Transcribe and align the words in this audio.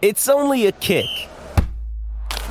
It's 0.00 0.28
only 0.28 0.66
a 0.66 0.72
kick, 0.72 1.06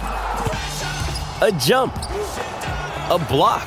a 0.02 1.58
jump, 1.62 1.96
a 1.96 3.26
block. 3.30 3.66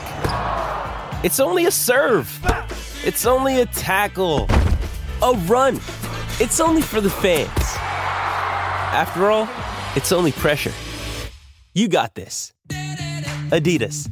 It's 1.25 1.41
only 1.41 1.65
a 1.65 1.71
serve. 1.71 2.29
It's 3.07 3.25
only 3.25 3.63
a 3.63 3.65
tackle, 3.65 4.49
a 5.23 5.33
run. 5.47 5.77
It's 6.41 6.61
only 6.61 6.83
for 6.83 7.01
the 7.01 7.09
fans. 7.09 7.49
After 8.93 9.31
all, 9.31 9.49
it's 9.97 10.13
only 10.13 10.33
pressure. 10.33 10.73
You 11.73 11.89
got 11.89 12.15
this. 12.15 12.53
Adidas. 13.49 14.11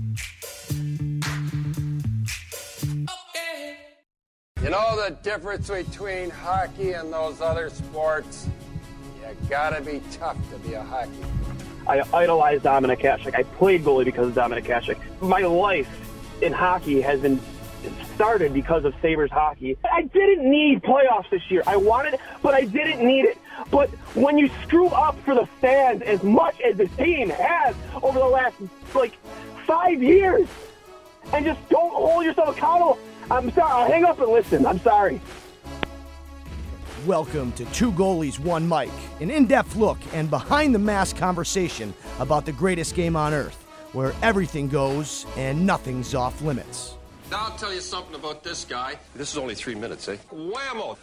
You 4.62 4.70
know 4.70 4.96
the 4.96 5.14
difference 5.22 5.68
between 5.68 6.30
hockey 6.30 6.92
and 6.92 7.12
those 7.12 7.42
other 7.42 7.68
sports? 7.68 8.48
You 9.28 9.36
gotta 9.50 9.82
be 9.82 10.00
tough 10.12 10.36
to 10.50 10.58
be 10.58 10.74
a 10.74 10.82
hockey. 10.82 11.10
I 11.86 12.02
idolized 12.14 12.64
Dominik 12.64 13.00
Hasek. 13.00 13.34
I 13.34 13.42
played 13.42 13.84
goalie 13.84 14.06
because 14.06 14.28
of 14.28 14.34
Dominik 14.34 14.64
Hasek. 14.64 14.98
My 15.20 15.40
life 15.40 15.88
in 16.40 16.52
hockey 16.52 17.00
has 17.02 17.20
been 17.20 17.38
started 18.14 18.54
because 18.54 18.84
of 18.84 18.94
Sabres 19.02 19.30
hockey. 19.30 19.76
I 19.92 20.02
didn't 20.02 20.50
need 20.50 20.82
playoffs 20.82 21.28
this 21.30 21.42
year. 21.50 21.62
I 21.66 21.76
wanted 21.76 22.14
it, 22.14 22.20
but 22.42 22.54
I 22.54 22.64
didn't 22.64 23.06
need 23.06 23.26
it. 23.26 23.38
But 23.70 23.90
when 24.14 24.38
you 24.38 24.50
screw 24.62 24.88
up 24.88 25.18
for 25.24 25.34
the 25.34 25.46
fans 25.60 26.02
as 26.02 26.22
much 26.22 26.60
as 26.60 26.76
the 26.76 26.88
team 26.88 27.28
has 27.28 27.76
over 28.02 28.18
the 28.18 28.24
last 28.24 28.56
like 28.94 29.12
five 29.66 30.02
years, 30.02 30.48
and 31.32 31.44
just 31.44 31.68
don't 31.68 31.92
hold 31.92 32.24
yourself 32.24 32.56
accountable, 32.56 32.98
I'm 33.30 33.50
sorry. 33.52 33.70
I'll 33.70 33.90
hang 33.90 34.04
up 34.04 34.18
and 34.20 34.30
listen. 34.30 34.64
I'm 34.64 34.80
sorry. 34.80 35.20
Welcome 37.06 37.52
to 37.52 37.64
Two 37.66 37.92
Goalies, 37.92 38.40
One 38.40 38.68
Mic, 38.68 38.90
an 39.20 39.30
in 39.30 39.46
depth 39.46 39.76
look 39.76 39.98
and 40.14 40.28
behind 40.28 40.74
the 40.74 40.80
mask 40.80 41.16
conversation 41.16 41.94
about 42.18 42.44
the 42.44 42.50
greatest 42.50 42.96
game 42.96 43.14
on 43.14 43.32
earth, 43.32 43.54
where 43.92 44.12
everything 44.20 44.68
goes 44.68 45.24
and 45.36 45.64
nothing's 45.64 46.12
off 46.12 46.42
limits. 46.42 46.96
Now 47.30 47.44
I'll 47.44 47.56
tell 47.56 47.72
you 47.72 47.80
something 47.80 48.16
about 48.16 48.42
this 48.42 48.64
guy. 48.64 48.96
This 49.14 49.30
is 49.30 49.38
only 49.38 49.54
three 49.54 49.76
minutes, 49.76 50.08
eh? 50.08 50.16
Whammo! 50.32 50.98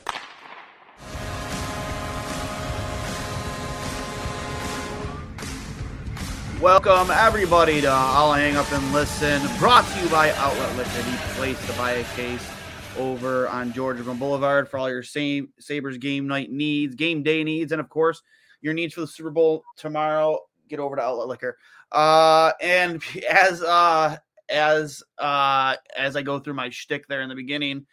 Welcome 6.59 7.09
everybody 7.09 7.80
to 7.81 7.87
I'll 7.87 8.33
Hang 8.33 8.57
Up 8.57 8.69
and 8.73 8.91
Listen, 8.91 9.41
brought 9.59 9.87
to 9.93 10.02
you 10.02 10.09
by 10.09 10.31
Outlet 10.31 10.75
Liquor, 10.75 11.03
the 11.03 11.17
place 11.35 11.67
to 11.67 11.73
buy 11.73 11.91
a 11.91 12.03
case 12.15 12.55
over 12.97 13.47
on 13.49 13.73
Georgia 13.73 14.03
Boulevard 14.03 14.69
for 14.69 14.77
all 14.77 14.89
your 14.89 15.03
same 15.03 15.49
Sabres 15.59 15.97
game 15.97 16.27
night 16.27 16.51
needs, 16.51 16.95
game 16.95 17.23
day 17.23 17.43
needs, 17.43 17.71
and 17.71 17.81
of 17.81 17.89
course 17.89 18.21
your 18.61 18.73
needs 18.73 18.93
for 18.93 19.02
the 19.02 19.07
Super 19.07 19.31
Bowl 19.31 19.63
tomorrow. 19.77 20.39
Get 20.67 20.79
over 20.79 20.95
to 20.95 21.02
Outlet 21.02 21.27
Liquor. 21.27 21.57
Uh, 21.91 22.52
and 22.61 23.02
as 23.29 23.61
uh 23.61 24.17
as 24.49 25.03
uh 25.17 25.75
as 25.95 26.15
I 26.15 26.21
go 26.21 26.39
through 26.39 26.53
my 26.53 26.69
shtick 26.69 27.07
there 27.07 27.21
in 27.21 27.29
the 27.29 27.35
beginning, 27.35 27.85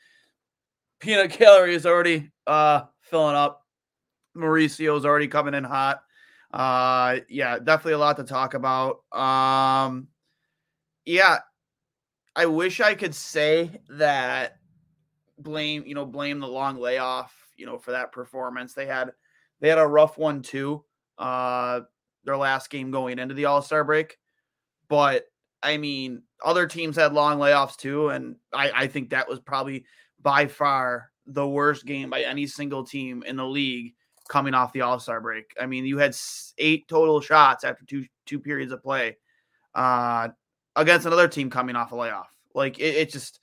peanut 1.01 1.37
gallery 1.39 1.75
is 1.75 1.87
already 1.87 2.31
uh 2.47 2.83
filling 3.03 3.37
up. 3.37 3.67
Mauricio's 4.35 5.05
already 5.05 5.29
coming 5.29 5.55
in 5.55 5.65
hot. 5.65 6.03
Uh 6.53 7.21
yeah, 7.29 7.59
definitely 7.59 7.95
a 7.95 7.99
lot 7.99 8.17
to 8.17 8.25
talk 8.25 8.55
about. 8.55 9.03
Um 9.13 10.09
yeah, 11.05 11.41
I 12.35 12.47
wish 12.47 12.81
I 12.81 12.95
could 12.95 13.15
say 13.15 13.81
that 13.91 14.57
blame, 15.43 15.85
you 15.87 15.95
know, 15.95 16.07
blame 16.07 16.41
the 16.41 16.49
long 16.49 16.79
layoff, 16.79 17.35
you 17.57 17.67
know, 17.67 17.79
for 17.79 17.93
that 17.93 18.13
performance. 18.13 18.75
They 18.75 18.87
had 18.87 19.13
they 19.61 19.69
had 19.69 19.79
a 19.79 19.87
rough 19.87 20.19
one 20.19 20.43
too. 20.43 20.85
Uh 21.19 21.81
their 22.25 22.37
last 22.37 22.71
game 22.71 22.91
going 22.91 23.19
into 23.19 23.35
the 23.35 23.47
All-Star 23.47 23.85
break. 23.85 24.19
But 24.89 25.25
I 25.63 25.77
mean, 25.77 26.23
other 26.45 26.67
teams 26.67 26.97
had 26.97 27.13
long 27.13 27.39
layoffs 27.39 27.77
too, 27.77 28.09
and 28.09 28.37
I, 28.53 28.71
I 28.73 28.87
think 28.87 29.11
that 29.11 29.29
was 29.29 29.41
probably 29.41 29.85
by 30.21 30.47
far 30.47 31.11
the 31.27 31.47
worst 31.47 31.87
game 31.87 32.11
by 32.11 32.23
any 32.23 32.47
single 32.47 32.85
team 32.85 33.23
in 33.27 33.37
the 33.37 33.47
league 33.47 33.95
coming 34.29 34.55
off 34.55 34.73
the 34.73 34.81
All 34.81 34.99
Star 34.99 35.21
break. 35.21 35.55
I 35.61 35.67
mean, 35.67 35.87
you 35.87 35.99
had 35.99 36.17
eight 36.59 36.89
total 36.89 37.21
shots 37.21 37.65
after 37.65 37.85
two 37.85 38.05
two 38.27 38.41
periods 38.41 38.73
of 38.73 38.83
play 38.83 39.17
uh, 39.75 40.29
against 40.77 41.07
another 41.07 41.29
team 41.29 41.51
coming 41.51 41.77
off 41.77 41.93
a 41.93 41.97
layoff. 41.97 42.29
Like 42.55 42.79
it, 42.79 42.97
it 42.97 43.13
just 43.13 43.41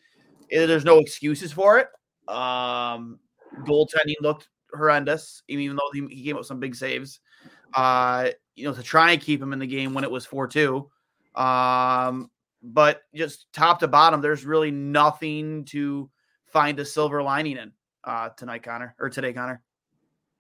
it, 0.50 0.68
there's 0.68 0.86
no 0.86 1.00
excuses 1.00 1.52
for 1.52 1.80
it. 1.80 1.88
Um, 2.30 3.20
goaltending 3.64 4.16
looked 4.22 4.48
horrendous, 4.74 5.44
even 5.48 5.76
though 5.76 5.90
he, 5.94 6.16
he 6.16 6.24
came 6.24 6.36
up 6.36 6.42
with 6.42 6.48
some 6.48 6.60
big 6.60 6.76
saves. 6.76 7.20
Uh, 7.74 8.30
you 8.56 8.66
know, 8.66 8.74
to 8.74 8.84
try 8.84 9.12
and 9.12 9.22
keep 9.22 9.42
him 9.42 9.54
in 9.54 9.60
the 9.60 9.68
game 9.68 9.94
when 9.94 10.04
it 10.04 10.12
was 10.12 10.26
four 10.26 10.48
two. 10.48 10.90
Um, 11.36 12.30
but 12.62 13.04
just 13.16 13.52
top 13.54 13.80
to 13.80 13.88
bottom, 13.88 14.22
there's 14.22 14.46
really 14.46 14.72
nothing 14.72 15.66
to 15.66 16.10
find 16.46 16.80
a 16.80 16.86
silver 16.86 17.24
lining 17.24 17.58
in 17.58 17.72
uh, 18.04 18.30
tonight, 18.30 18.64
Connor, 18.64 18.96
or 19.00 19.10
today, 19.10 19.34
Connor. 19.34 19.62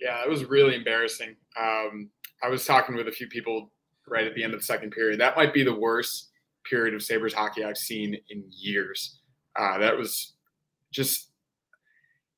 Yeah, 0.01 0.23
it 0.23 0.29
was 0.29 0.45
really 0.45 0.75
embarrassing. 0.75 1.35
Um, 1.59 2.09
I 2.44 2.50
was 2.50 2.66
talking 2.66 2.95
with 2.95 3.07
a 3.07 3.11
few 3.11 3.27
people 3.27 3.71
right 4.07 4.25
at 4.25 4.33
the 4.33 4.44
end 4.44 4.53
of 4.53 4.59
the 4.59 4.66
second 4.66 4.91
period. 4.91 5.19
That 5.19 5.35
might 5.35 5.53
be 5.53 5.63
the 5.63 5.75
worst 5.75 6.29
period 6.69 6.94
of 6.94 7.03
Sabres 7.03 7.33
hockey 7.33 7.63
I've 7.63 7.77
seen 7.77 8.17
in 8.29 8.44
years. 8.50 9.19
Uh, 9.56 9.77
that 9.77 9.97
was 9.97 10.33
just, 10.91 11.28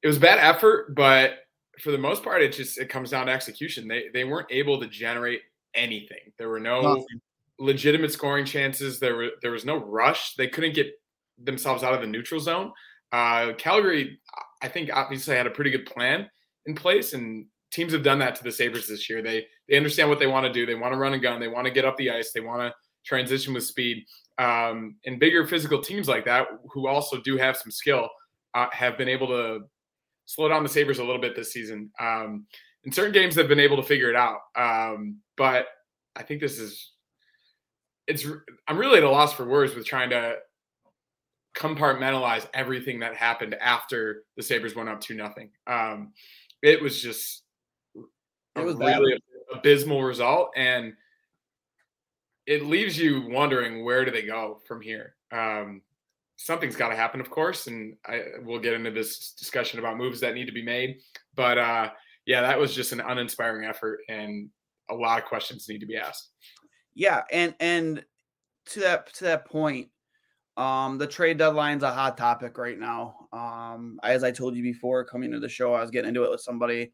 it 0.04 0.08
was 0.08 0.18
bad 0.18 0.40
effort, 0.40 0.96
but 0.96 1.40
for 1.80 1.92
the 1.92 1.98
most 1.98 2.24
part, 2.24 2.42
it 2.42 2.54
just 2.54 2.78
it 2.78 2.90
comes 2.90 3.12
down 3.12 3.28
to 3.28 3.32
execution. 3.32 3.88
They 3.88 4.06
they 4.14 4.24
weren't 4.24 4.52
able 4.52 4.80
to 4.80 4.88
generate 4.88 5.42
anything. 5.74 6.32
There 6.38 6.50
were 6.50 6.60
no 6.60 6.82
Nothing. 6.82 7.22
legitimate 7.60 8.12
scoring 8.12 8.46
chances. 8.46 9.00
There 9.00 9.16
were 9.16 9.30
there 9.42 9.52
was 9.52 9.66
no 9.66 9.78
rush. 9.78 10.36
They 10.36 10.48
couldn't 10.48 10.76
get 10.76 10.88
themselves 11.38 11.84
out 11.84 11.94
of 11.94 12.02
the 12.02 12.08
neutral 12.08 12.40
zone. 12.40 12.72
Uh, 13.12 13.54
Calgary, 13.58 14.20
I 14.62 14.68
think, 14.68 14.90
obviously 14.94 15.36
had 15.36 15.48
a 15.48 15.52
pretty 15.52 15.72
good 15.72 15.86
plan 15.86 16.30
in 16.66 16.76
place, 16.76 17.14
and 17.14 17.46
teams 17.72 17.94
have 17.94 18.04
done 18.04 18.20
that 18.20 18.36
to 18.36 18.44
the 18.44 18.52
Sabres 18.52 18.88
this 18.88 19.10
year. 19.10 19.22
They 19.22 19.46
they 19.68 19.78
understand 19.78 20.10
what 20.10 20.20
they 20.20 20.28
want 20.28 20.46
to 20.46 20.54
do. 20.54 20.66
They 20.66 20.76
want 20.76 20.94
to 20.94 21.00
run 21.00 21.14
and 21.14 21.22
gun. 21.22 21.40
They 21.40 21.48
want 21.48 21.66
to 21.66 21.74
get 21.74 21.86
up 21.86 21.98
the 21.98 22.12
ice. 22.12 22.32
They 22.32 22.42
want 22.42 22.62
to 22.62 22.74
transition 23.06 23.54
with 23.54 23.64
speed. 23.64 24.06
Um, 24.38 24.96
and 25.06 25.20
bigger 25.20 25.46
physical 25.46 25.82
teams 25.82 26.08
like 26.08 26.26
that, 26.26 26.48
who 26.72 26.88
also 26.88 27.22
do 27.22 27.38
have 27.38 27.58
some 27.58 27.72
skill, 27.72 28.10
uh, 28.54 28.68
have 28.72 28.98
been 28.98 29.08
able 29.08 29.28
to 29.28 29.60
slow 30.34 30.48
down 30.48 30.64
the 30.64 30.70
Sabres 30.70 31.00
a 31.00 31.04
little 31.04 31.22
bit 31.22 31.36
this 31.36 31.52
season. 31.52 31.92
Um, 32.00 32.46
in 32.84 32.92
certain 32.92 33.12
games, 33.12 33.36
they've 33.36 33.48
been 33.48 33.60
able 33.60 33.78
to 33.78 33.84
figure 33.84 34.10
it 34.10 34.16
out. 34.16 34.40
Um, 34.56 35.18
but 35.36 35.68
I 36.16 36.24
think 36.24 36.40
this 36.42 36.58
is 36.58 36.92
it's 38.08 38.26
I'm 38.68 38.78
really 38.78 38.98
at 38.98 39.04
a 39.04 39.10
loss 39.10 39.34
for 39.34 39.46
words 39.46 39.76
with 39.76 39.86
trying 39.86 40.10
to 40.12 40.38
compartmentalize 41.56 42.48
everything 42.54 43.00
that 43.00 43.16
happened 43.16 43.56
after 43.56 44.24
the 44.38 44.44
Sabres 44.44 44.76
went 44.76 44.90
up 44.90 45.02
to 45.02 45.14
nothing. 45.14 45.50
Um, 45.68 46.14
it 46.62 46.82
was 46.82 47.02
just 47.02 47.44
it 48.56 48.64
was 48.64 48.76
really 48.76 49.22
abysmal 49.54 50.04
result, 50.04 50.52
and 50.56 50.94
it 52.48 52.66
leaves 52.66 52.98
you 52.98 53.28
wondering 53.30 53.84
where 53.84 54.06
do 54.06 54.12
they 54.12 54.24
go 54.24 54.62
from 54.66 54.82
here. 54.82 55.16
Um, 55.32 55.82
something's 56.44 56.76
got 56.76 56.90
to 56.90 56.96
happen, 56.96 57.22
of 57.22 57.30
course, 57.30 57.68
and 57.68 57.96
I, 58.06 58.24
we'll 58.44 58.60
get 58.60 58.74
into 58.74 58.90
this 58.90 59.34
discussion 59.34 59.80
about 59.80 59.98
moves 59.98 60.20
that 60.22 60.34
need 60.34 60.48
to 60.48 60.52
be 60.52 60.64
made. 60.64 60.98
But 61.36 61.58
uh, 61.58 61.92
yeah, 62.26 62.42
that 62.42 62.60
was 62.60 62.74
just 62.74 62.94
an 62.94 63.00
uninspiring 63.00 63.66
effort, 63.66 64.00
and 64.10 64.50
a 64.90 64.96
lot 64.96 65.20
of 65.20 65.26
questions 65.26 65.70
need 65.70 65.80
to 65.80 65.86
be 65.86 65.98
asked. 65.98 66.30
Yeah, 66.96 67.22
and 67.32 67.54
and 67.60 68.04
to 68.68 68.80
that 68.80 69.14
to 69.14 69.26
that 69.26 69.46
point, 69.46 69.90
um, 70.58 70.98
the 70.98 71.08
trade 71.08 71.38
deadline's 71.38 71.84
a 71.84 71.94
hot 71.94 72.18
topic 72.18 72.58
right 72.58 72.80
now. 72.80 73.28
Um, 73.32 74.00
as 74.04 74.24
I 74.24 74.32
told 74.32 74.56
you 74.56 74.64
before, 74.64 75.06
coming 75.06 75.32
to 75.32 75.40
the 75.40 75.50
show, 75.50 75.74
I 75.74 75.82
was 75.82 75.92
getting 75.92 76.10
into 76.10 76.24
it 76.24 76.32
with 76.32 76.42
somebody 76.42 76.92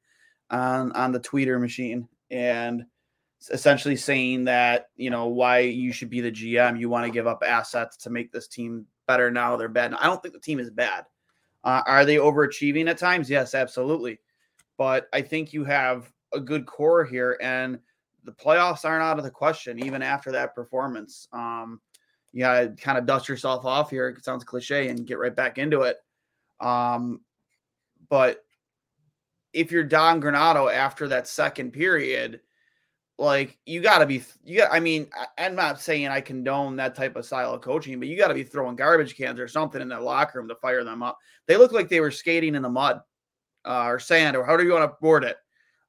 on 0.50 0.92
on 0.92 1.14
the 1.14 1.22
tweeter 1.22 1.60
machine, 1.60 2.08
and 2.30 2.84
essentially 3.52 3.96
saying 3.96 4.46
that 4.46 4.88
you 4.98 5.10
know 5.10 5.28
why 5.28 5.60
you 5.60 5.94
should 5.94 6.10
be 6.10 6.20
the 6.20 6.32
GM. 6.32 6.78
You 6.78 6.90
want 6.90 7.06
to 7.06 7.12
give 7.12 7.28
up 7.28 7.44
assets 7.46 7.96
to 7.98 8.10
make 8.10 8.34
this 8.34 8.50
team 8.50 8.86
better. 9.08 9.32
Now 9.32 9.56
they're 9.56 9.70
bad. 9.70 9.94
I 9.94 10.06
don't 10.06 10.22
think 10.22 10.34
the 10.34 10.40
team 10.40 10.60
is 10.60 10.70
bad. 10.70 11.06
Uh, 11.64 11.82
are 11.86 12.06
they 12.06 12.16
overachieving 12.18 12.90
at 12.90 12.98
times? 12.98 13.30
Yes, 13.30 13.56
absolutely. 13.56 14.20
But 14.78 15.08
I 15.14 15.22
think 15.22 15.54
you 15.54 15.64
have 15.66 16.12
a 16.34 16.40
good 16.40 16.66
core 16.66 17.04
here, 17.04 17.38
and 17.42 17.80
the 18.24 18.32
playoffs 18.32 18.86
aren't 18.86 19.04
out 19.04 19.18
of 19.18 19.24
the 19.24 19.32
question 19.32 19.84
even 19.84 20.02
after 20.02 20.32
that 20.34 20.54
performance. 20.54 21.28
Um, 21.34 21.82
you 22.32 22.42
got 22.42 22.60
to 22.60 22.70
kind 22.82 22.98
of 22.98 23.06
dust 23.06 23.28
yourself 23.28 23.66
off 23.66 23.90
here. 23.90 24.10
It 24.10 24.24
sounds 24.24 24.44
cliche 24.44 24.90
and 24.90 25.08
get 25.08 25.18
right 25.18 25.36
back 25.36 25.58
into 25.58 25.82
it. 25.82 25.98
Um, 26.60 27.22
but 28.10 28.44
if 29.54 29.72
you're 29.72 29.84
Don 29.84 30.22
Granato 30.22 30.72
after 30.72 31.08
that 31.08 31.28
second 31.28 31.72
period, 31.72 32.42
like 33.20 33.58
you 33.66 33.82
got 33.82 34.00
to 34.00 34.06
be, 34.06 34.24
you 34.46 34.60
got. 34.60 34.72
I 34.72 34.80
mean, 34.80 35.10
I'm 35.38 35.56
not 35.56 35.82
saying 35.82 36.08
I 36.10 36.22
condone 36.22 36.76
that 36.78 36.96
type 36.96 37.16
of 37.16 37.26
style 37.26 37.54
of 37.54 37.62
coaching, 37.62 38.00
but 38.00 38.08
you 38.08 38.18
got 38.18 38.28
to 38.30 38.34
be 38.36 38.44
throwing 38.44 38.76
garbage 38.76 39.16
cans 39.18 39.40
or 39.40 39.48
something 39.48 39.82
in 39.82 39.90
that 39.90 40.04
locker 40.04 40.40
room 40.40 40.48
to 40.50 40.56
fire 40.56 40.84
them 40.84 41.02
up. 41.04 41.18
They 41.48 41.58
look 41.58 41.72
like 41.72 41.90
they 41.90 42.02
were 42.02 42.12
skating 42.12 42.56
in 42.56 42.62
the 42.62 42.70
mud 42.70 43.02
uh, 43.66 43.86
or 43.86 44.00
sand 44.00 44.36
or 44.38 44.44
however 44.46 44.64
you 44.64 44.74
want 44.74 44.90
to 44.92 44.98
board 45.02 45.24
it. 45.24 45.38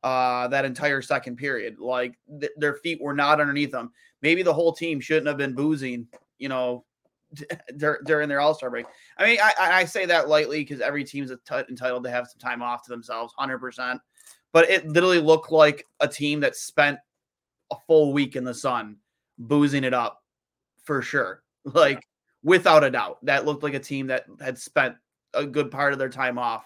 uh, 0.02 0.48
that 0.48 0.64
entire 0.64 1.02
second 1.02 1.36
period. 1.36 1.78
Like 1.78 2.18
th- 2.40 2.52
their 2.56 2.74
feet 2.74 3.00
were 3.00 3.14
not 3.14 3.40
underneath 3.40 3.72
them. 3.72 3.92
Maybe 4.22 4.42
the 4.42 4.54
whole 4.54 4.72
team 4.72 5.00
shouldn't 5.00 5.26
have 5.26 5.36
been 5.36 5.54
boozing, 5.54 6.06
you 6.38 6.48
know, 6.48 6.84
during 8.04 8.28
their 8.28 8.40
All 8.40 8.54
Star 8.54 8.70
break. 8.70 8.86
I 9.18 9.26
mean, 9.26 9.38
I, 9.42 9.52
I 9.58 9.84
say 9.84 10.06
that 10.06 10.28
lightly 10.28 10.60
because 10.60 10.80
every 10.80 11.04
team's 11.04 11.30
entitled 11.30 12.04
to 12.04 12.10
have 12.10 12.26
some 12.28 12.38
time 12.40 12.62
off 12.62 12.84
to 12.84 12.90
themselves, 12.90 13.34
hundred 13.36 13.58
percent. 13.58 14.00
But 14.52 14.70
it 14.70 14.88
literally 14.88 15.20
looked 15.20 15.52
like 15.52 15.86
a 16.00 16.08
team 16.08 16.40
that 16.40 16.56
spent 16.56 16.98
a 17.70 17.76
full 17.86 18.12
week 18.12 18.36
in 18.36 18.44
the 18.44 18.54
sun 18.54 18.96
boozing 19.38 19.84
it 19.84 19.94
up 19.94 20.22
for 20.84 21.02
sure. 21.02 21.42
Like 21.64 22.06
without 22.42 22.82
a 22.82 22.90
doubt, 22.90 23.18
that 23.26 23.44
looked 23.44 23.62
like 23.62 23.74
a 23.74 23.80
team 23.80 24.06
that 24.06 24.24
had 24.40 24.56
spent 24.56 24.94
a 25.34 25.44
good 25.44 25.70
part 25.70 25.92
of 25.92 25.98
their 25.98 26.08
time 26.08 26.38
off 26.38 26.64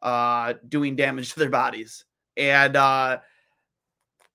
uh, 0.00 0.54
doing 0.68 0.96
damage 0.96 1.32
to 1.34 1.38
their 1.38 1.50
bodies. 1.50 2.04
And 2.36 2.76
uh, 2.76 3.20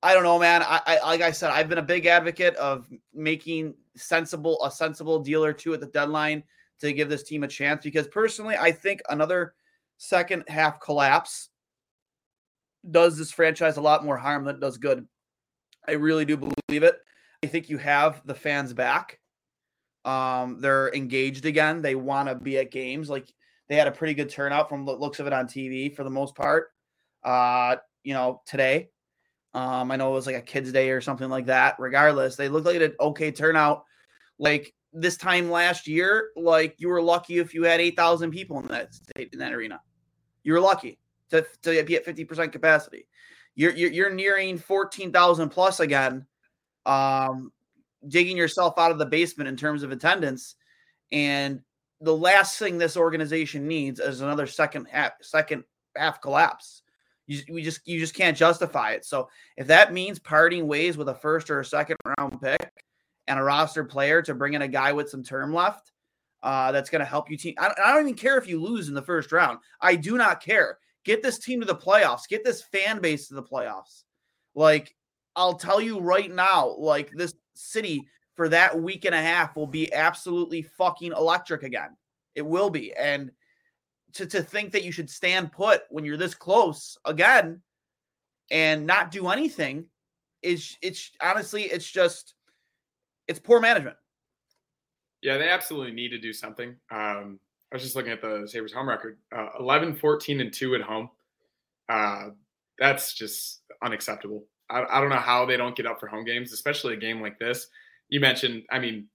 I 0.01 0.13
don't 0.13 0.23
know, 0.23 0.39
man. 0.39 0.61
I, 0.61 0.81
I 0.85 0.99
like 1.05 1.21
I 1.21 1.31
said, 1.31 1.51
I've 1.51 1.67
been 1.67 1.77
a 1.77 1.83
big 1.83 2.05
advocate 2.05 2.55
of 2.55 2.87
making 3.13 3.73
sensible 3.95 4.63
a 4.63 4.71
sensible 4.71 5.19
deal 5.19 5.43
or 5.43 5.51
two 5.51 5.73
at 5.73 5.79
the 5.79 5.87
deadline 5.87 6.43
to 6.79 6.93
give 6.93 7.09
this 7.09 7.23
team 7.23 7.43
a 7.43 7.47
chance 7.47 7.83
because 7.83 8.07
personally, 8.07 8.55
I 8.55 8.71
think 8.71 9.01
another 9.09 9.55
second 9.97 10.43
half 10.47 10.79
collapse 10.79 11.49
does 12.89 13.17
this 13.17 13.31
franchise 13.31 13.77
a 13.77 13.81
lot 13.81 14.05
more 14.05 14.17
harm 14.17 14.45
than 14.45 14.55
it 14.55 14.61
does 14.61 14.77
good. 14.77 15.07
I 15.87 15.93
really 15.93 16.25
do 16.25 16.37
believe 16.37 16.83
it. 16.83 16.97
I 17.43 17.47
think 17.47 17.69
you 17.69 17.77
have 17.77 18.21
the 18.25 18.35
fans 18.35 18.73
back. 18.73 19.19
Um, 20.05 20.59
they're 20.61 20.93
engaged 20.93 21.45
again. 21.45 21.81
They 21.81 21.95
want 21.95 22.29
to 22.29 22.35
be 22.35 22.57
at 22.57 22.71
games. 22.71 23.09
Like 23.09 23.31
they 23.69 23.75
had 23.75 23.87
a 23.87 23.91
pretty 23.91 24.13
good 24.13 24.29
turnout 24.29 24.69
from 24.69 24.85
the 24.85 24.93
looks 24.93 25.19
of 25.19 25.27
it 25.27 25.33
on 25.33 25.47
TV 25.47 25.93
for 25.95 26.03
the 26.03 26.09
most 26.09 26.35
part. 26.35 26.69
Uh, 27.23 27.77
you 28.03 28.13
know, 28.13 28.41
today. 28.45 28.89
Um, 29.53 29.91
I 29.91 29.95
know 29.95 30.11
it 30.11 30.15
was 30.15 30.27
like 30.27 30.35
a 30.35 30.41
kids' 30.41 30.71
day 30.71 30.91
or 30.91 31.01
something 31.01 31.29
like 31.29 31.47
that. 31.47 31.75
Regardless, 31.79 32.35
they 32.35 32.49
looked 32.49 32.67
like 32.67 32.79
an 32.79 32.93
okay 32.99 33.31
turnout. 33.31 33.83
Like 34.39 34.73
this 34.93 35.17
time 35.17 35.49
last 35.49 35.87
year, 35.87 36.29
like 36.35 36.75
you 36.77 36.89
were 36.89 37.01
lucky 37.01 37.39
if 37.39 37.53
you 37.53 37.63
had 37.63 37.81
eight 37.81 37.95
thousand 37.95 38.31
people 38.31 38.59
in 38.59 38.67
that 38.67 38.93
state 38.93 39.29
in 39.33 39.39
that 39.39 39.53
arena. 39.53 39.81
You 40.43 40.53
were 40.53 40.59
lucky 40.59 40.99
to, 41.31 41.45
to 41.63 41.83
be 41.83 41.95
at 41.95 42.05
fifty 42.05 42.23
percent 42.23 42.51
capacity. 42.51 43.07
You're, 43.57 43.75
you're 43.75 43.91
you're 43.91 44.13
nearing 44.13 44.57
fourteen 44.59 45.11
thousand 45.11 45.49
plus 45.49 45.79
again. 45.79 46.25
Um, 46.85 47.51
digging 48.07 48.37
yourself 48.37 48.75
out 48.77 48.91
of 48.91 48.99
the 48.99 49.05
basement 49.05 49.49
in 49.49 49.57
terms 49.57 49.81
of 49.83 49.91
attendance, 49.91 50.55
and 51.11 51.61
the 51.99 52.15
last 52.15 52.59
thing 52.59 52.77
this 52.77 52.95
organization 52.95 53.67
needs 53.67 53.99
is 53.99 54.21
another 54.21 54.45
second 54.45 54.85
half 54.85 55.13
second 55.21 55.63
half 55.95 56.21
collapse. 56.21 56.83
You, 57.25 57.41
we 57.49 57.63
just 57.63 57.81
you 57.87 57.99
just 57.99 58.13
can't 58.13 58.37
justify 58.37 58.91
it. 58.91 59.03
So 59.03 59.27
if 59.57 59.65
that 59.67 59.91
means 59.91 60.19
parting 60.19 60.67
ways 60.67 60.95
with 60.95 61.09
a 61.09 61.15
first 61.15 61.49
or 61.49 61.59
a 61.59 61.65
second 61.65 61.97
round 62.05 62.39
pick 62.39 62.71
and 63.25 63.39
a 63.39 63.43
roster 63.43 63.83
player 63.83 64.21
to 64.21 64.35
bring 64.35 64.53
in 64.53 64.61
a 64.61 64.67
guy 64.67 64.93
with 64.93 65.09
some 65.09 65.23
term 65.23 65.51
left, 65.51 65.91
uh, 66.43 66.71
that's 66.71 66.91
going 66.91 66.99
to 66.99 67.05
help 67.05 67.31
you 67.31 67.37
team. 67.37 67.55
I, 67.57 67.73
I 67.83 67.91
don't 67.91 68.03
even 68.03 68.13
care 68.13 68.37
if 68.37 68.47
you 68.47 68.61
lose 68.61 68.87
in 68.87 68.93
the 68.93 69.01
first 69.01 69.31
round. 69.31 69.57
I 69.81 69.95
do 69.95 70.15
not 70.15 70.43
care. 70.43 70.77
Get 71.07 71.23
this 71.23 71.39
team 71.39 71.61
to 71.61 71.65
the 71.65 71.73
playoffs. 71.73 72.27
Get 72.27 72.43
this 72.43 72.61
fan 72.61 72.99
base 72.99 73.29
to 73.29 73.33
the 73.33 73.41
playoffs. 73.41 74.03
Like 74.55 74.93
I'll 75.37 75.53
tell 75.53 75.79
you 75.79 76.01
right 76.01 76.29
now, 76.29 76.75
like 76.77 77.11
this 77.11 77.33
city 77.55 78.09
for 78.35 78.49
that 78.49 78.77
week 78.77 79.05
and 79.05 79.15
a 79.15 79.21
half 79.21 79.55
will 79.55 79.67
be 79.67 79.91
absolutely 79.93 80.63
fucking 80.63 81.13
electric 81.13 81.63
again. 81.63 81.95
It 82.35 82.45
will 82.45 82.69
be. 82.69 82.93
And 82.93 83.31
to, 84.15 84.25
to 84.25 84.43
think 84.43 84.73
that 84.73 84.83
you 84.83 84.91
should 84.91 85.09
stand 85.09 85.53
put 85.53 85.83
when 85.91 86.03
you're 86.03 86.17
this 86.17 86.35
close 86.35 86.97
again 87.05 87.61
and 88.51 88.85
not 88.85 89.09
do 89.09 89.29
anything 89.29 89.85
is 90.41 90.75
it's 90.81 91.11
honestly 91.21 91.63
it's 91.63 91.89
just 91.89 92.33
it's 93.29 93.39
poor 93.39 93.61
management. 93.61 93.95
Yeah, 95.21 95.37
they 95.37 95.47
absolutely 95.47 95.93
need 95.93 96.09
to 96.09 96.19
do 96.19 96.33
something. 96.33 96.75
Um, 96.91 97.39
I 97.71 97.75
was 97.75 97.83
just 97.83 97.95
looking 97.95 98.11
at 98.11 98.21
the 98.21 98.47
Sabres 98.47 98.73
home 98.73 98.87
record 98.87 99.17
uh, 99.35 99.49
11, 99.59 99.95
14, 99.95 100.41
and 100.41 100.53
2 100.53 100.75
at 100.75 100.81
home. 100.81 101.09
Uh, 101.89 102.29
that's 102.79 103.13
just 103.13 103.61
unacceptable. 103.83 104.45
I, 104.69 104.83
I 104.89 105.01
don't 105.01 105.09
know 105.09 105.17
how 105.17 105.45
they 105.45 105.57
don't 105.57 105.75
get 105.75 105.85
up 105.85 105.99
for 105.99 106.07
home 106.07 106.25
games, 106.25 106.53
especially 106.53 106.93
a 106.93 106.97
game 106.97 107.21
like 107.21 107.39
this 107.39 107.67
you 108.09 108.19
mentioned, 108.19 108.63
I 108.69 108.79
mean, 108.79 109.07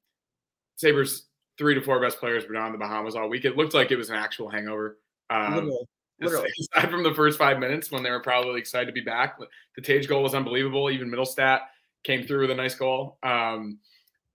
Sabres 0.76 1.26
three 1.58 1.74
to 1.74 1.82
four 1.82 2.00
best 2.00 2.18
players 2.18 2.46
were 2.46 2.54
down 2.54 2.66
in 2.66 2.72
the 2.72 2.78
Bahamas 2.78 3.14
all 3.14 3.28
week. 3.28 3.44
It 3.44 3.56
looked 3.56 3.74
like 3.74 3.90
it 3.90 3.96
was 3.96 4.10
an 4.10 4.16
actual 4.16 4.48
hangover. 4.48 4.98
Um, 5.30 5.54
literally, 5.54 5.88
literally. 6.20 6.50
Aside 6.76 6.90
from 6.90 7.02
the 7.02 7.14
first 7.14 7.38
five 7.38 7.58
minutes 7.58 7.90
when 7.90 8.02
they 8.02 8.10
were 8.10 8.22
probably 8.22 8.58
excited 8.58 8.86
to 8.86 8.92
be 8.92 9.00
back, 9.00 9.38
the 9.76 9.82
Tage 9.82 10.08
goal 10.08 10.22
was 10.22 10.34
unbelievable. 10.34 10.90
Even 10.90 11.10
Mittelstadt 11.10 11.60
came 12.04 12.26
through 12.26 12.42
with 12.42 12.50
a 12.50 12.54
nice 12.54 12.74
goal. 12.74 13.18
Um, 13.22 13.78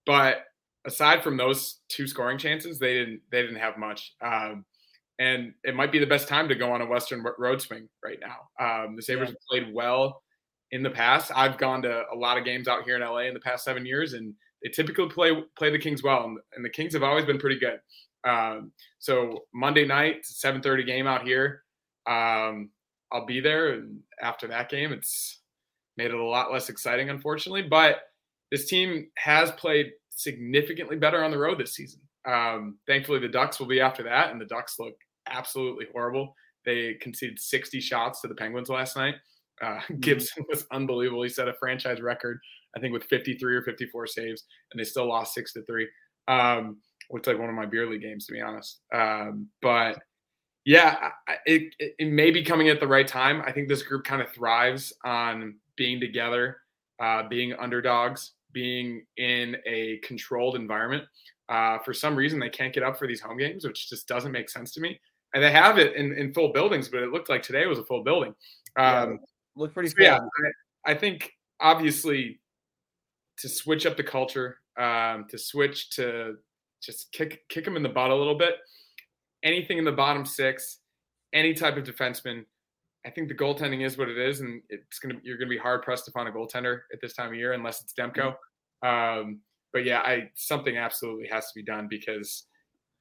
but 0.06 0.46
aside 0.88 1.22
from 1.22 1.38
those 1.38 1.82
two 1.90 2.08
scoring 2.08 2.38
chances, 2.38 2.80
they 2.80 2.94
didn't 2.94 3.22
they 3.32 3.42
didn't 3.42 3.58
have 3.58 3.78
much. 3.78 4.14
Um, 4.22 4.66
and 5.20 5.54
it 5.64 5.76
might 5.76 5.92
be 5.92 6.00
the 6.00 6.06
best 6.06 6.28
time 6.28 6.48
to 6.48 6.56
go 6.56 6.72
on 6.72 6.82
a 6.82 6.86
Western 6.86 7.24
road 7.38 7.62
swing 7.62 7.90
right 8.04 8.20
now. 8.22 8.48
Um, 8.60 8.96
the 8.96 9.02
Sabres 9.02 9.30
yeah. 9.30 9.34
have 9.34 9.50
played 9.50 9.74
well 9.74 10.22
in 10.72 10.84
the 10.84 10.90
past. 10.90 11.32
I've 11.36 11.58
gone 11.58 11.82
to 11.84 12.04
a 12.14 12.16
lot 12.16 12.38
of 12.38 12.46
games 12.46 12.68
out 12.68 12.84
here 12.84 12.96
in 12.96 13.02
LA 13.02 13.22
in 13.22 13.34
the 13.34 13.40
past 13.40 13.64
seven 13.64 13.86
years, 13.86 14.14
and 14.14 14.34
they 14.64 14.70
typically 14.70 15.10
play 15.10 15.44
play 15.58 15.70
the 15.70 15.80
Kings 15.80 16.04
well, 16.04 16.26
and, 16.26 16.38
and 16.56 16.64
the 16.64 16.70
Kings 16.70 16.94
have 16.94 17.04
always 17.04 17.26
been 17.26 17.40
pretty 17.40 17.60
good. 17.60 17.80
Um, 18.28 18.72
so 19.00 19.46
Monday 19.54 19.86
night, 19.86 20.26
seven 20.26 20.62
thirty 20.62 20.84
game 20.84 21.08
out 21.08 21.24
here. 21.24 21.64
Um, 22.08 22.70
I'll 23.12 23.26
be 23.26 23.40
there, 23.40 23.74
and 23.74 24.00
after 24.22 24.48
that 24.48 24.70
game, 24.70 24.92
it's 24.94 25.42
made 25.98 26.12
it 26.12 26.20
a 26.20 26.24
lot 26.24 26.52
less 26.52 26.70
exciting, 26.70 27.10
unfortunately. 27.10 27.64
But 27.64 28.02
this 28.52 28.68
team 28.68 29.08
has 29.18 29.52
played 29.52 29.92
significantly 30.18 30.96
better 30.96 31.24
on 31.24 31.32
the 31.32 31.38
road 31.38 31.60
this 31.60 31.76
season. 31.76 32.02
Um, 32.26 32.78
thankfully, 32.88 33.20
the 33.20 33.28
Ducks 33.28 33.60
will 33.60 33.68
be 33.68 33.80
after 33.80 34.04
that, 34.04 34.32
and 34.32 34.42
the 34.42 34.46
Ducks 34.46 34.76
look 34.80 34.96
absolutely 35.28 35.86
horrible. 35.92 36.34
They 36.66 36.96
conceded 36.96 37.40
60 37.40 37.80
shots 37.80 38.22
to 38.22 38.28
the 38.28 38.36
Penguins 38.36 38.70
last 38.70 38.98
night. 38.98 39.16
Uh, 39.62 39.78
mm-hmm. 39.78 39.96
Gibson 40.00 40.46
was 40.50 40.66
unbelievable. 40.72 41.24
He 41.24 41.30
set 41.30 41.48
a 41.48 41.54
franchise 41.54 42.02
record 42.02 42.40
I 42.78 42.80
think 42.80 42.94
with 42.94 43.04
53 43.06 43.56
or 43.56 43.62
54 43.64 44.08
saves, 44.08 44.44
and 44.72 44.80
they 44.80 44.84
still 44.84 45.08
lost 45.08 45.34
six 45.34 45.54
to 45.54 45.64
three. 45.64 45.88
Um, 46.28 46.78
looked 47.12 47.28
like 47.28 47.40
one 47.40 47.50
of 47.50 47.56
my 47.56 47.66
beer 47.66 47.90
league 47.90 48.02
games, 48.02 48.28
to 48.28 48.34
be 48.34 48.42
honest. 48.42 48.82
Um, 48.94 49.48
but 49.62 50.00
yeah, 50.66 51.12
it, 51.46 51.74
it, 51.80 52.12
may 52.12 52.30
be 52.30 52.44
coming 52.44 52.68
at 52.68 52.80
the 52.82 52.88
right 52.88 53.08
time. 53.08 53.42
I 53.46 53.52
think 53.54 53.70
this 53.70 53.82
group 53.82 54.04
kind 54.04 54.22
of 54.22 54.30
thrives 54.30 54.94
on 55.06 55.56
being 55.78 56.00
together, 56.00 56.58
uh, 57.02 57.24
being 57.30 57.54
underdogs, 57.54 58.34
being 58.58 59.06
in 59.18 59.56
a 59.68 60.00
controlled 60.04 60.56
environment. 60.56 61.04
Uh, 61.48 61.78
for 61.86 61.94
some 61.94 62.16
reason, 62.16 62.40
they 62.40 62.50
can't 62.50 62.74
get 62.74 62.82
up 62.82 62.98
for 62.98 63.08
these 63.08 63.22
home 63.22 63.38
games, 63.38 63.64
which 63.64 63.88
just 63.88 64.08
doesn't 64.08 64.32
make 64.32 64.50
sense 64.50 64.72
to 64.72 64.82
me. 64.82 65.00
And 65.36 65.44
they 65.44 65.52
have 65.52 65.78
it 65.78 65.96
in, 65.96 66.12
in 66.14 66.34
full 66.34 66.52
buildings, 66.52 66.90
but 66.90 67.04
it 67.04 67.12
looked 67.12 67.30
like 67.30 67.44
today 67.44 67.68
was 67.68 67.78
a 67.78 67.84
full 67.84 68.04
building. 68.04 68.34
Um, 68.76 69.12
yeah, 69.12 69.16
looked 69.56 69.76
pretty. 69.76 69.90
So 69.90 69.98
yeah, 70.00 70.18
I, 70.86 70.92
I 70.92 70.96
think 70.96 71.32
obviously 71.60 72.40
to 73.42 73.48
switch 73.48 73.86
up 73.86 73.96
the 73.96 74.04
culture, 74.04 74.58
um, 74.76 75.26
to 75.30 75.38
switch 75.38 75.92
to 75.92 76.38
just 76.82 77.12
kick 77.12 77.48
kick 77.48 77.64
them 77.64 77.76
in 77.76 77.84
the 77.84 77.90
butt 77.90 78.10
a 78.10 78.16
little 78.16 78.38
bit. 78.40 78.56
Anything 79.44 79.78
in 79.78 79.86
the 79.86 79.92
bottom 79.92 80.26
six, 80.26 80.80
any 81.32 81.54
type 81.54 81.78
of 81.78 81.84
defenseman. 81.84 82.46
I 83.08 83.10
think 83.10 83.30
the 83.30 83.36
goaltending 83.36 83.86
is 83.86 83.98
what 83.98 84.10
it 84.10 84.18
is, 84.18 84.42
and 84.42 84.62
it's 84.70 85.00
gonna 85.00 85.16
you're 85.24 85.38
gonna 85.38 85.50
be 85.50 85.58
hard 85.58 85.82
pressed 85.82 86.04
to 86.06 86.12
find 86.12 86.28
a 86.28 86.32
goaltender 86.32 86.82
at 86.92 87.00
this 87.02 87.14
time 87.14 87.30
of 87.30 87.36
year 87.36 87.54
unless 87.54 87.82
it's 87.82 87.94
Demko. 87.94 88.36
Um, 88.84 89.40
but 89.72 89.86
yeah, 89.86 90.00
I 90.00 90.30
something 90.36 90.76
absolutely 90.76 91.28
has 91.28 91.46
to 91.46 91.52
be 91.56 91.64
done 91.64 91.88
because 91.90 92.48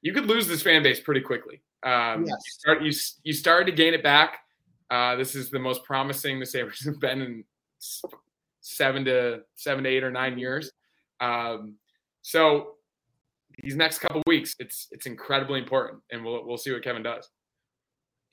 you 0.03 0.13
could 0.13 0.27
lose 0.27 0.47
this 0.47 0.63
fan 0.63 0.85
base 0.85 1.01
pretty 1.01 1.23
quickly. 1.23 1.61
Um, 1.83 2.25
yes. 2.25 2.29
You 2.29 2.53
start 2.53 2.83
you 2.83 2.93
you 3.25 3.33
started 3.33 3.67
to 3.67 3.73
gain 3.73 3.95
it 3.95 4.05
back. 4.05 4.39
Uh, 4.91 5.17
this 5.17 5.35
is 5.35 5.51
the 5.51 5.59
most 5.59 5.83
promising 5.83 6.39
the 6.39 6.47
Sabres 6.47 6.85
have 6.85 7.01
been 7.01 7.21
in 7.21 7.45
seven 8.61 9.05
to 9.07 9.41
seven 9.57 9.83
to 9.83 9.91
eight 9.91 10.05
or 10.05 10.13
nine 10.13 10.39
years. 10.39 10.71
Um, 11.21 11.75
so 12.23 12.75
these 13.61 13.75
next 13.75 13.99
couple 13.99 14.23
weeks, 14.29 14.55
it's 14.61 14.87
it's 14.93 15.07
incredibly 15.07 15.59
important, 15.59 16.01
and 16.13 16.25
we'll 16.25 16.47
we'll 16.47 16.59
see 16.59 16.73
what 16.73 16.85
Kevin 16.85 17.03
does. 17.03 17.29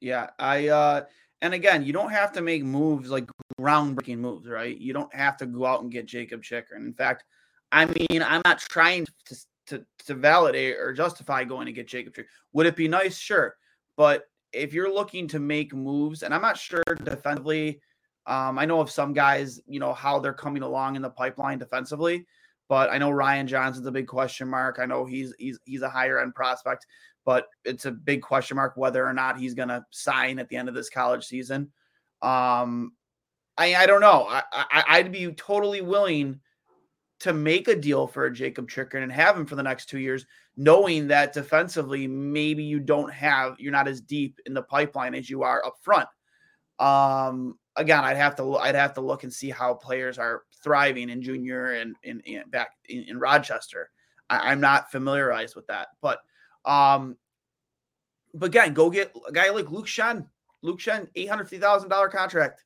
Yeah, 0.01 0.27
I 0.37 0.67
uh, 0.67 1.03
and 1.43 1.53
again, 1.53 1.83
you 1.83 1.93
don't 1.93 2.09
have 2.09 2.31
to 2.33 2.41
make 2.41 2.63
moves 2.63 3.11
like 3.11 3.29
groundbreaking 3.59 4.17
moves, 4.17 4.47
right? 4.47 4.75
You 4.75 4.93
don't 4.93 5.13
have 5.13 5.37
to 5.37 5.45
go 5.45 5.65
out 5.65 5.83
and 5.83 5.91
get 5.91 6.07
Jakob 6.07 6.41
Chychrun. 6.41 6.85
In 6.85 6.93
fact, 6.93 7.25
I 7.71 7.85
mean, 7.85 8.23
I'm 8.23 8.41
not 8.45 8.59
trying 8.59 9.05
to 9.25 9.35
to, 9.67 9.85
to 10.07 10.15
validate 10.15 10.75
or 10.77 10.91
justify 10.93 11.43
going 11.43 11.67
to 11.67 11.71
get 11.71 11.87
Jakob 11.87 12.13
Chychrun. 12.13 12.27
Would 12.53 12.65
it 12.65 12.75
be 12.75 12.87
nice? 12.87 13.17
Sure, 13.17 13.55
but 13.95 14.23
if 14.51 14.73
you're 14.73 14.93
looking 14.93 15.27
to 15.27 15.39
make 15.39 15.73
moves, 15.73 16.23
and 16.23 16.33
I'm 16.33 16.41
not 16.41 16.57
sure 16.57 16.83
defensively 17.03 17.79
um, 18.25 18.57
I 18.57 18.65
know 18.65 18.79
of 18.79 18.89
some 18.89 19.13
guys, 19.13 19.59
you 19.67 19.79
know, 19.79 19.93
how 19.93 20.19
they're 20.19 20.33
coming 20.33 20.63
along 20.63 20.95
in 20.95 21.01
the 21.01 21.09
pipeline 21.09 21.59
defensively, 21.59 22.25
but 22.69 22.89
I 22.89 22.97
know 22.97 23.11
Ryan 23.11 23.47
Johnson's 23.47 23.85
a 23.85 23.91
big 23.91 24.07
question 24.07 24.49
mark. 24.49 24.79
I 24.79 24.85
know 24.85 25.05
he's 25.05 25.33
he's 25.37 25.59
he's 25.65 25.81
a 25.81 25.89
higher 25.89 26.19
end 26.19 26.33
prospect, 26.33 26.85
but 27.25 27.47
it's 27.65 27.85
a 27.85 27.91
big 27.91 28.21
question 28.21 28.55
mark 28.55 28.73
whether 28.75 29.05
or 29.05 29.13
not 29.13 29.39
he's 29.39 29.53
going 29.53 29.69
to 29.69 29.85
sign 29.91 30.39
at 30.39 30.49
the 30.49 30.55
end 30.55 30.69
of 30.69 30.75
this 30.75 30.89
college 30.89 31.25
season. 31.25 31.71
Um, 32.21 32.93
I 33.57 33.75
I 33.75 33.85
don't 33.85 34.01
know. 34.01 34.25
I, 34.29 34.43
I 34.51 34.83
I'd 34.87 35.11
be 35.11 35.31
totally 35.33 35.81
willing 35.81 36.39
to 37.19 37.33
make 37.33 37.67
a 37.67 37.75
deal 37.75 38.07
for 38.07 38.29
Jakob 38.29 38.69
Chychrun 38.69 39.03
and 39.03 39.11
have 39.11 39.37
him 39.37 39.45
for 39.45 39.55
the 39.55 39.63
next 39.63 39.87
two 39.87 39.99
years, 39.99 40.25
knowing 40.57 41.07
that 41.07 41.33
defensively 41.33 42.07
maybe 42.07 42.63
you 42.63 42.79
don't 42.79 43.11
have 43.13 43.55
you're 43.59 43.71
not 43.71 43.87
as 43.87 44.01
deep 44.01 44.39
in 44.45 44.53
the 44.53 44.63
pipeline 44.63 45.15
as 45.15 45.29
you 45.29 45.43
are 45.43 45.65
up 45.65 45.75
front. 45.81 46.07
Um, 46.79 47.57
again, 47.75 48.03
I'd 48.03 48.17
have 48.17 48.35
to 48.37 48.57
I'd 48.57 48.75
have 48.75 48.93
to 48.95 49.01
look 49.01 49.23
and 49.23 49.31
see 49.31 49.49
how 49.49 49.73
players 49.73 50.17
are 50.17 50.43
thriving 50.63 51.09
in 51.09 51.21
junior 51.21 51.73
and 51.73 51.95
back 52.49 52.71
in, 52.89 53.03
in 53.03 53.19
Rochester. 53.19 53.89
I, 54.29 54.51
am 54.51 54.61
not 54.61 54.91
familiarized 54.91 55.55
with 55.55 55.67
that, 55.67 55.89
but 56.01 56.19
um, 56.65 57.17
but 58.33 58.47
again, 58.47 58.73
go 58.73 58.89
get 58.89 59.15
a 59.27 59.31
guy 59.31 59.49
like 59.49 59.71
Luke 59.71 59.87
Schenn. 59.87 60.27
Luke 60.61 60.79
Schenn, 60.79 61.07
eight 61.15 61.29
hundred 61.29 61.45
fifty 61.45 61.59
thousand 61.59 61.89
dollar 61.89 62.09
contract. 62.09 62.63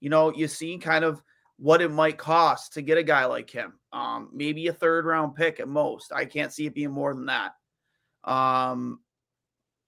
You 0.00 0.10
know, 0.10 0.32
you 0.32 0.46
see 0.48 0.78
kind 0.78 1.04
of 1.04 1.22
what 1.58 1.82
it 1.82 1.90
might 1.90 2.18
cost 2.18 2.74
to 2.74 2.82
get 2.82 2.98
a 2.98 3.02
guy 3.02 3.24
like 3.24 3.50
him. 3.50 3.74
Um, 3.92 4.30
maybe 4.32 4.68
a 4.68 4.72
third 4.72 5.06
round 5.06 5.34
pick 5.34 5.58
at 5.58 5.68
most. 5.68 6.12
I 6.12 6.24
can't 6.24 6.52
see 6.52 6.66
it 6.66 6.74
being 6.74 6.92
more 6.92 7.14
than 7.14 7.26
that. 7.26 7.52
Um, 8.24 9.00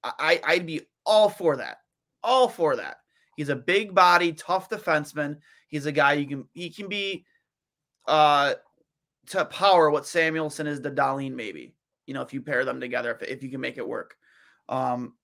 I 0.02 0.40
I'd 0.45 0.67
be 0.67 0.83
all 1.07 1.29
for 1.29 1.57
that. 1.57 1.79
All 2.23 2.49
for 2.49 2.76
that. 2.76 2.97
He's 3.37 3.50
a 3.50 3.57
big 3.57 3.95
body, 3.95 4.33
tough 4.33 4.69
defenseman. 4.69 5.38
He's 5.69 5.87
a 5.87 5.93
guy 5.93 6.14
you 6.14 6.26
can 6.26 6.49
he 6.52 6.71
can 6.71 6.88
be 6.88 7.25
uh 8.07 8.55
to 9.26 9.45
power 9.45 9.90
what 9.90 10.05
Samuelsson 10.05 10.67
is 10.67 10.81
to 10.81 10.90
Dahlin, 10.90 11.35
maybe. 11.35 11.75
You 12.11 12.14
know, 12.14 12.23
if 12.23 12.35
you 12.35 12.43
pair 12.43 12.64
them 12.64 12.81
together, 12.81 13.12
if, 13.12 13.23
if 13.23 13.43
you 13.43 13.49
can 13.49 13.61
make 13.61 13.79
it 13.79 13.88
work. 13.88 14.17
Um 14.69 15.14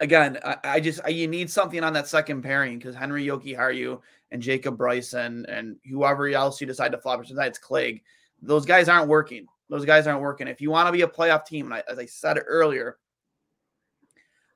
again, 0.00 0.38
I, 0.44 0.56
I 0.64 0.80
just 0.80 1.00
I, 1.04 1.08
you 1.08 1.26
need 1.26 1.50
something 1.50 1.82
on 1.82 1.94
that 1.94 2.06
second 2.06 2.42
pairing 2.42 2.78
because 2.78 2.94
Henri 2.94 3.24
Jokiharju 3.24 4.00
and 4.30 4.42
Jacob 4.42 4.76
Bryson 4.76 5.46
and 5.48 5.76
whoever 5.90 6.28
else 6.28 6.60
you 6.60 6.66
decide 6.66 6.92
to 6.92 6.98
flop 6.98 7.22
besides 7.22 7.58
Clague, 7.58 8.02
those 8.42 8.66
guys 8.66 8.88
aren't 8.88 9.08
working. 9.08 9.46
Those 9.70 9.86
guys 9.86 10.06
aren't 10.06 10.20
working. 10.20 10.48
If 10.48 10.60
you 10.60 10.70
want 10.70 10.88
to 10.88 10.92
be 10.92 11.02
a 11.02 11.08
playoff 11.08 11.46
team, 11.46 11.66
and 11.66 11.74
I, 11.74 11.82
as 11.90 11.98
I 11.98 12.04
said 12.04 12.38
earlier, 12.46 12.98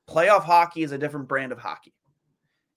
playoff 0.06 0.42
hockey 0.42 0.82
is 0.82 0.92
a 0.92 0.98
different 0.98 1.28
brand 1.28 1.52
of 1.52 1.58
hockey. 1.58 1.94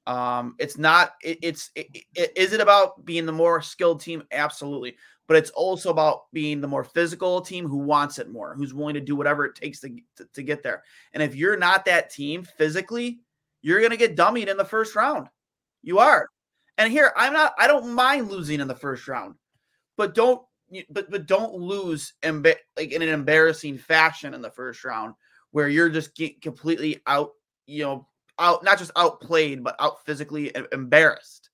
Um, 0.08 0.56
it's 0.58 0.78
not. 0.78 1.14
It, 1.22 1.40
it's. 1.42 1.72
It, 1.76 1.88
it, 2.16 2.32
is 2.38 2.54
it 2.54 2.62
about 2.62 3.04
being 3.04 3.26
the 3.26 3.34
more 3.34 3.62
skilled 3.62 4.00
team? 4.00 4.24
Absolutely, 4.32 4.96
but 5.30 5.38
it's 5.38 5.52
also 5.52 5.92
about 5.92 6.24
being 6.34 6.60
the 6.60 6.68
more 6.68 6.84
physical 6.84 7.40
team 7.40 7.68
who 7.68 7.78
wants 7.78 8.18
it 8.18 8.32
more, 8.32 8.56
who's 8.56 8.74
willing 8.74 8.96
to 8.96 9.00
do 9.00 9.16
whatever 9.16 9.46
it 9.46 9.54
takes 9.54 9.80
to 9.80 9.96
to, 10.18 10.26
to 10.34 10.42
get 10.42 10.64
there. 10.64 10.84
And 11.14 11.22
if 11.22 11.36
you're 11.36 11.56
not 11.56 11.86
that 11.86 12.10
team 12.10 12.44
physically, 12.44 13.20
you're 13.62 13.80
gonna 13.80 13.96
get 13.96 14.18
dummied 14.18 14.48
in 14.48 14.58
the 14.58 14.66
first 14.66 14.96
round. 14.96 15.28
You 15.84 16.00
are. 16.00 16.28
And 16.80 16.92
here, 16.92 17.14
I'm 17.16 17.34
not. 17.34 17.54
I 17.60 17.68
don't 17.68 17.94
mind 17.94 18.32
losing 18.32 18.60
in 18.60 18.68
the 18.68 18.74
first 18.74 19.08
round, 19.08 19.36
but 19.98 20.16
don't. 20.16 20.42
But 20.90 21.12
but 21.12 21.28
don't 21.28 21.54
lose 21.54 22.14
in 22.24 22.42
like 22.76 22.92
in 22.92 23.04
an 23.04 23.10
embarrassing 23.10 23.78
fashion 23.78 24.34
in 24.34 24.42
the 24.42 24.52
first 24.52 24.84
round 24.84 25.14
where 25.52 25.70
you're 25.70 25.90
just 25.90 26.16
get 26.16 26.42
completely 26.42 27.02
out. 27.06 27.32
You 27.68 27.84
know, 27.84 28.08
out 28.40 28.64
not 28.64 28.80
just 28.80 28.92
outplayed 28.96 29.64
but 29.64 29.76
out 29.80 30.04
physically 30.08 30.52
embarrassed. 30.72 31.49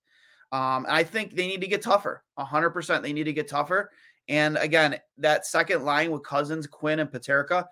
Um, 0.52 0.86
I 0.88 1.04
think 1.04 1.36
they 1.36 1.48
need 1.48 1.62
to 1.62 1.68
get 1.68 1.82
tougher. 1.82 2.24
hundred 2.38 2.72
percent, 2.72 3.04
they 3.04 3.14
need 3.14 3.26
to 3.26 3.34
get 3.34 3.48
tougher. 3.48 3.92
And 4.28 4.58
again, 4.58 5.00
that 5.18 5.46
second 5.46 5.84
line 5.84 6.12
with 6.12 6.24
Cozens, 6.24 6.68
Quinn, 6.68 7.00
and 7.00 7.12
Peterka, 7.12 7.66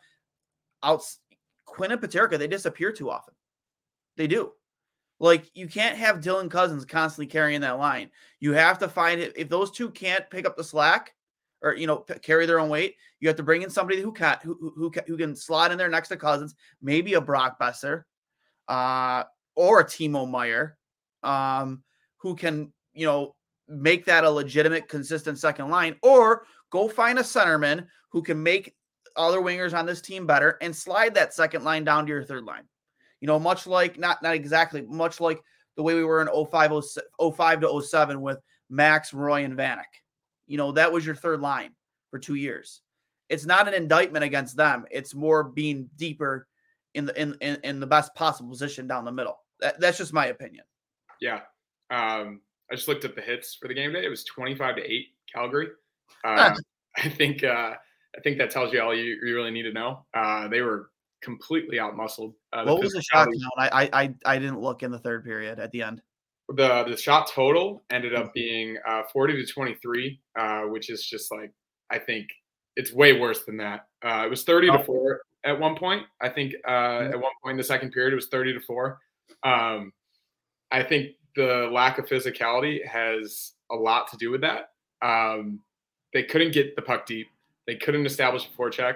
out 0.84 1.01
Quinn 1.65 1.92
and 1.92 2.01
Peterka, 2.01 2.38
they 2.38 2.48
disappear 2.48 2.92
too 2.92 3.10
often. 3.10 3.34
They 4.18 4.27
do. 4.27 4.51
Like 5.20 5.50
you 5.53 5.68
can't 5.68 5.98
have 5.98 6.20
Dylan 6.20 6.51
Cozens 6.51 6.86
constantly 6.86 7.27
carrying 7.27 7.62
that 7.62 7.80
line. 7.80 8.10
You 8.39 8.53
have 8.53 8.77
to 8.80 8.89
find 8.89 9.22
it 9.22 9.34
if 9.36 9.50
those 9.50 9.72
two 9.72 9.89
can't 9.89 10.30
pick 10.30 10.46
up 10.46 10.58
the 10.58 10.63
slack 10.63 11.13
or 11.62 11.74
you 11.75 11.88
know 11.88 11.98
p- 11.98 12.20
carry 12.20 12.46
their 12.46 12.60
own 12.60 12.70
weight. 12.70 12.96
You 13.20 13.30
have 13.30 13.38
to 13.38 13.44
bring 13.44 13.62
in 13.62 13.70
somebody 13.70 14.01
who 14.01 14.12
can 14.12 14.38
who, 14.44 14.74
who, 14.75 14.92
who 15.08 15.18
can 15.18 15.36
slot 15.36 15.72
in 15.72 15.77
there 15.77 15.89
next 15.89 16.10
to 16.10 16.18
Cozens, 16.18 16.56
maybe 16.82 17.13
a 17.13 17.22
Brock 17.22 17.58
Boeser, 17.60 18.03
uh, 18.68 19.24
or 19.56 19.80
a 19.80 19.86
Timo 19.86 20.30
Meier, 20.30 20.77
um, 21.24 21.84
who 22.24 22.36
can, 22.36 22.72
you 22.94 23.06
know, 23.06 23.36
make 23.68 24.06
that 24.06 24.24
a 24.24 24.30
legitimate, 24.30 24.88
consistent 24.88 25.38
second 25.38 25.70
line, 25.70 25.96
or 26.01 26.46
go 26.72 26.88
find 26.88 27.20
a 27.20 27.22
centerman 27.22 27.86
who 28.12 28.24
can 28.24 28.42
make 28.42 28.74
other 29.18 29.42
wingers 29.42 29.77
on 29.77 29.86
this 29.86 30.01
team 30.01 30.25
better 30.25 30.58
and 30.62 30.74
slide 30.74 31.13
that 31.13 31.34
second 31.34 31.65
line 31.65 31.84
down 31.84 32.06
to 32.06 32.12
your 32.13 32.24
third 32.24 32.46
line. 32.46 32.63
You 33.20 33.27
know, 33.27 33.38
much 33.38 33.68
like 33.68 34.00
not 34.00 34.24
not 34.24 34.36
exactly, 34.36 34.82
much 34.82 35.20
like 35.20 35.44
the 35.75 35.84
way 35.84 35.96
we 35.96 36.06
were 36.06 36.22
in 36.22 36.46
05, 36.50 36.84
05 37.36 37.62
to 37.62 37.82
07 37.82 38.22
with 38.22 38.39
Max, 38.70 39.13
Roy, 39.13 39.44
and 39.44 39.58
Vanek. 39.58 39.84
You 40.48 40.58
know, 40.58 40.72
that 40.72 40.92
was 40.92 41.06
your 41.06 41.15
third 41.15 41.42
line 41.42 41.72
for 42.10 42.20
two 42.20 42.36
years. 42.36 42.82
It's 43.27 43.46
not 43.46 43.68
an 43.68 43.74
indictment 43.74 44.24
against 44.24 44.56
them. 44.56 44.86
It's 44.92 45.13
more 45.13 45.44
being 45.44 45.89
deeper 45.98 46.48
in 46.94 47.06
the 47.06 47.22
in, 47.22 47.36
in, 47.42 47.58
in 47.63 47.80
the 47.82 47.88
best 47.88 48.15
possible 48.15 48.50
position 48.50 48.88
down 48.88 49.03
the 49.03 49.12
middle. 49.12 49.39
That, 49.60 49.80
that's 49.82 49.98
just 49.98 50.13
my 50.13 50.27
opinion. 50.27 50.63
Yeah. 51.20 51.42
Um, 51.90 52.42
I 52.72 52.75
just 52.75 52.88
looked 52.88 53.06
at 53.06 53.16
the 53.16 53.22
hits 53.22 53.56
for 53.56 53.68
the 53.68 53.74
game 53.74 53.94
day. 53.94 54.06
It 54.06 54.10
was 54.10 54.24
25 54.24 54.78
to 54.78 54.82
8 54.82 55.08
Calgary. 55.34 55.68
Uh, 56.24 56.56
I 56.98 57.10
think 57.10 57.44
uh, 57.44 57.74
I 58.16 58.22
think 58.24 58.38
that 58.38 58.52
tells 58.52 58.72
you 58.72 58.82
all 58.82 58.96
you, 58.96 59.18
you 59.24 59.36
really 59.36 59.52
need 59.52 59.63
to 59.63 59.74
know. 59.74 60.06
Uh, 60.13 60.48
they 60.48 60.62
were 60.62 60.92
completely 61.22 61.78
outmuscled. 61.78 62.34
Uh, 62.52 62.63
what 62.66 62.82
was 62.82 62.94
the 62.94 63.02
shot 63.02 63.25
count? 63.25 63.74
I, 63.74 63.90
I 63.94 64.13
I 64.25 64.38
didn't 64.38 64.60
look 64.60 64.84
in 64.84 64.92
the 64.92 65.00
third 65.00 65.24
period 65.24 65.60
at 65.60 65.72
the 65.72 65.82
end. 65.82 66.02
The 66.50 66.84
the 66.84 66.98
shot 66.98 67.32
total 67.32 67.84
ended 67.90 68.13
up 68.13 68.34
being 68.34 68.78
uh, 68.88 69.04
40 69.12 69.44
to 69.44 69.52
23, 69.52 70.20
uh, 70.38 70.62
which 70.63 70.90
is 70.92 71.04
just 71.04 71.32
like 71.32 71.52
I 71.90 71.98
think 71.98 72.28
it's 72.75 72.94
way 72.94 73.20
worse 73.20 73.44
than 73.46 73.58
that. 73.58 73.88
Uh, 74.06 74.24
it 74.25 74.30
was 74.30 74.44
30 74.44 74.70
oh. 74.70 74.78
to 74.78 74.84
four 74.84 75.22
at 75.44 75.60
one 75.60 75.75
point. 75.75 76.04
I 76.22 76.30
think 76.30 76.54
uh, 76.66 76.72
mm-hmm. 76.72 77.13
at 77.13 77.20
one 77.20 77.32
point 77.44 77.52
in 77.54 77.58
the 77.58 77.63
second 77.63 77.92
period 77.92 78.13
it 78.13 78.16
was 78.16 78.28
30 78.28 78.54
to 78.54 78.60
4. 78.62 79.00
Um, 79.44 79.94
I 80.72 80.84
think 80.84 81.12
the 81.36 81.70
lack 81.72 81.98
of 81.98 82.06
physicality 82.06 82.86
has 82.86 83.54
a 83.72 83.75
lot 83.75 84.10
to 84.12 84.18
do 84.18 84.32
with 84.32 84.42
that. 84.42 84.72
Um, 85.02 85.60
they 86.13 86.24
couldn't 86.24 86.54
get 86.54 86.75
the 86.75 86.82
puck 86.82 87.06
deep. 87.06 87.28
They 87.66 87.75
couldn't 87.75 88.06
establish 88.06 88.48
a 88.48 88.58
forecheck. 88.62 88.96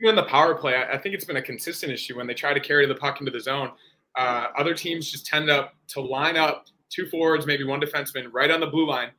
Even 0.00 0.10
in 0.10 0.16
the 0.16 0.24
power 0.24 0.54
play, 0.54 0.76
I, 0.76 0.94
I 0.94 0.98
think 0.98 1.14
it's 1.14 1.24
been 1.24 1.36
a 1.36 1.42
consistent 1.42 1.92
issue 1.92 2.16
when 2.16 2.26
they 2.26 2.34
try 2.34 2.52
to 2.52 2.60
carry 2.60 2.86
the 2.86 2.94
puck 2.94 3.20
into 3.20 3.32
the 3.32 3.40
zone. 3.40 3.72
Uh, 4.16 4.48
other 4.56 4.74
teams 4.74 5.10
just 5.10 5.26
tend 5.26 5.50
up 5.50 5.74
to 5.88 6.00
line 6.00 6.36
up 6.36 6.66
two 6.90 7.06
forwards, 7.06 7.46
maybe 7.46 7.64
one 7.64 7.80
defenseman, 7.80 8.28
right 8.32 8.50
on 8.50 8.60
the 8.60 8.66
blue 8.66 8.86
line, 8.86 9.10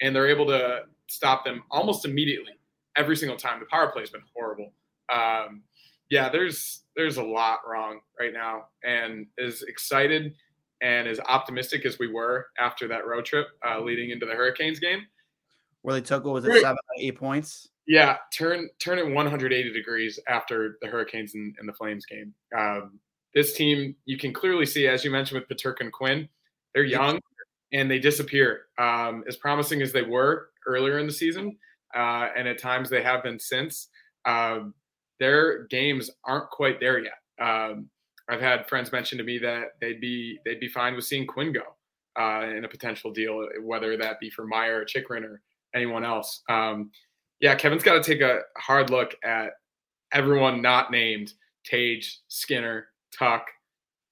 and 0.00 0.14
they're 0.14 0.28
able 0.28 0.46
to 0.46 0.82
stop 1.08 1.44
them 1.44 1.62
almost 1.70 2.04
immediately 2.04 2.52
every 2.96 3.16
single 3.16 3.36
time. 3.36 3.60
The 3.60 3.66
power 3.66 3.90
play 3.90 4.02
has 4.02 4.10
been 4.10 4.22
horrible. 4.34 4.72
Um, 5.12 5.62
yeah, 6.10 6.28
there's 6.28 6.82
there's 6.96 7.16
a 7.16 7.22
lot 7.22 7.60
wrong 7.68 8.00
right 8.20 8.32
now, 8.32 8.66
and 8.84 9.26
as 9.38 9.62
excited 9.62 10.34
and 10.84 11.08
as 11.08 11.18
optimistic 11.18 11.86
as 11.86 11.98
we 11.98 12.06
were 12.06 12.46
after 12.60 12.86
that 12.86 13.06
road 13.06 13.24
trip 13.24 13.48
uh, 13.66 13.80
leading 13.80 14.10
into 14.10 14.26
the 14.26 14.32
Hurricanes 14.32 14.78
game, 14.78 15.06
where 15.82 15.94
they 15.94 16.02
took 16.02 16.24
what 16.24 16.34
was 16.34 16.44
it 16.44 16.60
seven 16.60 16.76
eight 16.98 17.16
points? 17.16 17.68
Yeah, 17.86 18.18
turn 18.32 18.68
turn 18.78 18.98
it 18.98 19.12
180 19.12 19.72
degrees 19.72 20.20
after 20.28 20.78
the 20.80 20.88
Hurricanes 20.88 21.34
and, 21.34 21.56
and 21.58 21.68
the 21.68 21.72
Flames 21.72 22.06
game. 22.06 22.32
Um, 22.56 23.00
this 23.34 23.54
team, 23.54 23.96
you 24.04 24.16
can 24.16 24.32
clearly 24.32 24.66
see, 24.66 24.86
as 24.86 25.04
you 25.04 25.10
mentioned 25.10 25.40
with 25.40 25.48
Peterka 25.48 25.80
and 25.80 25.92
Quinn, 25.92 26.28
they're 26.74 26.84
young 26.84 27.18
and 27.72 27.90
they 27.90 27.98
disappear. 27.98 28.66
Um, 28.78 29.24
as 29.26 29.36
promising 29.36 29.82
as 29.82 29.92
they 29.92 30.02
were 30.02 30.50
earlier 30.66 30.98
in 30.98 31.06
the 31.06 31.12
season, 31.12 31.56
uh, 31.94 32.28
and 32.36 32.46
at 32.46 32.58
times 32.58 32.90
they 32.90 33.02
have 33.02 33.22
been 33.22 33.38
since. 33.38 33.88
Um, 34.24 34.74
their 35.18 35.64
games 35.64 36.10
aren't 36.24 36.50
quite 36.50 36.80
there 36.80 37.00
yet. 37.02 37.18
Um, 37.40 37.88
I've 38.28 38.40
had 38.40 38.68
friends 38.68 38.92
mention 38.92 39.18
to 39.18 39.24
me 39.24 39.38
that 39.38 39.72
they'd 39.80 40.00
be 40.00 40.38
they'd 40.44 40.60
be 40.60 40.68
fine 40.68 40.94
with 40.94 41.04
seeing 41.04 41.26
Quinn 41.26 41.52
go 41.52 41.62
uh, 42.18 42.46
in 42.46 42.64
a 42.64 42.68
potential 42.68 43.12
deal, 43.12 43.46
whether 43.60 43.96
that 43.96 44.20
be 44.20 44.30
for 44.30 44.46
Meier 44.46 44.80
or 44.80 44.84
Chychrun 44.84 45.24
or 45.24 45.42
anyone 45.74 46.04
else. 46.04 46.42
Um, 46.48 46.90
yeah, 47.40 47.54
Kevin's 47.54 47.82
got 47.82 48.02
to 48.02 48.02
take 48.02 48.22
a 48.22 48.40
hard 48.56 48.90
look 48.90 49.14
at 49.24 49.50
everyone 50.12 50.62
not 50.62 50.90
named 50.90 51.34
Tage, 51.64 52.20
Skinner, 52.28 52.86
Tuch, 53.18 53.42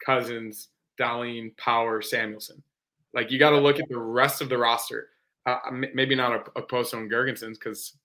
Cozens, 0.04 0.68
Dahlin, 1.00 1.56
Power, 1.56 2.02
Samuelsson. 2.02 2.62
Like 3.14 3.30
you 3.30 3.38
got 3.38 3.50
to 3.50 3.58
look 3.58 3.78
at 3.78 3.88
the 3.88 3.98
rest 3.98 4.40
of 4.40 4.48
the 4.48 4.58
roster. 4.58 5.08
Uh, 5.46 5.58
maybe 5.72 6.14
not 6.14 6.48
a 6.54 6.62
post 6.62 6.94
on 6.94 7.08
Girgensons 7.08 7.54
because 7.54 7.96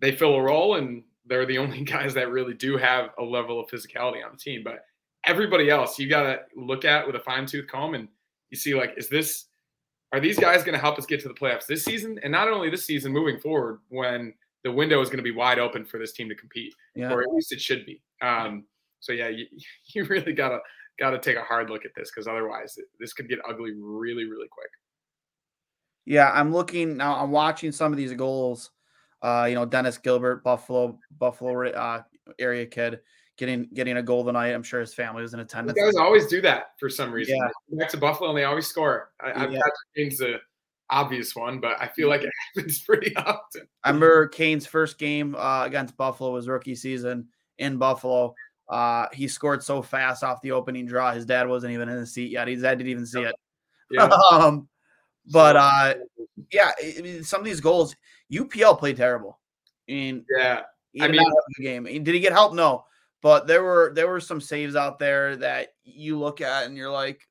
they 0.00 0.10
fill 0.10 0.34
a 0.34 0.42
role 0.42 0.76
and 0.76 1.04
they're 1.26 1.46
the 1.46 1.58
only 1.58 1.82
guys 1.82 2.14
that 2.14 2.30
really 2.30 2.54
do 2.54 2.76
have 2.76 3.10
a 3.18 3.22
level 3.22 3.60
of 3.60 3.68
physicality 3.68 4.24
on 4.24 4.32
the 4.32 4.38
team. 4.38 4.62
But 4.64 4.84
everybody 5.26 5.70
else, 5.70 5.98
you 5.98 6.08
got 6.08 6.22
to 6.22 6.40
look 6.56 6.84
at 6.84 7.06
with 7.06 7.16
a 7.16 7.20
fine 7.20 7.46
tooth 7.46 7.66
comb 7.66 7.94
and 7.94 8.08
you 8.50 8.56
see, 8.56 8.74
like, 8.74 8.94
is 8.96 9.08
this, 9.08 9.46
are 10.12 10.20
these 10.20 10.38
guys 10.38 10.62
going 10.62 10.74
to 10.74 10.80
help 10.80 10.98
us 10.98 11.06
get 11.06 11.20
to 11.22 11.28
the 11.28 11.34
playoffs 11.34 11.66
this 11.66 11.84
season? 11.84 12.18
And 12.22 12.32
not 12.32 12.48
only 12.48 12.68
this 12.68 12.84
season, 12.84 13.12
moving 13.12 13.40
forward, 13.40 13.80
when 13.88 14.34
the 14.64 14.72
window 14.72 15.00
is 15.00 15.08
going 15.08 15.18
to 15.18 15.22
be 15.22 15.30
wide 15.30 15.58
open 15.58 15.84
for 15.84 15.98
this 15.98 16.12
team 16.12 16.28
to 16.28 16.34
compete, 16.34 16.74
yeah. 16.94 17.12
or 17.12 17.22
at 17.22 17.28
least 17.32 17.52
it 17.52 17.60
should 17.60 17.86
be. 17.86 18.00
Um, 18.20 18.64
so 19.00 19.12
yeah, 19.12 19.28
you, 19.28 19.46
you 19.94 20.04
really 20.04 20.32
gotta 20.32 20.60
gotta 20.98 21.18
take 21.18 21.36
a 21.36 21.42
hard 21.42 21.70
look 21.70 21.84
at 21.84 21.92
this 21.96 22.10
because 22.10 22.26
otherwise 22.26 22.78
this 22.98 23.12
could 23.12 23.28
get 23.28 23.38
ugly 23.48 23.72
really 23.78 24.24
really 24.24 24.48
quick. 24.50 24.70
Yeah, 26.04 26.30
I'm 26.32 26.52
looking 26.52 26.96
now. 26.96 27.16
I'm 27.22 27.30
watching 27.30 27.70
some 27.72 27.92
of 27.92 27.98
these 27.98 28.14
goals. 28.14 28.70
Uh, 29.20 29.46
you 29.48 29.54
know, 29.54 29.64
Dennis 29.64 29.98
Gilbert, 29.98 30.42
Buffalo, 30.42 30.98
Buffalo 31.16 31.68
uh, 31.68 32.02
area 32.40 32.66
kid, 32.66 32.98
getting 33.42 33.68
getting 33.74 33.96
a 33.96 34.02
goal 34.02 34.24
tonight. 34.24 34.50
I'm 34.50 34.62
sure 34.62 34.78
his 34.78 34.94
family 34.94 35.20
was 35.20 35.34
in 35.34 35.40
attendance. 35.40 35.76
You 35.76 35.84
guys 35.84 35.96
always 35.96 36.28
do 36.28 36.40
that 36.42 36.74
for 36.78 36.88
some 36.88 37.10
reason. 37.10 37.36
Yeah. 37.36 37.78
Back 37.78 37.88
to 37.90 37.96
Buffalo, 37.96 38.30
and 38.30 38.38
they 38.38 38.44
always 38.44 38.68
score. 38.68 39.10
I, 39.20 39.48
Yeah. 39.48 39.60
Kane's 39.96 40.18
the 40.18 40.36
obvious 40.90 41.34
one, 41.34 41.58
but 41.58 41.76
I 41.80 41.88
feel 41.88 42.08
like 42.08 42.22
it 42.22 42.30
happens 42.54 42.82
pretty 42.82 43.16
often. 43.16 43.62
I 43.82 43.88
remember 43.88 44.28
Kane's 44.28 44.64
first 44.64 44.96
game 44.96 45.34
uh, 45.34 45.64
against 45.64 45.96
Buffalo 45.96 46.30
was 46.30 46.46
rookie 46.46 46.76
season 46.76 47.26
in 47.58 47.78
Buffalo. 47.78 48.32
Uh, 48.68 49.08
he 49.12 49.26
scored 49.26 49.64
so 49.64 49.82
fast 49.82 50.22
off 50.22 50.40
the 50.42 50.52
opening 50.52 50.86
draw. 50.86 51.12
His 51.12 51.26
dad 51.26 51.48
wasn't 51.48 51.72
even 51.72 51.88
in 51.88 51.98
the 51.98 52.06
seat 52.06 52.30
yet. 52.30 52.46
His 52.46 52.62
dad 52.62 52.78
didn't 52.78 52.90
even 52.90 53.06
see 53.06 53.22
it. 53.22 53.34
Yeah. 53.90 54.04
um, 54.30 54.68
but 55.26 55.56
uh, 55.56 55.94
yeah, 56.52 56.70
I 56.80 57.00
mean, 57.00 57.24
some 57.24 57.40
of 57.40 57.44
these 57.44 57.60
goals, 57.60 57.96
UPL 58.32 58.78
played 58.78 58.96
terrible. 58.96 59.40
I 59.88 59.92
mean, 59.92 60.24
yeah. 60.38 60.60
I 61.00 61.08
mean- 61.08 61.16
not 61.16 61.26
have 61.26 61.32
a 61.32 61.60
good 61.60 61.64
game. 61.64 62.04
Did 62.04 62.14
he 62.14 62.20
get 62.20 62.32
help? 62.32 62.54
No, 62.54 62.84
but 63.22 63.46
there 63.46 63.62
were 63.62 63.92
there 63.94 64.08
were 64.08 64.20
some 64.20 64.40
saves 64.40 64.76
out 64.76 64.98
there 64.98 65.36
that 65.36 65.68
you 65.84 66.18
look 66.18 66.40
at 66.40 66.66
and 66.66 66.76
you're 66.76 66.90
like, 66.90 67.26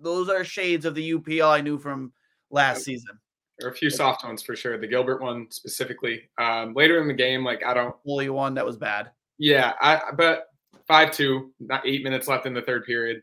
those 0.00 0.28
are 0.28 0.42
shades 0.42 0.84
of 0.84 0.94
the 0.94 1.12
UPL 1.12 1.48
I 1.48 1.60
knew 1.60 1.78
from 1.78 2.12
last 2.50 2.82
season. 2.82 3.18
There 3.58 3.68
are 3.68 3.72
a 3.72 3.76
few 3.76 3.90
soft 3.90 4.24
ones 4.24 4.42
for 4.42 4.56
sure. 4.56 4.78
The 4.78 4.86
Gilbert 4.86 5.22
one 5.22 5.46
specifically. 5.50 6.22
Um, 6.38 6.74
later 6.74 7.00
in 7.00 7.08
the 7.08 7.14
game, 7.14 7.44
like 7.44 7.64
I 7.64 7.74
don't. 7.74 7.94
Only 8.06 8.28
one 8.30 8.54
that 8.54 8.66
was 8.66 8.76
bad. 8.76 9.10
Yeah, 9.38 9.74
I. 9.80 10.00
But 10.16 10.46
five 10.88 11.10
two, 11.10 11.52
not 11.60 11.86
eight 11.86 12.02
minutes 12.02 12.26
left 12.26 12.46
in 12.46 12.54
the 12.54 12.62
third 12.62 12.84
period. 12.84 13.22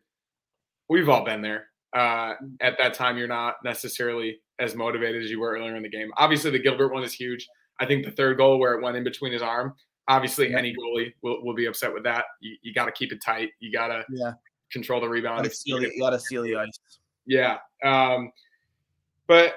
We've 0.90 1.10
all 1.10 1.26
been 1.26 1.42
there. 1.42 1.68
Uh, 1.96 2.34
at 2.62 2.78
that 2.80 2.94
time, 2.94 3.18
you're 3.18 3.28
not 3.28 3.56
necessarily 3.64 4.40
as 4.60 4.76
motivated 4.76 5.24
as 5.24 5.30
you 5.30 5.40
were 5.40 5.52
earlier 5.52 5.76
in 5.76 5.84
the 5.84 5.90
game. 5.90 6.12
Obviously, 6.18 6.52
the 6.52 6.60
Gilbert 6.60 6.92
one 6.92 7.04
is 7.04 7.14
huge. 7.14 7.48
I 7.80 7.86
think 7.86 8.06
the 8.06 8.12
third 8.12 8.38
goal 8.38 8.60
where 8.60 8.74
it 8.74 8.84
went 8.84 8.98
in 8.98 9.04
between 9.04 9.34
his 9.34 9.42
arm. 9.42 9.74
Obviously, 10.08 10.52
Yeah. 10.52 10.58
any 10.58 10.76
goalie 10.76 11.14
will, 11.22 11.44
will 11.44 11.54
be 11.56 11.66
upset 11.66 11.94
with 11.94 12.04
that. 12.04 12.26
You, 12.42 12.56
you 12.62 12.74
got 12.74 12.86
to 12.86 12.92
keep 12.92 13.12
it 13.14 13.22
tight. 13.24 13.52
You 13.60 13.72
got 13.72 13.88
to 13.88 14.04
Yeah, 14.10 14.34
control 14.72 15.00
the 15.02 15.08
rebound. 15.08 15.44
gotta 15.44 15.50
seal, 15.56 15.80
the- 15.80 15.92
you 15.94 16.00
gotta 16.02 16.20
seal 16.20 16.44
the 16.44 16.56
ice. 16.58 16.80
Yeah. 17.26 17.58
Um, 17.84 18.32
but 19.28 19.56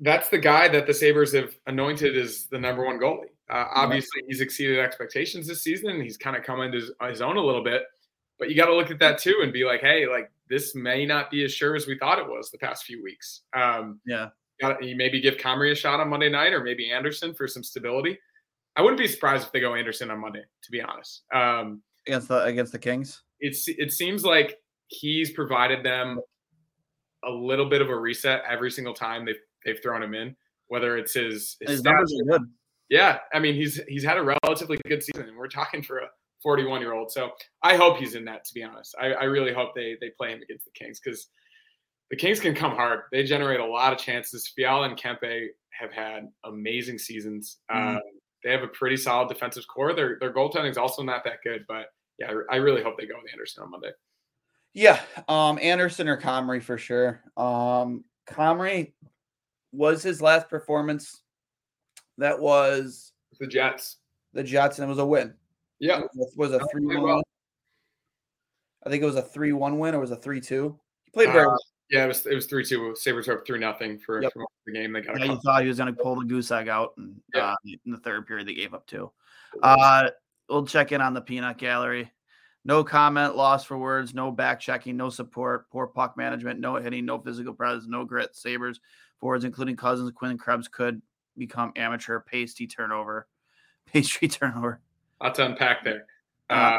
that's 0.00 0.28
the 0.28 0.38
guy 0.38 0.68
that 0.68 0.86
the 0.86 0.94
Sabres 0.94 1.32
have 1.32 1.56
anointed 1.66 2.16
as 2.16 2.46
the 2.46 2.58
number 2.58 2.84
one 2.84 2.98
goalie. 3.00 3.26
Uh, 3.50 3.66
obviously, 3.74 4.22
he's 4.28 4.40
exceeded 4.40 4.78
expectations 4.78 5.46
this 5.48 5.62
season. 5.62 5.90
and 5.90 6.02
He's 6.02 6.16
kind 6.16 6.36
of 6.36 6.44
come 6.44 6.60
into 6.60 6.78
his, 6.78 6.92
his 7.08 7.20
own 7.20 7.36
a 7.36 7.40
little 7.44 7.64
bit. 7.64 7.82
But 8.38 8.50
you 8.50 8.54
got 8.56 8.66
to 8.66 8.74
look 8.76 8.92
at 8.92 9.00
that 9.00 9.18
too 9.18 9.40
and 9.42 9.52
be 9.52 9.64
like, 9.64 9.80
hey, 9.80 10.06
like 10.06 10.30
this 10.48 10.76
may 10.76 11.04
not 11.04 11.28
be 11.30 11.44
as 11.44 11.52
sure 11.52 11.74
as 11.74 11.88
we 11.88 11.98
thought 11.98 12.20
it 12.20 12.26
was 12.28 12.50
the 12.52 12.58
past 12.58 12.84
few 12.84 13.02
weeks. 13.02 13.40
Um, 13.52 14.00
Yeah, 14.06 14.28
got 14.60 14.82
you 14.84 14.94
maybe 14.94 15.20
give 15.20 15.38
Comrie 15.38 15.72
a 15.72 15.74
shot 15.74 15.98
on 15.98 16.08
Monday 16.08 16.28
night 16.28 16.52
or 16.52 16.62
maybe 16.62 16.92
Anderson 16.92 17.34
for 17.34 17.48
some 17.48 17.64
stability. 17.64 18.16
I 18.78 18.80
wouldn't 18.80 18.98
be 18.98 19.08
surprised 19.08 19.44
if 19.44 19.52
they 19.52 19.60
go 19.60 19.74
Anderson 19.74 20.10
on 20.10 20.20
Monday, 20.20 20.42
to 20.62 20.70
be 20.70 20.80
honest. 20.80 21.24
Um, 21.34 21.82
against 22.06 22.28
the 22.28 22.44
against 22.44 22.72
the 22.72 22.78
Kings. 22.78 23.22
it's 23.40 23.66
it 23.68 23.92
seems 23.92 24.24
like 24.24 24.56
he's 24.86 25.32
provided 25.32 25.84
them 25.84 26.20
a 27.24 27.30
little 27.30 27.68
bit 27.68 27.82
of 27.82 27.90
a 27.90 27.96
reset 27.98 28.42
every 28.48 28.70
single 28.70 28.94
time 28.94 29.26
they've 29.26 29.34
they've 29.64 29.82
thrown 29.82 30.02
him 30.02 30.14
in. 30.14 30.34
Whether 30.68 30.96
it's 30.96 31.14
his, 31.14 31.56
his 31.60 31.70
His 31.70 31.82
numbers 31.82 32.14
are 32.20 32.38
good. 32.38 32.42
yeah, 32.88 33.18
I 33.34 33.40
mean 33.40 33.54
he's 33.54 33.80
he's 33.88 34.04
had 34.04 34.16
a 34.16 34.22
relatively 34.44 34.78
good 34.86 35.02
season, 35.02 35.34
we're 35.36 35.48
talking 35.48 35.82
for 35.82 35.98
a 35.98 36.06
41 36.42 36.80
year 36.80 36.92
old. 36.94 37.10
So 37.10 37.30
I 37.64 37.74
hope 37.76 37.96
he's 37.98 38.14
in 38.14 38.24
that. 38.26 38.44
To 38.44 38.54
be 38.54 38.62
honest, 38.62 38.94
I, 39.00 39.06
I 39.12 39.24
really 39.24 39.52
hope 39.52 39.70
they 39.74 39.96
they 40.00 40.10
play 40.16 40.30
him 40.32 40.40
against 40.40 40.64
the 40.66 40.70
Kings 40.72 41.00
because 41.02 41.28
the 42.10 42.16
Kings 42.16 42.38
can 42.38 42.54
come 42.54 42.70
hard. 42.72 43.00
They 43.10 43.24
generate 43.24 43.60
a 43.60 43.66
lot 43.66 43.92
of 43.92 43.98
chances. 43.98 44.46
Fiala 44.54 44.88
and 44.88 44.96
Kempe 44.96 45.48
have 45.70 45.92
had 45.92 46.28
amazing 46.44 46.98
seasons. 46.98 47.58
Mhm. 47.70 47.96
Um, 47.96 48.00
they 48.44 48.50
have 48.52 48.62
a 48.62 48.68
pretty 48.68 48.96
solid 48.96 49.28
defensive 49.28 49.66
core. 49.66 49.92
Their 49.94 50.16
their 50.20 50.32
goaltending 50.32 50.70
is 50.70 50.78
also 50.78 51.02
not 51.02 51.24
that 51.24 51.42
good, 51.42 51.64
but 51.68 51.86
yeah, 52.18 52.32
I, 52.50 52.56
really 52.56 52.82
hope 52.82 52.98
they 52.98 53.06
go 53.06 53.14
with 53.22 53.32
Anderson 53.32 53.62
on 53.62 53.70
Monday. 53.70 53.90
Yeah, 54.74 55.00
um, 55.28 55.58
Anderson 55.62 56.08
or 56.08 56.20
Comrie 56.20 56.62
for 56.62 56.76
sure. 56.76 57.20
Um, 57.36 58.04
Comrie 58.28 58.92
was 59.72 60.02
his 60.02 60.20
last 60.20 60.48
performance. 60.48 61.22
That 62.18 62.38
was 62.38 63.12
The 63.38 63.46
Jets. 63.46 63.98
the 64.32 64.42
Jets, 64.42 64.78
and 64.78 64.86
it 64.86 64.88
was 64.88 64.98
a 64.98 65.06
win. 65.06 65.34
Yeah, 65.78 66.00
It 66.00 66.10
was, 66.36 66.52
a 66.52 66.58
three 66.72 66.96
one. 66.96 67.22
I 68.84 68.90
think 68.90 69.02
it 69.02 69.06
was 69.06 69.16
a 69.16 69.22
three 69.22 69.52
one 69.52 69.78
win, 69.78 69.94
or 69.94 70.00
was 70.00 70.10
a 70.10 70.16
three 70.16 70.40
two? 70.40 70.78
He 71.04 71.10
played 71.12 71.30
very. 71.30 71.44
Uh, 71.44 71.50
well. 71.50 71.58
Yeah, 71.90 72.04
it 72.04 72.08
was 72.08 72.26
it 72.26 72.34
was 72.34 72.46
three 72.46 72.64
two. 72.64 72.94
Sabres 72.96 73.28
up 73.28 73.46
three 73.46 73.58
nothing 73.58 73.98
for, 73.98 74.22
Yep. 74.22 74.32
for 74.32 74.46
the 74.66 74.72
game. 74.72 74.92
They 74.92 75.00
got 75.00 75.16
a 75.16 75.20
Yeah, 75.20 75.32
you 75.32 75.40
thought 75.40 75.62
he 75.62 75.68
was 75.68 75.78
going 75.78 75.94
to 75.94 76.02
pull 76.02 76.16
the 76.18 76.26
goose 76.26 76.50
egg 76.50 76.68
out, 76.68 76.92
and 76.98 77.20
Yeah. 77.34 77.52
uh, 77.52 77.56
in 77.84 77.92
the 77.92 77.98
third 77.98 78.26
period 78.26 78.46
they 78.46 78.54
gave 78.54 78.74
up 78.74 78.86
two. 78.86 79.10
Uh, 79.62 80.10
we'll 80.48 80.66
check 80.66 80.92
in 80.92 81.00
on 81.00 81.14
the 81.14 81.20
peanut 81.20 81.56
gallery. 81.58 82.10
No 82.64 82.84
comment, 82.84 83.36
loss 83.36 83.64
for 83.64 83.78
words, 83.78 84.12
no 84.14 84.30
back 84.30 84.60
checking, 84.60 84.96
no 84.96 85.08
support, 85.08 85.70
poor 85.70 85.86
puck 85.86 86.16
management, 86.18 86.60
no 86.60 86.76
hitting, 86.76 87.06
no 87.06 87.18
physical 87.18 87.54
presence, 87.54 87.86
no 87.88 88.04
grit. 88.04 88.36
Sabres 88.36 88.80
forwards, 89.18 89.44
including 89.44 89.76
Cozens, 89.76 90.10
Quinn, 90.10 90.32
and 90.32 90.40
Krebs, 90.40 90.68
could 90.68 91.00
become 91.38 91.72
amateur 91.76 92.20
pasty 92.20 92.66
turnover, 92.66 93.26
pastry 93.86 94.28
turnover. 94.28 94.80
Lot 95.22 95.34
to 95.36 95.46
unpack 95.46 95.82
there. 95.84 96.04
Uh, 96.50 96.76
Uh, 96.76 96.78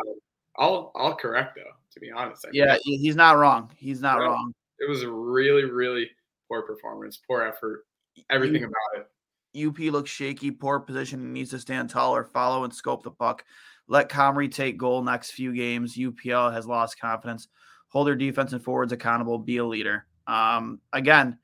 I'll 0.57 0.91
I'll 0.95 1.15
correct 1.15 1.55
though. 1.55 1.71
To 1.93 1.99
be 1.99 2.11
honest, 2.11 2.45
I 2.45 2.49
Yeah, 2.51 2.73
think 2.73 3.01
he's 3.01 3.15
not 3.15 3.37
wrong. 3.37 3.71
He's 3.75 4.01
not 4.01 4.19
Right. 4.19 4.27
wrong. 4.27 4.53
It 4.79 4.89
was 4.89 5.03
a 5.03 5.09
really 5.11 5.65
really 5.65 6.09
poor 6.47 6.61
performance, 6.63 7.19
poor 7.27 7.41
effort, 7.43 7.85
everything 8.29 8.61
You- 8.61 8.67
about 8.67 9.01
it. 9.01 9.07
UP 9.55 9.89
looks 9.89 10.11
shaky, 10.11 10.51
poor 10.51 10.79
position, 10.79 11.33
needs 11.33 11.49
to 11.51 11.59
stand 11.59 11.89
taller, 11.89 12.23
follow 12.23 12.63
and 12.63 12.73
scope 12.73 13.03
the 13.03 13.11
puck. 13.11 13.43
Let 13.87 14.07
Comrie 14.09 14.51
take 14.53 14.77
goal 14.77 15.01
next 15.01 15.31
few 15.31 15.53
games. 15.55 15.97
UPL 15.97 16.53
has 16.53 16.67
lost 16.67 16.99
confidence. 16.99 17.47
Hold 17.87 18.05
their 18.07 18.15
defense 18.15 18.53
and 18.53 18.63
forwards 18.63 18.91
accountable. 18.93 19.39
Be 19.39 19.57
a 19.57 19.65
leader. 19.65 20.05
Um, 20.27 20.79
again, 20.93 21.39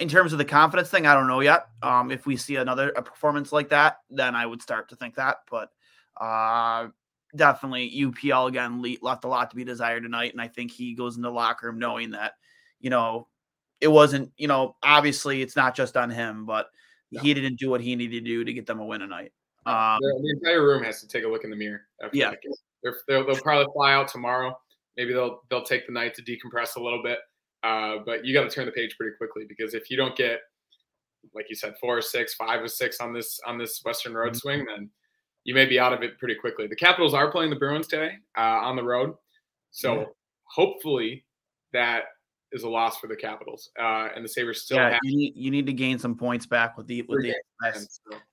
in 0.00 0.08
terms 0.08 0.32
of 0.32 0.38
the 0.38 0.46
confidence 0.46 0.88
thing, 0.88 1.06
I 1.06 1.12
don't 1.12 1.26
know 1.26 1.40
yet. 1.40 1.66
Um, 1.82 2.10
if 2.10 2.24
we 2.24 2.36
see 2.38 2.56
another 2.56 2.88
a 2.96 3.02
performance 3.02 3.52
like 3.52 3.68
that, 3.68 3.98
then 4.08 4.34
I 4.34 4.46
would 4.46 4.62
start 4.62 4.88
to 4.88 4.96
think 4.96 5.14
that. 5.16 5.40
But 5.50 5.68
uh, 6.18 6.88
definitely 7.36 7.90
UPL 7.90 8.48
again 8.48 8.80
le- 8.80 8.96
left 9.02 9.24
a 9.24 9.28
lot 9.28 9.50
to 9.50 9.56
be 9.56 9.64
desired 9.64 10.02
tonight, 10.04 10.32
and 10.32 10.40
I 10.40 10.48
think 10.48 10.70
he 10.70 10.94
goes 10.94 11.16
in 11.16 11.22
the 11.22 11.30
locker 11.30 11.66
room 11.66 11.78
knowing 11.78 12.12
that 12.12 12.32
you 12.82 12.90
know 12.90 13.26
it 13.80 13.88
wasn't 13.88 14.30
you 14.36 14.46
know 14.48 14.76
obviously 14.82 15.40
it's 15.40 15.56
not 15.56 15.74
just 15.74 15.96
on 15.96 16.10
him, 16.10 16.44
but 16.44 16.66
he 17.10 17.32
didn't 17.34 17.58
do 17.58 17.68
what 17.70 17.80
he 17.80 17.94
needed 17.96 18.24
to 18.24 18.30
do 18.30 18.44
to 18.44 18.52
get 18.52 18.66
them 18.66 18.80
a 18.80 18.84
win 18.84 19.00
tonight. 19.00 19.32
Um, 19.66 19.98
the, 20.00 20.20
the 20.22 20.30
entire 20.38 20.62
room 20.66 20.82
has 20.82 21.00
to 21.02 21.08
take 21.08 21.24
a 21.24 21.28
look 21.28 21.44
in 21.44 21.50
the 21.50 21.56
mirror. 21.56 21.82
After 22.02 22.16
Yeah. 22.16 22.32
they'll, 22.82 23.26
they'll 23.26 23.36
probably 23.36 23.66
fly 23.74 23.92
out 23.92 24.08
tomorrow. 24.08 24.58
Maybe 24.96 25.12
they'll 25.12 25.40
they'll 25.50 25.62
take 25.64 25.86
the 25.86 25.92
night 25.92 26.14
to 26.14 26.22
decompress 26.22 26.76
a 26.76 26.80
little 26.82 27.02
bit. 27.02 27.18
Uh, 27.62 27.98
but 28.04 28.24
you 28.24 28.34
got 28.34 28.42
to 28.44 28.50
turn 28.50 28.66
the 28.66 28.72
page 28.72 28.96
pretty 28.98 29.14
quickly 29.16 29.44
because 29.48 29.72
if 29.74 29.88
you 29.90 29.96
don't 29.96 30.16
get, 30.16 30.40
like 31.34 31.46
you 31.48 31.54
said, 31.54 31.74
four 31.80 31.96
or 31.98 32.02
six, 32.02 32.34
five 32.34 32.60
or 32.62 32.66
six 32.68 32.98
on 32.98 33.12
this 33.12 33.38
on 33.46 33.56
this 33.58 33.80
Western 33.84 34.14
Road 34.14 34.28
Mm-hmm. 34.32 34.36
swing, 34.38 34.64
then 34.64 34.90
you 35.44 35.54
may 35.54 35.66
be 35.66 35.78
out 35.78 35.92
of 35.92 36.02
it 36.02 36.18
pretty 36.18 36.34
quickly. 36.34 36.66
The 36.66 36.76
Capitals 36.76 37.14
are 37.14 37.30
playing 37.30 37.50
the 37.50 37.56
Bruins 37.56 37.86
today 37.88 38.14
uh, 38.38 38.40
on 38.40 38.74
the 38.74 38.82
road, 38.82 39.14
so 39.70 40.00
Yeah. 40.00 40.04
hopefully 40.44 41.24
that 41.72 42.04
is 42.52 42.62
a 42.64 42.68
loss 42.68 42.98
for 42.98 43.06
the 43.06 43.16
Capitals. 43.16 43.70
Uh, 43.78 44.08
and 44.14 44.24
the 44.24 44.28
Sabres 44.28 44.62
still 44.62 44.76
yeah, 44.78 44.90
have 44.90 44.98
you 45.02 45.16
need 45.16 45.32
you 45.36 45.50
need 45.50 45.66
to 45.66 45.72
gain 45.72 45.98
some 45.98 46.14
points 46.16 46.46
back 46.46 46.76
with 46.76 46.86
the 46.86 47.02
with 47.02 47.22
the 47.22 47.34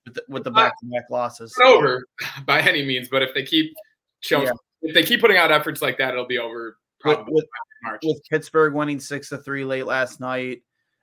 with 0.04 0.14
the, 0.14 0.22
with 0.28 0.44
the 0.44 0.50
back 0.50 0.78
to 0.80 0.86
back 0.86 1.04
losses. 1.10 1.52
it's 1.56 1.60
over 1.66 2.06
by 2.46 2.60
any 2.60 2.84
means, 2.84 3.08
but 3.10 3.22
if 3.22 3.32
they 3.34 3.42
keep 3.44 3.72
showing, 4.20 4.46
Yeah. 4.46 4.52
if 4.82 4.94
they 4.94 5.02
keep 5.02 5.20
putting 5.20 5.36
out 5.36 5.50
efforts 5.50 5.80
like 5.82 5.98
that, 5.98 6.12
it'll 6.12 6.26
be 6.26 6.38
over 6.38 6.76
probably 7.00 7.32
with, 7.34 7.44
March. 7.82 8.00
with 8.04 8.20
Pittsburgh 8.30 8.74
winning 8.74 9.00
six 9.00 9.28
to 9.30 9.38
three 9.38 9.64
late 9.64 9.86
last 9.86 10.20
night, 10.20 10.62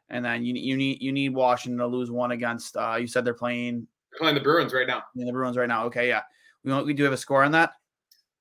and 0.10 0.24
then 0.24 0.44
you 0.46 0.54
you 0.54 0.78
need 0.78 1.02
you 1.02 1.12
need 1.12 1.30
Washington 1.30 1.80
to 1.80 1.88
lose 1.88 2.12
one 2.12 2.32
against. 2.32 2.78
Uh, 2.78 2.98
you 3.00 3.08
said 3.08 3.26
they're 3.26 3.34
playing 3.34 3.88
They're 4.12 4.20
playing 4.20 4.36
the 4.36 4.42
Bruins 4.42 4.74
right 4.74 4.88
now. 4.88 5.04
the 5.16 5.32
Bruins 5.32 5.58
right 5.58 5.68
now. 5.68 5.86
Okay, 5.86 6.08
yeah, 6.08 6.22
we 6.64 6.84
we 6.84 6.94
do 6.94 7.04
have 7.04 7.14
a 7.14 7.18
score 7.18 7.44
on 7.44 7.52
that. 7.54 7.72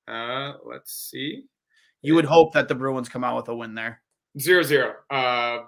Uh, 0.07 0.53
let's 0.63 0.93
see, 1.11 1.43
You 2.01 2.15
would 2.15 2.23
hope 2.23 2.53
that 2.53 2.69
the 2.69 2.75
Bruins 2.75 3.09
come 3.09 3.25
out 3.25 3.35
with 3.35 3.49
a 3.49 3.55
win 3.55 3.75
there. 3.75 4.01
Zero 4.39 4.63
zero. 4.63 4.95
Uh, 5.09 5.63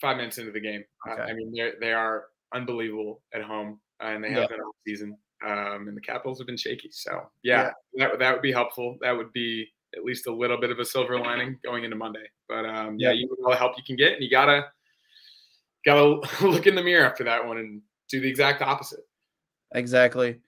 five 0.00 0.16
minutes 0.16 0.38
into 0.38 0.52
the 0.52 0.60
game. 0.60 0.84
Uh, 1.08 1.12
Okay. 1.12 1.22
I 1.22 1.32
mean, 1.34 1.52
they 1.52 1.72
they 1.80 1.92
are 1.92 2.26
unbelievable 2.54 3.22
at 3.34 3.42
home, 3.42 3.80
uh, 4.02 4.06
and 4.08 4.22
they 4.24 4.30
have 4.30 4.42
Yeah. 4.42 4.46
been 4.48 4.60
all 4.60 4.74
season. 4.86 5.16
Um, 5.42 5.88
and 5.88 5.96
the 5.96 6.00
Capitals 6.02 6.38
have 6.38 6.46
been 6.46 6.56
shaky. 6.56 6.90
So 6.92 7.30
yeah, 7.42 7.70
that 7.94 8.18
that 8.18 8.32
would 8.32 8.42
be 8.42 8.52
helpful. 8.52 8.98
That 9.00 9.12
would 9.12 9.32
be 9.32 9.66
at 9.96 10.04
least 10.04 10.26
a 10.26 10.32
little 10.32 10.58
bit 10.60 10.70
of 10.70 10.78
a 10.78 10.84
silver 10.84 11.18
lining 11.18 11.58
going 11.64 11.82
into 11.84 11.96
Monday. 11.96 12.26
But 12.48 12.64
um, 12.66 12.98
yeah, 12.98 13.08
Yeah. 13.08 13.14
you 13.14 13.22
need 13.26 13.36
all 13.44 13.50
the 13.50 13.56
help 13.56 13.76
you 13.76 13.82
can 13.84 13.96
get, 13.96 14.12
and 14.12 14.22
you 14.22 14.28
gotta 14.30 14.70
gotta 15.84 16.20
look 16.46 16.66
in 16.66 16.74
the 16.74 16.82
mirror 16.82 17.06
after 17.06 17.24
that 17.24 17.44
one 17.46 17.56
and 17.58 17.82
do 18.08 18.20
the 18.20 18.28
exact 18.28 18.60
opposite. 18.62 19.00
Exactly. 19.74 20.40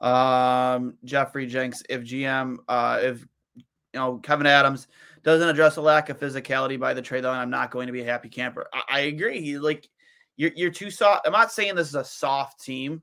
Um, 0.00 0.98
Jeffrey 1.04 1.46
Jenks, 1.46 1.82
if 1.88 2.02
GM, 2.02 2.58
uh, 2.68 3.00
if 3.02 3.20
you 3.54 3.62
know 3.94 4.18
Kevin 4.18 4.46
Adams 4.46 4.88
doesn't 5.24 5.48
address 5.48 5.74
the 5.74 5.82
lack 5.82 6.10
of 6.10 6.20
physicality 6.20 6.78
by 6.78 6.94
the 6.94 7.02
trade 7.02 7.24
line, 7.24 7.40
I'm 7.40 7.50
not 7.50 7.70
going 7.70 7.86
to 7.86 7.92
be 7.92 8.02
a 8.02 8.04
happy 8.04 8.28
camper. 8.28 8.68
I, 8.72 8.82
I 8.88 9.00
agree. 9.00 9.40
He 9.40 9.58
like 9.58 9.88
you're 10.36 10.52
you're 10.54 10.70
too 10.70 10.90
soft. 10.90 11.26
I'm 11.26 11.32
not 11.32 11.50
saying 11.50 11.74
this 11.74 11.88
is 11.88 11.94
a 11.94 12.04
soft 12.04 12.62
team, 12.62 13.02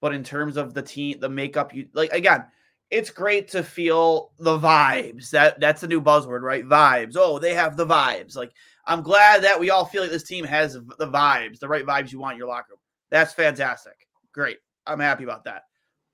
but 0.00 0.14
in 0.14 0.24
terms 0.24 0.56
of 0.56 0.74
the 0.74 0.82
team, 0.82 1.20
the 1.20 1.28
makeup, 1.28 1.72
you 1.72 1.88
like 1.94 2.12
again, 2.12 2.44
it's 2.90 3.10
great 3.10 3.48
to 3.48 3.62
feel 3.62 4.32
the 4.38 4.58
vibes. 4.58 5.30
That 5.30 5.60
that's 5.60 5.82
a 5.84 5.88
new 5.88 6.02
buzzword, 6.02 6.42
right? 6.42 6.64
Vibes. 6.64 7.14
Oh, 7.16 7.38
they 7.38 7.54
have 7.54 7.76
the 7.76 7.86
vibes. 7.86 8.36
Like 8.36 8.52
I'm 8.86 9.02
glad 9.02 9.42
that 9.44 9.60
we 9.60 9.70
all 9.70 9.84
feel 9.84 10.02
like 10.02 10.10
this 10.10 10.24
team 10.24 10.44
has 10.44 10.74
the 10.74 11.08
vibes, 11.08 11.60
the 11.60 11.68
right 11.68 11.86
vibes 11.86 12.10
you 12.10 12.18
want 12.18 12.34
in 12.34 12.38
your 12.38 12.48
locker 12.48 12.70
room. 12.70 12.80
That's 13.10 13.32
fantastic. 13.32 14.06
Great. 14.32 14.58
I'm 14.86 15.00
happy 15.00 15.24
about 15.24 15.44
that. 15.44 15.62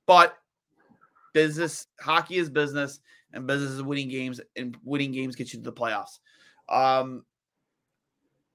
But 0.06 0.36
business, 1.32 1.86
hockey 2.00 2.36
is 2.36 2.50
business, 2.50 3.00
and 3.34 3.46
business 3.46 3.72
is 3.72 3.82
winning 3.82 4.08
games, 4.08 4.40
and 4.56 4.76
winning 4.84 5.12
games 5.12 5.36
get 5.36 5.52
you 5.52 5.58
to 5.58 5.64
the 5.64 5.72
playoffs. 5.72 6.18
Um, 6.68 7.24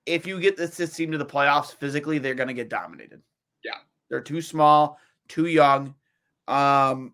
if 0.05 0.25
you 0.25 0.39
get 0.39 0.57
this, 0.57 0.77
this 0.77 0.95
team 0.95 1.11
to 1.11 1.17
the 1.17 1.25
playoffs 1.25 1.75
physically, 1.75 2.17
they're 2.17 2.33
going 2.33 2.47
to 2.47 2.53
get 2.53 2.69
dominated. 2.69 3.21
Yeah, 3.63 3.77
they're 4.09 4.21
too 4.21 4.41
small, 4.41 4.97
too 5.27 5.45
young. 5.45 5.93
Um, 6.47 7.13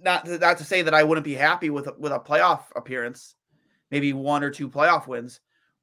not 0.00 0.24
to, 0.24 0.38
not 0.38 0.58
to 0.58 0.64
say 0.64 0.82
that 0.82 0.94
I 0.94 1.04
wouldn't 1.04 1.24
be 1.24 1.34
happy 1.34 1.70
with 1.70 1.88
with 1.98 2.12
a 2.12 2.18
playoff 2.18 2.62
appearance, 2.74 3.34
maybe 3.90 4.12
one 4.12 4.42
or 4.42 4.50
two 4.50 4.68
playoff 4.68 5.06
wins, 5.06 5.40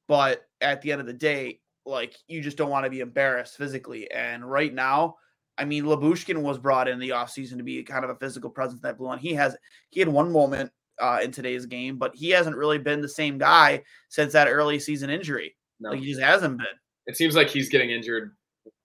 but 0.07 0.47
at 0.61 0.81
the 0.81 0.91
end 0.91 1.01
of 1.01 1.07
the 1.07 1.13
day, 1.13 1.61
like 1.85 2.15
you 2.27 2.41
just 2.41 2.57
don't 2.57 2.69
want 2.69 2.85
to 2.85 2.89
be 2.89 2.99
embarrassed 2.99 3.57
physically. 3.57 4.09
And 4.11 4.49
right 4.49 4.73
now, 4.73 5.15
I 5.57 5.65
mean, 5.65 5.85
Lyubushkin 5.85 6.41
was 6.41 6.57
brought 6.57 6.87
in 6.87 6.99
the 6.99 7.09
offseason 7.09 7.57
to 7.57 7.63
be 7.63 7.81
kind 7.83 8.03
of 8.03 8.11
a 8.11 8.15
physical 8.15 8.49
presence 8.49 8.81
that 8.81 8.97
blue 8.97 9.07
on. 9.07 9.19
He 9.19 9.33
has 9.33 9.55
he 9.89 9.99
had 9.99 10.09
one 10.09 10.31
moment 10.31 10.71
uh, 10.99 11.19
in 11.23 11.31
today's 11.31 11.65
game, 11.65 11.97
but 11.97 12.15
he 12.15 12.29
hasn't 12.29 12.55
really 12.55 12.77
been 12.77 13.01
the 13.01 13.09
same 13.09 13.37
guy 13.37 13.83
since 14.09 14.33
that 14.33 14.47
early 14.47 14.79
season 14.79 15.09
injury. 15.09 15.55
No. 15.79 15.91
Like 15.91 15.99
he 15.99 16.07
just 16.07 16.21
hasn't 16.21 16.57
been. 16.57 16.67
It 17.07 17.15
seems 17.15 17.35
like 17.35 17.49
he's 17.49 17.69
getting 17.69 17.91
injured 17.91 18.35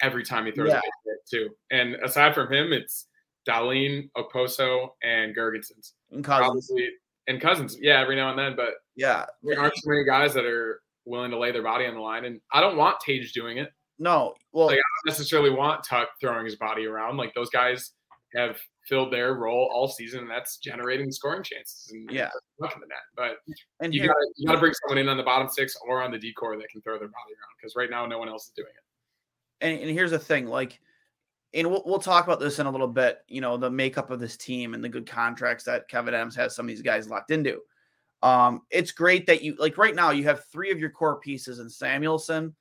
every 0.00 0.24
time 0.24 0.46
he 0.46 0.52
throws 0.52 0.68
yeah. 0.68 0.78
a 0.78 0.80
hit 0.80 1.18
too. 1.30 1.50
And 1.70 1.94
aside 2.04 2.35
from 2.35 2.52
him, 2.52 2.72
it's 2.72 3.06
Dahlin, 3.48 4.11
Okposo, 4.16 4.88
and 5.02 5.35
Girgensons. 5.35 5.92
And 6.11 6.24
Cozens. 6.24 6.66
Probably, 6.68 6.88
and 7.28 7.40
Cozens. 7.40 7.78
Yeah, 7.80 8.00
every 8.00 8.16
now 8.16 8.30
and 8.30 8.38
then. 8.38 8.54
But 8.56 8.74
yeah, 8.96 9.26
there 9.42 9.59
aren't 9.59 9.76
so 9.76 9.90
many 9.90 10.04
guys 10.04 10.35
that 10.35 10.44
are 10.44 10.83
willing 11.04 11.30
to 11.30 11.38
lay 11.38 11.50
their 11.52 11.62
body 11.62 11.87
on 11.87 11.94
the 11.94 12.00
line. 12.00 12.24
And 12.24 12.40
I 12.52 12.61
don't 12.61 12.76
want 12.76 13.00
Tage 13.00 13.33
doing 13.33 13.59
it. 13.59 13.70
No. 14.01 14.35
Well, 14.53 14.69
like, 14.69 14.79
I 14.79 14.83
don't 15.05 15.13
necessarily 15.13 15.51
want 15.51 15.85
Tuch 15.85 16.09
throwing 16.21 16.47
his 16.47 16.57
body 16.57 16.87
around. 16.87 17.19
Like 17.19 17.35
those 17.35 17.51
guys 17.51 17.93
have 18.35 18.57
filled 18.89 19.13
their 19.13 19.35
role 19.35 19.69
all 19.73 19.89
season, 19.89 20.21
and 20.21 20.31
that's 20.31 20.57
generating 20.57 21.13
scoring 21.13 21.43
chances 21.43 21.91
and 21.93 22.11
yeah, 22.11 22.31
the 22.59 22.67
net. 22.67 22.99
But 23.15 23.37
and 23.81 23.95
you 23.95 24.07
got 24.07 24.17
you 24.37 24.47
got 24.47 24.55
to 24.55 24.59
bring 24.59 24.73
someone 24.73 24.99
in 24.99 25.09
on 25.09 25.19
the 25.19 25.23
bottom 25.23 25.49
six 25.49 25.77
or 25.87 26.03
on 26.03 26.11
the 26.11 26.19
decor 26.19 26.57
that 26.57 26.69
can 26.71 26.81
throw 26.81 26.99
their 26.99 27.09
body 27.09 27.33
around 27.33 27.55
because 27.61 27.77
right 27.77 27.91
now 27.91 28.07
no 28.07 28.19
one 28.19 28.29
else 28.29 28.47
is 28.47 28.53
doing 28.57 28.69
it. 28.69 29.65
And, 29.65 29.81
and 29.81 29.91
here's 29.91 30.13
the 30.13 30.19
thing, 30.19 30.47
like, 30.47 30.81
and 31.53 31.71
we'll, 31.71 31.83
we'll 31.85 31.99
talk 31.99 32.25
about 32.25 32.41
this 32.41 32.59
in 32.59 32.67
a 32.67 32.71
little 32.71 32.89
bit. 32.89 33.19
You 33.29 33.43
know, 33.43 33.59
the 33.59 33.71
makeup 33.71 34.11
of 34.11 34.19
this 34.19 34.39
team 34.39 34.73
and 34.73 34.83
the 34.83 34.89
good 34.89 35.07
contracts 35.07 35.65
that 35.65 35.89
Kevin 35.89 36.15
Adams 36.15 36.37
has 36.37 36.57
some 36.57 36.65
of 36.65 36.69
these 36.69 36.81
guys 36.81 37.11
locked 37.11 37.31
into. 37.31 37.61
Um, 38.23 38.63
it's 38.71 38.93
great 38.93 39.27
that 39.27 39.43
you 39.43 39.57
like 39.59 39.77
right 39.77 39.95
now 39.95 40.11
you 40.11 40.25
have 40.25 40.45
three 40.47 40.71
of 40.71 40.79
your 40.79 40.91
core 40.91 41.21
pieces 41.21 41.59
in 41.59 41.69
Samuelsson, 41.69 42.55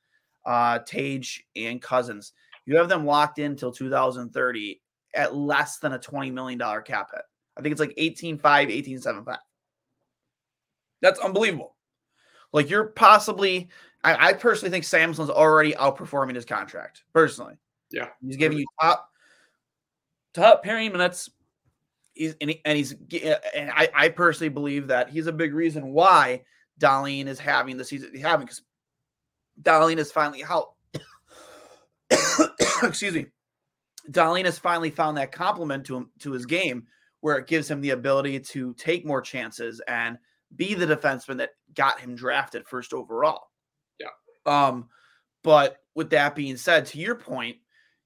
uh, 0.45 0.79
Tage, 0.79 1.45
and 1.55 1.81
Cozens. 1.81 2.33
You 2.65 2.77
have 2.77 2.89
them 2.89 3.05
locked 3.05 3.39
in 3.39 3.55
till 3.55 3.71
2030 3.71 4.81
at 5.15 5.35
less 5.35 5.79
than 5.79 5.93
a 5.93 5.99
$20 5.99 6.31
million 6.31 6.59
cap 6.83 7.09
hit. 7.13 7.23
I 7.57 7.61
think 7.61 7.71
it's 7.71 7.79
like 7.79 7.95
18.5, 7.97 8.39
18.75. 8.41 9.37
That's 11.01 11.19
unbelievable. 11.19 11.75
Like 12.53 12.69
you're 12.69 12.85
possibly, 12.85 13.69
I, 14.03 14.29
I 14.29 14.33
personally 14.33 14.71
think 14.71 14.85
Samson's 14.85 15.29
already 15.29 15.73
outperforming 15.73 16.35
his 16.35 16.45
contract. 16.45 17.03
Personally, 17.13 17.55
yeah, 17.91 18.07
he's 18.21 18.37
giving 18.37 18.57
you 18.57 18.65
top 18.81 19.09
top 20.33 20.63
pairing 20.63 20.91
minutes. 20.91 21.29
He's 22.13 22.35
and, 22.41 22.49
he, 22.49 22.61
and 22.65 22.77
he's 22.77 22.95
and 23.55 23.71
I, 23.71 23.89
I 23.93 24.09
personally 24.09 24.49
believe 24.49 24.87
that 24.87 25.09
he's 25.09 25.27
a 25.27 25.31
big 25.31 25.53
reason 25.53 25.93
why 25.93 26.43
Dahlin 26.79 27.27
is 27.27 27.39
having 27.39 27.77
the 27.77 27.85
season 27.85 28.09
he's 28.11 28.21
having 28.21 28.45
because 28.45 28.63
Dahlin 29.61 29.97
has 29.97 30.11
finally 30.11 30.41
how 30.41 30.73
excuse 32.83 33.13
me 33.13 33.27
Dahlin 34.09 34.45
has 34.45 34.57
finally 34.57 34.89
found 34.89 35.17
that 35.17 35.31
complement 35.31 35.85
to 35.85 35.97
him 35.97 36.09
to 36.19 36.31
his 36.31 36.45
game 36.45 36.87
where 37.21 37.37
it 37.37 37.47
gives 37.47 37.69
him 37.69 37.81
the 37.81 37.91
ability 37.91 38.39
to 38.39 38.73
take 38.75 39.05
more 39.05 39.21
chances 39.21 39.81
and 39.87 40.17
be 40.55 40.73
the 40.73 40.85
defenseman 40.85 41.37
that 41.37 41.51
got 41.75 41.99
him 41.99 42.15
drafted 42.15 42.65
first 42.65 42.93
overall. 42.93 43.49
Yeah. 43.99 44.07
Um, 44.45 44.89
but 45.43 45.77
with 45.95 46.09
that 46.11 46.35
being 46.35 46.57
said, 46.57 46.85
to 46.87 46.99
your 46.99 47.15
point, 47.15 47.57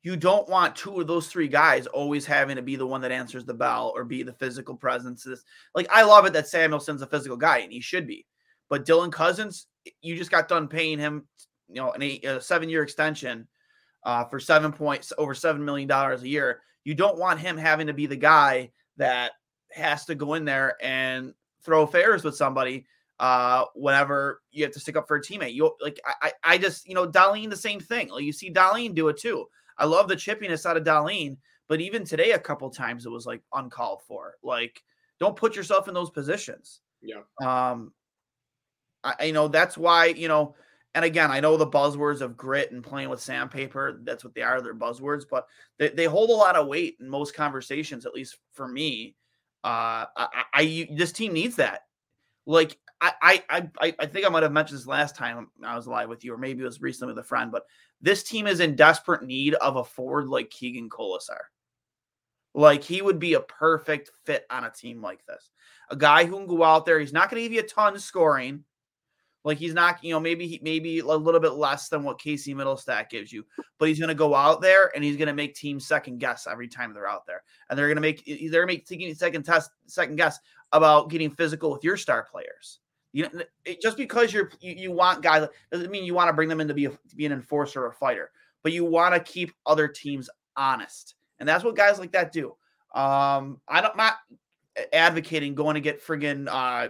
you 0.01 0.17
don't 0.17 0.49
want 0.49 0.75
two 0.75 0.99
of 0.99 1.07
those 1.07 1.27
three 1.27 1.47
guys 1.47 1.87
always 1.87 2.25
having 2.25 2.57
to 2.57 2.61
be 2.61 2.75
the 2.75 2.85
one 2.85 3.01
that 3.01 3.11
answers 3.11 3.45
the 3.45 3.53
bell 3.53 3.93
or 3.95 4.03
be 4.03 4.23
the 4.23 4.33
physical 4.33 4.75
presence. 4.75 5.25
Like 5.73 5.87
I 5.89 6.03
love 6.03 6.25
it 6.25 6.33
that 6.33 6.45
Samuelsson's 6.45 7.01
a 7.01 7.07
physical 7.07 7.37
guy 7.37 7.59
and 7.59 7.71
he 7.71 7.79
should 7.79 8.05
be, 8.05 8.25
but 8.69 8.85
Dylan 8.85 9.11
Cozens, 9.13 9.67
you 10.01 10.15
just 10.15 10.31
got 10.31 10.47
done 10.47 10.67
paying 10.67 10.99
him, 10.99 11.27
you 11.67 11.75
know, 11.75 11.91
an 11.91 12.01
eight, 12.01 12.25
a 12.25 12.41
seven 12.41 12.69
year 12.69 12.83
extension 12.83 13.47
uh, 14.03 14.25
for 14.25 14.39
seven 14.39 14.71
points 14.71 15.13
over 15.17 15.33
seven 15.33 15.63
million 15.63 15.87
dollars 15.87 16.23
a 16.23 16.27
year. 16.27 16.61
You 16.83 16.95
don't 16.95 17.17
want 17.17 17.39
him 17.39 17.57
having 17.57 17.87
to 17.87 17.93
be 17.93 18.05
the 18.05 18.15
guy 18.15 18.71
that 18.97 19.31
has 19.71 20.05
to 20.05 20.15
go 20.15 20.33
in 20.35 20.45
there 20.45 20.75
and 20.81 21.33
throw 21.63 21.83
affairs 21.83 22.23
with 22.23 22.35
somebody 22.35 22.85
uh, 23.19 23.65
whenever 23.75 24.41
you 24.51 24.63
have 24.63 24.73
to 24.73 24.79
stick 24.79 24.97
up 24.97 25.07
for 25.07 25.17
a 25.17 25.21
teammate. 25.21 25.53
You 25.53 25.73
like 25.81 25.99
I 26.21 26.33
I 26.43 26.57
just 26.57 26.87
you 26.87 26.95
know 26.95 27.07
Dahlin 27.07 27.49
the 27.49 27.57
same 27.57 27.79
thing. 27.79 28.09
Like 28.09 28.23
you 28.23 28.33
see 28.33 28.51
Dahlin 28.51 28.95
do 28.95 29.07
it 29.07 29.17
too. 29.17 29.45
I 29.77 29.85
love 29.85 30.07
the 30.07 30.15
chippiness 30.15 30.65
out 30.65 30.77
of 30.77 30.83
Dahlin, 30.83 31.37
but 31.67 31.81
even 31.81 32.05
today 32.05 32.31
a 32.31 32.39
couple 32.39 32.69
times 32.69 33.05
it 33.05 33.11
was 33.11 33.25
like 33.25 33.41
uncalled 33.53 34.01
for. 34.07 34.35
Like 34.43 34.83
don't 35.19 35.35
put 35.35 35.55
yourself 35.55 35.87
in 35.87 35.93
those 35.93 36.09
positions. 36.09 36.81
Yeah. 37.01 37.21
Um, 37.41 37.93
I 39.03 39.25
you 39.25 39.33
know 39.33 39.47
that's 39.47 39.77
why 39.77 40.07
you 40.07 40.27
know 40.27 40.55
and 40.95 41.05
again, 41.05 41.31
I 41.31 41.39
know 41.39 41.57
the 41.57 41.67
buzzwords 41.67 42.21
of 42.21 42.37
grit 42.37 42.71
and 42.71 42.83
playing 42.83 43.09
with 43.09 43.19
sandpaper, 43.19 43.99
that's 44.03 44.23
what 44.23 44.35
they 44.35 44.43
are, 44.43 44.61
they're 44.61 44.75
buzzwords, 44.75 45.23
but 45.29 45.47
they, 45.79 45.89
they 45.89 46.05
hold 46.05 46.29
a 46.29 46.33
lot 46.33 46.55
of 46.55 46.67
weight 46.67 46.97
in 46.99 47.09
most 47.09 47.33
conversations, 47.33 48.05
at 48.05 48.13
least 48.13 48.37
for 48.51 48.67
me. 48.67 49.15
Uh, 49.63 50.05
I, 50.15 50.43
I 50.53 50.87
this 50.95 51.11
team 51.11 51.33
needs 51.33 51.55
that. 51.55 51.81
Like 52.45 52.77
I, 53.01 53.43
I, 53.49 53.69
I, 53.79 53.95
I 53.97 54.05
think 54.05 54.25
I 54.25 54.29
might 54.29 54.43
have 54.43 54.51
mentioned 54.51 54.79
this 54.79 54.87
last 54.87 55.15
time 55.15 55.49
I 55.63 55.75
was 55.75 55.87
live 55.87 56.09
with 56.09 56.23
you, 56.23 56.33
or 56.33 56.37
maybe 56.37 56.61
it 56.61 56.65
was 56.65 56.81
recently 56.81 57.13
with 57.13 57.23
a 57.23 57.27
friend, 57.27 57.51
but 57.51 57.63
this 58.01 58.23
team 58.23 58.45
is 58.45 58.59
in 58.59 58.75
desperate 58.75 59.23
need 59.23 59.55
of 59.55 59.77
a 59.77 59.83
forward 59.83 60.27
like 60.27 60.49
Keegan 60.49 60.89
Kolesar. 60.89 61.39
Like 62.53 62.83
he 62.83 63.01
would 63.01 63.19
be 63.19 63.33
a 63.33 63.39
perfect 63.39 64.11
fit 64.25 64.45
on 64.51 64.65
a 64.65 64.69
team 64.69 65.01
like 65.01 65.25
this. 65.25 65.49
A 65.89 65.95
guy 65.95 66.25
who 66.25 66.37
can 66.37 66.47
go 66.47 66.63
out 66.63 66.85
there. 66.85 66.99
He's 66.99 67.13
not 67.13 67.31
going 67.31 67.41
to 67.41 67.43
give 67.43 67.53
you 67.53 67.61
a 67.61 67.67
ton 67.67 67.95
of 67.95 68.01
scoring 68.01 68.63
like 69.43 69.57
he's 69.57 69.73
not, 69.73 70.01
you 70.03 70.13
know, 70.13 70.19
maybe 70.19 70.47
he, 70.47 70.59
maybe 70.63 70.99
a 70.99 71.05
little 71.05 71.39
bit 71.39 71.53
less 71.53 71.89
than 71.89 72.03
what 72.03 72.19
Casey 72.19 72.55
Mittelstadt 72.55 73.09
gives 73.09 73.31
you, 73.31 73.45
but 73.77 73.87
he's 73.87 73.99
going 73.99 74.09
to 74.09 74.15
go 74.15 74.33
out 74.33 74.61
there 74.61 74.91
and 74.95 75.03
he's 75.03 75.17
going 75.17 75.27
to 75.27 75.33
make 75.33 75.53
teams 75.53 75.85
second 75.85 76.19
guess 76.19 76.47
every 76.49 76.67
time 76.67 76.93
they're 76.93 77.09
out 77.09 77.25
there, 77.25 77.43
and 77.69 77.77
they're 77.77 77.87
going 77.87 77.97
to 77.97 78.01
make 78.01 78.51
they're 78.51 78.65
make 78.65 78.85
taking 78.85 79.13
second 79.13 79.43
test 79.43 79.71
second 79.87 80.15
guess 80.15 80.39
about 80.71 81.09
getting 81.09 81.29
physical 81.29 81.71
with 81.71 81.83
your 81.83 81.97
star 81.97 82.25
players. 82.29 82.79
You 83.11 83.23
know, 83.23 83.43
it, 83.65 83.81
just 83.81 83.97
because 83.97 84.33
you're 84.33 84.51
you, 84.59 84.73
you 84.73 84.91
want 84.91 85.21
guys 85.21 85.47
doesn't 85.71 85.91
mean 85.91 86.05
you 86.05 86.13
want 86.13 86.29
to 86.29 86.33
bring 86.33 86.49
them 86.49 86.61
in 86.61 86.67
to 86.67 86.73
be 86.73 86.85
a, 86.85 86.89
to 86.89 87.15
be 87.15 87.25
an 87.25 87.31
enforcer 87.31 87.83
or 87.83 87.89
a 87.89 87.93
fighter, 87.93 88.31
but 88.63 88.71
you 88.71 88.85
want 88.85 89.13
to 89.13 89.19
keep 89.19 89.51
other 89.65 89.87
teams 89.87 90.29
honest, 90.55 91.15
and 91.39 91.47
that's 91.47 91.63
what 91.63 91.75
guys 91.75 91.99
like 91.99 92.13
that 92.13 92.31
do. 92.31 92.55
Um, 92.95 93.59
I 93.67 93.81
don't, 93.81 93.91
I'm 93.91 93.97
not 93.97 94.15
advocating 94.91 95.53
going 95.55 95.75
to 95.75 95.81
get 95.81 96.03
friggin' 96.03 96.47
uh, 96.47 96.89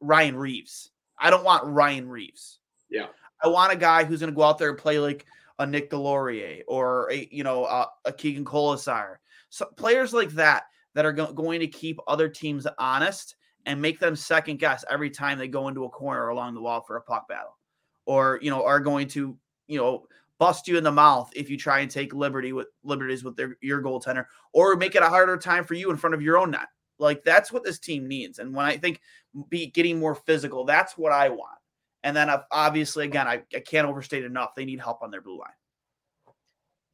Ryan 0.00 0.36
Reaves. 0.36 0.90
I 1.20 1.30
don't 1.30 1.44
want 1.44 1.66
Ryan 1.66 2.08
Reaves. 2.08 2.58
Yeah. 2.88 3.06
I 3.42 3.48
want 3.48 3.72
a 3.72 3.76
guy 3.76 4.04
who's 4.04 4.20
going 4.20 4.32
to 4.32 4.36
go 4.36 4.42
out 4.42 4.58
there 4.58 4.70
and 4.70 4.78
play 4.78 4.98
like 4.98 5.26
a 5.58 5.66
Nick 5.66 5.90
Deslauriers 5.90 6.62
or 6.66 7.10
a 7.12 7.28
you 7.30 7.44
know 7.44 7.66
a, 7.66 7.88
a 8.06 8.12
Keegan 8.12 8.44
Kolesar. 8.44 9.16
So 9.50 9.66
players 9.76 10.12
like 10.12 10.30
that 10.30 10.64
that 10.94 11.04
are 11.04 11.12
go- 11.12 11.32
going 11.32 11.60
to 11.60 11.66
keep 11.66 11.98
other 12.08 12.28
teams 12.28 12.66
honest 12.78 13.36
and 13.66 13.80
make 13.80 14.00
them 14.00 14.16
second 14.16 14.58
guess 14.58 14.84
every 14.90 15.10
time 15.10 15.38
they 15.38 15.48
go 15.48 15.68
into 15.68 15.84
a 15.84 15.90
corner 15.90 16.28
along 16.28 16.54
the 16.54 16.60
wall 16.60 16.80
for 16.80 16.96
a 16.96 17.02
puck 17.02 17.28
battle, 17.28 17.58
or 18.06 18.38
you 18.42 18.50
know 18.50 18.64
are 18.64 18.80
going 18.80 19.06
to 19.08 19.36
you 19.66 19.78
know 19.78 20.06
bust 20.38 20.66
you 20.66 20.78
in 20.78 20.84
the 20.84 20.90
mouth 20.90 21.30
if 21.36 21.50
you 21.50 21.58
try 21.58 21.80
and 21.80 21.90
take 21.90 22.14
liberty 22.14 22.52
with 22.54 22.68
liberties 22.82 23.22
with 23.22 23.36
their 23.36 23.56
your 23.60 23.82
goaltender, 23.82 24.24
or 24.52 24.76
make 24.76 24.94
it 24.94 25.02
a 25.02 25.08
harder 25.08 25.36
time 25.36 25.64
for 25.64 25.74
you 25.74 25.90
in 25.90 25.96
front 25.96 26.14
of 26.14 26.22
your 26.22 26.38
own 26.38 26.50
net. 26.50 26.68
Like 26.98 27.22
that's 27.24 27.52
what 27.52 27.64
this 27.64 27.78
team 27.78 28.08
needs. 28.08 28.38
And 28.38 28.54
when 28.54 28.66
I 28.66 28.76
think 28.76 29.00
be 29.48 29.66
getting 29.66 29.98
more 29.98 30.14
physical, 30.14 30.64
that's 30.64 30.96
what 30.98 31.12
I 31.12 31.28
want. 31.28 31.58
And 32.02 32.16
then 32.16 32.30
obviously, 32.50 33.04
again, 33.04 33.28
I, 33.28 33.42
I 33.54 33.60
can't 33.60 33.86
overstate 33.86 34.24
enough. 34.24 34.54
They 34.56 34.64
need 34.64 34.80
help 34.80 35.02
on 35.02 35.10
their 35.10 35.20
blue 35.20 35.38
line. 35.38 35.48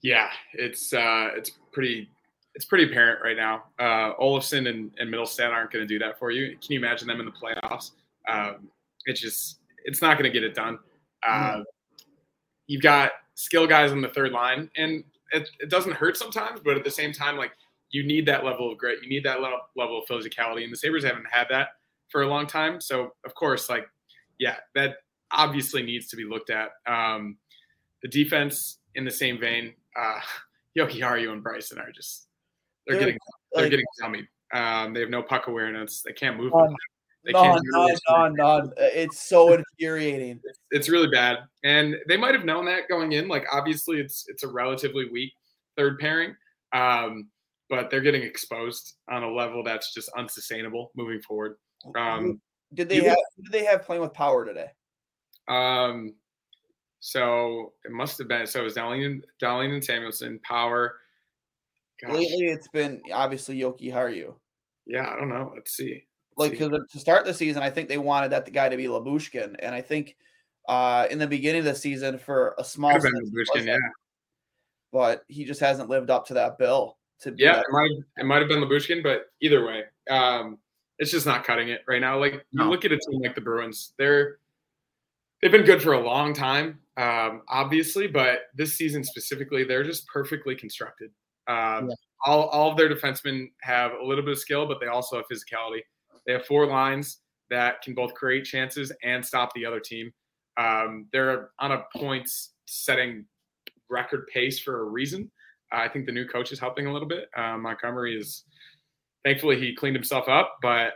Yeah, 0.03 0.29
it's 0.53 0.92
uh, 0.92 1.31
it's 1.35 1.53
pretty 1.72 2.11
it's 2.55 2.64
pretty 2.64 2.85
apparent 2.85 3.22
right 3.22 3.37
now. 3.37 3.64
Uh, 3.79 4.14
Olofsson 4.20 4.68
and, 4.68 4.90
and 4.99 5.12
Mittelstadt 5.12 5.51
aren't 5.51 5.70
going 5.70 5.87
to 5.87 5.88
do 5.88 5.99
that 5.99 6.18
for 6.18 6.31
you. 6.31 6.57
Can 6.59 6.72
you 6.72 6.79
imagine 6.79 7.07
them 7.07 7.20
in 7.20 7.27
the 7.27 7.33
playoffs? 7.33 7.92
Um, 8.29 8.68
it's 9.05 9.20
just 9.20 9.59
it's 9.85 10.03
not 10.03 10.18
going 10.18 10.31
to 10.31 10.31
get 10.31 10.42
it 10.42 10.55
done. 10.55 10.79
Uh, 11.27 11.57
mm. 11.57 11.64
You've 12.66 12.83
got 12.83 13.12
skill 13.35 13.66
guys 13.66 13.92
on 13.92 14.01
the 14.01 14.09
third 14.09 14.33
line, 14.33 14.70
and 14.77 15.05
it, 15.33 15.49
it 15.61 15.70
doesn't 15.70 15.92
hurt 15.92 16.16
sometimes, 16.16 16.61
but 16.64 16.77
at 16.77 16.85
the 16.85 16.90
same 16.90 17.12
time, 17.12 17.37
like 17.37 17.53
you 17.90 18.05
need 18.05 18.27
that 18.27 18.44
level 18.44 18.72
of 18.72 18.79
grit, 18.79 18.99
you 19.03 19.09
need 19.09 19.25
that 19.25 19.40
level 19.40 19.61
level 19.77 20.03
of 20.03 20.09
physicality, 20.09 20.64
and 20.64 20.72
the 20.72 20.77
Sabres 20.77 21.05
haven't 21.05 21.27
had 21.31 21.46
that 21.51 21.68
for 22.09 22.23
a 22.23 22.29
long 22.29 22.47
time. 22.47 22.81
So 22.81 23.14
of 23.25 23.35
course, 23.35 23.69
like 23.69 23.88
yeah, 24.38 24.57
that 24.75 24.97
obviously 25.31 25.83
needs 25.83 26.09
to 26.09 26.16
be 26.16 26.25
looked 26.25 26.51
at. 26.51 26.71
Um, 26.87 27.37
the 28.03 28.09
defense, 28.09 28.79
in 28.95 29.05
the 29.05 29.11
same 29.11 29.38
vein, 29.38 29.75
uh, 29.99 30.21
Jokiharju 30.79 31.33
and 31.33 31.42
Bryson 31.42 31.79
are 31.79 31.90
just 31.90 32.29
they're, 32.87 32.97
they're 32.97 33.07
getting 33.07 33.19
they're 33.53 33.64
like, 33.64 33.71
getting 33.71 33.87
dummy. 34.01 34.29
Um, 34.53 34.95
they 34.95 35.01
have 35.01 35.11
no 35.11 35.23
puck 35.23 35.49
awareness. 35.49 36.03
They 36.03 36.12
can't 36.12 36.37
move. 36.37 36.55
Um, 36.55 36.75
they 37.25 37.33
none, 37.33 37.61
none, 38.09 38.35
none. 38.35 38.73
It's 38.77 39.29
so 39.29 39.53
infuriating. 39.81 40.40
It's, 40.45 40.59
it's 40.71 40.88
really 40.88 41.09
bad, 41.09 41.38
and 41.64 41.97
they 42.07 42.16
might 42.16 42.35
have 42.35 42.45
known 42.45 42.66
that 42.66 42.88
going 42.88 43.12
in. 43.12 43.27
Like 43.27 43.45
obviously, 43.53 43.99
it's 43.99 44.27
it's 44.29 44.45
a 44.45 44.49
relatively 44.49 45.09
weak 45.11 45.33
third 45.77 45.99
pairing, 45.99 46.37
um, 46.73 47.29
but 47.69 47.90
they're 47.90 48.01
getting 48.01 48.23
exposed 48.23 48.95
on 49.11 49.25
a 49.25 49.31
level 49.31 49.64
that's 49.64 49.92
just 49.92 50.09
unsustainable 50.16 50.92
moving 50.95 51.21
forward. 51.21 51.57
Um, 51.94 52.40
did 52.75 52.88
they 52.88 53.05
have 53.05 53.16
did 53.42 53.53
they 53.53 53.64
have 53.64 53.85
playing 53.85 54.03
with 54.03 54.12
power 54.12 54.44
today? 54.44 54.68
Um, 55.49 56.14
so 57.01 57.72
it 57.85 57.92
must 57.92 58.18
have 58.18 58.29
been 58.29 58.46
so 58.46 58.61
it 58.61 58.64
was 58.64 58.75
Dahlin, 58.75 59.22
Dahlin 59.40 59.72
and 59.72 59.83
Samuelsson, 59.83 60.40
power. 60.42 60.96
Gosh. 62.03 62.12
Lately, 62.12 62.46
it's 62.46 62.68
been 62.68 63.01
obviously 63.12 63.59
Jokiharju. 63.59 64.35
Yeah, 64.87 65.09
I 65.09 65.16
don't 65.16 65.29
know. 65.29 65.53
Let's 65.55 65.77
see. 65.77 66.07
Let's 66.37 66.51
like 66.51 66.59
because 66.59 66.87
to 66.90 66.99
start 66.99 67.25
the 67.25 67.33
season, 67.33 67.62
I 67.62 67.70
think 67.70 67.88
they 67.88 67.99
wanted 67.99 68.33
that 68.33 68.44
the 68.44 68.51
guy 68.51 68.68
to 68.68 68.77
be 68.77 68.85
Lyubushkin, 68.85 69.57
and 69.61 69.75
I 69.75 69.81
think 69.81 70.16
uh 70.68 71.07
in 71.11 71.18
the 71.18 71.27
beginning 71.27 71.61
of 71.61 71.64
the 71.66 71.75
season 71.75 72.18
for 72.18 72.55
a 72.59 72.64
small 72.64 72.92
Lyubushkin, 72.92 73.66
yeah. 73.66 73.79
But 74.92 75.25
he 75.29 75.44
just 75.44 75.61
hasn't 75.61 75.88
lived 75.88 76.11
up 76.11 76.27
to 76.27 76.35
that 76.35 76.59
bill. 76.59 76.99
To 77.20 77.35
yeah, 77.38 77.61
it 77.61 77.66
might 77.70 77.90
it 78.18 78.27
might 78.27 78.40
have 78.40 78.49
been 78.49 78.61
Lyubushkin, 78.61 79.03
but 79.03 79.27
either 79.40 79.64
way, 79.64 79.85
um, 80.11 80.59
it's 80.99 81.11
just 81.11 81.27
not 81.27 81.45
cutting 81.45 81.69
it 81.69 81.83
right 81.87 82.01
now. 82.01 82.19
Like 82.19 82.45
no. 82.53 82.65
you 82.65 82.71
look 82.71 82.85
at 82.85 82.93
a 82.93 82.99
team 82.99 83.21
like 83.21 83.35
the 83.35 83.41
Bruins, 83.41 83.93
they're 83.99 84.39
they've 85.41 85.53
been 85.53 85.65
good 85.65 85.83
for 85.83 85.93
a 85.93 86.01
long 86.01 86.33
time, 86.33 86.81
um, 86.97 87.43
obviously, 87.49 88.07
but 88.07 88.41
this 88.55 88.75
season 88.75 89.05
specifically, 89.05 89.65
they're 89.65 89.85
just 89.85 90.07
perfectly 90.09 90.55
constructed. 90.55 91.11
Um, 91.49 91.89
yeah. 91.89 91.95
all, 92.25 92.47
all 92.49 92.71
of 92.71 92.77
their 92.77 92.89
defensemen 92.89 93.51
have 93.63 93.93
a 93.93 94.05
little 94.05 94.25
bit 94.25 94.33
of 94.33 94.39
skill, 94.39 94.67
but 94.67 94.81
they 94.81 94.87
also 94.87 95.17
have 95.17 95.27
physicality. 95.31 95.81
They 96.27 96.33
have 96.33 96.47
four 96.47 96.67
lines 96.67 97.21
that 97.51 97.83
can 97.83 97.95
both 97.95 98.15
create 98.15 98.45
chances 98.45 98.91
and 99.05 99.25
stop 99.25 99.53
the 99.55 99.65
other 99.65 99.79
team. 99.79 100.13
Um, 100.57 101.07
they're 101.13 101.51
on 101.61 101.73
a 101.73 101.85
points 101.95 102.55
setting 102.67 103.27
record 103.91 104.27
pace 104.33 104.59
for 104.59 104.81
a 104.81 104.85
reason. 104.85 105.31
Uh, 105.73 105.81
I 105.81 105.89
think 105.89 106.07
the 106.07 106.13
new 106.13 106.27
coach 106.27 106.51
is 106.51 106.59
helping 106.59 106.87
a 106.87 106.93
little 106.93 107.07
bit. 107.07 107.29
Uh, 107.37 107.59
Montgomery 107.59 108.17
is 108.17 108.45
thankfully 109.27 109.59
he 109.59 109.75
cleaned 109.75 109.97
himself 109.97 110.29
up, 110.29 110.59
but 110.62 110.93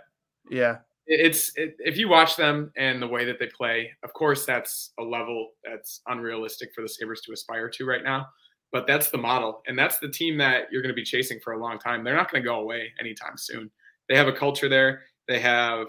yeah, 0.48 0.76
it's 1.06 1.50
it, 1.56 1.74
if 1.80 1.96
you 1.98 2.08
watch 2.08 2.36
them 2.36 2.70
and 2.76 3.02
the 3.02 3.06
way 3.06 3.24
that 3.24 3.40
they 3.40 3.48
play, 3.48 3.90
of 4.04 4.12
course, 4.12 4.46
that's 4.46 4.92
a 5.00 5.02
level 5.02 5.48
that's 5.64 6.00
unrealistic 6.06 6.70
for 6.72 6.82
the 6.82 6.88
Sabres 6.88 7.22
to 7.22 7.32
aspire 7.32 7.68
to 7.68 7.84
right 7.84 8.04
now. 8.04 8.28
But 8.72 8.86
that's 8.86 9.10
the 9.10 9.18
model, 9.18 9.62
and 9.66 9.76
that's 9.76 9.98
the 9.98 10.08
team 10.08 10.38
that 10.38 10.70
you're 10.70 10.80
going 10.80 10.94
to 10.94 10.96
be 10.96 11.02
chasing 11.02 11.40
for 11.42 11.54
a 11.54 11.60
long 11.60 11.80
time. 11.80 12.04
They're 12.04 12.14
not 12.14 12.30
going 12.30 12.40
to 12.40 12.48
go 12.48 12.60
away 12.60 12.92
anytime 13.00 13.36
soon. 13.36 13.68
They 14.08 14.16
have 14.16 14.28
a 14.28 14.32
culture 14.32 14.68
there. 14.68 15.02
They 15.26 15.40
have 15.40 15.88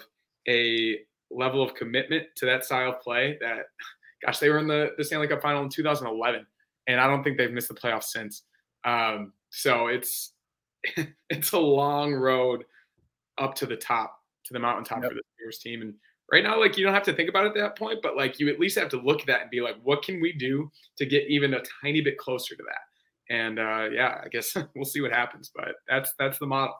a 0.50 0.98
level 1.30 1.62
of 1.62 1.76
commitment 1.76 2.26
to 2.38 2.48
that 2.48 2.66
style 2.66 2.90
of 2.90 3.00
play 3.02 3.38
that, 3.40 3.66
gosh, 4.26 4.40
they 4.40 4.50
were 4.50 4.58
in 4.58 4.68
the, 4.68 4.94
the 4.98 5.04
Stanley 5.04 5.28
Cup 5.28 5.44
final 5.44 5.62
in 5.62 5.70
2011, 5.70 6.44
and 6.88 7.00
I 7.00 7.06
don't 7.06 7.24
think 7.24 7.38
they've 7.38 7.52
missed 7.52 7.68
the 7.68 7.76
playoffs 7.76 8.06
since. 8.06 8.46
Um, 8.84 9.34
so 9.52 9.88
it's 9.88 10.34
it's 11.30 11.52
a 11.52 11.60
long 11.60 12.14
road 12.14 12.66
up 13.38 13.56
to 13.56 13.66
the 13.66 13.76
top 13.76 14.18
to 14.46 14.54
the 14.54 14.60
mountaintop 14.60 15.02
yep. 15.02 15.12
for 15.12 15.16
the 15.16 15.22
Bears 15.40 15.60
team. 15.60 15.82
And 15.82 15.94
right 16.32 16.44
now, 16.44 16.60
like 16.60 16.78
you 16.78 16.86
don't 16.86 16.94
have 16.94 17.04
to 17.04 17.14
think 17.14 17.30
about 17.30 17.46
it 17.46 17.50
at 17.50 17.56
that 17.56 17.78
point, 17.78 18.00
but 18.02 18.16
like 18.16 18.40
you 18.40 18.50
at 18.50 18.60
least 18.60 18.78
have 18.80 18.90
to 18.90 19.02
look 19.02 19.22
at 19.22 19.28
that 19.28 19.42
and 19.42 19.50
be 19.50 19.62
like, 19.62 19.76
what 19.84 20.04
can 20.04 20.22
we 20.22 20.34
do 20.34 20.72
to 20.98 21.06
get 21.06 21.28
even 21.28 21.54
a 21.54 21.64
tiny 21.82 22.02
bit 22.02 22.18
closer 22.18 22.56
to 22.56 22.64
that? 22.64 23.36
And 23.36 23.60
uh, 23.60 23.90
yeah, 23.92 24.22
I 24.24 24.28
guess 24.28 24.56
we'll 24.76 24.86
see 24.86 25.02
what 25.02 25.12
happens, 25.12 25.52
but 25.56 25.76
that's 25.88 26.14
that's 26.18 26.40
the 26.40 26.48
model. 26.48 26.76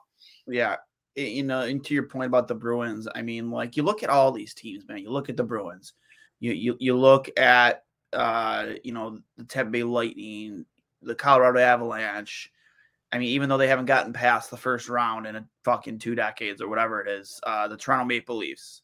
Yeah, 0.46 0.76
you 1.14 1.42
know, 1.42 1.60
and 1.60 1.84
to 1.84 1.94
your 1.94 2.04
point 2.04 2.26
about 2.26 2.48
the 2.48 2.54
Bruins, 2.54 3.08
I 3.14 3.22
mean, 3.22 3.50
like 3.50 3.76
you 3.76 3.82
look 3.82 4.02
at 4.02 4.10
all 4.10 4.32
these 4.32 4.54
teams, 4.54 4.86
man. 4.88 4.98
You 4.98 5.10
look 5.10 5.28
at 5.28 5.36
the 5.36 5.44
Bruins, 5.44 5.94
you 6.40 6.52
you 6.52 6.76
you 6.78 6.96
look 6.96 7.30
at 7.38 7.84
uh, 8.12 8.66
you 8.84 8.92
know 8.92 9.18
the 9.36 9.44
Tampa 9.44 9.70
Bay 9.70 9.82
Lightning, 9.82 10.66
the 11.00 11.14
Colorado 11.14 11.60
Avalanche, 11.60 12.50
I 13.12 13.18
mean, 13.18 13.28
even 13.28 13.48
though 13.48 13.58
they 13.58 13.68
haven't 13.68 13.86
gotten 13.86 14.12
past 14.12 14.50
the 14.50 14.56
first 14.56 14.88
round 14.88 15.26
in 15.26 15.36
a 15.36 15.46
fucking 15.64 15.98
two 15.98 16.14
decades 16.14 16.62
or 16.62 16.68
whatever 16.68 17.00
it 17.00 17.08
is, 17.08 17.38
uh, 17.44 17.68
the 17.68 17.76
Toronto 17.76 18.06
Maple 18.06 18.36
Leafs, 18.36 18.82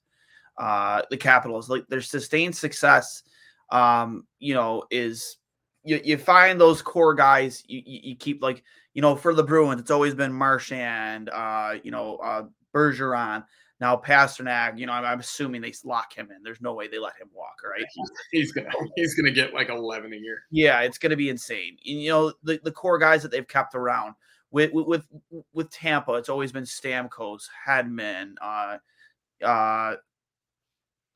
uh, 0.58 1.02
the 1.10 1.16
Capitals, 1.16 1.70
like 1.70 1.86
their 1.88 2.02
sustained 2.02 2.54
success, 2.54 3.22
um, 3.70 4.26
you 4.38 4.54
know, 4.54 4.84
is 4.90 5.38
you, 5.84 6.00
you 6.04 6.18
find 6.18 6.60
those 6.60 6.82
core 6.82 7.14
guys. 7.14 7.62
You, 7.66 7.82
you, 7.84 8.00
you 8.02 8.16
keep 8.16 8.42
like 8.42 8.62
you 8.92 9.00
know 9.00 9.16
for 9.16 9.32
the 9.32 9.42
Bruins, 9.42 9.80
it's 9.80 9.90
always 9.90 10.14
been 10.14 10.32
Marchand, 10.32 11.30
uh, 11.30 11.74
you 11.82 11.90
know, 11.90 12.16
uh, 12.16 12.44
Bergeron. 12.74 13.44
Now 13.80 13.96
Pastrnak, 13.96 14.78
you 14.78 14.86
know, 14.86 14.92
I'm, 14.92 15.04
I'm, 15.04 15.20
assuming 15.20 15.60
they 15.60 15.72
lock 15.84 16.12
him 16.12 16.30
in. 16.34 16.42
There's 16.42 16.60
no 16.60 16.74
way 16.74 16.88
they 16.88 16.98
let 16.98 17.16
him 17.16 17.28
walk, 17.32 17.60
right? 17.64 17.86
He's, 17.94 18.10
he's 18.32 18.52
gonna 18.52 18.68
he's 18.96 19.14
gonna 19.14 19.30
get 19.30 19.54
like 19.54 19.68
11 19.68 20.12
a 20.12 20.16
year. 20.16 20.42
Yeah, 20.50 20.80
it's 20.80 20.98
gonna 20.98 21.16
be 21.16 21.28
insane. 21.28 21.76
And, 21.86 22.02
you 22.02 22.10
know, 22.10 22.32
the, 22.42 22.60
the 22.64 22.72
core 22.72 22.98
guys 22.98 23.22
that 23.22 23.30
they've 23.30 23.46
kept 23.46 23.74
around 23.74 24.14
with 24.50 24.72
with 24.72 25.06
with 25.52 25.70
Tampa, 25.70 26.14
it's 26.14 26.28
always 26.28 26.52
been 26.52 26.64
Stamkos, 26.64 27.44
Hedman, 27.66 28.34
uh, 28.40 28.78
uh, 29.44 29.94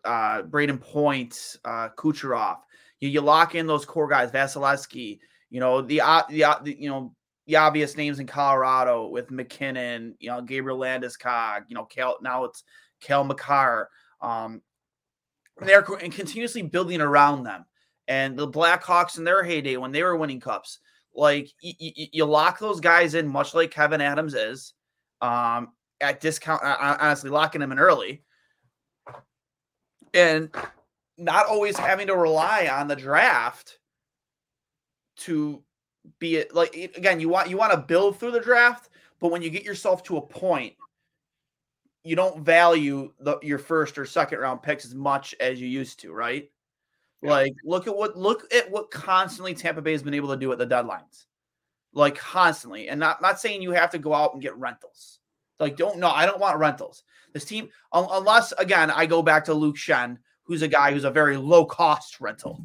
uh, 0.05 0.43
Brayden 0.43 0.81
Point, 0.81 1.57
uh, 1.65 1.89
Kucherov. 1.97 2.59
You, 3.01 3.09
you 3.09 3.21
lock 3.21 3.55
in 3.55 3.67
those 3.67 3.85
core 3.85 4.09
guys, 4.09 4.31
Vasilevskiy. 4.31 5.19
You 5.51 5.61
know 5.61 5.83
the, 5.83 6.01
uh, 6.01 6.23
the, 6.29 6.45
uh, 6.45 6.59
the 6.63 6.77
you 6.79 6.89
know 6.89 7.15
the 7.47 7.57
obvious 7.57 7.97
names 7.97 8.19
in 8.19 8.27
Colorado 8.27 9.09
with 9.09 9.31
MacKinnon, 9.31 10.15
you 10.19 10.31
know, 10.31 10.41
Gabriel 10.41 10.79
Landeskog, 10.79 11.63
you 11.69 11.75
know, 11.75 11.85
Cal, 11.85 12.19
now 12.23 12.45
it's 12.45 12.65
Cale 13.01 13.25
Makar. 13.25 13.89
Um, 14.21 14.63
they're 15.61 15.83
continuously 15.83 16.63
building 16.63 17.01
around 17.01 17.43
them. 17.45 17.65
And 18.09 18.37
the 18.37 18.49
Blackhawks 18.49 19.19
in 19.19 19.25
their 19.25 19.43
heyday 19.43 19.77
when 19.77 19.93
they 19.93 20.03
were 20.03 20.17
winning 20.17 20.41
cups, 20.41 20.79
like 21.15 21.51
y- 21.63 21.75
y- 21.81 22.09
you 22.13 22.25
lock 22.25 22.59
those 22.59 22.81
guys 22.81 23.15
in, 23.15 23.29
much 23.29 23.55
like 23.55 23.71
Kevin 23.71 24.01
Adams 24.01 24.35
is, 24.35 24.75
um, 25.21 25.73
at 26.01 26.21
discount. 26.21 26.63
Honestly, 26.63 27.31
locking 27.31 27.61
them 27.61 27.73
in 27.73 27.79
early, 27.79 28.25
and 30.15 30.53
not 31.17 31.47
always 31.47 31.77
having 31.77 32.09
to 32.09 32.17
rely 32.17 32.69
on 32.73 32.89
the 32.89 32.97
draft 32.97 33.79
to 35.19 35.63
be 36.19 36.37
it 36.37 36.55
like 36.55 36.75
again 36.75 37.21
you 37.21 37.29
want 37.29 37.49
you 37.49 37.57
want 37.57 37.73
to 37.73 37.79
build 37.79 38.19
through 38.19 38.31
the 38.31 38.41
draft 38.41 38.89
but 39.21 39.31
when 39.31 39.43
you 39.43 39.51
get 39.51 39.65
yourself 39.65 40.03
to 40.03 40.17
a 40.17 40.21
point 40.21 40.75
you 42.05 42.17
don't 42.17 42.43
value 42.43 43.13
the, 43.21 43.39
your 43.43 43.59
first 43.59 43.97
or 43.97 44.05
second 44.05 44.39
round 44.39 44.63
picks 44.63 44.85
as 44.85 44.95
much 44.95 45.35
as 45.41 45.61
you 45.61 45.69
used 45.69 46.01
to 46.01 46.13
right? 46.13 46.51
Yeah. 47.23 47.31
like 47.31 47.55
look 47.65 47.87
at 47.87 47.97
what 47.97 48.17
look 48.17 48.53
at 48.53 48.71
what 48.71 48.91
constantly 48.91 49.55
tampa 49.55 49.81
bay 49.81 49.93
has 49.93 50.03
been 50.03 50.15
able 50.15 50.31
to 50.31 50.37
do 50.37 50.51
at 50.51 50.59
the 50.59 50.67
deadlines. 50.67 51.27
Like 51.95 52.17
constantly 52.17 52.89
and 52.89 52.99
not 52.99 53.23
not 53.23 53.39
saying 53.39 53.63
you 53.63 53.71
have 53.73 53.91
to 53.91 53.99
go 53.99 54.13
out 54.13 54.33
and 54.33 54.43
get 54.43 54.57
rentals. 54.57 55.21
Like 55.61 55.77
don't 55.77 55.99
no 55.99 56.09
i 56.09 56.27
don't 56.27 56.41
want 56.41 56.59
rentals. 56.59 57.05
This 57.33 57.45
team 57.45 57.69
unless 57.93 58.53
again 58.53 58.91
i 58.91 59.07
go 59.07 59.23
back 59.23 59.45
to 59.45 59.55
Luke 59.55 59.77
Schenn 59.77 60.19
who's 60.43 60.63
a 60.63 60.69
guy 60.69 60.93
who's 60.93 61.05
a 61.05 61.11
very 61.11 61.37
low 61.37 61.65
cost 61.65 62.21
rental. 62.21 62.65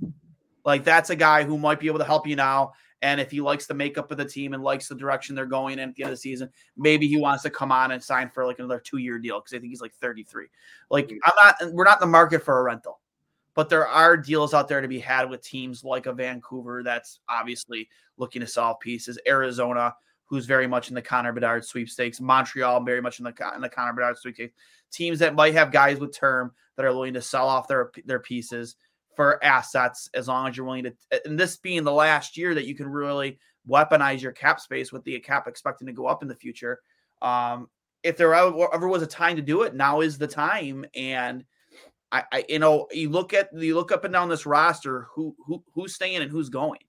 Like 0.66 0.84
that's 0.84 1.12
a 1.12 1.16
guy 1.16 1.44
who 1.44 1.60
might 1.60 1.80
be 1.80 1.88
able 1.88 2.00
to 2.00 2.06
help 2.06 2.26
you 2.26 2.36
now 2.36 2.74
and 3.02 3.22
if 3.22 3.30
he 3.30 3.42
likes 3.42 3.68
the 3.68 3.74
makeup 3.74 4.12
of 4.12 4.18
the 4.18 4.26
team 4.26 4.54
and 4.54 4.64
likes 4.64 4.88
the 4.88 4.96
direction 4.96 5.36
they're 5.36 5.46
going 5.46 5.74
in 5.80 5.90
at 5.90 5.96
the 5.96 6.04
end 6.04 6.12
of 6.12 6.18
the 6.18 6.22
season, 6.22 6.50
maybe 6.76 7.08
he 7.08 7.18
wants 7.18 7.44
to 7.44 7.50
come 7.50 7.72
on 7.72 7.92
and 7.92 8.04
sign 8.04 8.30
for 8.30 8.46
like 8.46 8.60
another 8.60 8.80
two 8.80 8.98
year 8.98 9.20
deal 9.20 9.40
because 9.40 9.54
I 9.54 9.60
think 9.60 9.70
he's 9.70 9.82
like 9.82 9.94
33. 9.96 10.48
Like 10.90 11.10
mm. 11.10 11.18
I'm 11.24 11.34
not, 11.38 11.74
we're 11.74 11.84
not 11.84 12.02
in 12.02 12.08
the 12.08 12.12
market 12.12 12.44
for 12.44 12.60
a 12.60 12.64
rental, 12.64 13.00
but 13.54 13.70
there 13.70 13.88
are 13.88 14.18
deals 14.18 14.54
out 14.54 14.68
there 14.68 14.82
to 14.82 14.88
be 14.88 15.00
had 15.00 15.30
with 15.30 15.42
teams 15.42 15.84
like 15.84 16.08
a 16.08 16.14
Vancouver 16.14 16.82
that's 16.84 17.20
obviously 17.30 17.88
looking 18.18 18.40
to 18.40 18.48
solve 18.48 18.80
pieces. 18.80 19.20
Arizona, 19.28 19.94
who's 20.26 20.46
very 20.46 20.68
much 20.68 20.90
in 20.90 20.96
the 20.96 21.02
Connor 21.02 21.32
Bedard 21.32 21.66
sweepstakes. 21.66 22.20
Montreal, 22.20 22.84
very 22.84 23.02
much 23.02 23.20
in 23.20 23.26
the 23.26 23.34
in 23.56 23.62
the 23.62 23.70
Connor 23.70 23.94
Bedard 23.94 24.18
sweepstakes. 24.18 24.54
Teams 24.92 25.20
that 25.20 25.36
might 25.36 25.54
have 25.54 25.72
guys 25.72 26.00
with 26.00 26.16
term 26.16 26.52
that 26.76 26.86
are 26.86 26.94
willing 26.94 27.14
to 27.14 27.22
sell 27.22 27.48
off 27.48 27.68
their 27.68 27.92
their 28.06 28.20
pieces 28.20 28.76
for 29.18 29.44
assets 29.44 30.10
as 30.14 30.30
long 30.30 30.48
as 30.48 30.56
you're 30.56 30.66
willing 30.66 30.86
to 30.86 30.94
and 31.26 31.38
this 31.38 31.58
being 31.58 31.84
the 31.84 31.92
last 31.92 32.38
year 32.38 32.56
that 32.56 32.66
you 32.66 32.76
can 32.76 32.88
really 32.88 33.38
weaponize 33.70 34.22
your 34.22 34.32
cap 34.32 34.62
space 34.62 34.94
with 34.94 35.04
the 35.04 35.20
cap 35.20 35.48
expecting 35.48 35.88
to 35.88 35.92
go 35.94 36.06
up 36.08 36.22
in 36.22 36.30
the 36.30 36.36
future 36.36 36.80
um 37.22 37.68
if 38.04 38.16
there 38.16 38.34
ever 38.34 38.88
was 38.88 39.02
a 39.02 39.08
time 39.08 39.36
to 39.36 39.42
do 39.42 39.64
it 39.64 39.76
now 39.76 40.02
is 40.02 40.18
the 40.18 40.28
time. 40.28 40.86
And 40.96 41.44
I, 42.12 42.24
I 42.32 42.46
you 42.48 42.60
know 42.60 42.88
you 42.92 43.10
look 43.10 43.34
at 43.34 43.50
you 43.54 43.76
look 43.76 43.92
up 43.92 44.06
and 44.06 44.14
down 44.14 44.30
this 44.30 44.46
roster 44.46 45.08
who 45.14 45.36
who 45.46 45.64
who's 45.74 45.96
staying 45.96 46.22
and 46.22 46.32
who's 46.32 46.50
going. 46.50 46.80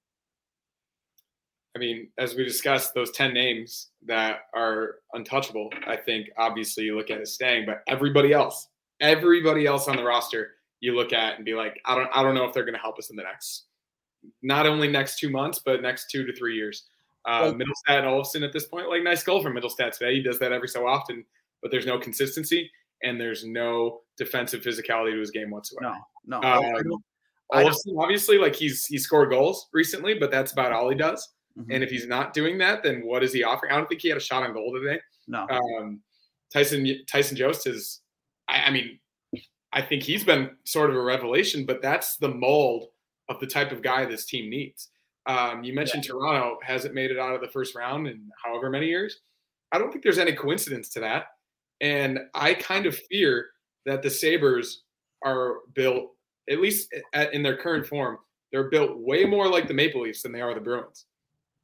I 1.77 1.81
mean, 1.81 2.09
as 2.19 2.35
we 2.35 2.45
discussed, 2.45 2.95
those 2.95 3.12
10 3.12 3.33
names 3.33 3.91
that 4.07 4.41
are 4.53 4.97
untouchable, 5.12 5.71
I 5.87 5.95
think 5.97 6.29
obviously 6.37 6.85
you 6.85 6.97
look 6.97 7.11
at 7.11 7.21
as 7.21 7.35
staying, 7.35 7.67
but 7.67 7.83
everybody 7.87 8.33
else, 8.33 8.69
everybody 9.01 9.64
else 9.64 9.87
on 9.87 9.95
the 9.95 10.03
roster, 10.03 10.55
you 10.81 10.95
look 10.95 11.12
at 11.12 11.37
and 11.37 11.45
be 11.45 11.55
like, 11.55 11.81
I 11.85 11.95
don't, 11.95 12.09
I 12.14 12.23
don't 12.23 12.35
know 12.35 12.45
if 12.45 12.55
they're 12.55 12.64
going 12.64 12.75
to 12.75 12.81
help 12.81 12.99
us 12.99 13.11
in 13.11 13.17
the 13.17 13.23
next, 13.23 13.64
not 14.43 14.67
only 14.67 14.88
next 14.88 15.19
two 15.19 15.31
months, 15.31 15.61
but 15.64 15.83
next 15.83 16.11
two 16.11 16.25
to 16.27 16.33
three 16.35 16.57
years. 16.57 16.85
Uh, 17.25 17.53
Mittelstadt 17.53 17.99
and 17.99 18.07
Olofsson 18.07 18.45
at 18.45 18.53
this 18.53 18.67
point, 18.67 18.88
like 18.88 19.03
nice 19.03 19.23
goal 19.23 19.43
from 19.43 19.55
Mittelstadt 19.55 19.93
today. 19.97 20.14
He 20.14 20.23
does 20.23 20.38
that 20.38 20.53
every 20.53 20.69
so 20.69 20.87
often, 20.87 21.25
but 21.61 21.71
there's 21.71 21.87
no 21.87 21.99
consistency 21.99 22.71
and 23.03 23.21
there's 23.21 23.45
no 23.45 24.01
defensive 24.17 24.62
physicality 24.62 25.12
to 25.12 25.21
his 25.21 25.31
game 25.31 25.51
whatsoever. 25.51 25.95
No, 26.27 26.41
no. 26.41 26.49
Um, 26.49 27.03
obviously, 27.99 28.38
like 28.38 28.55
he's 28.55 28.87
he 28.87 28.99
scored 28.99 29.31
goals 29.31 29.69
recently, 29.73 30.14
but 30.14 30.31
that's 30.31 30.53
about 30.53 30.73
all 30.73 30.88
he 30.88 30.97
does. 30.97 31.29
Mm-hmm. 31.59 31.73
And 31.73 31.85
if 31.85 31.91
he's 31.91 32.07
not 32.07 32.33
doing 32.33 32.59
that, 32.59 32.83
then 32.83 33.03
what 33.05 33.23
is 33.23 33.33
he 33.33 33.43
offering? 33.43 33.73
I 33.73 33.77
don't 33.77 33.88
think 33.88 34.01
he 34.01 34.09
had 34.09 34.17
a 34.17 34.21
shot 34.21 34.43
on 34.43 34.53
goal 34.53 34.73
today. 34.73 35.01
No. 35.27 35.47
Um, 35.51 36.01
Tyson 36.53 36.87
Tyson 37.07 37.37
Jost 37.37 37.67
is, 37.67 38.01
I, 38.49 38.64
I, 38.64 38.71
mean, 38.71 38.99
I 39.72 39.83
think 39.83 40.02
he's 40.02 40.24
been 40.24 40.50
sort 40.64 40.90
of 40.90 40.96
a 40.96 41.02
revelation, 41.02 41.66
but 41.66 41.83
that's 41.83 42.16
the 42.16 42.28
mold 42.28 42.87
of 43.28 43.38
the 43.40 43.46
type 43.46 43.72
of 43.72 43.83
guy 43.83 44.04
this 44.04 44.24
team 44.24 44.48
needs. 44.48 44.88
Um, 45.26 45.62
you 45.62 45.74
mentioned 45.74 46.04
yeah. 46.07 46.12
Toronto 46.12 46.59
hasn't 46.62 46.94
made 46.94 47.11
it 47.11 47.18
out 47.18 47.35
of 47.35 47.42
the 47.42 47.48
first 47.48 47.74
round 47.74 48.07
in 48.07 48.28
however 48.42 48.70
many 48.70 48.87
years. 48.87 49.20
I 49.72 49.78
don't 49.78 49.90
think 49.90 50.02
there's 50.02 50.18
any 50.18 50.33
coincidence 50.33 50.88
to 50.90 51.00
that. 51.00 51.26
And 51.81 52.18
I 52.35 52.54
kind 52.54 52.87
of 52.87 52.96
fear 53.11 53.46
that 53.85 54.02
the 54.02 54.11
Sabres 54.11 54.85
are 55.24 55.57
built, 55.74 56.12
at 56.50 56.61
least 56.61 56.92
in 57.33 57.42
their 57.42 57.57
current 57.57 57.87
form, 57.87 58.18
they're 58.50 58.70
built 58.70 58.98
way 58.98 59.24
more 59.24 59.48
like 59.48 59.68
the 59.68 59.74
Maple 59.74 60.02
Leafs 60.02 60.22
than 60.22 60.33
they 60.33 60.40
are 60.40 60.54
the 60.54 60.61
Bruins. 60.61 61.04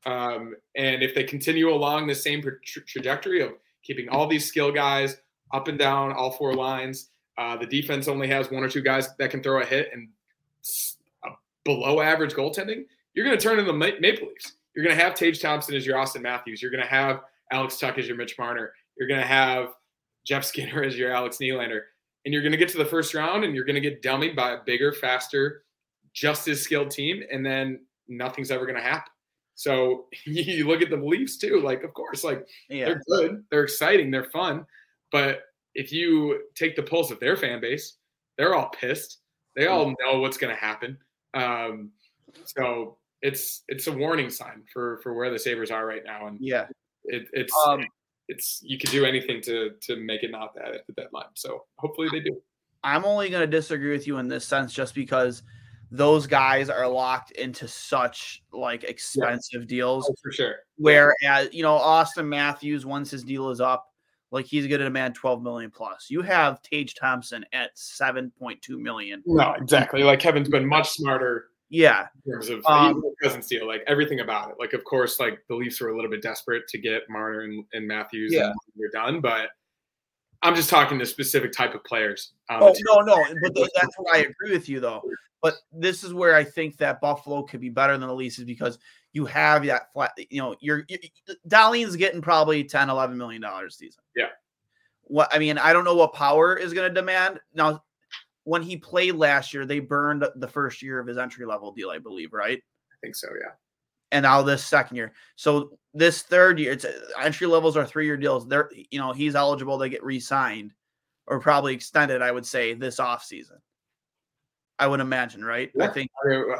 Um, 0.06 0.54
and 0.76 1.02
if 1.02 1.14
they 1.14 1.24
continue 1.24 1.72
along 1.72 2.06
the 2.06 2.14
same 2.14 2.42
tra- 2.42 2.58
trajectory 2.86 3.40
of 3.40 3.52
keeping 3.82 4.08
all 4.10 4.26
these 4.26 4.46
skill 4.46 4.70
guys 4.70 5.16
up 5.54 5.68
and 5.68 5.78
down 5.78 6.12
all 6.12 6.30
four 6.30 6.52
lines, 6.54 7.10
uh, 7.38 7.56
the 7.56 7.66
defense 7.66 8.08
only 8.08 8.28
has 8.28 8.50
one 8.50 8.62
or 8.62 8.68
two 8.68 8.82
guys 8.82 9.14
that 9.16 9.30
can 9.30 9.42
throw 9.42 9.60
a 9.60 9.64
hit 9.64 9.90
and 9.92 10.08
below 11.64 12.00
average 12.00 12.34
goaltending, 12.34 12.84
you're 13.14 13.24
going 13.24 13.36
to 13.36 13.42
turn 13.42 13.58
into 13.58 13.72
the 13.72 13.78
Maple 13.78 14.28
Leafs. 14.28 14.52
You're 14.74 14.84
going 14.84 14.96
to 14.96 15.02
have 15.02 15.14
Tage 15.14 15.40
Thompson 15.40 15.74
as 15.74 15.86
your 15.86 15.98
Austin 15.98 16.22
Matthews. 16.22 16.60
You're 16.60 16.70
going 16.70 16.82
to 16.82 16.88
have 16.88 17.20
Alex 17.50 17.78
Tuch 17.78 17.98
as 17.98 18.06
your 18.06 18.16
Mitch 18.16 18.38
Marner. 18.38 18.72
You're 18.98 19.08
going 19.08 19.20
to 19.20 19.26
have 19.26 19.68
Jeff 20.24 20.44
Skinner 20.44 20.82
as 20.82 20.96
your 20.96 21.12
Alex 21.12 21.38
Nylander. 21.38 21.80
And 22.24 22.32
you're 22.32 22.42
going 22.42 22.52
to 22.52 22.58
get 22.58 22.68
to 22.70 22.78
the 22.78 22.84
first 22.84 23.14
round 23.14 23.44
and 23.44 23.54
you're 23.54 23.64
going 23.64 23.74
to 23.74 23.80
get 23.80 24.02
dummied 24.02 24.34
by 24.34 24.52
a 24.52 24.58
bigger, 24.64 24.92
faster, 24.92 25.64
just 26.12 26.48
as 26.48 26.62
skilled 26.62 26.90
team. 26.90 27.22
And 27.30 27.44
then 27.44 27.80
nothing's 28.08 28.50
ever 28.50 28.64
going 28.64 28.76
to 28.76 28.82
happen. 28.82 29.12
So 29.54 30.06
you 30.24 30.66
look 30.66 30.82
at 30.82 30.90
the 30.90 30.96
Leafs 30.96 31.36
too, 31.36 31.60
like, 31.60 31.84
of 31.84 31.94
course, 31.94 32.24
like 32.24 32.46
yeah. 32.68 32.86
they're 32.86 33.02
good, 33.08 33.44
they're 33.50 33.64
exciting, 33.64 34.10
they're 34.10 34.30
fun. 34.30 34.66
But 35.12 35.42
if 35.74 35.92
you 35.92 36.42
take 36.54 36.76
the 36.76 36.82
pulse 36.82 37.10
of 37.10 37.20
their 37.20 37.37
fan 37.37 37.60
base, 37.60 37.98
they're 38.38 38.54
all 38.54 38.70
pissed. 38.70 39.18
They 39.56 39.66
all 39.66 39.94
know 40.04 40.20
what's 40.20 40.37
going 40.37 40.54
to 40.54 40.60
happen. 40.60 40.98
Um, 41.34 41.90
so 42.44 42.98
it's 43.22 43.62
it's 43.68 43.87
a 43.87 43.92
warning 43.92 44.30
sign 44.30 44.62
for 44.72 45.00
for 45.02 45.14
where 45.14 45.30
the 45.30 45.38
Sabres 45.38 45.70
are 45.70 45.87
right 45.87 46.02
now. 46.04 46.26
And 46.26 46.38
yeah, 46.40 46.66
it, 47.04 47.28
it's 47.32 47.54
um, 47.66 47.84
it's 48.28 48.60
you 48.62 48.78
could 48.78 48.90
do 48.90 49.04
anything 49.04 49.40
to 49.42 49.70
to 49.82 49.96
make 49.96 50.22
it 50.22 50.30
not 50.30 50.54
that 50.54 50.74
at 50.74 50.87
the 50.87 50.92
deadline. 50.94 51.26
So 51.34 51.64
hopefully 51.78 52.08
they 52.10 52.20
do. 52.20 52.40
I'm 52.82 53.04
only 53.04 53.30
going 53.30 53.40
to 53.40 53.56
disagree 53.56 53.92
with 53.92 54.06
you 54.06 54.18
in 54.18 54.28
this 54.28 54.44
sense, 54.44 54.72
just 54.72 54.94
because 54.94 55.42
those 55.90 56.26
guys 56.26 56.68
are 56.68 56.87
locked 56.88 57.30
into 57.32 57.68
such 57.68 58.42
like 58.52 58.84
expensive 58.84 59.62
yeah. 59.62 59.66
deals 59.66 60.08
oh, 60.10 60.14
for 60.22 60.32
sure. 60.32 60.56
Whereas 60.76 61.48
you 61.52 61.62
know 61.62 61.74
Austin 61.74 62.28
Matthews, 62.28 62.84
once 62.84 63.10
his 63.10 63.22
deal 63.22 63.50
is 63.50 63.60
up, 63.60 63.87
like 64.34 64.46
he's 64.46 64.66
going 64.66 64.80
to 64.80 64.84
demand 64.84 65.14
12 65.14 65.42
million 65.42 65.70
plus. 65.70 66.08
You 66.10 66.20
have 66.22 66.60
Tage 66.62 66.96
Thompson 66.96 67.46
at 67.52 67.76
7.2 67.76 68.58
million. 68.80 69.22
No, 69.24 69.52
exactly. 69.52 70.02
Like 70.02 70.18
Kevyn's 70.18 70.48
been 70.48 70.66
much 70.66 70.90
smarter. 70.90 71.50
Yeah. 71.70 72.06
In 72.26 72.32
terms 72.32 72.50
of 72.50 72.66
um, 72.66 73.00
presence 73.22 73.46
deal, 73.46 73.64
like 73.64 73.84
everything 73.86 74.18
about 74.18 74.50
it. 74.50 74.56
Like, 74.58 74.72
of 74.72 74.82
course, 74.82 75.20
like 75.20 75.38
the 75.48 75.54
Leafs 75.54 75.80
were 75.80 75.90
a 75.90 75.94
little 75.94 76.10
bit 76.10 76.20
desperate 76.20 76.66
to 76.68 76.78
get 76.78 77.02
Marner 77.08 77.42
and, 77.42 77.64
and 77.74 77.86
Matthews 77.86 78.32
yeah. 78.32 78.46
and 78.46 78.54
they're 78.74 78.90
done, 78.90 79.20
but 79.20 79.50
I'm 80.42 80.56
just 80.56 80.68
talking 80.68 80.98
to 80.98 81.06
specific 81.06 81.52
type 81.52 81.74
of 81.74 81.84
players. 81.84 82.32
Um, 82.50 82.58
oh 82.60 82.74
no, 82.80 83.00
no, 83.02 83.24
but 83.42 83.70
that's 83.74 83.96
where 83.96 84.14
I 84.14 84.18
agree 84.18 84.50
with 84.50 84.68
you 84.68 84.80
though. 84.80 85.00
But 85.42 85.54
this 85.72 86.02
is 86.02 86.12
where 86.12 86.34
I 86.34 86.42
think 86.42 86.76
that 86.78 87.00
Buffalo 87.00 87.44
could 87.44 87.60
be 87.60 87.70
better 87.70 87.96
than 87.96 88.08
the 88.08 88.14
Leafs 88.14 88.38
is 88.38 88.44
because 88.44 88.78
you 89.14 89.24
have 89.27 89.64
that 89.64 89.92
flat, 89.92 90.12
you 90.29 90.42
know, 90.42 90.57
you're, 90.61 90.85
you, 90.88 90.98
getting 91.96 92.20
probably 92.20 92.64
10, 92.64 92.90
11 92.90 93.16
million 93.16 93.40
dollars 93.40 93.77
season. 93.77 94.03
Yeah. 94.14 94.27
What 95.05 95.33
I 95.33 95.38
mean, 95.38 95.57
I 95.57 95.72
don't 95.72 95.85
know 95.85 95.94
what 95.94 96.12
power 96.12 96.57
is 96.57 96.74
going 96.74 96.88
to 96.88 96.94
demand. 96.94 97.38
Now, 97.55 97.85
when 98.42 98.62
he 98.62 98.77
played 98.77 99.14
last 99.14 99.55
year, 99.55 99.64
they 99.64 99.79
burned 99.79 100.24
the 100.37 100.48
first 100.48 100.83
year 100.83 100.98
of 100.98 101.07
his 101.07 101.16
entry 101.16 101.46
level 101.46 101.72
deal, 101.72 101.90
I 101.90 101.98
believe, 101.98 102.33
right? 102.33 102.59
I 102.59 102.96
think 103.00 103.14
so, 103.14 103.29
yeah. 103.40 103.53
And 104.11 104.24
now 104.24 104.42
this 104.42 104.64
second 104.64 104.96
year. 104.96 105.12
So 105.37 105.79
this 105.92 106.22
third 106.22 106.59
year, 106.59 106.72
it's 106.72 106.87
entry 107.20 107.46
levels 107.46 107.77
are 107.77 107.87
three 107.87 108.07
year 108.07 108.16
deals. 108.16 108.48
They're, 108.48 108.70
you 108.90 108.98
know, 108.98 109.12
he's 109.12 109.37
eligible 109.37 109.79
to 109.79 109.88
get 109.88 110.05
re 110.05 110.18
signed 110.18 110.72
or 111.27 111.38
probably 111.38 111.74
extended, 111.74 112.20
I 112.20 112.33
would 112.33 112.46
say, 112.46 112.74
this 112.74 112.98
off 112.98 113.24
season. 113.24 113.59
I 114.78 114.87
would 114.87 115.00
imagine, 115.00 115.44
right? 115.44 115.70
Yeah. 115.74 115.84
I 115.84 115.88
think 115.88 116.10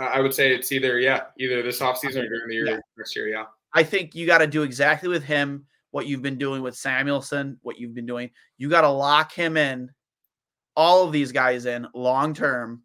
I 0.01 0.21
would 0.21 0.35
say 0.35 0.55
it's 0.55 0.71
either 0.73 1.01
yeah, 1.01 1.23
either 1.39 1.63
this 1.63 1.81
offseason 1.81 2.25
or 2.25 2.29
during 2.29 2.49
the 2.49 2.55
year 2.55 2.67
yeah. 2.67 2.79
next 2.97 3.17
year. 3.17 3.29
Yeah. 3.29 3.45
I 3.73 3.83
think 3.83 4.15
you 4.15 4.27
got 4.27 4.39
to 4.39 4.47
do 4.47 4.63
exactly 4.63 5.09
with 5.09 5.25
him 5.25 5.67
what 5.91 6.07
you've 6.07 6.23
been 6.23 6.39
doing 6.39 6.63
with 6.63 6.75
Samuelsson, 6.75 7.57
what 7.63 7.79
you've 7.79 7.95
been 7.95 8.07
doing. 8.07 8.31
You 8.57 8.69
got 8.69 8.83
to 8.83 8.89
lock 8.89 9.33
him 9.33 9.57
in, 9.57 9.91
all 10.77 11.05
of 11.05 11.13
these 11.13 11.33
guys 11.33 11.67
in 11.67 11.87
long 11.95 12.35
term. 12.35 12.83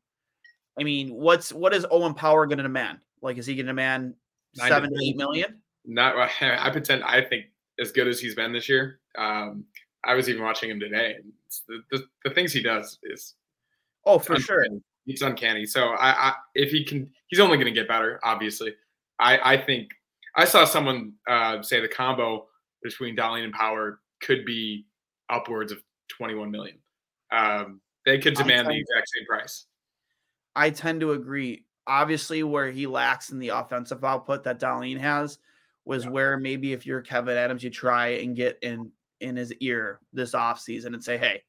I 0.79 0.83
mean, 0.83 1.13
what's 1.13 1.53
what 1.53 1.73
is 1.73 1.85
Owen 1.91 2.13
Power 2.13 2.45
going 2.47 2.57
to 2.57 2.63
demand? 2.63 2.99
Like, 3.21 3.37
is 3.37 3.45
he 3.45 3.55
going 3.55 3.65
to 3.65 3.71
demand 3.71 4.15
seven 4.53 4.91
to 4.91 4.99
eight 5.03 5.17
million? 5.17 5.61
Not. 5.85 6.15
I 6.41 6.69
pretend. 6.71 7.03
I 7.03 7.21
think 7.21 7.45
as 7.79 7.91
good 7.91 8.07
as 8.07 8.19
he's 8.19 8.35
been 8.35 8.51
this 8.51 8.67
year. 8.67 8.99
Um, 9.17 9.65
I 10.03 10.13
was 10.13 10.29
even 10.29 10.43
watching 10.43 10.69
him 10.69 10.79
today. 10.79 11.17
The, 11.67 11.81
the, 11.91 12.03
the 12.23 12.33
things 12.33 12.53
he 12.53 12.61
does 12.61 12.99
is 13.03 13.35
oh 14.05 14.19
for 14.19 14.39
sure 14.39 14.65
He's 15.05 15.21
uncanny. 15.21 15.65
So 15.65 15.89
I, 15.89 16.29
I 16.29 16.33
if 16.55 16.71
he 16.71 16.83
can, 16.83 17.09
he's 17.27 17.39
only 17.39 17.57
going 17.57 17.73
to 17.73 17.79
get 17.79 17.87
better. 17.87 18.19
Obviously, 18.23 18.73
I, 19.19 19.53
I 19.55 19.57
think 19.57 19.89
I 20.35 20.45
saw 20.45 20.65
someone 20.65 21.13
uh, 21.27 21.61
say 21.61 21.81
the 21.81 21.87
combo 21.87 22.47
between 22.83 23.15
Dahlin 23.15 23.43
and 23.43 23.53
Power 23.53 23.99
could 24.21 24.45
be 24.45 24.85
upwards 25.29 25.71
of 25.71 25.81
21 26.09 26.51
million. 26.51 26.77
Um, 27.31 27.81
they 28.05 28.19
could 28.19 28.35
demand 28.35 28.67
the 28.67 28.77
exact 28.77 29.09
same 29.15 29.25
price. 29.25 29.65
I 30.55 30.69
tend 30.69 31.01
to 31.01 31.13
agree. 31.13 31.65
Obviously, 31.87 32.43
where 32.43 32.71
he 32.71 32.87
lacks 32.87 33.31
in 33.31 33.39
the 33.39 33.49
offensive 33.49 34.03
output 34.03 34.43
that 34.43 34.59
Dahlin 34.59 34.99
has 34.99 35.39
was 35.85 36.05
yeah. 36.05 36.11
where 36.11 36.37
maybe 36.37 36.73
if 36.73 36.85
you're 36.85 37.01
Kevyn 37.01 37.35
Adams, 37.35 37.63
you 37.63 37.69
try 37.69 38.09
and 38.09 38.35
get 38.35 38.59
in 38.61 38.91
in 39.21 39.35
his 39.35 39.53
ear 39.55 39.99
this 40.13 40.33
offseason 40.33 40.87
and 40.87 41.03
say, 41.03 41.17
hey, 41.17 41.41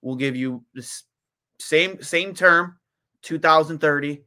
we'll 0.00 0.16
give 0.16 0.36
you 0.36 0.64
this 0.74 1.04
same 1.60 2.02
same 2.02 2.34
term, 2.34 2.78
2030, 3.22 4.22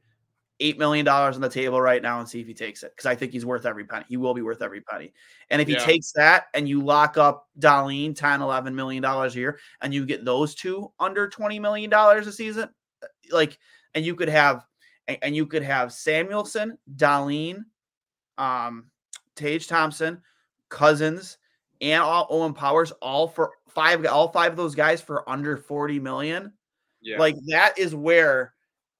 $8 0.61 0.77
million 0.77 1.07
on 1.07 1.41
the 1.41 1.49
table 1.49 1.81
right 1.81 2.01
now 2.01 2.19
and 2.19 2.29
see 2.29 2.39
if 2.39 2.47
he 2.47 2.53
takes 2.53 2.83
it. 2.83 2.91
Because 2.91 3.05
I 3.05 3.15
think 3.15 3.33
he's 3.33 3.45
worth 3.45 3.65
every 3.65 3.85
penny. 3.85 4.05
He 4.07 4.17
will 4.17 4.33
be 4.33 4.41
worth 4.41 4.61
every 4.61 4.81
penny. 4.81 5.13
And 5.49 5.61
if 5.61 5.67
yeah. 5.67 5.79
he 5.79 5.85
takes 5.85 6.11
that 6.13 6.45
and 6.53 6.67
you 6.67 6.81
lock 6.81 7.17
up 7.17 7.47
Dahlin 7.59 8.15
10, 8.15 8.41
11 8.41 8.75
million 8.75 9.01
dollars 9.03 9.35
a 9.35 9.39
year, 9.39 9.59
and 9.81 9.93
you 9.93 10.05
get 10.05 10.23
those 10.23 10.55
two 10.55 10.91
under 10.99 11.27
20 11.27 11.59
million 11.59 11.89
dollars 11.89 12.27
a 12.27 12.31
season, 12.31 12.69
uh, 13.03 13.07
like, 13.31 13.57
and 13.93 14.05
you 14.05 14.15
could 14.15 14.29
have 14.29 14.65
and 15.21 15.35
you 15.35 15.45
could 15.45 15.63
have 15.63 15.89
Samuelsson, 15.89 16.77
Dahlin, 16.95 17.63
um, 18.37 18.85
Tage 19.35 19.67
Thompson, 19.67 20.21
Cozens, 20.69 21.37
and 21.81 22.01
all 22.01 22.27
Owen 22.29 22.53
Powers, 22.53 22.91
all 23.01 23.27
for 23.27 23.51
five, 23.69 24.05
all 24.05 24.29
five 24.29 24.53
of 24.53 24.57
those 24.57 24.73
guys 24.75 25.01
for 25.01 25.29
under 25.29 25.57
40 25.57 25.99
million. 25.99 26.53
Yeah. 27.01 27.19
Like 27.19 27.35
that 27.47 27.77
is 27.77 27.93
where 27.93 28.54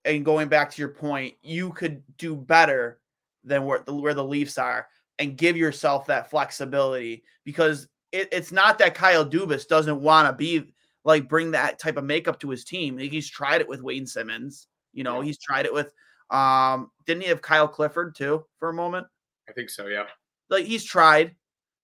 and 0.06 0.24
going 0.24 0.47
back 0.47 0.72
to 0.72 0.82
your 0.82 0.89
point, 0.89 1.36
you 1.41 1.72
could 1.74 2.03
do 2.18 2.36
better 2.36 2.99
than 3.43 3.66
where 3.66 3.80
the, 3.80 3.93
where 3.93 4.14
the 4.14 4.24
Leafs 4.24 4.58
are 4.58 4.88
and 5.20 5.38
give 5.38 5.58
yourself 5.58 6.08
that 6.08 6.30
flexibility 6.30 7.24
because 7.43 7.88
it, 8.12 8.30
it's 8.32 8.51
not 8.51 8.78
that 8.80 8.95
Kyle 8.95 9.26
Dubas 9.26 9.68
doesn't 9.68 10.01
want 10.01 10.28
to 10.28 10.34
be 10.34 10.74
like 11.03 11.30
bring 11.30 11.51
that 11.51 11.80
type 11.80 11.97
of 11.97 12.03
makeup 12.03 12.39
to 12.39 12.49
his 12.49 12.64
team. 12.64 12.97
He's 12.97 13.30
tried 13.30 13.62
it 13.62 13.68
with 13.68 13.82
Wayne 13.82 14.08
Simmonds, 14.08 14.68
You 14.93 15.03
know, 15.03 15.20
yeah. 15.20 15.26
he's 15.26 15.39
tried 15.39 15.66
it 15.66 15.74
with 15.74 15.91
um 16.32 16.89
didn't 17.06 17.22
he 17.22 17.30
have 17.30 17.41
Kyle 17.41 17.68
Clifford 17.68 18.16
too 18.16 18.45
for 18.58 18.70
a 18.70 18.74
moment? 18.74 19.06
I 19.47 19.53
think 19.53 19.70
so, 19.70 19.88
yeah. 19.88 20.06
Like 20.49 20.66
he's 20.66 20.84
tried, 20.84 21.36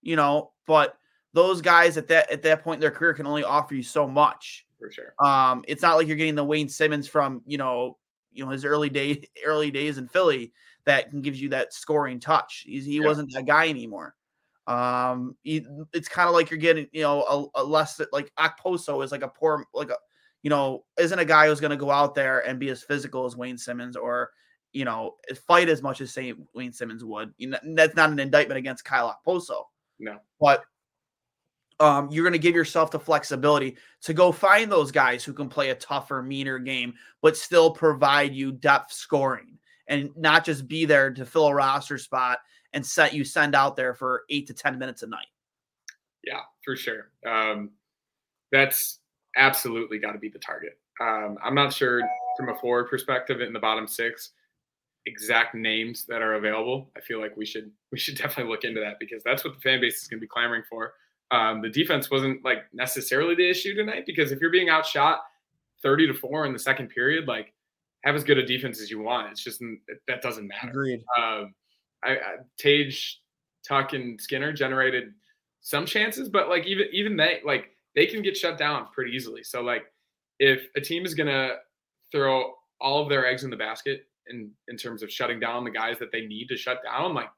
you 0.01 0.15
know, 0.15 0.51
but 0.65 0.97
those 1.33 1.61
guys 1.61 1.97
at 1.97 2.07
that 2.07 2.29
at 2.31 2.41
that 2.43 2.63
point 2.63 2.77
in 2.77 2.81
their 2.81 2.91
career 2.91 3.13
can 3.13 3.27
only 3.27 3.43
offer 3.43 3.75
you 3.75 3.83
so 3.83 4.07
much. 4.07 4.65
For 4.79 4.91
sure. 4.91 5.13
Um, 5.23 5.63
it's 5.67 5.83
not 5.83 5.95
like 5.95 6.07
you're 6.07 6.17
getting 6.17 6.35
the 6.35 6.43
Wayne 6.43 6.67
Simmonds 6.67 7.07
from, 7.07 7.43
you 7.45 7.59
know, 7.59 7.97
you 8.33 8.43
know 8.45 8.51
his 8.51 8.65
early 8.65 8.89
day 8.89 9.23
early 9.45 9.71
days 9.71 9.97
in 9.97 10.07
Philly 10.07 10.53
that 10.85 11.09
can 11.09 11.21
gives 11.21 11.41
you 11.41 11.49
that 11.49 11.73
scoring 11.73 12.19
touch. 12.19 12.63
He's, 12.65 12.85
he 12.85 12.99
Yeah. 12.99 13.07
wasn't 13.07 13.31
that 13.33 13.45
guy 13.45 13.69
anymore. 13.69 14.15
Um, 14.67 15.35
he, 15.43 15.65
it's 15.93 16.07
kind 16.07 16.27
of 16.27 16.33
like 16.35 16.49
you're 16.49 16.57
getting, 16.59 16.87
you 16.91 17.01
know, 17.01 17.51
a, 17.55 17.61
a 17.61 17.63
less 17.63 17.99
like 18.11 18.31
Okposo 18.37 19.03
is 19.03 19.11
like 19.11 19.23
a 19.23 19.27
poor, 19.27 19.65
like 19.73 19.89
a, 19.89 19.95
you 20.43 20.49
know, 20.49 20.85
isn't 20.99 21.19
a 21.19 21.25
guy 21.25 21.47
who's 21.47 21.59
going 21.59 21.71
to 21.71 21.77
go 21.77 21.91
out 21.91 22.15
there 22.15 22.39
and 22.47 22.59
be 22.59 22.69
as 22.69 22.83
physical 22.83 23.25
as 23.25 23.35
Wayne 23.35 23.57
Simmonds 23.57 23.95
or, 23.97 24.31
you 24.71 24.85
know, 24.85 25.15
fight 25.47 25.69
as 25.69 25.81
much 25.81 26.01
as 26.01 26.11
say 26.13 26.33
Wayne 26.53 26.73
Simmonds 26.73 27.03
would. 27.03 27.33
You 27.37 27.49
know, 27.49 27.59
that's 27.75 27.95
not 27.95 28.11
an 28.11 28.19
indictment 28.19 28.57
against 28.57 28.85
Kyle 28.85 29.15
Okposo, 29.25 29.63
No. 29.99 30.19
but 30.39 30.63
um, 31.81 32.09
you're 32.11 32.23
going 32.23 32.33
to 32.33 32.39
give 32.39 32.53
yourself 32.53 32.91
the 32.91 32.99
flexibility 32.99 33.75
to 34.03 34.13
go 34.13 34.31
find 34.31 34.71
those 34.71 34.91
guys 34.91 35.23
who 35.23 35.33
can 35.33 35.49
play 35.49 35.71
a 35.71 35.75
tougher, 35.75 36.21
meaner 36.21 36.59
game, 36.59 36.93
but 37.23 37.35
still 37.35 37.71
provide 37.71 38.35
you 38.35 38.51
depth 38.51 38.93
scoring 38.93 39.57
and 39.87 40.11
not 40.15 40.45
just 40.45 40.67
be 40.67 40.85
there 40.85 41.11
to 41.11 41.25
fill 41.25 41.47
a 41.47 41.55
roster 41.55 41.97
spot 41.97 42.37
and 42.73 42.85
set 42.85 43.15
you 43.15 43.23
send 43.23 43.55
out 43.55 43.75
there 43.75 43.95
for 43.95 44.23
eight 44.29 44.45
to 44.47 44.53
10 44.53 44.77
minutes 44.77 45.01
a 45.01 45.07
night. 45.07 45.25
Yeah, 46.23 46.41
for 46.63 46.75
sure. 46.75 47.09
Um, 47.27 47.71
that's 48.51 48.99
absolutely 49.35 49.97
got 49.97 50.11
to 50.11 50.19
be 50.19 50.29
the 50.29 50.39
target. 50.39 50.77
Um, 51.01 51.37
I'm 51.43 51.55
not 51.55 51.73
sure 51.73 52.01
from 52.37 52.49
a 52.49 52.59
forward 52.59 52.89
perspective 52.89 53.41
in 53.41 53.53
the 53.53 53.59
bottom 53.59 53.87
six 53.87 54.31
exact 55.07 55.55
names 55.55 56.05
that 56.07 56.21
are 56.21 56.35
available. 56.35 56.91
I 56.95 57.01
feel 57.01 57.19
like 57.19 57.35
we 57.35 57.45
should 57.45 57.71
we 57.91 57.97
should 57.97 58.15
definitely 58.19 58.51
look 58.51 58.65
into 58.65 58.81
that 58.81 58.97
because 58.99 59.23
that's 59.23 59.43
what 59.43 59.55
the 59.55 59.59
fan 59.61 59.81
base 59.81 60.03
is 60.03 60.07
going 60.07 60.19
to 60.19 60.21
be 60.21 60.27
clamoring 60.27 60.63
for. 60.69 60.93
Um, 61.31 61.61
the 61.61 61.69
defense 61.69 62.11
wasn't 62.11 62.43
like 62.43 62.63
necessarily 62.73 63.35
the 63.35 63.49
issue 63.49 63.73
tonight 63.73 64.05
because 64.05 64.31
if 64.31 64.41
you're 64.41 64.51
being 64.51 64.69
outshot 64.69 65.21
30 65.81 66.07
to 66.07 66.13
four 66.13 66.45
in 66.45 66.53
the 66.53 66.59
second 66.59 66.89
period, 66.89 67.27
like 67.27 67.53
have 68.03 68.15
as 68.15 68.23
good 68.23 68.37
a 68.37 68.45
defense 68.45 68.81
as 68.81 68.89
you 68.89 68.99
want. 68.99 69.31
It's 69.31 69.43
just 69.43 69.63
that 70.07 70.21
doesn't 70.21 70.47
matter. 70.47 70.69
Agreed. 70.69 71.03
Um, 71.17 71.53
I, 72.03 72.11
I 72.11 72.35
Tage, 72.57 73.21
Tuch, 73.67 73.93
and 73.93 74.19
Skinner 74.19 74.51
generated 74.51 75.13
some 75.61 75.85
chances, 75.85 76.29
but 76.29 76.49
like 76.49 76.65
even 76.65 76.87
even 76.91 77.15
they 77.15 77.39
like 77.45 77.69
they 77.95 78.05
can 78.05 78.21
get 78.21 78.35
shut 78.35 78.57
down 78.57 78.87
pretty 78.93 79.11
easily. 79.11 79.43
So 79.43 79.61
like 79.61 79.83
if 80.39 80.63
a 80.75 80.81
team 80.81 81.05
is 81.05 81.13
gonna 81.13 81.57
throw 82.11 82.53
all 82.79 83.03
of 83.03 83.09
their 83.09 83.25
eggs 83.25 83.43
in 83.43 83.49
the 83.49 83.57
basket 83.57 84.07
in 84.27 84.51
in 84.67 84.77
terms 84.77 85.03
of 85.03 85.11
shutting 85.11 85.39
down 85.39 85.63
the 85.63 85.71
guys 85.71 85.97
that 85.99 86.11
they 86.11 86.25
need 86.25 86.47
to 86.47 86.57
shut 86.57 86.79
down, 86.83 87.13
like 87.13 87.29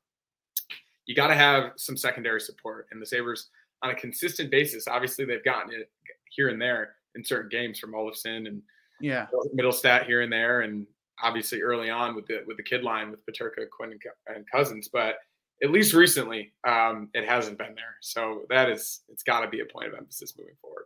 you 1.06 1.16
got 1.16 1.28
to 1.28 1.36
have 1.36 1.72
some 1.76 1.98
secondary 1.98 2.40
support. 2.40 2.88
And 2.92 3.02
the 3.02 3.06
Sabers 3.06 3.50
on 3.84 3.92
a 3.92 3.96
consistent 3.96 4.50
basis, 4.50 4.88
obviously 4.88 5.26
they've 5.26 5.44
gotten 5.44 5.74
it 5.74 5.92
here 6.32 6.50
and 6.50 6.62
there 6.62 6.96
in 7.16 7.24
certain 7.24 7.50
games 7.50 7.78
from 7.78 7.92
Olofsson 7.92 8.48
and 8.48 8.62
Yeah. 9.00 9.28
Mittelstadt 9.56 10.06
here 10.06 10.22
and 10.22 10.32
there, 10.32 10.62
and 10.62 10.88
obviously 11.22 11.62
early 11.62 11.90
on 11.90 12.16
with 12.16 12.26
the 12.26 12.44
with 12.48 12.58
the 12.58 12.64
kid 12.64 12.84
line 12.84 13.12
with 13.12 13.26
Peterka, 13.26 13.70
Quinn, 13.70 13.92
and, 13.92 14.02
and 14.36 14.46
Cozens. 14.52 14.88
But 14.88 15.18
at 15.62 15.72
least 15.72 15.94
recently, 15.94 16.54
um, 16.68 17.10
it 17.14 17.28
hasn't 17.28 17.58
been 17.58 17.76
there. 17.76 17.98
So 18.02 18.44
that 18.50 18.70
is 18.70 19.02
it's 19.10 19.24
got 19.24 19.42
to 19.42 19.48
be 19.48 19.60
a 19.60 19.66
point 19.66 19.90
of 19.90 19.94
emphasis 19.94 20.34
moving 20.38 20.56
forward. 20.62 20.86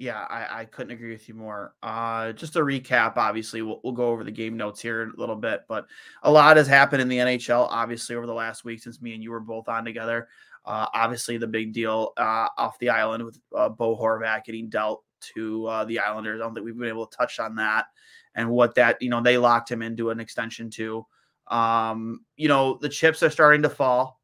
Yeah, 0.00 0.26
I, 0.30 0.60
I 0.60 0.64
couldn't 0.64 0.92
agree 0.92 1.10
with 1.10 1.28
you 1.28 1.34
more. 1.34 1.74
Uh, 1.82 2.30
just 2.30 2.54
a 2.54 2.60
recap, 2.60 3.16
obviously, 3.16 3.62
we'll, 3.62 3.80
we'll 3.82 3.92
go 3.92 4.06
over 4.10 4.22
the 4.22 4.30
game 4.30 4.56
notes 4.56 4.80
here 4.80 5.02
in 5.02 5.10
a 5.10 5.18
little 5.18 5.34
bit, 5.34 5.64
but 5.68 5.88
a 6.22 6.30
lot 6.30 6.56
has 6.56 6.68
happened 6.68 7.02
in 7.02 7.08
the 7.08 7.18
NHL, 7.18 7.66
obviously, 7.68 8.14
over 8.14 8.24
the 8.24 8.32
last 8.32 8.64
week 8.64 8.80
since 8.80 9.02
me 9.02 9.14
and 9.14 9.24
you 9.24 9.32
were 9.32 9.40
both 9.40 9.68
on 9.68 9.84
together. 9.84 10.28
Uh, 10.68 10.86
obviously, 10.92 11.38
the 11.38 11.46
big 11.46 11.72
deal 11.72 12.12
uh, 12.18 12.46
off 12.58 12.78
the 12.78 12.90
island 12.90 13.24
with 13.24 13.40
uh, 13.56 13.70
Bo 13.70 13.96
Horvat 13.96 14.44
getting 14.44 14.68
dealt 14.68 15.02
to 15.34 15.66
uh, 15.66 15.84
the 15.86 15.98
Islanders. 15.98 16.40
I 16.40 16.44
don't 16.44 16.54
think 16.54 16.66
we've 16.66 16.76
been 16.76 16.90
able 16.90 17.06
to 17.06 17.16
touch 17.16 17.40
on 17.40 17.54
that 17.56 17.86
and 18.34 18.50
what 18.50 18.74
that, 18.74 19.00
you 19.00 19.08
know, 19.08 19.22
they 19.22 19.38
locked 19.38 19.70
him 19.70 19.80
into 19.80 20.10
an 20.10 20.20
extension 20.20 20.68
to. 20.72 21.06
Um, 21.46 22.20
you 22.36 22.48
know, 22.48 22.78
the 22.82 22.90
chips 22.90 23.22
are 23.22 23.30
starting 23.30 23.62
to 23.62 23.70
fall 23.70 24.20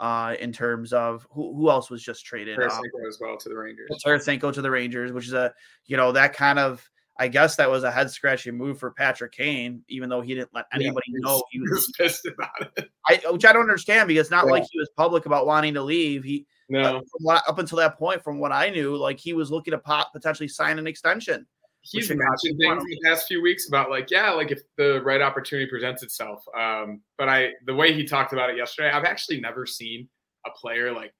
uh, 0.00 0.34
in 0.40 0.52
terms 0.52 0.92
of 0.92 1.24
who, 1.30 1.54
who 1.54 1.70
else 1.70 1.88
was 1.88 2.02
just 2.02 2.26
traded. 2.26 2.58
Um, 2.58 2.68
Tarasenko 2.68 3.08
as 3.08 3.18
well 3.20 3.36
to 3.36 3.48
the 3.48 3.56
Rangers. 3.56 3.88
Tarasenko 4.04 4.52
to 4.52 4.62
the 4.62 4.70
Rangers, 4.70 5.12
which 5.12 5.26
is 5.28 5.34
a 5.34 5.54
you 5.86 5.96
know 5.96 6.10
that 6.10 6.32
kind 6.32 6.58
of 6.58 6.84
I 7.18 7.28
guess 7.28 7.56
that 7.56 7.70
was 7.70 7.82
a 7.84 7.90
head 7.90 8.10
scratching 8.10 8.56
move 8.56 8.78
for 8.78 8.90
Patrick 8.90 9.32
Kane, 9.32 9.82
even 9.88 10.08
though 10.08 10.20
he 10.20 10.34
didn't 10.34 10.50
let 10.54 10.66
anybody 10.72 11.06
Yeah, 11.08 11.20
know 11.20 11.42
he 11.50 11.60
was 11.70 11.90
pissed 11.96 12.26
about 12.26 12.70
it. 12.76 12.90
I, 13.08 13.20
which 13.30 13.44
I 13.44 13.52
don't 13.52 13.62
understand 13.62 14.08
because 14.08 14.22
it's 14.26 14.30
not 14.30 14.46
Yeah. 14.46 14.52
like 14.52 14.64
he 14.70 14.78
was 14.78 14.90
public 14.96 15.26
about 15.26 15.46
wanting 15.46 15.74
to 15.74 15.82
leave. 15.82 16.24
He 16.24 16.46
No, 16.68 17.02
what, 17.20 17.42
up 17.48 17.58
until 17.58 17.78
that 17.78 17.96
point, 17.98 18.22
from 18.22 18.38
what 18.38 18.52
I 18.52 18.68
knew, 18.70 18.96
like 18.96 19.18
he 19.18 19.32
was 19.32 19.50
looking 19.50 19.72
to 19.72 19.78
pot, 19.78 20.08
potentially 20.12 20.48
sign 20.48 20.78
an 20.78 20.86
extension. 20.86 21.46
he's 21.82 22.08
mentioned 22.08 22.58
things 22.58 22.82
in 22.82 22.90
the 22.90 23.00
past 23.04 23.28
few 23.28 23.40
weeks 23.40 23.68
about 23.68 23.90
like, 23.90 24.10
yeah, 24.10 24.30
like 24.32 24.50
if 24.50 24.60
the 24.76 25.00
right 25.02 25.22
opportunity 25.22 25.70
presents 25.70 26.02
itself. 26.02 26.42
Um, 26.58 27.00
but 27.16 27.28
I, 27.28 27.52
the 27.66 27.74
way 27.74 27.92
he 27.92 28.04
talked 28.04 28.32
about 28.32 28.50
it 28.50 28.56
yesterday, 28.56 28.90
I've 28.90 29.04
actually 29.04 29.40
never 29.40 29.66
seen 29.66 30.08
a 30.46 30.50
player 30.50 30.92
like 30.92 31.14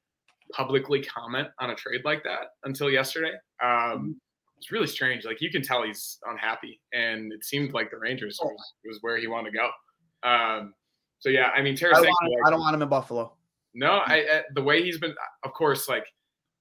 publicly 0.53 1.03
comment 1.03 1.49
on 1.61 1.71
a 1.71 1.75
trade 1.77 2.03
like 2.05 2.25
that 2.25 2.49
until 2.65 2.91
yesterday. 2.91 3.33
Um, 3.63 4.21
it's 4.59 4.73
really 4.73 4.87
strange. 4.87 5.25
Like 5.25 5.41
you 5.41 5.51
can 5.51 5.63
tell 5.63 5.83
he's 5.83 6.19
unhappy, 6.29 6.81
and 6.93 7.33
it 7.33 7.45
seemed 7.45 7.75
like 7.75 7.91
the 7.91 7.99
Rangers 7.99 8.39
was, 8.43 8.73
was 8.85 8.99
where 9.03 9.19
he 9.19 9.27
wanted 9.27 9.53
to 9.53 9.59
go. 9.59 10.29
Um, 10.29 10.75
so 11.19 11.29
yeah, 11.29 11.51
I 11.55 11.63
mean, 11.63 11.75
I 11.75 11.77
Tarasenko. 11.77 11.93
don't, 11.93 12.07
want, 12.07 12.47
I 12.47 12.51
don't 12.51 12.61
want 12.61 12.75
him 12.75 12.83
in 12.83 12.89
Buffalo. 12.89 13.33
no, 13.75 13.99
I, 14.07 14.15
I 14.17 14.43
the 14.55 14.63
way 14.63 14.83
he's 14.83 14.99
been, 14.99 15.15
of 15.45 15.53
course, 15.53 15.89
like 15.89 16.07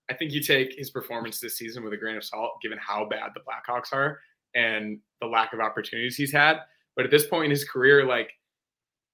I 0.09 0.13
think 0.13 0.31
you 0.31 0.41
take 0.41 0.73
his 0.77 0.89
performance 0.91 1.39
this 1.39 1.57
season 1.57 1.83
with 1.83 1.93
a 1.93 1.97
grain 1.97 2.15
of 2.15 2.23
salt, 2.23 2.61
given 2.61 2.77
how 2.79 3.05
bad 3.05 3.31
the 3.33 3.41
Blackhawks 3.41 3.93
are 3.93 4.19
and 4.53 4.99
the 5.21 5.27
lack 5.27 5.53
of 5.53 5.59
opportunities 5.59 6.15
he's 6.15 6.31
had. 6.31 6.59
But 6.95 7.05
at 7.05 7.11
this 7.11 7.27
point 7.27 7.45
in 7.45 7.51
his 7.51 7.63
career, 7.63 8.05
like 8.05 8.31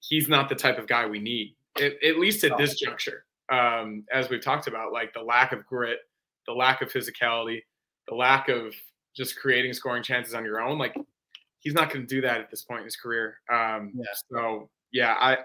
he's 0.00 0.28
not 0.28 0.48
the 0.48 0.54
type 0.54 0.78
of 0.78 0.86
guy 0.86 1.06
we 1.06 1.18
need, 1.18 1.56
at, 1.80 1.92
at 2.02 2.18
least 2.18 2.44
at 2.44 2.56
this 2.58 2.78
juncture. 2.78 3.24
Um, 3.50 4.04
as 4.12 4.30
we've 4.30 4.42
talked 4.42 4.66
about, 4.66 4.92
like 4.92 5.12
the 5.12 5.20
lack 5.20 5.52
of 5.52 5.66
grit, 5.66 5.98
the 6.46 6.52
lack 6.52 6.82
of 6.82 6.92
physicality, 6.92 7.62
the 8.08 8.14
lack 8.14 8.48
of 8.48 8.74
just 9.16 9.36
creating 9.38 9.72
scoring 9.72 10.02
chances 10.02 10.34
on 10.34 10.44
your 10.44 10.60
own. 10.60 10.78
Like 10.78 10.94
he's 11.58 11.74
not 11.74 11.92
going 11.92 12.06
to 12.06 12.14
do 12.14 12.20
that 12.22 12.40
at 12.40 12.50
this 12.50 12.62
point 12.64 12.80
in 12.80 12.84
his 12.84 12.96
career. 12.96 13.38
Um, 13.52 13.92
Yeah. 13.94 14.04
So 14.30 14.70
yeah, 14.92 15.14
I 15.18 15.38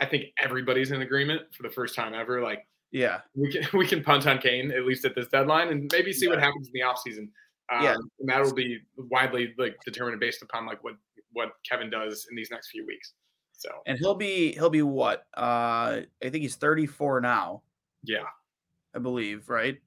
I 0.00 0.06
think 0.06 0.26
everybody's 0.42 0.90
in 0.92 1.02
agreement 1.02 1.42
for 1.54 1.62
the 1.62 1.70
first 1.70 1.94
time 1.94 2.14
ever. 2.14 2.40
Like 2.42 2.66
Yeah, 2.90 3.20
we 3.34 3.50
can 3.52 3.66
we 3.78 3.86
can 3.86 4.02
punt 4.02 4.26
on 4.26 4.38
Kane 4.38 4.70
at 4.70 4.84
least 4.84 5.04
at 5.04 5.14
this 5.14 5.28
deadline 5.28 5.68
and 5.68 5.90
maybe 5.92 6.12
see 6.12 6.28
what 6.28 6.38
happens 6.40 6.68
in 6.68 6.72
the 6.74 6.80
offseason. 6.80 7.28
Um, 7.70 7.84
Yeah. 7.84 7.94
and 8.20 8.28
that 8.28 8.40
will 8.42 8.54
be 8.54 8.80
widely 8.96 9.54
like 9.58 9.76
determined 9.84 10.20
based 10.20 10.42
upon 10.42 10.66
like 10.66 10.82
what 10.84 10.94
what 11.32 11.52
Kevyn 11.70 11.90
does 11.90 12.26
in 12.30 12.36
these 12.36 12.50
next 12.50 12.70
few 12.70 12.86
weeks. 12.86 13.12
So 13.52 13.70
and 13.86 13.98
he'll 13.98 14.14
be 14.14 14.52
he'll 14.52 14.70
be 14.70 14.82
what? 14.82 15.26
Uh, 15.36 16.02
I 16.22 16.30
think 16.30 16.36
he's 16.36 16.54
34 16.56 17.20
now, 17.20 17.62
yeah, 18.04 18.22
I 18.94 19.00
believe, 19.00 19.48
right? 19.48 19.78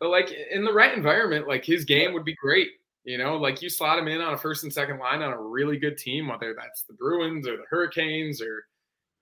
But 0.00 0.10
like 0.10 0.30
in 0.50 0.64
the 0.64 0.72
right 0.72 0.96
environment, 0.96 1.48
like 1.48 1.64
his 1.64 1.84
game 1.84 2.12
would 2.12 2.24
be 2.24 2.34
great. 2.34 2.68
You 3.04 3.18
know, 3.18 3.36
like 3.36 3.60
you 3.60 3.68
slot 3.68 3.98
him 3.98 4.08
in 4.08 4.20
on 4.20 4.32
a 4.32 4.38
first 4.38 4.64
and 4.64 4.72
second 4.72 4.98
line 4.98 5.20
on 5.22 5.32
a 5.32 5.40
really 5.40 5.78
good 5.78 5.98
team, 5.98 6.28
whether 6.28 6.54
that's 6.58 6.84
the 6.84 6.94
Bruins 6.94 7.46
or 7.46 7.56
the 7.56 7.64
Hurricanes 7.68 8.40
or 8.40 8.64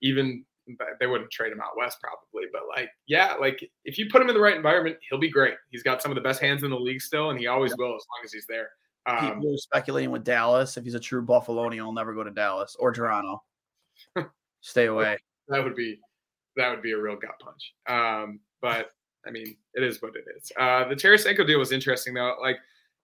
even 0.01 0.45
they 0.99 1.07
wouldn't 1.07 1.29
trade 1.31 1.51
him 1.51 1.59
out 1.59 1.77
west 1.77 1.97
probably, 2.01 2.47
but 2.53 2.61
like 2.73 2.89
yeah, 3.07 3.33
like 3.33 3.69
if 3.83 3.97
you 3.97 4.07
put 4.09 4.21
him 4.21 4.29
in 4.29 4.35
the 4.35 4.41
right 4.41 4.55
environment, 4.55 4.97
he'll 5.09 5.19
be 5.19 5.29
great. 5.29 5.55
He's 5.69 5.83
got 5.83 6.01
some 6.01 6.11
of 6.11 6.15
the 6.15 6.21
best 6.21 6.41
hands 6.41 6.63
in 6.63 6.69
the 6.69 6.79
league 6.79 7.01
still, 7.01 7.29
and 7.29 7.39
he 7.39 7.47
always 7.47 7.75
will 7.77 7.95
as 7.95 8.05
long 8.09 8.23
as 8.23 8.31
he's 8.31 8.45
there. 8.47 8.69
Um, 9.05 9.35
People 9.35 9.53
are 9.53 9.57
speculating 9.57 10.11
with 10.11 10.23
Dallas. 10.23 10.77
If 10.77 10.85
he's 10.85 10.93
a 10.93 10.99
true 10.99 11.25
Buffalonian, 11.25 11.73
he'll 11.73 11.91
never 11.91 12.13
go 12.13 12.23
to 12.23 12.31
Dallas 12.31 12.75
or 12.79 12.93
Toronto. 12.93 13.43
Stay 14.61 14.85
away. 14.85 15.17
that 15.49 15.63
would 15.63 15.75
be 15.75 15.99
that 16.55 16.69
would 16.69 16.81
be 16.81 16.91
a 16.91 16.97
real 16.97 17.17
gut 17.17 17.35
punch. 17.41 17.73
Um, 17.87 18.39
but 18.61 18.91
I 19.27 19.31
mean, 19.31 19.55
it 19.73 19.83
is 19.83 20.01
what 20.01 20.15
it 20.15 20.25
is. 20.37 20.51
Uh, 20.59 20.87
the 20.87 20.95
Tarasenko 20.95 21.45
deal 21.47 21.59
was 21.59 21.71
interesting 21.71 22.13
though. 22.13 22.35
Like 22.41 22.57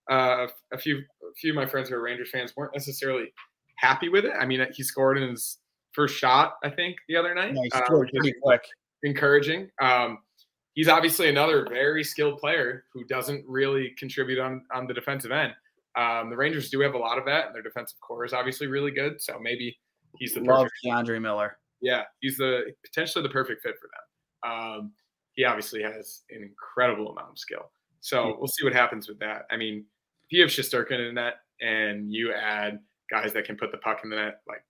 uh, 0.09 0.47
a 0.73 0.77
few 0.77 0.97
a 0.97 1.33
few 1.37 1.51
of 1.51 1.55
my 1.55 1.65
friends 1.65 1.89
who 1.89 1.95
are 1.95 2.01
Rangers 2.01 2.29
fans 2.31 2.53
weren't 2.55 2.73
necessarily 2.73 3.31
happy 3.77 4.09
with 4.09 4.25
it. 4.25 4.33
I 4.39 4.45
mean, 4.45 4.65
he 4.73 4.83
scored 4.83 5.17
in 5.17 5.29
his 5.29 5.59
first 5.93 6.15
shot, 6.17 6.53
I 6.63 6.69
think, 6.69 6.97
the 7.07 7.15
other 7.15 7.33
night. 7.33 7.53
Nice, 7.53 7.69
uh, 7.73 7.85
scored 7.85 8.09
which 8.11 8.13
is 8.13 8.19
pretty 8.19 8.39
quick. 8.41 8.61
encouraging. 9.03 9.69
Um, 9.81 10.19
he's 10.73 10.87
obviously 10.87 11.29
another 11.29 11.65
very 11.69 12.03
skilled 12.03 12.39
player 12.39 12.85
who 12.93 13.03
doesn't 13.05 13.43
really 13.47 13.93
contribute 13.97 14.39
on 14.39 14.63
on 14.73 14.87
the 14.87 14.93
defensive 14.93 15.31
end. 15.31 15.53
Um, 15.97 16.29
the 16.29 16.37
Rangers 16.37 16.69
do 16.69 16.79
have 16.81 16.93
a 16.93 16.97
lot 16.97 17.17
of 17.17 17.25
that, 17.25 17.47
and 17.47 17.55
their 17.55 17.63
defensive 17.63 17.99
core 17.99 18.25
is 18.25 18.33
obviously 18.33 18.67
really 18.67 18.91
good. 18.91 19.21
So 19.21 19.37
maybe 19.41 19.77
he's 20.17 20.33
the 20.33 20.41
Love 20.41 20.67
perfect 20.67 20.75
K'Andre 20.85 21.21
Miller. 21.21 21.57
yeah, 21.81 22.03
he's 22.19 22.37
the 22.37 22.73
potentially 22.85 23.23
the 23.23 23.29
perfect 23.29 23.63
fit 23.63 23.75
for 23.79 23.89
them. 23.93 24.51
Um, 24.51 24.91
he 25.39 25.45
obviously 25.45 25.81
has 25.81 26.23
an 26.31 26.43
incredible 26.43 27.13
amount 27.13 27.29
of 27.29 27.39
skill. 27.39 27.71
So 28.01 28.35
we'll 28.37 28.49
see 28.49 28.65
what 28.65 28.73
happens 28.73 29.07
with 29.07 29.19
that. 29.19 29.45
I 29.49 29.55
mean, 29.55 29.85
if 30.25 30.33
you 30.33 30.41
have 30.41 30.49
Shesterkin 30.49 31.07
in 31.07 31.15
that 31.15 31.35
and 31.61 32.11
you 32.11 32.33
add 32.33 32.79
guys 33.09 33.31
that 33.31 33.45
can 33.45 33.55
put 33.55 33.71
the 33.71 33.77
puck 33.77 34.01
in 34.03 34.09
the 34.09 34.17
net, 34.17 34.41
like 34.49 34.65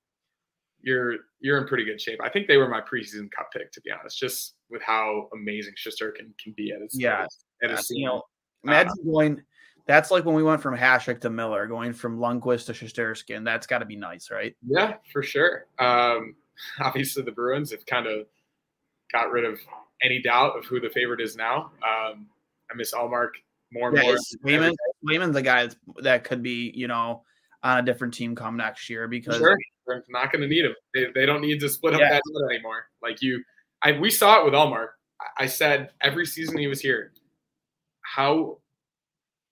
you're 0.83 1.15
you're 1.39 1.57
in 1.57 1.67
pretty 1.67 1.85
good 1.85 1.99
shape. 1.99 2.19
I 2.23 2.29
think 2.29 2.45
they 2.45 2.57
were 2.57 2.67
my 2.67 2.81
preseason 2.81 3.31
cup 3.31 3.49
pick, 3.51 3.71
to 3.71 3.81
be 3.81 3.89
honest, 3.89 4.19
just 4.19 4.57
with 4.69 4.83
how 4.83 5.29
amazing 5.33 5.73
Shesterkin 5.73 6.37
can 6.41 6.53
be 6.55 6.71
at 6.71 6.81
his 6.81 6.91
Yeah, 6.93 7.25
at 7.63 7.71
his 7.71 7.79
That's, 7.79 7.89
you 7.89 8.05
know, 8.05 8.21
imagine 8.63 8.93
going 9.11 9.41
That's 9.87 10.11
like 10.11 10.23
when 10.23 10.35
we 10.35 10.43
went 10.43 10.61
from 10.61 10.77
Hasek 10.77 11.19
to 11.21 11.31
Miller, 11.31 11.65
going 11.65 11.93
from 11.93 12.19
Lundqvist 12.19 12.67
to 12.67 12.73
Shesterkin. 12.73 13.37
and 13.37 13.47
that's 13.47 13.65
got 13.65 13.79
to 13.79 13.85
be 13.85 13.95
nice, 13.95 14.29
right? 14.29 14.55
Yeah, 14.67 14.97
for 15.11 15.23
sure. 15.23 15.65
Um, 15.79 16.35
obviously, 16.79 17.23
the 17.23 17.31
Bruins 17.31 17.71
have 17.71 17.87
kind 17.87 18.05
of 18.05 18.27
got 19.11 19.31
rid 19.31 19.45
of 19.45 19.59
any 20.03 20.21
doubt 20.21 20.57
of 20.57 20.65
who 20.65 20.79
the 20.79 20.89
favorite 20.89 21.21
is 21.21 21.35
now. 21.35 21.71
Um, 21.83 22.27
I 22.71 22.75
miss 22.75 22.93
Ullmark 22.93 23.29
more 23.71 23.89
and 23.89 23.97
Yeah, 23.97 24.03
more. 24.03 24.13
is 24.15 24.37
Swayman, 24.43 24.75
Swayman's 25.05 25.33
the 25.33 25.41
guy 25.41 25.69
that 26.01 26.23
could 26.23 26.41
be, 26.43 26.71
you 26.75 26.87
know, 26.87 27.23
on 27.63 27.79
a 27.79 27.81
different 27.81 28.13
team 28.13 28.35
come 28.35 28.55
next 28.57 28.89
year 28.89 29.07
because 29.07 29.37
Sure. 29.37 29.57
They're 29.87 30.03
not 30.09 30.31
going 30.31 30.41
to 30.43 30.47
need 30.47 30.65
him. 30.65 30.75
They, 30.93 31.07
they 31.15 31.25
don't 31.25 31.41
need 31.41 31.59
to 31.61 31.67
split 31.69 31.95
up 31.95 31.99
Yeah. 31.99 32.11
that 32.11 32.47
anymore. 32.51 32.85
Like 33.01 33.21
you, 33.21 33.43
I 33.81 33.93
we 33.93 34.09
saw 34.11 34.39
it 34.39 34.45
with 34.45 34.53
Ullmark. 34.53 34.89
I- 35.37 35.47
said 35.47 35.89
every 36.01 36.25
season 36.25 36.57
he 36.59 36.67
was 36.67 36.79
here, 36.79 37.11
how 38.01 38.59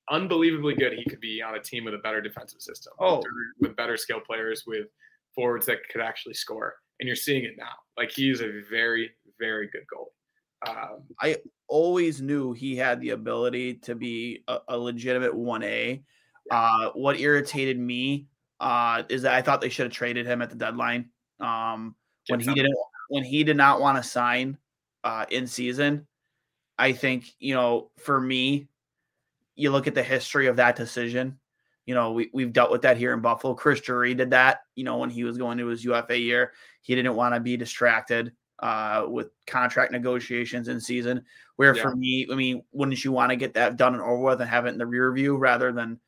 unbelievably 0.10 0.76
good 0.76 0.94
he 0.94 1.04
could 1.10 1.20
be 1.20 1.42
on 1.42 1.56
a 1.56 1.60
team 1.62 1.84
with 1.86 1.94
a 1.94 1.98
better 1.98 2.22
defensive 2.22 2.62
system. 2.62 2.94
with 3.00 3.08
Oh. 3.10 3.18
better- 3.18 3.54
with 3.60 3.76
better 3.76 3.98
skill 3.98 4.20
players, 4.22 4.64
with 4.66 4.88
forwards 5.36 5.66
that 5.66 5.80
could 5.90 6.02
actually 6.02 6.34
score, 6.36 6.76
and 7.00 7.08
you're 7.08 7.16
seeing 7.16 7.44
it 7.44 7.58
now. 7.58 7.74
Like 7.98 8.12
he's 8.12 8.42
a 8.42 8.62
very, 8.70 9.12
very 9.40 9.68
good 9.70 9.86
goalie. 9.94 10.14
Um, 10.66 11.04
I 11.22 11.38
always 11.68 12.22
knew 12.22 12.54
he 12.54 12.76
had 12.76 13.00
the 13.00 13.12
ability 13.12 13.76
to 13.76 13.96
be 13.96 14.44
a, 14.48 14.60
a 14.70 14.78
legitimate 14.78 15.34
1A. 15.34 16.04
Uh, 16.50 16.90
what 16.94 17.20
irritated 17.20 17.78
me 17.78 18.28
uh, 18.60 19.04
is 19.10 19.22
that 19.24 19.34
I 19.34 19.42
thought 19.42 19.62
they 19.62 19.70
should 19.70 19.86
have 19.86 19.94
traded 19.94 20.26
him 20.26 20.42
at 20.42 20.50
the 20.50 20.56
deadline. 20.56 21.10
Um, 21.40 21.96
when 22.28 22.40
he 22.40 22.54
didn't 22.54 22.76
when 23.10 23.24
he 23.24 23.44
did 23.44 23.56
not 23.56 23.80
want 23.80 24.02
to 24.02 24.10
sign 24.10 24.58
uh, 25.04 25.26
in 25.30 25.48
season, 25.48 26.08
I 26.78 26.94
think 26.94 27.34
you 27.40 27.54
know 27.54 27.92
for 27.98 28.20
me, 28.20 28.68
you 29.56 29.72
look 29.72 29.88
at 29.88 29.96
the 29.96 30.04
history 30.04 30.48
of 30.48 30.56
that 30.56 30.76
decision. 30.76 31.40
You 31.86 31.96
know, 31.96 32.12
we 32.12 32.30
we've 32.34 32.52
dealt 32.52 32.72
with 32.72 32.82
that 32.82 32.98
here 32.98 33.14
in 33.14 33.22
Buffalo. 33.22 33.54
Chris 33.54 33.82
Drury 33.82 34.14
did 34.14 34.32
that. 34.32 34.62
You 34.76 34.84
know, 34.84 34.98
when 34.98 35.10
he 35.10 35.24
was 35.24 35.38
going 35.38 35.58
to 35.60 35.68
his 35.68 35.86
UFA 35.86 36.18
year, 36.18 36.54
he 36.82 36.96
didn't 36.96 37.16
want 37.16 37.36
to 37.36 37.40
be 37.40 37.56
distracted 37.56 38.34
uh, 38.60 39.06
with 39.08 39.30
contract 39.46 39.92
negotiations 39.92 40.68
in 40.68 40.80
season. 40.80 41.24
Where 41.58 41.76
Yeah. 41.76 41.82
for 41.84 41.96
me, 41.96 42.28
I 42.32 42.36
mean, 42.36 42.64
wouldn't 42.72 43.04
you 43.04 43.12
want 43.12 43.30
to 43.32 43.36
get 43.36 43.54
that 43.56 43.78
done 43.78 43.94
and 43.94 44.02
over 44.04 44.18
with 44.24 44.42
and 44.42 44.50
have 44.50 44.66
it 44.66 44.70
in 44.70 44.78
the 44.78 44.86
rear 44.86 45.12
view 45.12 45.38
rather 45.38 45.72
than, 45.72 46.00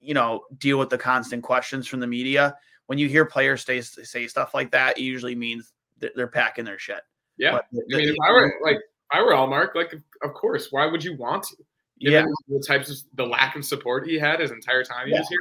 you 0.00 0.14
know, 0.14 0.44
deal 0.58 0.78
with 0.78 0.90
the 0.90 0.98
constant 0.98 1.42
questions 1.42 1.86
from 1.86 2.00
the 2.00 2.06
media? 2.06 2.56
When 2.86 2.98
you 2.98 3.08
hear 3.08 3.24
players 3.24 3.64
say 3.64 3.80
say 3.80 4.26
stuff 4.28 4.54
like 4.54 4.70
that, 4.70 4.98
it 4.98 5.02
usually 5.02 5.34
means 5.34 5.72
that 5.98 6.12
they're 6.14 6.26
packing 6.28 6.64
their 6.64 6.78
shit. 6.78 7.00
yeah, 7.36 7.52
But 7.52 7.66
I 7.72 7.96
mean, 7.96 8.08
if 8.10 8.16
I 8.24 8.30
were 8.32 8.54
like, 8.64 8.76
if 8.76 8.82
I 9.10 9.22
were 9.22 9.32
Ullmark, 9.32 9.74
like, 9.74 9.92
of- 10.22 10.34
course, 10.34 10.68
why 10.70 10.86
would 10.86 11.02
you 11.02 11.16
want 11.16 11.44
to? 11.44 11.56
yeah, 11.98 12.24
the 12.48 12.62
types 12.66 12.90
of 12.90 12.96
the 13.14 13.24
lack 13.26 13.56
of 13.56 13.64
support 13.64 14.06
he 14.06 14.18
had 14.18 14.38
his 14.40 14.50
entire 14.50 14.84
time 14.84 15.06
he 15.06 15.12
Yeah. 15.14 15.20
was 15.20 15.28
here. 15.28 15.40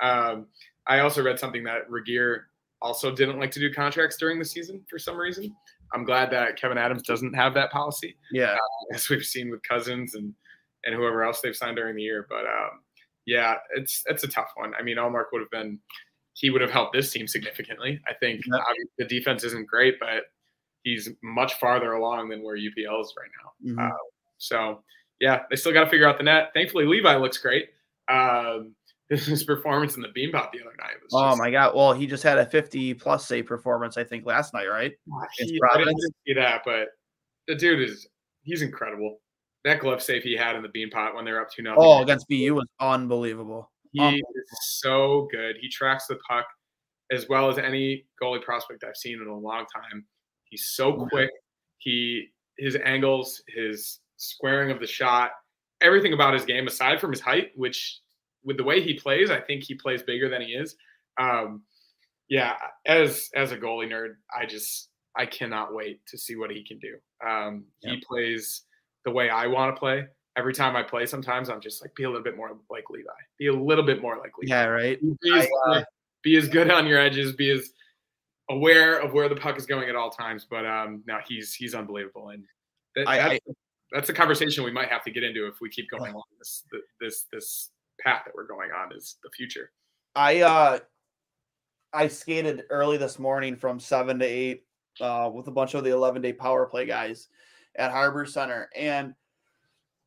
Um, 0.00 0.46
I 0.86 1.00
also 1.00 1.22
read 1.22 1.38
something 1.38 1.62
that 1.64 1.88
Regier 1.90 2.48
also 2.82 3.14
didn't 3.14 3.38
like 3.38 3.50
to 3.52 3.60
do 3.60 3.72
contracts 3.72 4.16
during 4.16 4.38
the 4.38 4.44
season 4.44 4.84
for 4.88 4.98
some 4.98 5.16
reason. 5.16 5.54
I'm 5.92 6.04
glad 6.04 6.30
that 6.30 6.58
Kevyn 6.58 6.76
Adams 6.76 7.02
doesn't 7.02 7.34
have 7.34 7.52
that 7.54 7.70
policy, 7.70 8.16
yeah, 8.32 8.56
as 8.94 9.08
we've 9.08 9.24
seen 9.24 9.50
with 9.50 9.60
Cozens 9.68 10.14
and 10.14 10.34
and 10.84 10.94
whoever 10.94 11.22
else 11.24 11.40
they've 11.40 11.56
signed 11.56 11.76
during 11.76 11.94
the 11.96 12.02
year. 12.02 12.26
But 12.28 12.46
um, 12.46 12.80
yeah, 13.26 13.56
it's 13.76 14.02
it's 14.06 14.24
a 14.24 14.28
tough 14.28 14.50
one. 14.54 14.72
I 14.78 14.82
mean, 14.82 14.96
Ullmark 14.96 15.26
would 15.32 15.40
have 15.42 15.50
been 15.50 15.78
he 16.34 16.48
would 16.48 16.60
have 16.62 16.70
helped 16.70 16.94
this 16.94 17.12
team 17.12 17.26
significantly. 17.26 18.00
I 18.08 18.14
think 18.14 18.42
Yeah. 18.46 18.58
the 18.98 19.04
defense 19.04 19.44
isn't 19.44 19.66
great, 19.68 19.98
but 20.00 20.24
he's 20.84 21.10
much 21.22 21.54
farther 21.54 21.92
along 21.94 22.30
than 22.30 22.42
where 22.42 22.56
UPL 22.56 23.00
is 23.02 23.12
right 23.18 23.30
now. 23.42 23.74
Mhm. 23.84 23.90
Uh, 23.92 23.96
so 24.38 24.82
yeah, 25.18 25.42
they 25.50 25.56
still 25.56 25.72
got 25.72 25.84
to 25.84 25.90
figure 25.90 26.08
out 26.08 26.16
the 26.16 26.24
net. 26.24 26.52
Thankfully, 26.54 26.86
Levi 26.86 27.14
looks 27.16 27.36
great. 27.36 27.70
Um, 28.08 28.74
his 29.10 29.42
performance 29.42 29.96
in 29.96 30.02
the 30.02 30.08
beanpot 30.08 30.52
the 30.52 30.60
other 30.60 30.76
night 30.78 30.94
was. 31.02 31.12
Oh 31.12 31.30
just, 31.30 31.38
my 31.38 31.50
god! 31.50 31.74
Well, 31.74 31.92
he 31.92 32.06
just 32.06 32.22
had 32.22 32.38
a 32.38 32.46
50 32.46 32.94
plus 32.94 33.26
save 33.26 33.46
performance, 33.46 33.96
I 33.96 34.04
think, 34.04 34.24
last 34.24 34.54
night, 34.54 34.66
right? 34.66 34.92
He, 35.36 35.60
I 35.72 35.78
didn't 35.78 36.00
see 36.26 36.34
that, 36.34 36.62
but 36.64 36.88
the 37.48 37.56
dude 37.56 37.88
is 37.88 38.08
he's 38.42 38.62
incredible. 38.62 39.18
That 39.64 39.80
glove 39.80 40.00
save 40.00 40.22
he 40.22 40.36
had 40.36 40.56
in 40.56 40.62
the 40.62 40.68
beanpot 40.68 41.14
when 41.14 41.24
they 41.24 41.32
were 41.32 41.40
up 41.40 41.50
two 41.50 41.62
nothing. 41.62 41.82
Oh, 41.82 42.02
against 42.02 42.28
BU 42.28 42.54
was 42.54 42.68
unbelievable. 42.78 43.70
He 43.92 44.00
um, 44.00 44.14
is 44.14 44.58
so 44.78 45.28
good. 45.32 45.56
He 45.60 45.68
tracks 45.68 46.06
the 46.06 46.16
puck 46.28 46.46
as 47.10 47.28
well 47.28 47.50
as 47.50 47.58
any 47.58 48.04
goalie 48.22 48.42
prospect 48.42 48.84
I've 48.84 48.96
seen 48.96 49.20
in 49.20 49.26
a 49.26 49.36
long 49.36 49.66
time. 49.74 50.04
He's 50.44 50.66
so 50.68 50.92
quick. 51.10 51.30
He 51.78 52.28
his 52.58 52.76
angles, 52.84 53.42
his 53.48 53.98
squaring 54.16 54.70
of 54.70 54.78
the 54.78 54.86
shot, 54.86 55.32
everything 55.80 56.12
about 56.12 56.34
his 56.34 56.44
game, 56.44 56.66
aside 56.66 57.00
from 57.00 57.10
his 57.10 57.20
height, 57.20 57.48
which 57.56 58.00
with 58.44 58.56
the 58.56 58.64
way 58.64 58.80
he 58.80 58.94
plays, 58.94 59.30
I 59.30 59.40
think 59.40 59.62
he 59.64 59.74
plays 59.74 60.02
bigger 60.02 60.28
than 60.28 60.40
he 60.42 60.48
is. 60.54 60.76
Um, 61.18 61.62
yeah, 62.28 62.56
as 62.86 63.28
as 63.34 63.52
a 63.52 63.56
goalie 63.58 63.88
nerd, 63.90 64.14
I 64.34 64.46
just 64.46 64.88
I 65.16 65.26
cannot 65.26 65.74
wait 65.74 66.04
to 66.06 66.16
see 66.18 66.36
what 66.36 66.50
he 66.50 66.64
can 66.64 66.78
do. 66.78 66.96
Um, 67.26 67.64
He 67.80 68.02
plays 68.06 68.62
the 69.04 69.10
way 69.10 69.28
I 69.30 69.46
want 69.46 69.74
to 69.74 69.78
play. 69.78 70.06
Every 70.36 70.54
time 70.54 70.76
I 70.76 70.82
play, 70.84 71.06
sometimes 71.06 71.50
I'm 71.50 71.60
just 71.60 71.82
like 71.82 71.94
be 71.96 72.04
a 72.04 72.08
little 72.08 72.22
bit 72.22 72.36
more 72.36 72.56
like 72.70 72.84
Levi, 72.88 73.08
be 73.38 73.48
a 73.48 73.52
little 73.52 73.84
bit 73.84 74.00
more 74.00 74.16
like 74.18 74.30
Levi 74.38 74.54
Yeah, 74.54 74.64
right. 74.66 74.98
be 75.02 75.38
as, 75.38 75.48
I, 75.66 75.70
uh, 75.78 75.84
be 76.22 76.36
as 76.36 76.48
good 76.48 76.70
on 76.70 76.86
your 76.86 76.98
edges, 77.00 77.32
be 77.34 77.50
as 77.50 77.70
aware 78.48 78.98
of 79.00 79.12
where 79.12 79.28
the 79.28 79.34
puck 79.36 79.56
is 79.58 79.66
going 79.66 79.88
at 79.88 79.96
all 79.96 80.10
times. 80.10 80.46
But 80.48 80.64
um, 80.64 81.02
no, 81.06 81.18
he's 81.26 81.52
he's 81.54 81.74
unbelievable, 81.74 82.28
and 82.28 82.44
that, 82.94 83.08
I- 83.08 83.16
that's, 83.16 83.34
I- 83.48 83.52
that's 83.92 84.08
a 84.08 84.12
conversation 84.14 84.62
we 84.62 84.70
might 84.70 84.88
have 84.88 85.02
to 85.02 85.10
get 85.10 85.24
into 85.24 85.48
if 85.48 85.54
we 85.60 85.68
keep 85.68 85.90
going 85.90 86.12
along 86.12 86.22
this 86.38 86.64
this 87.00 87.26
this 87.32 87.70
path 88.02 88.22
that 88.24 88.34
we're 88.34 88.46
going 88.46 88.70
on 88.70 88.94
is 88.94 89.16
the 89.22 89.30
future. 89.30 89.72
I 90.14 90.40
uh 90.40 90.78
I 91.92 92.08
skated 92.08 92.64
early 92.70 92.96
this 92.96 93.18
morning 93.18 93.56
from 93.56 93.80
seven 93.80 94.18
to 94.18 94.24
eight 94.24 94.64
uh 95.00 95.30
with 95.32 95.46
a 95.48 95.52
bunch 95.52 95.74
of 95.74 95.84
the 95.84 95.90
11 95.90 96.22
day 96.22 96.32
power 96.32 96.66
play 96.66 96.86
guys 96.86 97.28
at 97.76 97.90
Harbor 97.90 98.26
Center. 98.26 98.68
And 98.76 99.14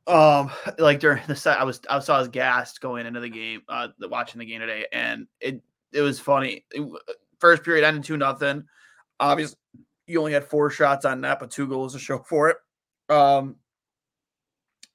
um 0.08 0.52
like 0.78 1.00
during 1.00 1.24
the 1.28 1.36
set 1.36 1.60
I 1.60 1.64
was 1.64 1.80
I 1.90 2.00
saw 2.00 2.20
was 2.20 2.28
gassed 2.28 2.82
going 2.82 3.06
into 3.06 3.20
the 3.20 3.30
game 3.30 3.62
uh 3.70 3.90
watching 4.02 4.40
the 4.40 4.46
game 4.46 4.60
today. 4.60 4.86
And 4.92 5.28
it 5.40 5.62
it 5.94 6.02
was 6.02 6.20
funny. 6.20 6.66
It 6.72 6.88
first 7.40 7.64
period 7.64 7.86
ended 7.86 8.04
two 8.04 8.18
nothing. 8.18 8.66
Obviously 9.20 9.58
you 10.08 10.20
only 10.20 10.34
had 10.34 10.44
four 10.44 10.70
shots 10.70 11.06
on 11.06 11.22
net 11.22 11.40
but 11.40 11.52
two 11.52 11.68
goals 11.68 11.94
to 11.94 12.00
show 12.00 12.20
for 12.20 12.50
it. 12.50 12.58
Um 13.10 13.56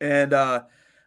and 0.00 0.32
uh 0.32 0.62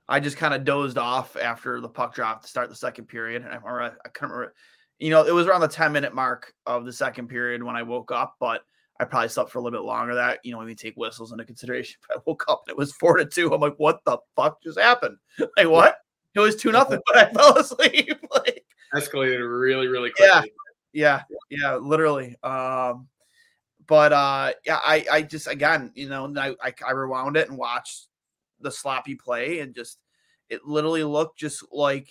I 0.08 0.20
just 0.20 0.38
kind 0.38 0.54
of 0.54 0.66
dozed 0.66 0.98
off 0.98 1.36
after 1.38 1.80
the 1.80 1.90
puck 1.90 2.14
dropped 2.14 2.44
to 2.44 2.50
start 2.50 2.70
the 2.70 2.76
second 2.76 3.06
period. 3.06 3.44
And 3.44 3.52
I 3.52 3.56
remember, 3.56 3.98
I 4.06 4.10
couldn't 4.10 4.32
remember, 4.32 4.54
you 5.00 5.10
know, 5.10 5.24
it 5.26 5.34
was 5.34 5.48
around 5.48 5.62
the 5.62 5.68
10 5.68 5.92
minute 5.92 6.14
mark 6.14 6.54
of 6.66 6.86
the 6.86 6.94
second 6.94 7.28
period 7.28 7.64
when 7.64 7.76
I 7.76 7.84
woke 7.84 8.12
up, 8.12 8.36
but 8.40 8.62
I 9.00 9.06
probably 9.06 9.30
slept 9.30 9.50
for 9.50 9.60
a 9.60 9.62
little 9.62 9.80
bit 9.80 9.86
longer 9.86 10.14
that, 10.16 10.40
you 10.44 10.52
know, 10.52 10.60
when 10.60 10.68
we 10.68 10.76
take 10.76 10.96
whistles 10.96 11.32
into 11.32 11.46
consideration. 11.46 12.00
But 12.08 12.18
I 12.20 12.22
woke 12.26 12.46
up 12.48 12.64
and 12.68 12.72
it 12.72 12.78
was 12.78 12.94
four 12.94 13.18
to 13.18 13.26
two. 13.26 13.54
I'm 13.54 13.62
like, 13.62 13.76
what 13.78 14.04
the 14.06 14.18
fuck 14.36 14.62
just 14.62 14.80
happened? 14.80 15.18
Like, 15.58 15.70
what? 15.70 15.96
It 16.36 16.40
was 16.40 16.56
two 16.56 16.72
nothing, 16.72 17.00
but 17.08 17.18
I 17.18 17.32
fell 17.34 17.58
asleep. 17.58 18.20
like, 18.32 18.64
Escalated 18.94 19.40
really 19.40 19.88
really 19.88 20.12
quickly. 20.12 20.52
Yeah. 20.94 21.24
yeah, 21.50 21.60
yeah, 21.62 21.76
literally. 21.76 22.36
Um, 22.44 23.08
but 23.88 24.14
uh, 24.14 24.52
yeah, 24.66 24.80
I, 24.84 25.06
I 25.12 25.22
just 25.22 25.48
again, 25.48 25.92
you 25.96 26.10
know, 26.10 26.32
I, 26.38 26.56
I, 26.62 26.74
I 26.86 26.92
rewound 26.92 27.38
it 27.38 27.50
and 27.50 27.58
watched 27.58 28.08
the 28.62 28.72
sloppy 28.72 29.16
play, 29.16 29.60
and 29.60 29.74
just 29.76 30.00
it 30.50 30.66
literally 30.66 31.04
looked 31.04 31.38
just 31.40 31.64
like 31.72 32.10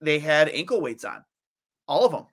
they 0.00 0.18
had 0.18 0.48
ankle 0.48 0.80
weights 0.80 1.04
on, 1.04 1.24
all 1.86 2.04
of 2.06 2.12
them. 2.12 2.26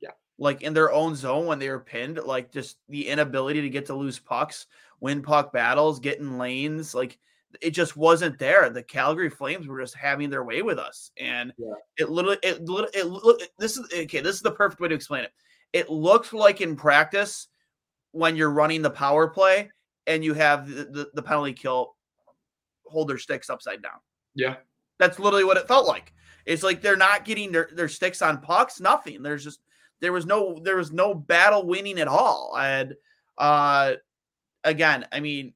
Yeah. 0.00 0.10
like 0.38 0.62
in 0.62 0.74
their 0.74 0.92
own 0.92 1.14
zone 1.14 1.46
when 1.46 1.58
they 1.58 1.68
were 1.68 1.78
pinned, 1.80 2.18
like 2.18 2.50
just 2.52 2.78
the 2.88 3.06
inability 3.08 3.60
to 3.60 3.70
get 3.70 3.86
to 3.86 3.94
loose 3.94 4.18
pucks, 4.18 4.66
win 5.00 5.22
puck 5.22 5.52
battles, 5.52 6.00
get 6.00 6.18
in 6.18 6.38
lanes, 6.38 6.94
like 6.94 7.18
it 7.60 7.70
just 7.70 7.96
wasn't 7.98 8.38
there. 8.38 8.70
The 8.70 8.82
Calgary 8.82 9.28
Flames 9.28 9.66
were 9.68 9.80
just 9.80 9.94
having 9.94 10.30
their 10.30 10.42
way 10.44 10.62
with 10.62 10.78
us, 10.78 11.10
and 11.18 11.52
Yeah. 11.58 11.74
it 11.98 12.08
literally, 12.10 12.38
it, 12.42 12.60
it, 12.94 13.06
look. 13.06 13.40
This 13.58 13.76
is 13.76 13.86
okay. 13.92 14.20
This 14.20 14.36
is 14.36 14.42
the 14.42 14.50
perfect 14.50 14.80
way 14.80 14.88
to 14.88 14.94
explain 14.94 15.24
it. 15.24 15.32
It 15.74 15.90
looked 15.90 16.32
like 16.32 16.60
in 16.62 16.76
practice 16.76 17.48
when 18.12 18.36
you're 18.36 18.50
running 18.50 18.82
the 18.82 18.90
power 18.90 19.28
play 19.28 19.70
and 20.06 20.22
you 20.24 20.34
have 20.34 20.68
the, 20.68 20.84
the, 20.84 21.10
the 21.14 21.22
penalty 21.22 21.52
kill 21.54 21.94
hold 22.92 23.08
their 23.08 23.18
sticks 23.18 23.50
upside 23.50 23.82
down. 23.82 23.98
Yeah. 24.34 24.56
That's 24.98 25.18
literally 25.18 25.44
what 25.44 25.56
it 25.56 25.66
felt 25.66 25.86
like. 25.86 26.12
It's 26.46 26.62
like 26.62 26.80
they're 26.82 26.96
not 26.96 27.24
getting 27.24 27.50
their, 27.52 27.68
their 27.72 27.88
sticks 27.88 28.22
on 28.22 28.40
pucks, 28.40 28.80
nothing. 28.80 29.22
There's 29.22 29.44
just 29.44 29.60
there 30.00 30.12
was 30.12 30.26
no 30.26 30.58
there 30.62 30.76
was 30.76 30.92
no 30.92 31.14
battle 31.14 31.66
winning 31.66 31.98
at 32.00 32.08
all. 32.08 32.54
And 32.58 32.94
uh 33.38 33.94
again, 34.64 35.06
I 35.12 35.20
mean 35.20 35.54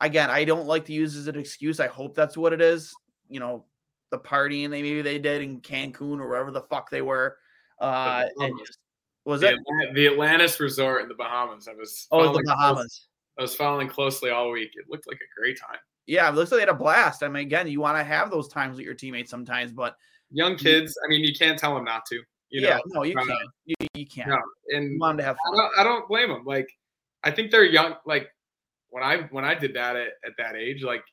again, 0.00 0.30
I 0.30 0.44
don't 0.44 0.66
like 0.66 0.84
to 0.86 0.92
use 0.92 1.16
as 1.16 1.26
an 1.26 1.36
excuse. 1.38 1.80
I 1.80 1.86
hope 1.88 2.14
that's 2.14 2.36
what 2.36 2.52
it 2.52 2.60
is. 2.60 2.94
You 3.28 3.40
know, 3.40 3.64
the 4.10 4.18
partying 4.18 4.70
they 4.70 4.82
maybe 4.82 5.02
they 5.02 5.18
did 5.18 5.42
in 5.42 5.60
Cancun 5.60 6.20
or 6.20 6.28
wherever 6.28 6.50
the 6.50 6.62
fuck 6.62 6.90
they 6.90 7.02
were. 7.02 7.36
Uh 7.80 8.24
and 8.38 8.54
just, 8.66 8.78
was 9.24 9.40
The, 9.40 9.50
it? 9.82 9.94
The 9.94 10.06
Atlantis 10.08 10.58
Resort 10.60 11.02
in 11.02 11.08
the 11.08 11.14
Bahamas. 11.14 11.68
I 11.68 11.74
was 11.74 12.06
Oh, 12.10 12.18
it 12.18 12.20
was 12.20 12.26
following 12.28 12.44
the 12.46 12.52
close- 12.52 12.56
Bahamas. 12.56 13.06
I 13.38 13.42
was 13.42 13.54
following 13.54 13.88
closely 13.88 14.30
all 14.30 14.50
week. 14.50 14.72
It 14.74 14.86
looked 14.88 15.06
like 15.08 15.16
a 15.18 15.40
great 15.40 15.58
time. 15.58 15.78
Yeah, 16.10 16.28
it 16.28 16.34
looks 16.34 16.50
like 16.50 16.56
they 16.56 16.62
had 16.62 16.68
a 16.68 16.74
blast. 16.74 17.22
I 17.22 17.28
mean, 17.28 17.46
again, 17.46 17.68
you 17.68 17.80
want 17.80 17.96
to 17.96 18.02
have 18.02 18.32
those 18.32 18.48
times 18.48 18.76
with 18.76 18.84
your 18.84 18.94
teammates 18.94 19.30
sometimes, 19.30 19.70
but 19.70 19.96
young 20.32 20.56
kids. 20.56 20.98
I 21.04 21.08
mean, 21.08 21.22
you 21.22 21.32
can't 21.32 21.56
tell 21.56 21.72
them 21.72 21.84
not 21.84 22.04
to. 22.06 22.16
You 22.48 22.62
yeah, 22.62 22.78
know, 22.78 22.82
no, 22.86 23.02
you 23.04 23.14
can't. 23.14 23.30
You, 23.64 23.74
you 23.94 24.06
can't. 24.06 24.28
no, 24.28 24.40
You 24.66 24.76
and 24.76 25.00
want 25.00 25.18
them 25.18 25.18
to 25.18 25.24
have 25.24 25.36
I 25.36 25.50
fun. 25.50 25.58
don't, 25.58 25.78
I 25.78 25.84
don't 25.84 26.08
blame 26.08 26.28
them. 26.28 26.44
Like, 26.44 26.68
I 27.22 27.30
think 27.30 27.52
they're 27.52 27.64
young. 27.64 27.94
Like 28.04 28.28
when 28.88 29.04
I 29.04 29.28
when 29.30 29.44
I 29.44 29.54
did 29.54 29.72
that 29.74 29.94
at, 29.94 30.08
at 30.26 30.32
that 30.38 30.56
age, 30.56 30.82
like 30.82 31.04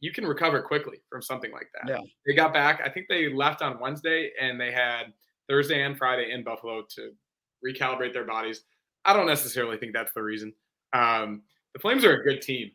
you 0.00 0.10
can 0.10 0.26
recover 0.26 0.62
quickly 0.62 1.02
from 1.10 1.20
something 1.20 1.52
like 1.52 1.68
that. 1.74 1.90
Yeah. 1.90 2.00
They 2.26 2.34
got 2.34 2.54
back. 2.54 2.80
I 2.82 2.88
think 2.88 3.08
they 3.10 3.30
left 3.30 3.60
on 3.60 3.78
Wednesday 3.78 4.30
and 4.40 4.58
they 4.58 4.72
had 4.72 5.12
Thursday 5.50 5.82
and 5.82 5.98
Friday 5.98 6.30
in 6.30 6.42
Buffalo 6.42 6.82
to 6.96 7.10
recalibrate 7.62 8.14
their 8.14 8.24
bodies. 8.24 8.62
I 9.04 9.12
don't 9.12 9.26
necessarily 9.26 9.76
think 9.76 9.92
that's 9.92 10.14
the 10.14 10.22
reason. 10.22 10.54
Um, 10.94 11.42
the 11.74 11.78
Flames 11.78 12.06
are 12.06 12.20
a 12.20 12.24
good 12.24 12.40
team, 12.40 12.70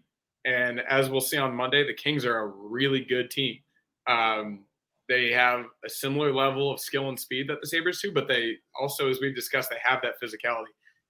and 0.45 0.79
as 0.81 1.09
we'll 1.09 1.21
see 1.21 1.37
on 1.37 1.55
Monday, 1.55 1.85
the 1.85 1.93
Kings 1.93 2.25
are 2.25 2.39
a 2.39 2.47
really 2.47 3.03
good 3.03 3.29
team. 3.29 3.59
Um, 4.07 4.65
they 5.07 5.31
have 5.31 5.65
a 5.85 5.89
similar 5.89 6.31
level 6.33 6.71
of 6.71 6.79
skill 6.79 7.09
and 7.09 7.19
speed 7.19 7.49
that 7.49 7.59
the 7.61 7.67
Sabres 7.67 7.99
do, 8.01 8.11
but 8.11 8.27
they 8.27 8.55
also, 8.79 9.09
as 9.09 9.19
we've 9.21 9.35
discussed, 9.35 9.69
they 9.69 9.77
have 9.83 10.01
that 10.03 10.13
physicality. 10.21 10.65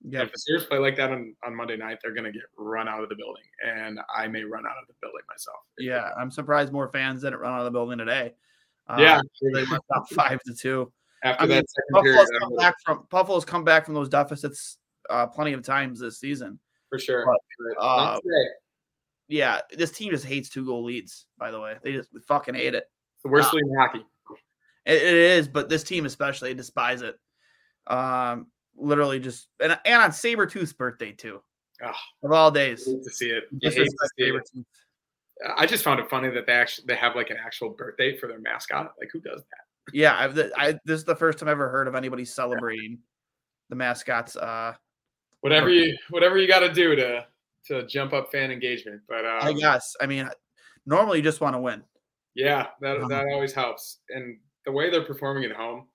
Yeah, 0.08 0.22
If 0.24 0.32
the 0.32 0.38
Sabres 0.38 0.66
play 0.66 0.78
like 0.78 0.96
that 0.96 1.12
on, 1.12 1.36
on 1.46 1.54
Monday 1.54 1.76
night, 1.76 1.98
they're 2.02 2.14
going 2.14 2.24
to 2.24 2.32
get 2.32 2.44
run 2.58 2.88
out 2.88 3.04
of 3.04 3.10
the 3.10 3.16
building, 3.16 3.44
and 3.66 4.00
I 4.16 4.28
may 4.30 4.44
run 4.44 4.66
out 4.66 4.78
of 4.82 4.88
the 4.88 4.94
building 5.02 5.22
myself. 5.30 5.58
yeah. 5.78 6.12
I'm 6.18 6.32
surprised 6.32 6.72
more 6.72 6.88
fans 6.90 7.22
didn't 7.24 7.40
run 7.40 7.52
out 7.52 7.60
of 7.60 7.66
the 7.66 7.72
building 7.72 7.98
today. 7.98 8.34
Uh, 8.88 8.96
Yeah. 9.00 9.22
they 9.54 9.64
went 9.66 9.84
up 9.94 10.08
five 10.12 10.40
to 10.46 10.54
two. 10.54 10.92
After 11.22 11.44
I 11.44 11.48
mean, 11.48 11.58
that 11.58 11.66
second 11.70 11.92
Buffalo's 11.92 12.30
I'm 12.34 12.40
come 12.40 12.56
back 12.56 12.76
from 12.86 13.08
Buffalo's 13.10 13.44
come 13.46 13.64
back 13.66 13.84
from 13.86 13.94
those 13.94 14.08
deficits 14.08 14.78
uh, 15.10 15.28
plenty 15.28 15.52
of 15.52 15.62
times 15.64 16.00
this 16.00 16.18
season. 16.18 16.58
for 16.90 16.98
sure. 16.98 17.26
but, 17.76 17.84
uh. 17.84 18.20
Yeah, 19.30 19.62
this 19.72 19.92
team 19.92 20.12
just 20.12 20.26
hates 20.26 20.50
two 20.50 20.66
goal 20.66 20.84
leads. 20.84 21.28
By 21.38 21.52
the 21.52 21.60
way, 21.62 21.76
they 21.84 21.94
just 21.94 22.10
fucking 22.28 22.56
hate 22.56 22.74
it. 22.74 22.86
the 23.24 23.30
worst 23.30 23.54
uh, 23.54 23.58
league 23.58 23.66
in 23.66 23.78
hockey. 23.78 24.06
It, 24.86 25.02
it 25.04 25.16
is, 25.16 25.48
but 25.48 25.70
this 25.70 25.84
team 25.84 26.06
especially 26.06 26.54
despise 26.56 27.04
it. 27.04 27.16
Um, 27.88 28.48
literally 28.76 29.20
just 29.20 29.48
and 29.62 29.78
and 29.86 30.02
on 30.02 30.10
Sabretooth's 30.10 30.74
birthday 30.74 31.12
too. 31.12 31.42
Ugh. 31.86 31.96
Of 32.24 32.32
all 32.32 32.50
days. 32.50 32.84
To 32.86 33.00
see 33.12 33.30
it. 33.30 33.44
You 33.52 33.70
hate 33.70 33.86
to 33.86 34.10
see 34.18 34.26
it. 34.26 34.66
I 35.56 35.66
just 35.66 35.84
found 35.84 36.00
it 36.00 36.10
funny 36.10 36.30
that 36.30 36.46
they 36.48 36.54
actually 36.54 36.86
they 36.88 36.96
have 36.96 37.16
like 37.16 37.30
an 37.30 37.38
actual 37.44 37.70
birthday 37.70 38.18
for 38.18 38.28
their 38.28 38.40
mascot. 38.40 38.94
Like 39.00 39.10
who 39.14 39.20
does 39.22 39.42
that? 39.42 39.94
Yeah, 39.94 40.16
I've 40.18 40.38
I 40.58 40.74
this 40.86 40.98
is 41.00 41.06
the 41.06 41.16
first 41.16 41.38
time 41.38 41.50
I've 41.50 41.54
ever 41.54 41.70
heard 41.70 41.88
of 41.88 41.94
anybody 41.94 42.26
celebrating 42.26 42.98
the 43.70 43.76
mascots. 43.76 44.36
Uh, 44.36 44.74
Whatever 45.42 45.70
you 45.70 45.96
whatever 46.10 46.38
you 46.38 46.48
got 46.48 46.60
to 46.60 46.74
do 46.74 46.96
to 46.98 47.26
to 47.70 47.88
jump 47.88 48.14
up 48.14 48.32
fan 48.32 48.52
engagement. 48.52 49.02
But 49.08 49.26
um, 49.26 49.40
I 49.44 49.54
guess. 49.54 49.96
I 50.02 50.06
mean, 50.08 50.30
normally 50.86 51.20
you 51.20 51.24
just 51.24 51.42
want 51.42 51.56
to 51.56 51.60
win. 51.62 51.84
yeah, 52.36 52.68
that 52.82 52.98
Uh-huh. 52.98 53.08
that 53.10 53.26
always 53.34 53.54
helps. 53.54 54.00
And 54.10 54.40
the 54.66 54.72
way 54.72 54.90
they're 54.90 55.06
performing 55.06 55.46
at 55.46 55.56
home, 55.56 55.88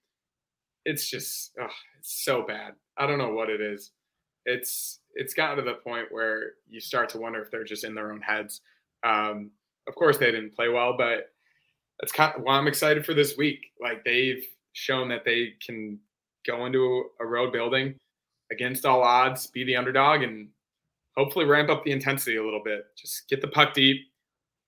it's 0.85 1.09
just 1.09 1.53
ugh, 1.63 1.71
it's 1.99 2.25
so 2.25 2.43
bad. 2.47 2.75
I 2.97 3.07
don't 3.07 3.19
know 3.19 3.33
what 3.33 3.51
it 3.51 3.61
is. 3.61 3.93
It's 4.47 5.01
it's 5.15 5.35
gotten 5.35 5.57
to 5.59 5.63
the 5.71 5.79
point 5.79 6.09
where 6.11 6.55
you 6.69 6.81
start 6.81 7.09
to 7.11 7.19
wonder 7.19 7.43
if 7.43 7.51
they're 7.51 7.65
just 7.65 7.85
in 7.85 7.95
their 7.95 8.13
own 8.13 8.21
heads. 8.21 8.61
Um, 9.05 9.53
of 9.89 9.95
course, 9.95 10.19
they 10.19 10.31
didn't 10.33 10.55
play 10.57 10.69
well, 10.69 10.97
but 10.97 11.33
that's 12.01 12.13
kind 12.13 12.35
of 12.37 12.43
why 12.43 12.57
I'm 12.59 12.67
excited 12.69 13.07
for 13.07 13.15
this 13.15 13.37
week. 13.37 13.61
Like 13.81 14.05
they've 14.05 14.45
shown 14.73 15.09
that 15.11 15.25
they 15.25 15.55
can 15.65 16.01
go 16.47 16.67
into 16.67 17.05
a 17.21 17.27
road 17.27 17.53
building 17.53 17.97
against 18.53 18.85
all 18.85 19.03
odds, 19.03 19.47
be 19.47 19.65
the 19.65 19.77
underdog, 19.77 20.23
and 20.23 20.51
hopefully 21.17 21.45
ramp 21.45 21.71
up 21.71 21.85
the 21.85 21.93
intensity 21.93 22.37
a 22.37 22.45
little 22.45 22.63
bit. 22.65 22.87
Just 22.97 23.29
get 23.29 23.41
the 23.41 23.49
puck 23.49 23.75
deep, 23.75 24.09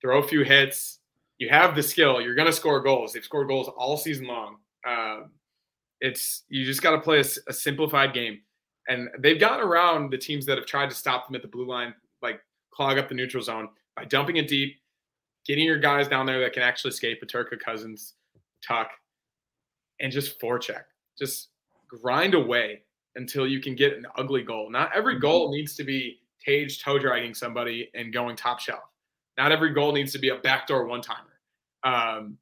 throw 0.01 0.19
a 0.19 0.27
few 0.27 0.43
hits. 0.43 1.01
You 1.39 1.49
have 1.51 1.75
the 1.75 1.83
skill. 1.83 2.21
You're 2.21 2.35
going 2.35 2.47
to 2.47 2.53
score 2.53 2.81
goals. 2.81 3.13
They've 3.13 3.25
scored 3.25 3.49
goals 3.49 3.69
all 3.77 3.97
season 3.97 4.27
long. 4.27 4.57
Um, 4.87 5.31
it's 6.01 6.45
you 6.49 6.65
just 6.65 6.83
got 6.83 6.93
to 6.93 7.01
play 7.01 7.21
a 7.21 7.53
simplified 7.53 8.15
game, 8.15 8.41
and 8.89 9.09
they've 9.19 9.41
gotten 9.41 9.67
around 9.67 10.11
the 10.11 10.19
teams 10.19 10.47
that 10.47 10.59
have 10.59 10.67
tried 10.67 10.91
to 10.91 10.97
stop 10.97 11.27
them 11.27 11.37
at 11.37 11.43
the 11.43 11.49
blue 11.49 11.67
line, 11.67 11.95
like 12.23 12.41
clog 12.71 12.99
up 12.99 13.09
the 13.09 13.15
neutral 13.15 13.43
zone 13.43 13.69
by 13.97 14.05
dumping 14.05 14.37
it 14.37 14.49
deep, 14.49 14.77
getting 15.47 15.65
your 15.65 15.79
guys 15.79 16.09
down 16.09 16.27
there 16.27 16.41
that 16.41 16.53
can 16.53 16.63
actually 16.63 16.91
skate 16.91 17.21
Peterka, 17.23 17.59
Cozens, 17.63 18.15
Tuch, 18.67 18.89
and 20.01 20.13
just 20.13 20.41
forecheck. 20.41 20.85
Just 21.19 21.49
grind 21.89 22.35
away 22.35 22.83
until 23.17 23.47
you 23.47 23.61
can 23.61 23.75
get 23.75 23.95
an 23.95 24.07
ugly 24.17 24.43
goal. 24.43 24.71
Not 24.71 24.95
every 24.95 25.19
goal 25.19 25.51
needs 25.51 25.75
to 25.77 25.85
be 25.85 26.21
Tage 26.47 26.83
toe 26.83 26.99
dragging 26.99 27.35
somebody 27.35 27.91
and 27.95 28.13
going 28.13 28.37
top 28.37 28.61
shelf. 28.61 28.85
Not 29.37 29.53
every 29.53 29.73
goal 29.73 29.93
needs 29.93 30.13
to 30.13 30.19
be 30.19 30.31
a 30.31 30.37
backdoor 30.37 30.87
one 30.87 31.03
timer. 31.03 31.41
Um, 31.85 32.39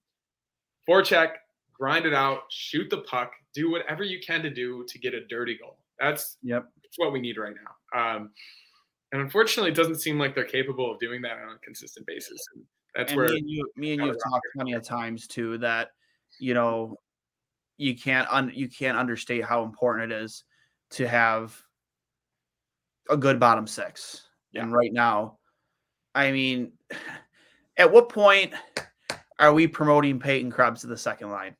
forecheck, 0.88 1.32
grind 1.72 2.06
it 2.06 2.14
out, 2.14 2.42
shoot 2.50 2.88
the 2.90 2.98
puck, 2.98 3.32
do 3.52 3.70
whatever 3.70 4.04
you 4.04 4.20
can 4.20 4.42
to 4.42 4.50
do 4.50 4.84
to 4.88 4.98
get 4.98 5.14
a 5.14 5.26
dirty 5.26 5.56
goal. 5.56 5.78
That's 5.98 6.36
Yep. 6.42 6.70
that's 6.82 6.98
what 6.98 7.12
we 7.12 7.20
need 7.20 7.36
right 7.36 7.54
now. 7.54 8.16
Um, 8.16 8.30
and 9.12 9.22
unfortunately, 9.22 9.70
it 9.70 9.76
doesn't 9.76 10.00
seem 10.00 10.18
like 10.18 10.34
they're 10.34 10.44
capable 10.44 10.92
of 10.92 10.98
doing 10.98 11.22
that 11.22 11.38
on 11.38 11.54
a 11.54 11.58
consistent 11.58 12.06
basis. 12.06 12.44
And 12.54 12.64
that's 12.94 13.12
and 13.12 13.18
where 13.18 13.28
me 13.28 13.38
and 13.38 13.50
you, 13.50 13.70
me 13.76 13.92
and 13.92 14.02
you 14.02 14.08
have 14.08 14.16
talked 14.28 14.46
plenty 14.54 14.72
of 14.72 14.82
times 14.82 15.26
too 15.26 15.58
that 15.58 15.90
you 16.38 16.54
know 16.54 16.96
you 17.76 17.96
can't 17.96 18.28
un, 18.30 18.50
you 18.54 18.68
can't 18.68 18.98
understate 18.98 19.44
how 19.44 19.62
important 19.62 20.12
it 20.12 20.16
is 20.22 20.44
to 20.90 21.06
have 21.08 21.60
a 23.08 23.16
good 23.16 23.38
bottom 23.38 23.66
six. 23.66 24.22
And 24.54 24.72
right 24.72 24.92
now, 24.92 25.38
I 26.14 26.30
mean, 26.30 26.72
at 27.76 27.90
what 27.90 28.08
point 28.08 28.52
are 29.38 29.52
we 29.52 29.66
promoting 29.66 30.20
Peyton 30.20 30.50
Krebs 30.50 30.82
to 30.82 30.86
the 30.86 30.96
second 30.96 31.30
line? 31.30 31.56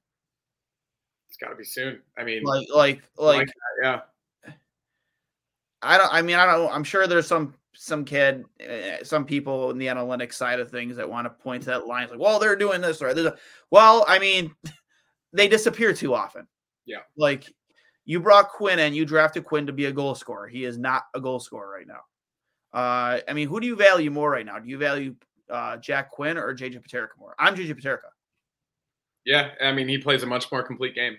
it's 1.34 1.44
got 1.44 1.50
to 1.50 1.56
be 1.56 1.64
soon. 1.64 2.00
I 2.16 2.22
mean, 2.22 2.44
Like, 2.44 2.68
like, 2.72 3.02
like, 3.18 3.38
like 3.38 3.48
yeah. 3.82 4.00
I 5.82 5.98
don't. 5.98 6.14
I 6.14 6.22
mean, 6.22 6.36
I 6.36 6.46
don't. 6.46 6.72
I'm 6.72 6.84
sure 6.84 7.06
there's 7.06 7.26
some 7.26 7.54
some 7.74 8.04
kid, 8.04 8.44
uh, 8.60 9.02
some 9.02 9.24
people 9.24 9.70
in 9.70 9.78
the 9.78 9.88
analytics 9.88 10.34
side 10.34 10.60
of 10.60 10.70
things 10.70 10.96
that 10.96 11.10
want 11.10 11.26
to 11.26 11.30
point 11.30 11.64
to 11.64 11.70
that 11.70 11.86
line. 11.86 12.04
It's 12.04 12.12
like, 12.12 12.20
well, 12.20 12.38
they're 12.38 12.56
doing 12.56 12.80
this 12.80 13.02
or 13.02 13.12
they're, 13.12 13.34
well, 13.70 14.04
I 14.06 14.20
mean, 14.20 14.54
they 15.32 15.48
disappear 15.48 15.92
too 15.92 16.14
often. 16.14 16.46
Yeah. 16.86 17.00
Like 17.16 17.52
you 18.04 18.20
brought 18.20 18.50
Quinn 18.50 18.78
in, 18.78 18.94
you 18.94 19.04
drafted 19.04 19.44
Quinn 19.44 19.66
to 19.66 19.72
be 19.72 19.86
a 19.86 19.92
goal 19.92 20.14
scorer. 20.14 20.46
He 20.46 20.64
is 20.64 20.78
not 20.78 21.04
a 21.14 21.20
goal 21.20 21.40
scorer 21.40 21.70
right 21.70 21.86
now. 21.86 22.00
Uh, 22.72 23.20
I 23.28 23.32
mean, 23.32 23.48
who 23.48 23.60
do 23.60 23.66
you 23.66 23.76
value 23.76 24.10
more 24.10 24.30
right 24.30 24.44
now? 24.44 24.58
Do 24.58 24.68
you 24.68 24.78
value 24.78 25.14
uh, 25.48 25.76
Jack 25.76 26.10
Quinn 26.10 26.36
or 26.36 26.54
JJ 26.54 26.82
Peterka 26.86 27.16
more? 27.18 27.34
I'm 27.38 27.54
JJ 27.54 27.80
Peterka. 27.80 28.10
Yeah, 29.24 29.52
I 29.62 29.72
mean, 29.72 29.88
he 29.88 29.98
plays 29.98 30.22
a 30.22 30.26
much 30.26 30.50
more 30.52 30.62
complete 30.62 30.94
game. 30.94 31.16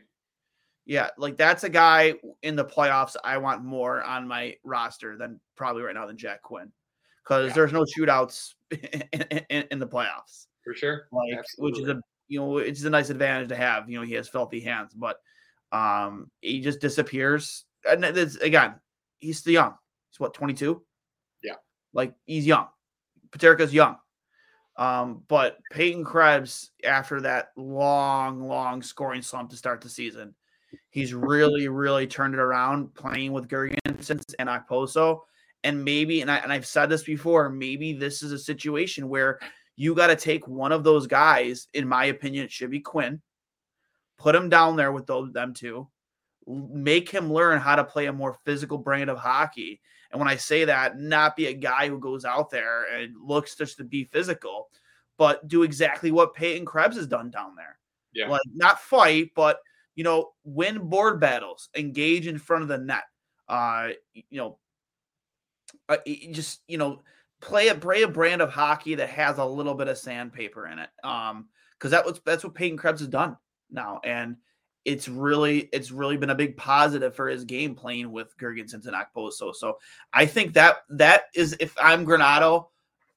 Yeah, 0.85 1.09
like 1.17 1.37
that's 1.37 1.63
a 1.63 1.69
guy 1.69 2.13
in 2.43 2.55
the 2.55 2.65
playoffs 2.65 3.15
I 3.23 3.37
want 3.39 3.63
more 3.63 4.03
on 4.03 4.27
my 4.27 4.55
roster 4.63 5.17
than 5.17 5.39
probably 5.55 5.81
right 5.81 5.95
now 5.95 6.05
than 6.05 6.17
Jack 6.17 6.43
Quinn 6.43 6.71
because 7.23 7.47
Yeah. 7.47 7.53
there's 7.55 7.73
no 7.73 7.83
shootouts 7.83 8.53
in, 8.71 9.43
in, 9.49 9.63
in 9.71 9.79
the 9.79 9.87
playoffs. 9.87 10.45
For 10.63 10.75
sure. 10.75 11.07
Like, 11.11 11.43
which 11.57 11.79
is 11.79 11.87
a 11.87 11.99
you 12.27 12.39
know, 12.39 12.57
it's 12.57 12.83
a 12.83 12.89
nice 12.89 13.09
advantage 13.09 13.49
to 13.49 13.55
have. 13.55 13.89
You 13.89 13.99
know, 13.99 14.05
he 14.05 14.13
has 14.13 14.27
filthy 14.27 14.59
hands, 14.59 14.93
but 14.93 15.17
um, 15.75 16.31
he 16.41 16.61
just 16.61 16.79
disappears. 16.79 17.65
And 17.89 18.03
it's, 18.03 18.37
again, 18.37 18.75
he's 19.19 19.39
still 19.39 19.53
young. 19.53 19.75
He's 20.09 20.19
what 20.19 20.33
22. 20.33 20.81
Yeah. 21.43 21.53
like 21.93 22.13
he's 22.25 22.47
young. 22.47 22.67
Peterka's 23.31 23.73
young. 23.73 23.97
Um, 24.77 25.23
but 25.27 25.57
Peyton 25.71 26.03
Krebs, 26.03 26.71
after 26.83 27.21
that 27.21 27.49
long, 27.55 28.47
long 28.47 28.81
scoring 28.81 29.21
slump 29.21 29.49
to 29.49 29.57
start 29.57 29.81
the 29.81 29.89
season, 29.89 30.35
he's 30.89 31.13
really, 31.13 31.67
really 31.67 32.07
turned 32.07 32.33
it 32.33 32.39
around 32.39 32.93
playing 32.93 33.31
with 33.31 33.47
Girgensons 33.47 34.33
and 34.39 34.49
Okposo. 34.49 35.19
And 35.63 35.83
maybe, 35.83 36.21
and, 36.21 36.29
I, 36.29 36.37
and 36.37 36.51
I've 36.51 36.65
said 36.65 36.89
this 36.89 37.03
before, 37.03 37.49
maybe 37.49 37.93
this 37.93 38.21
is 38.21 38.31
a 38.31 38.39
situation 38.39 39.09
where 39.09 39.39
you 39.75 39.95
got 39.95 40.07
to 40.07 40.15
take 40.15 40.47
one 40.47 40.71
of 40.71 40.83
those 40.83 41.07
guys. 41.07 41.67
In 41.73 41.87
my 41.87 42.05
opinion, 42.05 42.45
it 42.45 42.51
should 42.51 42.69
be 42.69 42.81
Quinn. 42.81 43.21
Put 44.17 44.35
him 44.35 44.49
down 44.49 44.75
there 44.75 44.91
with 44.91 45.07
those 45.07 45.31
them 45.31 45.53
two. 45.53 45.87
Make 46.47 47.09
him 47.09 47.31
learn 47.31 47.59
how 47.59 47.75
to 47.75 47.83
play 47.83 48.05
a 48.05 48.13
more 48.13 48.37
physical 48.45 48.77
brand 48.77 49.09
of 49.09 49.17
hockey. 49.17 49.81
And 50.11 50.19
when 50.19 50.29
I 50.29 50.35
say 50.35 50.65
that, 50.65 50.99
not 50.99 51.35
be 51.35 51.47
a 51.47 51.53
guy 51.53 51.89
who 51.89 51.99
goes 51.99 52.23
out 52.23 52.49
there 52.49 52.85
and 52.85 53.13
looks 53.21 53.55
just 53.55 53.77
to 53.77 53.83
be 53.83 54.05
physical, 54.05 54.69
but 55.17 55.47
do 55.47 55.63
exactly 55.63 56.11
what 56.11 56.33
Peyton 56.33 56.65
Krebs 56.65 56.95
has 56.97 57.07
done 57.07 57.31
down 57.31 57.55
there. 57.55 57.77
Yeah. 58.13 58.29
Like 58.29 58.41
not 58.53 58.79
fight, 58.79 59.31
but 59.35 59.59
you 59.95 60.03
know, 60.03 60.31
win 60.43 60.87
board 60.89 61.19
battles, 61.19 61.69
engage 61.75 62.27
in 62.27 62.37
front 62.37 62.63
of 62.63 62.69
the 62.69 62.77
net. 62.77 63.03
Uh, 63.47 63.89
you 64.13 64.37
know, 64.37 64.57
uh, 65.89 65.97
just 66.31 66.61
you 66.67 66.77
know, 66.77 67.01
play 67.41 67.67
a 67.69 67.75
play 67.75 68.03
a 68.03 68.07
brand 68.07 68.41
of 68.41 68.51
hockey 68.51 68.95
that 68.95 69.09
has 69.09 69.37
a 69.37 69.45
little 69.45 69.73
bit 69.73 69.87
of 69.87 69.97
sandpaper 69.97 70.67
in 70.67 70.79
it. 70.79 70.89
Um, 71.03 71.49
because 71.77 71.91
that 71.91 72.05
was 72.05 72.21
that's 72.25 72.43
what 72.43 72.55
Peyton 72.55 72.77
Krebs 72.77 73.01
has 73.01 73.09
done 73.09 73.37
now, 73.69 73.99
and 74.03 74.37
it's 74.85 75.09
really 75.09 75.69
it's 75.73 75.91
really 75.91 76.15
been 76.15 76.29
a 76.29 76.35
big 76.35 76.55
positive 76.55 77.15
for 77.15 77.27
his 77.27 77.43
game 77.43 77.75
playing 77.75 78.11
with 78.11 78.37
Girgensons 78.37 78.85
and 78.85 78.95
Okposo. 78.95 79.53
So 79.53 79.79
I 80.13 80.25
think 80.25 80.53
that 80.53 80.77
that 80.89 81.23
is 81.33 81.55
if 81.59 81.75
I'm 81.81 82.05
Granato, 82.05 82.67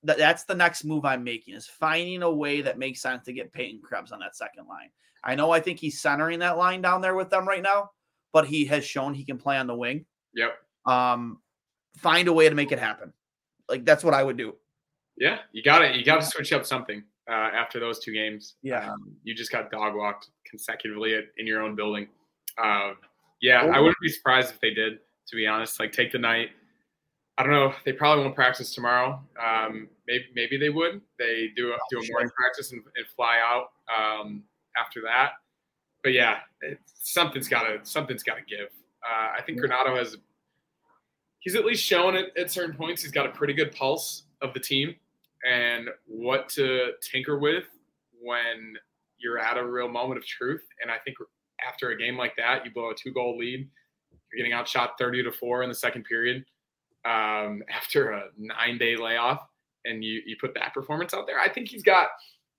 that, 0.05 0.17
that's 0.17 0.45
the 0.45 0.55
next 0.55 0.85
move 0.85 1.05
I'm 1.05 1.23
making 1.23 1.55
is 1.55 1.67
finding 1.67 2.23
a 2.23 2.31
way 2.31 2.63
that 2.63 2.79
makes 2.79 3.03
sense 3.03 3.25
to 3.27 3.33
get 3.33 3.53
Peyton 3.53 3.81
Krebs 3.83 4.13
on 4.13 4.21
that 4.21 4.37
second 4.37 4.67
line. 4.67 4.91
I 5.23 5.35
know 5.35 5.51
I 5.51 5.61
think 5.61 5.79
he's 5.79 6.01
centering 6.01 6.39
that 6.39 6.57
line 6.57 6.81
down 6.81 7.03
there 7.03 7.15
with 7.15 7.29
them 7.29 7.47
right 7.47 7.63
now, 7.63 7.91
but 8.33 8.47
he 8.47 8.65
has 8.67 8.85
shown 8.85 9.13
he 9.13 9.25
can 9.25 9.37
play 9.37 9.59
on 9.59 9.67
the 9.67 9.75
wing. 9.75 10.07
Yep. 10.35 10.55
Um, 10.87 11.41
find 11.99 12.29
a 12.29 12.33
way 12.33 12.49
to 12.49 12.55
make 12.55 12.73
it 12.73 12.79
happen. 12.79 13.13
Like 13.69 13.85
that's 13.85 14.03
what 14.03 14.15
I 14.15 14.23
would 14.23 14.39
do. 14.39 14.55
Yeah, 15.19 15.39
you 15.53 15.63
got 15.63 15.81
to 15.81 15.97
you 15.97 16.05
got 16.05 16.21
to 16.21 16.27
switch 16.27 16.53
up 16.53 16.65
something 16.65 17.03
uh, 17.29 17.51
after 17.55 17.79
those 17.79 17.99
two 17.99 18.13
games. 18.13 18.55
Yeah. 18.63 18.91
Um, 18.91 19.17
you 19.23 19.35
just 19.35 19.53
got 19.53 19.71
dog 19.71 19.95
walked 19.95 20.29
consecutively 20.47 21.15
at, 21.15 21.25
in 21.37 21.47
your 21.47 21.63
own 21.63 21.75
building. 21.77 22.09
Uh, 22.57 22.93
yeah, 23.41 23.63
I 23.63 23.79
wouldn't 23.79 23.97
be 24.03 24.09
surprised 24.09 24.51
if 24.51 24.61
they 24.61 24.71
did. 24.71 24.99
To 25.29 25.37
be 25.37 25.47
honest, 25.47 25.79
like 25.79 25.93
take 25.93 26.11
the 26.11 26.19
night. 26.19 26.49
I 27.37 27.43
don't 27.43 27.53
know. 27.53 27.73
They 27.85 27.93
probably 27.93 28.25
won't 28.25 28.35
practice 28.35 28.75
tomorrow. 28.75 29.21
Um, 29.41 29.89
maybe 30.07 30.25
maybe 30.35 30.57
they 30.57 30.71
would. 30.71 31.03
They 31.19 31.51
do 31.55 31.73
a, 31.73 31.77
do 31.91 31.99
a 31.99 32.11
morning 32.11 32.31
practice 32.35 32.73
and, 32.73 32.83
and 32.97 33.07
fly 33.15 33.39
out 33.45 33.67
um, 33.95 34.43
after 34.77 35.03
that. 35.03 35.33
But 36.03 36.15
yeah, 36.15 36.39
something's 36.87 37.47
got 37.47 37.65
to 37.65 37.79
something's 37.83 38.23
got 38.23 38.37
to 38.37 38.43
give. 38.43 38.69
Uh, 39.09 39.33
I 39.39 39.43
think 39.43 39.61
Granato 39.61 39.97
has. 39.99 40.17
He's 41.41 41.55
at 41.55 41.65
least 41.65 41.85
shown 41.85 42.17
it 42.17 42.33
at 42.37 42.51
certain 42.51 42.75
points. 42.75 43.03
He's 43.03 43.13
got 43.13 43.27
a 43.27 43.31
pretty 43.31 43.53
good 43.53 43.73
pulse 43.73 44.25
of 44.41 44.55
the 44.55 44.61
team 44.61 44.97
and 45.49 45.89
what 46.07 46.49
to 46.51 46.93
tinker 47.03 47.39
with 47.39 47.65
when 48.21 48.75
you're 49.19 49.39
at 49.39 49.57
a 49.57 49.65
real 49.65 49.89
moment 49.89 50.19
of 50.19 50.27
truth. 50.27 50.65
And 50.83 50.91
I 50.91 50.97
think 51.05 51.17
after 51.67 51.91
a 51.91 51.99
game 51.99 52.17
like 52.17 52.35
that, 52.37 52.65
you 52.65 52.73
blow 52.73 52.91
a 52.91 52.95
two 52.95 53.13
goal 53.13 53.37
lead, 53.37 53.69
you're 54.33 54.39
getting 54.39 54.53
outshot 54.53 54.95
30 54.99 55.25
to 55.25 55.33
four 55.33 55.63
in 55.63 55.69
the 55.69 55.75
second 55.75 56.05
period 56.05 56.45
um, 57.05 57.63
after 57.71 58.13
a 58.13 58.25
nine 58.37 58.79
day 58.79 58.97
layoff, 58.97 59.47
and 59.85 60.05
you, 60.05 60.21
you 60.27 60.37
put 60.41 60.55
that 60.55 60.75
performance 60.75 61.15
out 61.15 61.27
there. 61.27 61.39
I 61.39 61.49
think 61.49 61.69
he's 61.69 61.83
got 61.83 62.09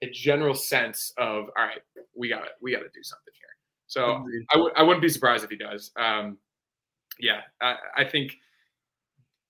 a 0.02 0.10
general 0.10 0.54
sense 0.54 1.14
of, 1.18 1.46
all 1.58 1.66
right, 1.66 1.82
we 2.16 2.30
got 2.30 2.44
it, 2.44 2.52
we 2.62 2.72
got 2.72 2.80
to 2.80 2.90
do 2.94 3.04
something 3.04 3.34
here. 3.34 3.50
So 3.88 4.24
I 4.52 4.56
w- 4.56 4.74
I 4.76 4.84
wouldn't 4.84 5.02
be 5.02 5.10
surprised 5.10 5.44
if 5.44 5.50
he 5.50 5.58
does. 5.58 5.92
Um, 5.98 6.38
yeah, 7.20 7.42
I, 7.62 7.76
I 7.98 8.06
think, 8.06 8.34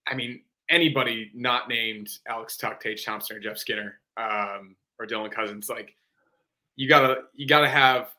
I 0.07 0.15
mean, 0.15 0.41
anybody 0.69 1.31
not 1.33 1.67
named 1.67 2.09
Alex 2.27 2.57
Tuch, 2.57 2.79
Tage 2.79 3.05
Thompson, 3.05 3.37
or 3.37 3.39
Jeff 3.39 3.57
Skinner, 3.57 3.99
um, 4.17 4.75
or 4.99 5.05
Dylan 5.05 5.31
Cozens. 5.31 5.69
like 5.69 5.95
you 6.75 6.87
gotta 6.87 7.23
you 7.35 7.47
gotta 7.47 7.69
have 7.69 8.09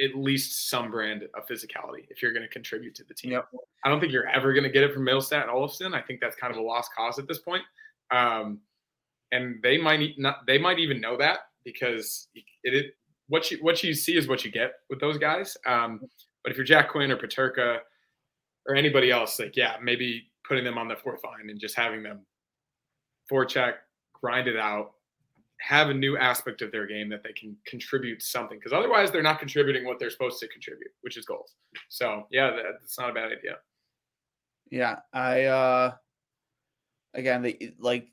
at 0.00 0.16
least 0.16 0.70
some 0.70 0.90
brand 0.90 1.22
of 1.34 1.46
physicality 1.46 2.06
if 2.08 2.22
you're 2.22 2.32
going 2.32 2.42
to 2.42 2.48
contribute 2.48 2.94
to 2.94 3.04
the 3.04 3.14
team. 3.14 3.32
Yep. 3.32 3.46
I 3.84 3.88
don't 3.88 4.00
think 4.00 4.12
you're 4.12 4.28
ever 4.28 4.52
going 4.52 4.64
to 4.64 4.70
get 4.70 4.82
it 4.82 4.94
from 4.94 5.04
Mittelstadt 5.04 5.42
and 5.42 5.50
Olofsson. 5.50 5.94
I 5.94 6.00
think 6.00 6.20
that's 6.20 6.34
kind 6.34 6.52
of 6.52 6.58
a 6.58 6.62
lost 6.62 6.90
cause 6.96 7.18
at 7.18 7.28
this 7.28 7.38
point. 7.38 7.62
Um, 8.10 8.60
and 9.32 9.62
they 9.62 9.78
might 9.78 10.18
not 10.18 10.46
they 10.46 10.58
might 10.58 10.78
even 10.78 11.00
know 11.00 11.16
that 11.16 11.40
because 11.64 12.28
it, 12.34 12.44
it 12.64 12.94
what 13.28 13.50
you 13.50 13.58
what 13.60 13.82
you 13.82 13.94
see 13.94 14.16
is 14.16 14.28
what 14.28 14.44
you 14.44 14.50
get 14.50 14.72
with 14.90 15.00
those 15.00 15.18
guys. 15.18 15.56
Um, 15.66 16.00
but 16.42 16.50
if 16.50 16.56
you're 16.56 16.66
Jack 16.66 16.90
Quinn 16.90 17.10
or 17.10 17.16
Peterka 17.16 17.78
or 18.66 18.74
anybody 18.74 19.10
else, 19.10 19.38
like 19.38 19.56
yeah, 19.56 19.76
maybe 19.82 20.30
putting 20.52 20.64
them 20.66 20.76
on 20.76 20.86
the 20.86 20.96
fourth 20.96 21.24
line 21.24 21.48
and 21.48 21.58
just 21.58 21.74
having 21.74 22.02
them 22.02 22.20
forecheck, 23.30 23.76
grind 24.12 24.46
it 24.46 24.58
out, 24.58 24.92
have 25.60 25.88
a 25.88 25.94
new 25.94 26.18
aspect 26.18 26.60
of 26.60 26.70
their 26.70 26.86
game 26.86 27.08
that 27.08 27.22
they 27.22 27.32
can 27.32 27.56
contribute 27.66 28.20
something. 28.20 28.58
Because 28.58 28.74
otherwise, 28.74 29.10
they're 29.10 29.22
not 29.22 29.38
contributing 29.38 29.86
what 29.86 29.98
they're 29.98 30.10
supposed 30.10 30.38
to 30.40 30.48
contribute, 30.48 30.90
which 31.00 31.16
is 31.16 31.24
goals. 31.24 31.54
So 31.88 32.26
yeah, 32.30 32.50
that, 32.50 32.64
that's 32.78 32.98
not 32.98 33.08
a 33.08 33.14
bad 33.14 33.32
idea. 33.32 33.56
Yeah, 34.70 34.96
I 35.14 35.44
uh 35.44 35.92
again, 37.14 37.40
the 37.40 37.72
like 37.78 38.08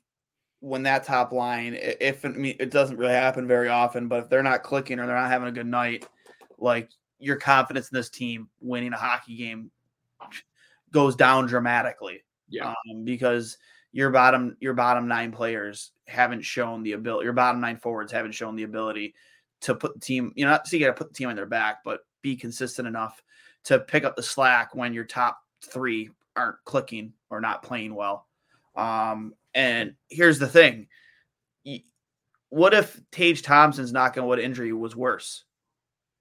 when 0.60 0.82
that 0.84 1.04
top 1.04 1.32
line, 1.32 1.76
if 1.78 2.24
it 2.24 2.70
doesn't 2.70 2.96
really 2.96 3.12
happen 3.12 3.46
very 3.46 3.68
often, 3.68 4.08
but 4.08 4.24
if 4.24 4.30
they're 4.30 4.42
not 4.42 4.62
clicking 4.62 4.98
or 4.98 5.06
they're 5.06 5.14
not 5.14 5.30
having 5.30 5.48
a 5.48 5.52
good 5.52 5.66
night, 5.66 6.06
like 6.56 6.88
your 7.18 7.36
confidence 7.36 7.90
in 7.90 7.96
this 7.96 8.08
team 8.08 8.48
winning 8.62 8.94
a 8.94 8.96
hockey 8.96 9.36
game 9.36 9.70
goes 10.90 11.16
down 11.16 11.46
dramatically. 11.46 12.22
Yeah, 12.50 12.70
um, 12.70 13.04
because 13.04 13.56
your 13.92 14.10
bottom 14.10 14.56
your 14.60 14.74
bottom 14.74 15.08
nine 15.08 15.32
players 15.32 15.92
haven't 16.06 16.42
shown 16.42 16.82
the 16.82 16.92
ability. 16.92 17.24
Your 17.24 17.32
bottom 17.32 17.60
nine 17.60 17.76
forwards 17.76 18.12
haven't 18.12 18.32
shown 18.32 18.56
the 18.56 18.64
ability 18.64 19.14
to 19.62 19.74
put 19.74 19.94
the 19.94 20.00
team. 20.00 20.32
You 20.36 20.44
know, 20.44 20.52
not 20.52 20.66
so 20.66 20.76
you 20.76 20.84
got 20.84 20.94
to 20.94 20.98
put 20.98 21.08
the 21.08 21.14
team 21.14 21.28
on 21.28 21.36
their 21.36 21.46
back, 21.46 21.78
but 21.84 22.00
be 22.22 22.36
consistent 22.36 22.86
enough 22.86 23.22
to 23.64 23.78
pick 23.78 24.04
up 24.04 24.16
the 24.16 24.22
slack 24.22 24.74
when 24.74 24.92
your 24.92 25.04
top 25.04 25.40
three 25.64 26.10
aren't 26.36 26.56
clicking 26.64 27.12
or 27.30 27.40
not 27.40 27.62
playing 27.62 27.94
well. 27.94 28.26
Um, 28.76 29.34
and 29.54 29.94
here's 30.08 30.38
the 30.38 30.48
thing: 30.48 30.86
what 32.50 32.74
if 32.74 33.00
Tage 33.10 33.42
Thompson's 33.42 33.92
knocking 33.92 34.26
wood 34.26 34.38
injury 34.38 34.72
was 34.72 34.94
worse? 34.94 35.44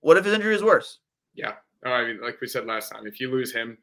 What 0.02 0.18
if 0.18 0.26
his 0.26 0.34
injury 0.34 0.56
is 0.56 0.64
worse? 0.64 1.00
Yeah, 1.34 1.54
oh, 1.86 1.92
I 1.92 2.06
mean, 2.06 2.22
like 2.22 2.40
we 2.40 2.48
said 2.48 2.66
last 2.66 2.90
time, 2.90 3.06
if 3.06 3.20
you 3.20 3.30
lose 3.30 3.54
him, 3.54 3.78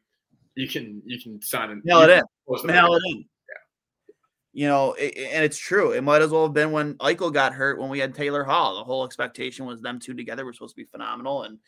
you 0.57 0.67
can 0.67 1.01
you 1.05 1.21
can 1.21 1.41
sign 1.41 1.69
and 1.69 1.85
nail 1.85 2.01
it 2.01 2.09
in. 2.09 2.23
Nail 2.65 2.93
it 2.95 3.01
in. 3.05 3.17
Yeah. 3.17 4.13
You 4.53 4.67
know, 4.67 4.93
it, 4.93 5.15
and 5.31 5.45
it's 5.45 5.57
true. 5.57 5.91
It 5.91 6.03
might 6.03 6.23
as 6.23 6.31
well 6.31 6.43
have 6.43 6.53
been 6.53 6.71
when 6.71 6.95
Eichel 6.95 7.31
got 7.31 7.53
hurt 7.53 7.79
when 7.79 7.89
we 7.89 7.99
had 7.99 8.15
Taylor 8.15 8.43
Hall. 8.43 8.75
The 8.75 8.83
whole 8.83 9.05
expectation 9.05 9.67
was 9.67 9.81
them 9.81 9.99
two 9.99 10.15
together 10.15 10.43
were 10.45 10.53
supposed 10.53 10.75
to 10.75 10.81
be 10.81 10.89
phenomenal, 10.89 11.43
and 11.43 11.59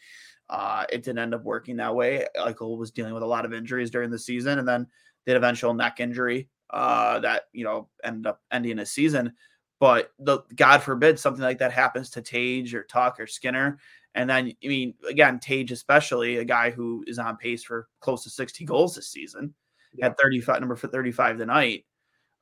uh, 0.50 0.86
it 0.92 1.04
didn't 1.04 1.20
end 1.20 1.36
up 1.36 1.44
working 1.44 1.78
that 1.78 1.96
way. 1.96 2.26
Eichel 2.36 2.78
was 2.78 2.90
dealing 2.90 3.14
with 3.14 3.22
a 3.22 3.28
lot 3.28 3.46
of 3.46 3.54
injuries 3.54 3.92
during 3.92 4.10
the 4.10 4.18
season, 4.18 4.58
and 4.58 4.68
then 4.68 4.88
the 5.26 5.36
eventual 5.36 5.76
neck 5.76 6.00
injury 6.00 6.50
uh, 6.72 7.20
that 7.20 7.44
you 7.54 7.64
know 7.64 7.90
ended 8.04 8.26
up 8.26 8.42
ending 8.52 8.80
his 8.80 8.92
season. 8.92 9.34
But 9.80 10.12
the 10.18 10.40
God 10.56 10.82
forbid 10.82 11.20
something 11.20 11.44
like 11.44 11.60
that 11.60 11.72
happens 11.72 12.10
to 12.12 12.24
Tage 12.24 12.74
or 12.74 12.84
Tuch 12.84 13.20
or 13.20 13.28
Skinner, 13.28 13.78
and 14.16 14.30
then, 14.30 14.54
I 14.64 14.68
mean, 14.68 14.96
again, 15.08 15.40
Tage, 15.40 15.72
especially 15.72 16.38
a 16.38 16.46
guy 16.46 16.72
who 16.72 17.04
is 17.08 17.20
on 17.20 17.38
pace 17.38 17.64
for 17.64 17.88
close 18.00 18.24
to 18.24 18.30
60 18.30 18.66
goals 18.66 18.96
this 18.96 19.10
season, 19.10 19.54
yeah. 19.94 20.08
at 20.08 20.20
35, 20.20 20.60
number 20.60 20.76
35 20.76 21.38
tonight. 21.38 21.86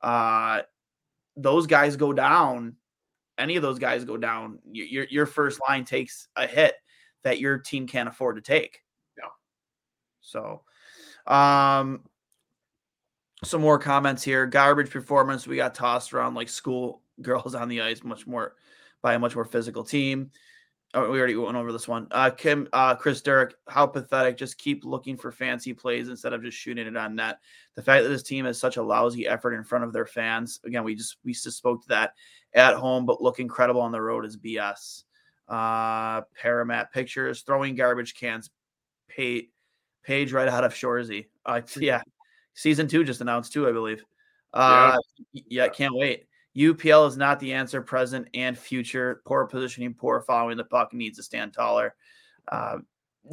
Uh, 0.02 0.62
those 1.36 1.68
guys 1.68 1.96
go 1.96 2.14
down. 2.14 2.76
Any 3.38 3.56
of 3.56 3.62
those 3.62 3.80
guys 3.80 4.04
go 4.04 4.18
down. 4.18 4.60
Your 4.72 5.06
your 5.06 5.26
first 5.28 5.60
line 5.68 5.86
takes 5.86 6.28
a 6.36 6.48
hit 6.48 6.74
that 7.24 7.40
your 7.40 7.60
team 7.60 7.88
can't 7.88 8.10
afford 8.10 8.36
to 8.38 8.42
take. 8.42 8.82
Yeah. 9.16 9.30
So, 10.22 10.64
um, 11.32 12.02
some 13.44 13.62
more 13.62 13.78
comments 13.78 14.24
here. 14.24 14.48
Garbage 14.48 14.90
performance. 14.90 15.46
We 15.46 15.58
got 15.58 15.76
tossed 15.76 16.14
around 16.14 16.34
like 16.34 16.50
school 16.50 17.04
girls 17.22 17.54
on 17.54 17.70
the 17.70 17.82
ice, 17.82 18.04
much 18.04 18.26
more 18.26 18.56
by 19.02 19.14
a 19.14 19.20
much 19.20 19.36
more 19.36 19.46
physical 19.46 19.84
team. 19.84 20.32
Oh, 20.94 21.12
we 21.12 21.18
already 21.18 21.36
went 21.36 21.58
over 21.58 21.74
this 21.74 21.88
one. 21.88 22.08
Uh, 22.12 22.30
Kim, 22.30 22.68
uh, 22.72 22.96
Chris 22.96 23.22
Derrick, 23.22 23.56
how 23.68 23.86
pathetic. 23.86 24.38
Just 24.38 24.58
keep 24.58 24.86
looking 24.86 25.18
for 25.18 25.32
fancy 25.32 25.74
plays 25.74 26.08
instead 26.08 26.32
of 26.32 26.42
just 26.42 26.58
shooting 26.58 26.88
it 26.88 26.96
on 26.96 27.16
net. 27.16 27.40
The 27.76 27.84
fact 27.84 28.04
that 28.04 28.10
this 28.10 28.24
team 28.24 28.46
has 28.46 28.58
such 28.58 28.78
a 28.78 28.84
lousy 28.84 29.28
effort 29.28 29.54
in 29.54 29.66
front 29.66 29.84
of 29.84 29.92
their 29.92 30.06
fans. 30.06 30.62
Again, 30.66 30.86
we 30.86 30.96
just 30.96 31.18
we 31.26 31.34
just 31.34 31.58
spoke 31.58 31.82
to 31.82 31.88
that 31.90 32.14
at 32.54 32.76
home, 32.76 33.06
but 33.06 33.22
look 33.22 33.40
incredible 33.40 33.82
on 33.82 33.92
the 33.92 34.02
road 34.02 34.26
is 34.26 34.38
BS. 34.38 35.04
Uh, 35.50 36.22
Paramat 36.42 36.92
pictures, 36.92 37.42
throwing 37.42 37.76
garbage 37.76 38.16
cans, 38.16 38.50
page, 39.10 39.48
page 40.04 40.32
right 40.32 40.48
out 40.48 40.64
of 40.64 40.74
Shoresy. 40.74 41.28
Uh, 41.46 41.62
yeah, 41.78 42.02
season 42.54 42.88
two 42.88 43.04
just 43.04 43.22
announced 43.22 43.52
too, 43.52 43.68
I 43.68 43.74
believe. 43.74 44.06
Uh, 44.54 44.98
yeah, 45.34 45.44
yeah 45.50 45.68
can't 45.68 45.94
wait. 45.94 46.27
UPL 46.58 47.08
is 47.08 47.18
not 47.18 47.40
the 47.40 47.54
answer, 47.54 47.82
present 47.82 48.28
and 48.34 48.58
future. 48.58 49.22
Poor 49.26 49.46
positioning, 49.46 49.94
poor 49.94 50.22
following 50.22 50.58
the 50.58 50.64
puck 50.64 50.92
needs 50.92 51.18
to 51.18 51.24
stand 51.24 51.54
taller. 51.54 51.94
Uh, 52.48 52.78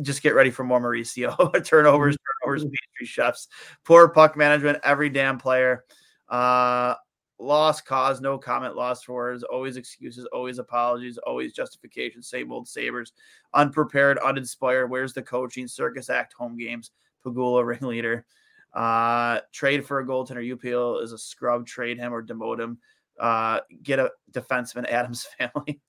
just 0.02 0.22
get 0.22 0.34
ready 0.34 0.50
for 0.50 0.64
more 0.64 0.80
Mauricio 0.80 1.34
turnovers, 1.64 2.16
turnovers, 2.42 2.64
pastry 2.64 3.06
chefs, 3.06 3.48
poor 3.84 4.08
puck 4.08 4.36
management, 4.36 4.78
every 4.84 5.08
damn 5.08 5.38
player. 5.38 5.84
Uh, 6.28 6.94
lost 7.38 7.86
cause, 7.86 8.20
no 8.20 8.36
comment, 8.36 8.76
lost 8.76 9.08
words, 9.08 9.42
always 9.44 9.76
excuses, 9.76 10.26
always 10.26 10.58
apologies, 10.58 11.16
always 11.18 11.52
justification. 11.52 12.22
Same 12.22 12.52
old 12.52 12.68
Sabres, 12.68 13.12
unprepared, 13.54 14.18
uninspired. 14.18 14.90
Where's 14.90 15.14
the 15.14 15.22
coaching? 15.22 15.68
Circus 15.68 16.10
act, 16.10 16.34
home 16.34 16.58
games, 16.58 16.90
Pegula, 17.24 17.64
ringleader. 17.66 18.26
Uh, 18.74 19.38
trade 19.52 19.86
for 19.86 20.00
a 20.00 20.06
goaltender. 20.06 20.56
UPL 20.56 21.02
is 21.02 21.12
a 21.12 21.18
scrub. 21.18 21.64
Trade 21.64 21.96
him 21.96 22.12
or 22.12 22.22
demote 22.22 22.58
him 22.58 22.78
uh, 23.18 23.60
get 23.82 23.98
a 23.98 24.10
defenseman, 24.32 24.88
Adams 24.88 25.26
family. 25.38 25.80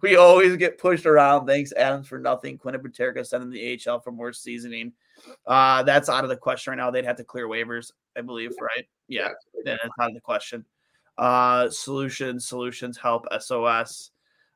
we 0.00 0.16
always 0.16 0.56
get 0.56 0.78
pushed 0.78 1.06
around. 1.06 1.46
Thanks, 1.46 1.72
Adams, 1.72 2.08
for 2.08 2.18
nothing. 2.18 2.58
Quinn 2.58 2.74
and 2.74 2.84
Peterka 2.84 3.26
sending 3.26 3.50
the 3.50 3.80
AHL 3.86 4.00
for 4.00 4.12
more 4.12 4.32
seasoning. 4.32 4.92
Uh, 5.46 5.82
that's 5.82 6.08
out 6.08 6.24
of 6.24 6.30
the 6.30 6.36
question 6.36 6.72
right 6.72 6.76
now. 6.76 6.90
They'd 6.90 7.04
have 7.04 7.16
to 7.16 7.24
clear 7.24 7.48
waivers, 7.48 7.90
I 8.16 8.20
believe, 8.22 8.52
right? 8.60 8.86
Yeah, 9.08 9.28
that's 9.64 9.80
out 10.00 10.08
of 10.08 10.14
the 10.14 10.20
question. 10.20 10.64
Uh, 11.18 11.68
solutions, 11.70 12.48
solutions, 12.48 12.96
help, 12.96 13.26
SOS. 13.38 14.10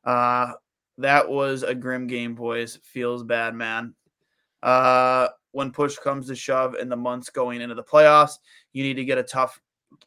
Uh, 0.05 0.53
that 0.99 1.29
was 1.29 1.63
a 1.63 1.75
grim 1.75 2.07
game, 2.07 2.35
boys. 2.35 2.79
Feels 2.83 3.23
bad, 3.23 3.55
man. 3.55 3.95
Uh, 4.63 5.29
when 5.53 5.71
push 5.71 5.97
comes 5.97 6.29
to 6.29 6.35
shove 6.35 6.75
in 6.75 6.89
the 6.89 6.97
months 6.97 7.31
going 7.31 7.61
into 7.61 7.75
the 7.75 7.83
playoffs, 7.83 8.39
you 8.73 8.83
need 8.83 8.95
to 8.95 9.05
get 9.05 9.19
a 9.19 9.23
tough 9.23 9.61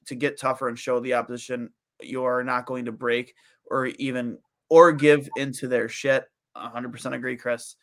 to 0.06 0.16
get 0.16 0.40
tougher 0.40 0.68
and 0.68 0.78
show 0.78 1.00
the 1.00 1.14
opposition 1.14 1.70
you 2.02 2.24
are 2.24 2.44
not 2.44 2.66
going 2.66 2.86
to 2.86 2.92
break 2.92 3.34
or 3.70 3.88
even 3.88 4.38
or 4.70 4.92
give 4.92 5.30
into 5.36 5.68
their 5.68 5.90
shit. 5.90 6.26
100% 6.56 7.14
agree, 7.14 7.38
Chris. 7.38 7.76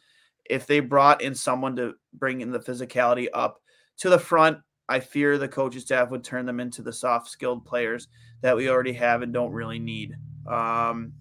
If 0.49 0.67
they 0.67 0.81
brought 0.81 1.23
in 1.23 1.35
someone 1.35 1.77
to 1.77 1.95
bring 2.13 2.41
in 2.41 2.51
the 2.51 2.61
physicality 2.61 3.27
up 3.35 3.61
to 3.99 4.11
the 4.11 4.19
front, 4.19 4.59
I 4.89 5.01
fear 5.01 5.37
the 5.37 5.49
coaching 5.49 5.81
staff 5.81 6.11
would 6.11 6.23
turn 6.23 6.47
them 6.47 6.61
into 6.61 6.83
the 6.83 6.93
soft 6.93 7.29
skilled 7.29 7.65
players 7.65 8.09
that 8.43 8.57
we 8.57 8.69
already 8.69 8.93
have 8.93 9.23
and 9.23 9.33
don't 9.33 9.53
really 9.53 9.81
need. 9.81 10.13
Um, 10.47 11.13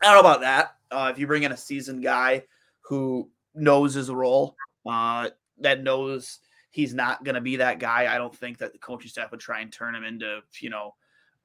I 0.00 0.06
don't 0.06 0.14
know 0.14 0.20
about 0.20 0.40
that. 0.40 0.76
Uh, 0.90 1.10
if 1.12 1.18
you 1.18 1.26
bring 1.26 1.42
in 1.42 1.52
a 1.52 1.56
seasoned 1.56 2.02
guy 2.02 2.44
who 2.82 3.28
knows 3.54 3.92
his 3.92 4.10
role, 4.10 4.56
uh, 4.86 5.28
that 5.60 5.82
knows 5.82 6.38
he's 6.78 6.94
not 6.94 7.24
going 7.24 7.34
to 7.34 7.40
be 7.40 7.56
that 7.56 7.80
guy, 7.80 8.14
I 8.14 8.18
don't 8.18 8.34
think 8.34 8.58
that 8.58 8.72
the 8.72 8.78
coaching 8.78 9.10
staff 9.10 9.32
would 9.32 9.40
try 9.40 9.62
and 9.62 9.72
turn 9.72 9.96
him 9.96 10.04
into, 10.04 10.38
you 10.60 10.70
know, 10.70 10.94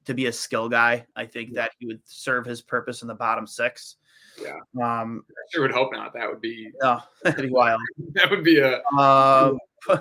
to 0.04 0.14
be 0.14 0.26
a 0.26 0.32
skill 0.32 0.68
guy. 0.68 1.06
I 1.16 1.26
think 1.26 1.54
that 1.54 1.72
he 1.76 1.86
would 1.86 1.98
serve 2.04 2.46
his 2.46 2.62
purpose 2.62 3.02
in 3.02 3.08
the 3.08 3.16
bottom 3.16 3.44
six. 3.44 3.96
Yeah. 4.40 4.60
Um, 4.80 5.24
I 5.28 5.42
sure 5.50 5.62
would 5.62 5.72
hope 5.72 5.92
not. 5.92 6.14
That 6.14 6.28
would 6.28 6.40
be 6.40 6.70
no, 6.80 7.00
that'd 7.24 7.42
be 7.42 7.50
wild. 7.50 7.80
that 8.12 8.30
would 8.30 8.44
be 8.44 8.60
a 8.60 8.80
Um, 8.96 9.58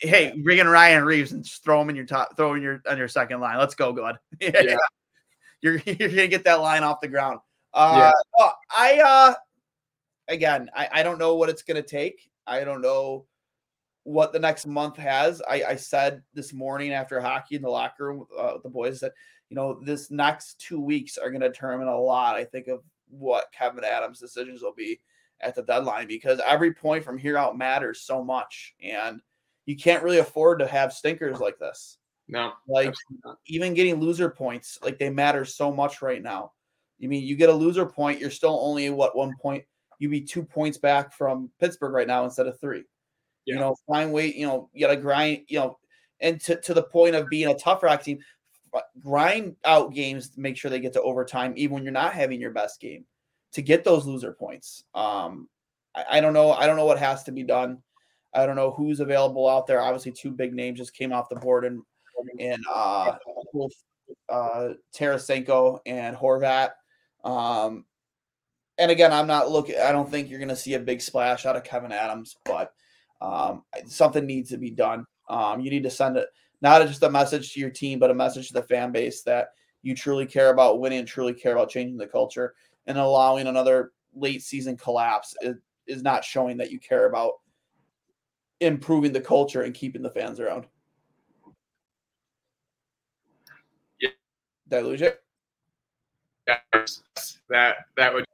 hey, 0.00 0.36
bring 0.42 0.58
in 0.58 0.66
Ryan 0.66 1.04
Reaves 1.04 1.30
and 1.30 1.44
just 1.44 1.62
throw 1.62 1.80
him 1.80 1.88
in 1.88 1.94
your 1.94 2.04
top, 2.04 2.36
throw 2.36 2.50
him 2.50 2.56
in 2.56 2.62
your 2.64 2.82
on 2.90 2.98
your 2.98 3.06
second 3.06 3.38
line. 3.38 3.58
Let's 3.58 3.76
go, 3.76 3.92
God. 3.92 4.18
Yeah. 4.40 4.78
you're 5.60 5.76
you're 5.86 6.08
gonna 6.08 6.26
get 6.26 6.42
that 6.42 6.60
line 6.60 6.82
off 6.82 7.00
the 7.00 7.06
ground. 7.06 7.38
Uh, 7.72 8.10
oh, 8.40 8.50
I 8.76 8.98
uh, 8.98 9.34
again, 10.26 10.70
I 10.74 10.88
I 10.90 11.02
don't 11.04 11.20
know 11.20 11.36
what 11.36 11.50
it's 11.50 11.62
gonna 11.62 11.82
take. 11.82 12.32
I 12.48 12.64
don't 12.64 12.82
know 12.82 13.26
what 14.04 14.32
the 14.32 14.38
next 14.38 14.66
month 14.66 14.96
has. 14.96 15.42
I 15.48 15.64
I 15.64 15.76
said 15.76 16.22
this 16.34 16.52
morning 16.52 16.92
after 16.92 17.20
hockey 17.20 17.56
in 17.56 17.62
the 17.62 17.70
locker 17.70 18.06
room, 18.06 18.26
uh, 18.38 18.54
the 18.62 18.68
boys 18.68 19.00
said, 19.00 19.12
you 19.48 19.56
know, 19.56 19.80
this 19.82 20.10
next 20.10 20.58
two 20.60 20.80
weeks 20.80 21.18
are 21.18 21.30
gonna 21.30 21.48
determine 21.48 21.88
a 21.88 22.00
lot. 22.00 22.36
I 22.36 22.44
think 22.44 22.68
of 22.68 22.80
what 23.08 23.52
Kevyn 23.58 23.84
Adams' 23.84 24.18
decisions 24.18 24.62
will 24.62 24.74
be 24.74 25.00
at 25.42 25.54
the 25.54 25.62
deadline 25.62 26.06
because 26.06 26.40
every 26.46 26.72
point 26.72 27.04
from 27.04 27.18
here 27.18 27.36
out 27.36 27.58
matters 27.58 28.00
so 28.00 28.24
much 28.24 28.74
and 28.82 29.20
you 29.66 29.76
can't 29.76 30.02
really 30.02 30.18
afford 30.18 30.58
to 30.58 30.66
have 30.66 30.92
stinkers 30.92 31.40
like 31.40 31.58
this 31.58 31.98
no. 32.28 32.52
like 32.68 32.94
even 33.46 33.74
getting 33.74 34.00
loser 34.00 34.30
points 34.30 34.78
like 34.82 34.98
they 34.98 35.10
matter 35.10 35.44
so 35.44 35.72
much 35.72 36.00
right 36.00 36.22
now 36.22 36.52
you 36.98 37.08
mean 37.08 37.24
you 37.24 37.36
get 37.36 37.48
a 37.48 37.52
loser 37.52 37.84
point 37.84 38.20
you're 38.20 38.30
still 38.30 38.58
only 38.62 38.88
what 38.90 39.16
one 39.16 39.34
point 39.40 39.64
You'd 39.98 40.10
be 40.10 40.20
two 40.20 40.42
points 40.42 40.78
back 40.78 41.12
from 41.12 41.50
pittsburgh 41.60 41.92
right 41.92 42.08
now 42.08 42.24
instead 42.24 42.46
of 42.48 42.58
three 42.58 42.84
you 43.44 43.54
know 43.56 43.74
find 43.86 44.12
weight 44.12 44.36
you 44.36 44.46
know 44.46 44.68
you 44.72 44.86
gotta 44.86 45.00
grind 45.00 45.42
you 45.48 45.58
know 45.58 45.78
and 46.20 46.40
to, 46.40 46.60
to 46.60 46.72
the 46.74 46.82
point 46.82 47.14
of 47.14 47.28
being 47.28 47.48
a 47.48 47.58
tough 47.58 47.82
rock 47.82 48.02
team 48.02 48.18
grind 49.00 49.56
out 49.64 49.92
games 49.92 50.30
to 50.30 50.40
make 50.40 50.56
sure 50.56 50.70
they 50.70 50.80
get 50.80 50.92
to 50.92 51.02
overtime 51.02 51.52
even 51.56 51.74
when 51.74 51.82
you're 51.82 51.92
not 51.92 52.14
having 52.14 52.40
your 52.40 52.52
best 52.52 52.80
game 52.80 53.04
to 53.52 53.62
get 53.62 53.84
those 53.84 54.06
loser 54.06 54.32
points. 54.32 54.84
Um, 54.94 55.48
I, 55.94 56.04
I 56.12 56.20
don't 56.20 56.32
know. 56.32 56.52
I 56.52 56.66
don't 56.66 56.76
know 56.76 56.86
what 56.86 56.98
has 56.98 57.22
to 57.24 57.32
be 57.32 57.42
done. 57.42 57.82
I 58.34 58.46
don't 58.46 58.56
know 58.56 58.70
who's 58.70 59.00
available 59.00 59.48
out 59.48 59.66
there. 59.66 59.80
Obviously, 59.80 60.12
two 60.12 60.30
big 60.30 60.54
names 60.54 60.78
just 60.78 60.94
came 60.94 61.12
off 61.12 61.28
the 61.28 61.36
board 61.36 61.64
and 61.64 61.82
and 62.38 62.62
uh, 62.72 63.16
uh, 64.28 64.68
Tarasenko 64.96 65.80
and 65.84 66.16
Horvat. 66.16 66.70
Um, 67.24 67.84
and 68.78 68.90
again, 68.90 69.12
I'm 69.12 69.26
not 69.26 69.50
looking. 69.50 69.76
I 69.78 69.92
don't 69.92 70.10
think 70.10 70.30
you're 70.30 70.38
going 70.38 70.48
to 70.48 70.56
see 70.56 70.74
a 70.74 70.80
big 70.80 71.02
splash 71.02 71.44
out 71.44 71.56
of 71.56 71.62
Kevyn 71.62 71.90
Adams, 71.90 72.36
but 72.44 72.72
um, 73.22 73.62
something 73.86 74.26
needs 74.26 74.50
to 74.50 74.58
be 74.58 74.70
done. 74.70 75.06
Um, 75.28 75.60
you 75.60 75.70
need 75.70 75.84
to 75.84 75.90
send 75.90 76.16
it 76.16 76.28
not 76.60 76.86
just 76.86 77.02
a 77.02 77.10
message 77.10 77.52
to 77.52 77.60
your 77.60 77.70
team, 77.70 77.98
but 77.98 78.10
a 78.10 78.14
message 78.14 78.48
to 78.48 78.54
the 78.54 78.62
fan 78.62 78.92
base 78.92 79.22
that 79.22 79.48
you 79.82 79.94
truly 79.94 80.26
care 80.26 80.50
about 80.50 80.80
winning 80.80 80.98
and 80.98 81.08
truly 81.08 81.32
care 81.32 81.52
about 81.52 81.70
changing 81.70 81.96
the 81.96 82.06
culture 82.06 82.54
and 82.86 82.98
allowing 82.98 83.46
another 83.46 83.92
late 84.14 84.42
season 84.42 84.76
collapse 84.76 85.34
is, 85.40 85.56
is 85.86 86.02
not 86.02 86.24
showing 86.24 86.56
that 86.56 86.70
you 86.70 86.78
care 86.78 87.06
about 87.06 87.34
improving 88.60 89.12
the 89.12 89.20
culture 89.20 89.62
and 89.62 89.74
keeping 89.74 90.02
the 90.02 90.10
fans 90.10 90.40
around. 90.40 90.66
Yeah. 94.00 94.10
Did 94.68 94.78
I 94.78 94.82
lose 94.82 95.00
you? 95.00 95.10
that 97.48 97.76
that 97.96 98.12
would 98.12 98.24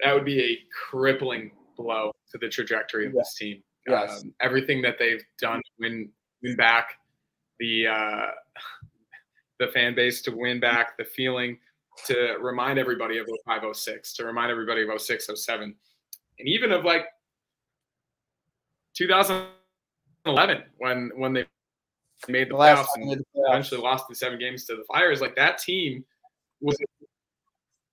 that 0.00 0.14
would 0.14 0.24
be 0.24 0.40
a 0.40 0.58
crippling 0.70 1.50
blow 1.76 2.12
to 2.32 2.38
the 2.38 2.48
trajectory 2.48 3.06
of 3.06 3.12
Yeah. 3.14 3.20
this 3.20 3.34
team. 3.34 3.62
Yes. 3.86 4.22
Um, 4.22 4.34
everything 4.40 4.80
that 4.82 4.98
they've 4.98 5.22
done 5.40 5.58
to 5.58 5.70
win 5.78 6.10
win 6.42 6.56
back 6.56 6.98
the 7.60 7.86
uh, 7.88 8.26
the 9.60 9.68
fan 9.68 9.94
base 9.94 10.22
to 10.22 10.30
win 10.30 10.58
back 10.60 10.96
the 10.96 11.04
feeling 11.04 11.58
to 12.06 12.36
remind 12.40 12.78
everybody 12.78 13.18
of 13.18 13.26
0506 13.46 14.14
to 14.14 14.24
remind 14.24 14.50
everybody 14.50 14.82
of 14.82 15.00
06 15.00 15.28
07 15.32 15.74
and 16.38 16.48
even 16.48 16.72
of 16.72 16.84
like 16.84 17.06
2011 18.94 20.62
when 20.78 21.10
when 21.16 21.32
they 21.32 21.44
made 22.28 22.48
the, 22.48 22.52
The 22.54 22.58
playoffs 22.58 22.86
and 22.96 23.10
the 23.10 23.16
playoffs. 23.16 23.48
eventually 23.50 23.80
lost 23.80 24.08
the 24.08 24.14
seven 24.14 24.38
games 24.38 24.64
to 24.66 24.76
the 24.76 24.84
Flyers. 24.84 25.20
Like 25.20 25.36
that 25.36 25.58
team 25.58 26.04
was, 26.60 26.76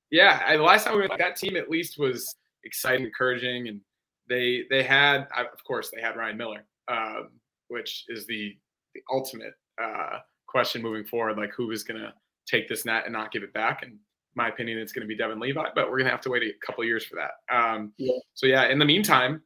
yeah. 0.10 0.56
The 0.56 0.64
last 0.64 0.86
time 0.86 0.96
we 0.96 1.02
went, 1.08 1.18
that 1.18 1.36
team 1.36 1.56
at 1.58 1.70
least 1.70 2.00
was 2.00 2.36
exciting, 2.64 3.06
encouraging, 3.06 3.68
and 3.68 3.82
they 4.30 4.64
they 4.70 4.84
had, 4.84 5.28
of 5.38 5.64
course, 5.66 5.92
they 5.94 6.02
had 6.02 6.16
Ryan 6.16 6.38
Miller, 6.38 6.66
um, 6.88 7.30
which 7.68 8.06
is 8.08 8.26
the 8.28 8.56
the 8.94 9.02
ultimate 9.12 9.54
uh, 9.82 10.20
question 10.48 10.82
moving 10.82 11.06
forward. 11.06 11.38
Like 11.38 11.54
who 11.54 11.72
is 11.72 11.84
going 11.84 12.00
to 12.00 12.14
take 12.48 12.68
this 12.68 12.86
net 12.86 13.04
and 13.06 13.14
not 13.14 13.32
give 13.32 13.44
it 13.44 13.54
back? 13.54 13.84
And 13.84 13.98
my 14.36 14.50
opinion, 14.50 14.80
it's 14.80 14.94
going 14.94 15.02
to 15.02 15.08
be 15.08 15.18
Devon 15.18 15.40
Levi, 15.40 15.70
but 15.76 15.86
we're 15.90 15.98
going 15.98 16.06
to 16.06 16.12
have 16.12 16.22
to 16.22 16.30
wait 16.30 16.44
a 16.44 16.52
couple 16.66 16.82
of 16.82 16.88
years 16.88 17.06
for 17.06 17.16
that. 17.16 17.56
Um, 17.56 17.94
Yeah. 17.98 18.18
So 18.34 18.46
yeah, 18.48 18.68
in 18.68 18.80
the 18.80 18.86
meantime, 18.86 19.42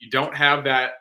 you 0.00 0.10
don't 0.10 0.34
have 0.34 0.64
that 0.64 0.94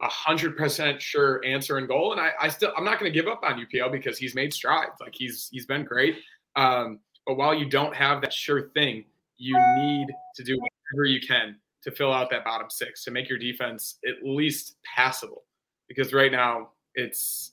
hundred 0.00 0.56
percent 0.56 1.00
sure 1.00 1.42
answer 1.44 1.78
and 1.78 1.88
goal. 1.88 2.12
And 2.12 2.20
I, 2.20 2.30
I 2.40 2.48
still 2.48 2.72
I'm 2.76 2.84
not 2.84 2.98
going 2.98 3.10
to 3.10 3.18
give 3.18 3.28
up 3.28 3.40
on 3.42 3.64
UPL 3.64 3.90
because 3.90 4.18
he's 4.18 4.34
made 4.34 4.52
strides. 4.52 4.92
Like 5.00 5.14
he's 5.14 5.48
he's 5.50 5.66
been 5.66 5.84
great. 5.84 6.18
Um, 6.56 7.00
but 7.26 7.36
while 7.36 7.54
you 7.54 7.68
don't 7.68 7.94
have 7.94 8.20
that 8.20 8.32
sure 8.32 8.70
thing, 8.74 9.04
you 9.36 9.58
need 9.76 10.06
to 10.36 10.44
do 10.44 10.58
whatever 10.58 11.04
you 11.06 11.20
can 11.20 11.60
to 11.82 11.90
fill 11.90 12.12
out 12.12 12.30
that 12.30 12.44
bottom 12.44 12.70
six 12.70 13.04
to 13.04 13.10
make 13.10 13.28
your 13.28 13.38
defense 13.38 13.98
at 14.06 14.24
least 14.26 14.78
passable. 14.84 15.44
Because 15.88 16.12
right 16.14 16.32
now 16.32 16.72
it's 16.94 17.52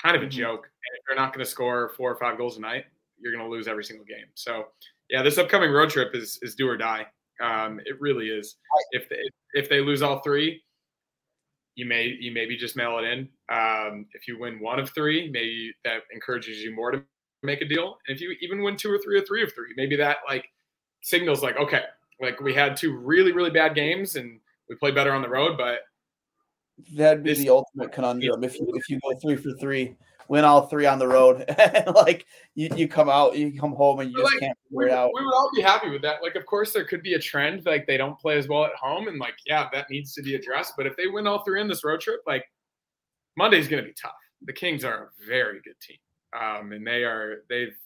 kind 0.00 0.16
of 0.16 0.22
a 0.22 0.26
Mhm. 0.26 0.30
joke. 0.30 0.64
And 0.66 0.98
if 0.98 1.04
you're 1.08 1.16
not 1.16 1.32
going 1.32 1.44
to 1.44 1.50
score 1.50 1.90
four 1.90 2.10
or 2.12 2.16
five 2.18 2.38
goals 2.38 2.56
a 2.56 2.60
night, 2.60 2.86
you're 3.18 3.32
going 3.32 3.44
to 3.44 3.50
lose 3.50 3.68
every 3.68 3.84
single 3.84 4.04
game. 4.06 4.26
So 4.34 4.72
yeah, 5.10 5.22
this 5.22 5.38
upcoming 5.38 5.70
road 5.70 5.90
trip 5.90 6.14
is 6.14 6.38
is 6.42 6.54
do 6.54 6.68
or 6.68 6.76
die. 6.76 7.06
Um, 7.40 7.80
it 7.80 8.00
really 8.00 8.28
is. 8.30 8.56
If 8.92 9.08
they, 9.08 9.22
if 9.54 9.68
they 9.68 9.80
lose 9.80 10.02
all 10.02 10.20
three, 10.22 10.62
you 11.74 11.86
may 11.86 12.06
you 12.20 12.32
maybe 12.32 12.56
just 12.56 12.76
mail 12.76 12.98
it 12.98 13.04
in. 13.04 13.28
Um, 13.48 14.06
if 14.12 14.28
you 14.28 14.38
win 14.38 14.60
one 14.60 14.78
of 14.78 14.90
three, 14.90 15.30
maybe 15.30 15.72
that 15.84 16.02
encourages 16.12 16.62
you 16.62 16.74
more 16.74 16.90
to 16.92 17.04
make 17.42 17.60
a 17.62 17.64
deal. 17.64 17.98
And 18.06 18.14
if 18.14 18.20
you 18.20 18.36
even 18.42 18.62
win 18.62 18.76
two 18.76 18.90
or 18.92 18.98
three 18.98 19.18
or 19.18 19.24
three 19.24 19.42
of 19.42 19.52
three, 19.54 19.72
maybe 19.76 19.96
that 19.96 20.18
like 20.28 20.48
signals 21.02 21.42
like 21.42 21.56
okay, 21.58 21.82
like 22.20 22.40
we 22.40 22.54
had 22.54 22.76
two 22.76 22.96
really 22.96 23.32
really 23.32 23.50
bad 23.50 23.74
games 23.74 24.16
and 24.16 24.40
we 24.68 24.76
played 24.76 24.94
better 24.94 25.12
on 25.12 25.22
the 25.22 25.28
road, 25.28 25.56
but 25.58 25.80
That'd 26.94 27.22
be 27.22 27.30
This- 27.30 27.38
the 27.38 27.50
ultimate 27.50 27.92
conundrum 27.92 28.42
if 28.44 28.58
you 28.58 28.66
if 28.74 28.88
you 28.88 28.98
go 29.00 29.14
three 29.20 29.36
for 29.36 29.52
three, 29.60 29.94
win 30.28 30.44
all 30.44 30.66
three 30.68 30.86
on 30.86 30.98
the 30.98 31.06
road, 31.06 31.44
and 31.58 31.94
like 31.94 32.24
you, 32.54 32.70
you 32.74 32.88
come 32.88 33.08
out, 33.10 33.36
you 33.36 33.58
come 33.60 33.72
home, 33.72 34.00
and 34.00 34.10
you 34.10 34.16
just 34.16 34.32
like, 34.32 34.40
can't 34.40 34.58
figure 34.68 34.88
it 34.88 34.92
out. 34.92 35.10
we 35.14 35.24
would 35.24 35.34
all 35.34 35.50
be 35.54 35.60
happy 35.60 35.90
with 35.90 36.02
that. 36.02 36.22
Like, 36.22 36.34
of 36.34 36.46
course, 36.46 36.72
there 36.72 36.84
could 36.84 37.02
be 37.02 37.14
a 37.14 37.18
trend 37.18 37.66
like 37.66 37.86
they 37.86 37.98
don't 37.98 38.18
play 38.18 38.38
as 38.38 38.48
well 38.48 38.64
at 38.64 38.74
home, 38.74 39.06
and 39.06 39.18
like, 39.18 39.34
yeah, 39.46 39.68
that 39.72 39.90
needs 39.90 40.14
to 40.14 40.22
be 40.22 40.34
addressed. 40.34 40.72
But 40.76 40.86
if 40.86 40.96
they 40.96 41.06
win 41.06 41.26
all 41.26 41.44
three 41.44 41.60
in 41.60 41.68
this 41.68 41.84
road 41.84 42.00
trip, 42.00 42.20
like 42.26 42.44
Monday's 43.36 43.68
going 43.68 43.82
to 43.82 43.88
be 43.88 43.94
tough. 44.00 44.12
The 44.44 44.52
Kings 44.52 44.84
are 44.84 45.04
a 45.04 45.26
very 45.28 45.60
good 45.62 45.78
team, 45.80 45.98
um, 46.32 46.72
and 46.72 46.86
they 46.86 47.04
are 47.04 47.44
they've 47.48 47.76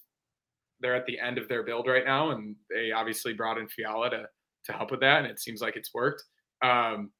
they're 0.81 0.95
at 0.95 1.07
the 1.07 1.19
end 1.19 1.39
of 1.39 1.49
their 1.49 1.63
build 1.63 1.87
right 1.87 2.05
now, 2.05 2.31
and 2.31 2.57
they 2.71 2.93
obviously 2.93 3.33
brought 3.33 3.59
in 3.59 3.69
Fiala 3.69 4.11
to 4.11 4.29
to 4.65 4.73
help 4.73 4.91
with 4.91 5.01
that, 5.01 5.19
and 5.19 5.27
it 5.27 5.39
seems 5.41 5.61
like 5.61 5.77
it's 5.77 5.95
worked. 5.95 6.25
Um, 6.63 7.13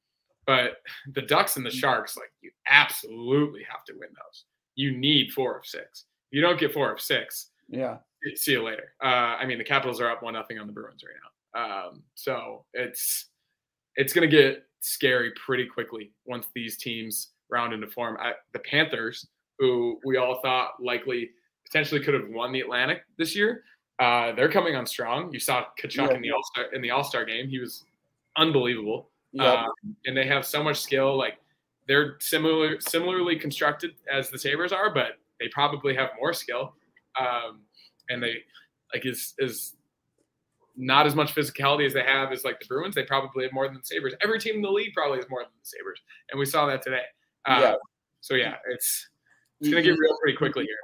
but 0.45 0.77
the 1.13 1.21
Ducks 1.21 1.57
and 1.57 1.65
the 1.65 1.71
Sharks, 1.71 2.17
like, 2.17 2.31
you 2.41 2.51
absolutely 2.67 3.63
have 3.69 3.83
to 3.85 3.93
win 3.93 4.09
those. 4.09 4.45
You 4.75 4.95
need 4.97 5.31
four 5.31 5.57
of 5.57 5.65
six. 5.65 6.05
If 6.31 6.35
you 6.35 6.41
don't 6.41 6.59
get 6.59 6.73
four 6.73 6.91
of 6.91 6.99
six, 7.01 7.51
Yeah, 7.69 7.99
see 8.35 8.53
you 8.53 8.63
later. 8.63 8.93
Uh, 9.03 9.07
I 9.39 9.45
mean, 9.45 9.57
the 9.57 9.63
Capitals 9.63 10.01
are 10.01 10.09
up 10.09 10.23
one 10.23 10.33
nothing 10.33 10.59
on 10.59 10.67
the 10.67 10.73
Bruins 10.73 11.03
right 11.03 11.15
now, 11.23 11.87
um, 11.89 12.03
so 12.15 12.65
it's 12.73 13.29
it's 13.95 14.13
going 14.13 14.29
to 14.29 14.35
get 14.35 14.63
scary 14.81 15.31
pretty 15.43 15.65
quickly 15.65 16.13
once 16.25 16.47
these 16.53 16.77
teams 16.77 17.31
round 17.49 17.73
into 17.73 17.87
form. 17.87 18.17
I, 18.19 18.33
the 18.53 18.59
Panthers, 18.59 19.27
who 19.57 19.99
we 20.05 20.17
all 20.17 20.39
thought 20.41 20.71
likely 20.81 21.31
potentially 21.67 22.01
could 22.01 22.13
have 22.13 22.29
won 22.29 22.51
the 22.51 22.61
Atlantic 22.61 23.03
this 23.17 23.35
year, 23.35 23.63
uh, 23.99 24.31
they're 24.33 24.49
coming 24.51 24.75
on 24.75 24.85
strong. 24.85 25.31
You 25.33 25.39
saw 25.39 25.65
Tkachuk 25.81 26.09
Yeah. 26.09 26.15
in 26.15 26.21
the 26.21 26.31
All 26.31 26.43
Star 26.43 26.65
in 26.73 26.81
the 26.81 26.91
All 26.91 27.03
Star 27.03 27.25
game; 27.25 27.47
he 27.49 27.59
was 27.59 27.85
unbelievable. 28.37 29.09
yeah. 29.31 29.65
Um, 29.65 29.95
and 30.05 30.15
they 30.15 30.25
have 30.27 30.45
so 30.45 30.63
much 30.63 30.79
skill. 30.81 31.17
Like 31.17 31.39
they're 31.87 32.17
similar 32.19 32.79
similarly 32.79 33.37
constructed 33.37 33.91
as 34.11 34.29
the 34.29 34.37
Sabres 34.37 34.71
are, 34.71 34.93
but 34.93 35.13
they 35.39 35.47
probably 35.49 35.95
have 35.95 36.09
more 36.19 36.33
skill. 36.33 36.73
Um, 37.19 37.61
and 38.09 38.21
they 38.23 38.43
like 38.93 39.05
is 39.05 39.33
is 39.39 39.73
not 40.79 41.07
as 41.07 41.15
much 41.15 41.33
physicality 41.33 41.85
as 41.87 41.93
they 41.93 42.03
have 42.03 42.31
as 42.31 42.43
like 42.45 42.59
the 42.59 42.65
Bruins. 42.67 42.93
They 42.93 43.03
probably 43.03 43.43
have 43.45 43.51
more 43.53 43.67
than 43.67 43.77
the 43.77 43.83
Sabres. 43.83 44.13
Every 44.21 44.39
team 44.39 44.55
in 44.57 44.61
the 44.61 44.69
league 44.71 44.93
probably 44.93 45.17
has 45.17 45.27
more 45.29 45.41
than 45.41 45.49
the 45.59 45.65
Sabres, 45.65 45.99
and 46.29 46.39
we 46.39 46.45
saw 46.45 46.67
that 46.67 46.81
today. 46.83 47.03
Uh, 47.45 47.59
Yeah. 47.61 47.75
So 48.21 48.35
yeah, 48.35 48.57
it's 48.69 49.09
it's 49.59 49.69
gonna 49.71 49.81
get 49.81 49.97
real 49.97 50.15
pretty 50.21 50.37
quickly 50.37 50.65
here. 50.65 50.77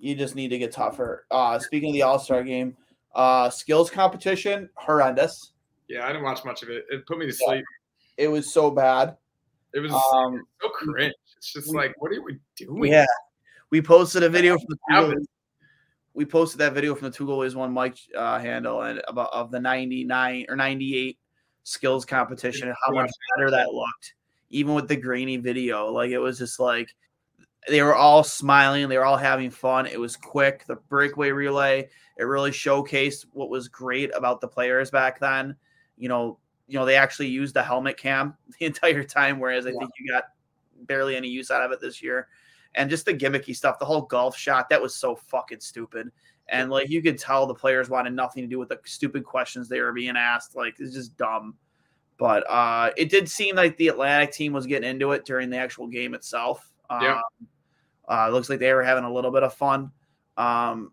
You 0.00 0.14
just 0.14 0.34
need 0.34 0.48
to 0.48 0.58
get 0.58 0.72
tougher. 0.72 1.26
Uh, 1.30 1.58
speaking 1.58 1.90
of 1.90 1.94
the 1.94 2.02
All 2.02 2.18
Star 2.18 2.42
game, 2.42 2.76
uh, 3.14 3.50
skills 3.50 3.90
competition 3.90 4.68
horrendous. 4.74 5.52
Yeah, 5.88 6.04
I 6.04 6.08
didn't 6.08 6.22
watch 6.22 6.44
much 6.44 6.62
of 6.62 6.70
it. 6.70 6.84
It 6.90 7.06
put 7.06 7.18
me 7.18 7.26
to 7.26 7.32
Yeah. 7.32 7.46
sleep. 7.46 7.64
It 8.16 8.28
was 8.28 8.52
so 8.52 8.70
bad. 8.70 9.16
It 9.74 9.80
was 9.80 9.92
Um, 9.92 10.46
so 10.60 10.68
cringe. 10.70 11.14
It's 11.36 11.52
just 11.52 11.68
like, 11.74 11.94
what 12.00 12.12
are 12.12 12.22
we 12.22 12.38
doing? 12.56 12.92
yeah, 12.92 13.06
we 13.70 13.80
posted 13.82 14.22
a 14.22 14.28
video 14.28 14.56
from 14.58 14.66
the 14.68 14.76
two 14.76 14.94
goalies. 15.14 15.26
we 16.14 16.24
posted 16.24 16.58
that 16.60 16.72
video 16.72 16.94
from 16.94 17.10
the 17.10 17.16
two 17.16 17.24
goalies 17.26 17.54
one 17.54 17.72
mic 17.72 17.96
uh, 18.16 18.38
handle 18.38 18.82
and 18.82 19.00
about 19.06 19.32
of 19.32 19.50
the 19.50 19.60
99 19.60 20.46
or 20.48 20.56
98 20.56 21.18
skills 21.62 22.04
competition 22.04 22.68
and 22.68 22.76
how 22.84 22.92
much 22.92 23.10
better 23.36 23.48
that 23.50 23.72
looked 23.72 24.14
even 24.50 24.74
with 24.74 24.88
the 24.88 24.96
grainy 24.96 25.36
video 25.36 25.86
like 25.92 26.10
it 26.10 26.18
was 26.18 26.36
just 26.36 26.58
like 26.58 26.88
they 27.68 27.82
were 27.82 27.94
all 27.94 28.24
smiling 28.24 28.88
they 28.88 28.96
were 28.96 29.04
all 29.04 29.16
having 29.16 29.50
fun 29.50 29.86
it 29.86 30.00
was 30.00 30.16
quick 30.16 30.64
the 30.66 30.76
breakaway 30.88 31.30
relay 31.30 31.88
it 32.16 32.24
really 32.24 32.50
showcased 32.50 33.26
what 33.32 33.50
was 33.50 33.68
great 33.68 34.10
about 34.14 34.40
the 34.40 34.48
players 34.48 34.90
back 34.90 35.18
then 35.20 35.54
you 35.96 36.08
know 36.08 36.38
you 36.68 36.78
know 36.78 36.84
they 36.86 36.96
actually 36.96 37.28
used 37.28 37.54
the 37.54 37.62
helmet 37.62 37.96
cam 37.96 38.34
the 38.58 38.66
entire 38.66 39.04
time 39.04 39.38
whereas 39.38 39.66
i 39.66 39.70
think 39.70 39.90
you 39.98 40.10
got 40.10 40.24
barely 40.86 41.16
any 41.16 41.28
use 41.28 41.50
out 41.50 41.62
of 41.62 41.70
it 41.70 41.80
this 41.80 42.02
year 42.02 42.28
and 42.74 42.90
just 42.90 43.04
the 43.04 43.14
gimmicky 43.14 43.54
stuff, 43.54 43.78
the 43.78 43.84
whole 43.84 44.02
golf 44.02 44.36
shot, 44.36 44.68
that 44.68 44.80
was 44.80 44.94
so 44.94 45.16
fucking 45.16 45.60
stupid. 45.60 46.10
And 46.48 46.70
like 46.70 46.88
you 46.88 47.02
could 47.02 47.18
tell 47.18 47.46
the 47.46 47.54
players 47.54 47.88
wanted 47.88 48.12
nothing 48.12 48.42
to 48.42 48.48
do 48.48 48.58
with 48.58 48.68
the 48.68 48.78
stupid 48.84 49.24
questions 49.24 49.68
they 49.68 49.80
were 49.80 49.92
being 49.92 50.16
asked. 50.16 50.56
Like 50.56 50.76
it's 50.78 50.94
just 50.94 51.16
dumb. 51.16 51.54
But 52.16 52.48
uh 52.50 52.90
it 52.96 53.08
did 53.08 53.28
seem 53.28 53.56
like 53.56 53.76
the 53.76 53.88
Atlantic 53.88 54.32
team 54.32 54.52
was 54.52 54.66
getting 54.66 54.88
into 54.88 55.12
it 55.12 55.24
during 55.24 55.50
the 55.50 55.56
actual 55.56 55.86
game 55.86 56.14
itself. 56.14 56.69
Yeah. 56.90 57.16
Um, 57.16 57.48
uh 58.08 58.28
looks 58.30 58.48
like 58.48 58.58
they 58.58 58.72
were 58.72 58.82
having 58.82 59.04
a 59.04 59.12
little 59.12 59.30
bit 59.30 59.42
of 59.42 59.54
fun. 59.54 59.90
Um 60.36 60.92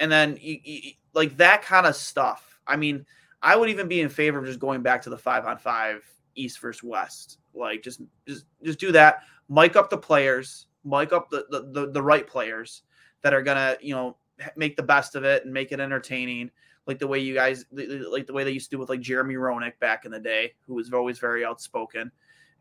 and 0.00 0.10
then 0.10 0.38
you, 0.40 0.58
you, 0.64 0.92
like 1.14 1.36
that 1.36 1.62
kind 1.62 1.86
of 1.86 1.94
stuff. 1.94 2.58
I 2.66 2.76
mean, 2.76 3.04
I 3.42 3.56
would 3.56 3.68
even 3.68 3.88
be 3.88 4.00
in 4.00 4.08
favor 4.08 4.38
of 4.38 4.46
just 4.46 4.58
going 4.58 4.82
back 4.82 5.02
to 5.02 5.10
the 5.10 5.18
five 5.18 5.44
on 5.44 5.58
five 5.58 6.02
East 6.34 6.60
versus 6.60 6.82
West. 6.82 7.38
Like 7.54 7.82
just 7.82 8.00
just 8.26 8.46
just 8.62 8.78
do 8.78 8.92
that. 8.92 9.22
Mic 9.48 9.76
up 9.76 9.90
the 9.90 9.98
players 9.98 10.66
mic 10.84 11.12
up 11.12 11.30
the, 11.30 11.46
the 11.50 11.60
the, 11.72 11.90
the 11.92 12.02
right 12.02 12.26
players 12.26 12.82
that 13.22 13.34
are 13.34 13.42
gonna 13.42 13.76
you 13.80 13.94
know 13.94 14.16
make 14.56 14.76
the 14.76 14.82
best 14.82 15.14
of 15.14 15.24
it 15.24 15.44
and 15.44 15.52
make 15.52 15.72
it 15.72 15.80
entertaining 15.80 16.50
like 16.86 16.98
the 16.98 17.06
way 17.06 17.18
you 17.18 17.34
guys 17.34 17.66
like 17.72 18.26
the 18.26 18.32
way 18.32 18.44
they 18.44 18.50
used 18.50 18.70
to 18.70 18.76
do 18.76 18.80
with 18.80 18.88
like 18.88 19.00
jeremy 19.00 19.34
roenick 19.34 19.78
back 19.80 20.04
in 20.04 20.10
the 20.10 20.18
day 20.18 20.52
who 20.66 20.74
was 20.74 20.92
always 20.92 21.18
very 21.18 21.44
outspoken 21.44 22.10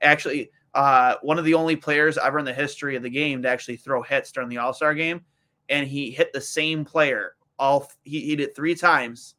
actually 0.02 0.52
uh 0.74 1.16
one 1.22 1.40
of 1.40 1.46
the 1.46 1.54
only 1.54 1.76
players 1.76 2.18
ever 2.18 2.40
in 2.40 2.46
the 2.46 2.54
history 2.54 2.96
of 2.96 3.04
the 3.04 3.10
game 3.10 3.42
to 3.42 3.50
actually 3.50 3.78
throw 3.78 4.02
hits 4.02 4.32
during 4.32 4.50
the 4.50 4.58
all-star 4.58 4.94
game 4.94 5.22
and 5.70 5.88
he 5.88 6.12
hit 6.12 6.32
the 6.34 6.42
same 6.42 6.86
player 6.86 7.36
all 7.58 7.92
he, 8.04 8.22
he 8.22 8.36
did 8.36 8.56
three 8.56 8.76
times 8.76 9.36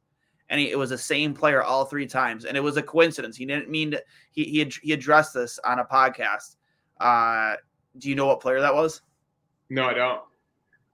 and 0.49 0.61
he, 0.61 0.71
it 0.71 0.79
was 0.79 0.91
the 0.91 0.99
same 0.99 1.33
player 1.33 1.63
all 1.63 1.85
three 1.85 2.07
times 2.07 2.45
and 2.45 2.57
it 2.57 2.61
was 2.61 2.77
a 2.77 2.83
coincidence 2.83 3.37
he 3.37 3.47
didn't 3.47 3.71
mean 3.71 3.93
to 3.93 4.03
he 4.33 4.45
he, 4.45 4.63
ad- 4.63 4.75
he 4.83 4.93
addressed 4.93 5.35
this 5.35 5.59
on 5.65 5.79
a 5.79 5.85
podcast 5.85 6.57
uh 7.01 7.55
do 7.99 8.09
you 8.09 8.15
know 8.15 8.27
what 8.27 8.41
player 8.41 8.61
that 8.61 8.75
was? 8.75 9.03
No, 9.69 9.87
I 9.87 9.95
don't. 9.95 10.23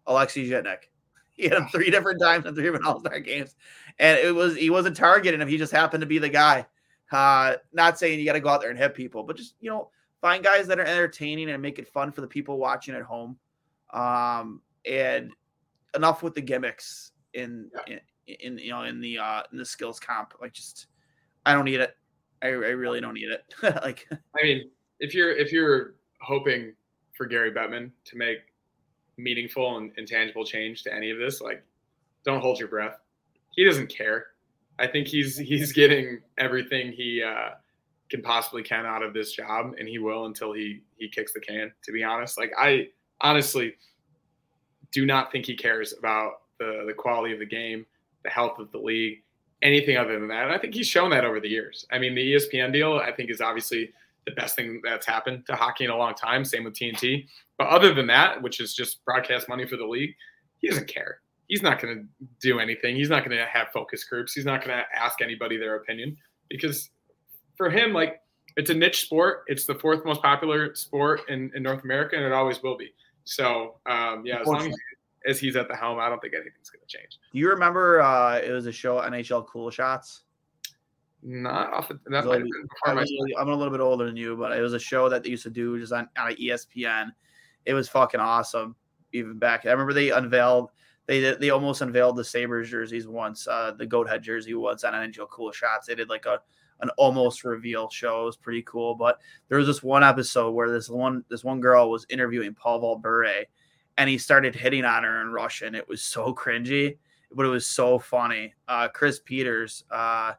Alexei 0.07 0.49
Zhitnik. 0.49 0.89
He 1.33 1.45
hit 1.45 1.53
him 1.53 1.67
three 1.69 1.91
different 1.91 2.21
times 2.21 2.47
in 2.47 2.55
three 2.55 2.65
different 2.65 2.87
All 2.87 3.01
Star 3.01 3.21
games, 3.21 3.57
and 3.99 4.19
it 4.19 4.35
was 4.35 4.57
he 4.57 4.71
wasn't 4.71 4.97
targeting 4.97 5.41
him. 5.41 5.49
He 5.49 5.59
just 5.59 5.73
happened 5.73 6.01
to 6.01 6.07
be 6.07 6.19
the 6.19 6.29
guy. 6.29 6.67
Uh, 7.13 7.57
not 7.73 7.99
saying 7.99 8.19
you 8.19 8.25
got 8.25 8.33
to 8.33 8.41
go 8.41 8.49
out 8.49 8.61
there 8.61 8.71
and 8.71 8.79
hit 8.79 8.95
people, 8.95 9.23
but 9.23 9.37
just 9.37 9.55
you 9.61 9.71
know 9.71 9.91
find 10.21 10.43
guys 10.43 10.67
that 10.67 10.79
are 10.79 10.85
entertaining 10.85 11.51
and 11.51 11.63
make 11.63 11.79
it 11.79 11.89
fun 11.89 12.13
for 12.13 12.21
the 12.21 12.27
people 12.27 12.59
watching 12.59 12.95
at 12.95 13.03
home. 13.03 13.37
Um, 13.93 14.61
and 14.87 15.33
enough 15.95 16.23
with 16.23 16.35
the 16.35 16.41
gimmicks 16.41 17.13
in 17.35 17.71
in, 17.87 18.01
in 18.27 18.59
you 18.59 18.71
know 18.71 18.83
in 18.83 19.01
the 19.01 19.19
uh 19.19 19.43
in 19.53 19.59
the 19.59 19.65
skills 19.65 19.99
comp. 20.01 20.35
Like 20.41 20.53
just 20.53 20.87
I 21.45 21.53
don't 21.53 21.65
need 21.65 21.81
it. 21.81 21.97
I, 22.43 22.49
I 22.49 22.51
really 22.51 23.01
don't 23.01 23.15
need 23.15 23.31
it. 23.31 23.55
like 23.83 24.07
I 24.13 24.43
mean, 24.43 24.71
if 25.01 25.15
you're 25.15 25.33
if 25.37 25.53
you're 25.53 25.95
hoping 26.21 26.75
for 27.15 27.27
Gary 27.27 27.51
Bettman 27.51 27.91
to 28.05 28.17
make 28.17 28.39
meaningful 29.17 29.79
and 29.79 29.93
intangible 29.97 30.45
change 30.45 30.83
to 30.83 30.95
any 30.95 31.11
of 31.11 31.19
this, 31.19 31.41
like 31.41 31.63
don't 32.25 32.41
hold 32.41 32.59
your 32.59 32.69
breath. 32.69 32.99
He 33.51 33.65
doesn't 33.65 33.89
care. 33.89 34.27
I 34.79 34.87
think 34.87 35.09
he's 35.09 35.39
he's 35.39 35.73
getting 35.73 36.21
everything 36.39 36.93
he 36.93 37.23
uh, 37.23 37.51
can 38.11 38.23
possibly 38.23 38.63
can 38.63 38.87
out 38.87 39.03
of 39.03 39.13
this 39.13 39.33
job, 39.33 39.75
and 39.79 39.89
he 39.89 39.99
will 39.99 40.27
until 40.27 40.53
he 40.53 40.83
he 40.97 41.09
kicks 41.09 41.33
the 41.33 41.41
can. 41.41 41.73
To 41.85 41.93
be 41.93 42.03
honest, 42.03 42.39
like 42.39 42.53
I 42.59 42.89
honestly 43.21 43.75
do 44.93 45.07
not 45.07 45.33
think 45.33 45.47
he 45.47 45.57
cares 45.57 45.95
about 45.99 46.43
the 46.59 46.85
the 46.87 46.95
quality 46.95 47.33
of 47.33 47.39
the 47.39 47.47
game, 47.47 47.87
the 48.25 48.31
health 48.31 48.59
of 48.59 48.71
the 48.73 48.79
league, 48.79 49.23
anything 49.63 49.97
other 49.97 50.19
than 50.19 50.29
that. 50.29 50.45
And 50.45 50.53
I 50.53 50.59
think 50.59 50.75
he's 50.75 50.87
shown 50.87 51.11
that 51.11 51.25
over 51.25 51.41
the 51.41 51.49
years. 51.49 51.87
I 51.91 51.99
mean, 51.99 52.15
the 52.15 52.35
ESPN 52.35 52.73
deal, 52.73 52.95
I 52.95 53.13
think, 53.13 53.31
is 53.31 53.41
obviously 53.41 53.91
the 54.27 54.33
best 54.33 54.57
thing 54.57 54.81
that's 54.85 55.07
happened 55.07 55.47
to 55.47 55.55
hockey 55.55 55.85
in 55.85 55.91
a 55.91 55.97
long 55.97 56.15
time. 56.15 56.45
Same 56.45 56.65
with 56.65 56.75
TNT. 56.75 57.27
But 57.59 57.69
other 57.69 57.95
than 57.95 58.07
that, 58.09 58.43
which 58.43 58.61
is 58.61 58.75
just 58.75 59.05
broadcast 59.05 59.49
money 59.49 59.67
for 59.67 59.77
the 59.77 59.87
league, 59.87 60.15
he 60.59 60.69
doesn't 60.69 60.89
care. 60.89 61.21
He's 61.49 61.63
not 61.63 61.81
going 61.81 61.97
to 61.97 62.27
do 62.41 62.59
anything. 62.59 62.97
He's 62.97 63.09
not 63.09 63.25
going 63.25 63.37
to 63.37 63.47
have 63.47 63.69
focus 63.73 64.05
groups. 64.05 64.33
He's 64.33 64.45
not 64.45 64.65
going 64.65 64.77
to 64.77 64.85
ask 64.99 65.23
anybody 65.23 65.57
their 65.57 65.77
opinion 65.77 66.17
because 66.49 66.91
for 67.57 67.71
him, 67.71 67.93
like, 67.93 68.21
it's 68.57 68.71
a 68.71 68.75
niche 68.75 69.03
sport. 69.03 69.45
It's 69.49 69.67
the 69.67 69.75
fourth 69.75 70.05
most 70.05 70.23
popular 70.23 70.75
sport 70.75 71.23
in, 71.29 71.51
in 71.55 71.63
North 71.63 71.85
America, 71.85 72.17
and 72.17 72.25
it 72.25 72.33
always 72.33 72.63
will 72.63 72.77
be. 72.77 72.93
So, 73.25 73.77
um, 73.87 74.25
yeah, 74.25 74.41
as 74.41 74.47
long 74.47 74.69
as, 74.69 74.77
as 75.27 75.39
he's 75.39 75.57
at 75.57 75.69
the 75.69 75.77
helm, 75.77 75.99
I 75.99 76.09
don't 76.09 76.21
think 76.21 76.35
anything's 76.35 76.71
going 76.71 76.81
to 76.87 76.87
change. 76.87 77.19
Do 77.33 77.39
you 77.39 77.49
remember 77.51 78.01
uh 78.01 78.39
it 78.39 78.53
was 78.53 78.67
a 78.67 78.73
show 78.73 79.01
NHL 79.01 79.47
Cool 79.47 79.71
Shots? 79.71 80.23
Not 81.23 81.73
off. 81.73 81.89
The, 81.89 81.99
that 82.07 82.23
So, 82.23 82.31
might 82.31 82.43
been 82.43 82.53
I'm, 82.85 82.97
my 82.97 83.03
a 83.03 83.05
little, 83.05 83.39
I'm 83.39 83.49
a 83.49 83.55
little 83.55 83.73
bit 83.73 83.81
older 83.81 84.07
than 84.07 84.17
you, 84.17 84.37
but 84.37 84.57
it 84.57 84.61
was 84.61 84.75
a 84.75 84.79
show 84.79 85.09
that 85.09 85.25
they 85.25 85.31
used 85.31 85.43
to 85.43 85.51
do 85.51 85.79
just 85.79 85.93
on, 85.93 86.09
on 86.17 86.35
ESPN. 86.37 87.11
It 87.65 87.75
was 87.75 87.89
fucking 87.89 88.21
awesome. 88.21 88.77
Even 89.13 89.39
back, 89.39 89.67
I 89.67 89.71
remember 89.71 89.93
they 89.93 90.11
unveiled 90.11 90.71
they 91.07 91.35
they 91.35 91.51
almost 91.51 91.83
unveiled 91.83 92.17
the 92.17 92.25
Sabres 92.25 92.71
jerseys 92.71 93.09
once, 93.09 93.49
uh, 93.49 93.73
the 93.77 93.87
goat 93.87 94.09
head 94.09 94.23
jersey 94.23 94.55
once 94.55 94.85
on 94.85 94.93
NHL 94.93 95.29
Cool 95.31 95.53
Shots. 95.53 95.87
They 95.87 95.95
did 95.95 96.09
like 96.09 96.27
a 96.27 96.41
an 96.81 96.91
almost 96.97 97.45
reveal 97.45 97.89
show. 97.91 98.23
It 98.23 98.27
was 98.27 98.37
pretty 98.37 98.63
cool. 98.63 98.95
But 98.95 99.19
there 99.49 99.59
was 99.59 99.67
this 99.67 99.83
one 99.83 100.05
episode 100.05 100.53
where 100.53 100.71
this 100.71 100.89
one 100.89 101.25
this 101.29 101.45
one 101.45 101.61
girl 101.61 101.91
was 101.91 102.07
interviewing 102.09 102.55
Pavel 102.55 102.97
Bure, 102.97 103.45
and 103.99 104.11
he 104.11 104.19
started 104.19 104.55
hitting 104.55 104.85
on 104.85 105.05
her 105.05 105.23
in 105.23 105.29
Russian. 105.29 105.75
It 105.75 105.89
was 105.89 106.03
so 106.03 106.35
cringy, 106.35 106.99
but 107.33 107.47
it 107.47 107.51
was 107.51 107.67
so 107.67 107.99
funny. 107.99 108.55
Uh, 108.69 108.89
Chris 108.89 109.21
Peters. 109.21 109.85
Uh, 109.91 110.33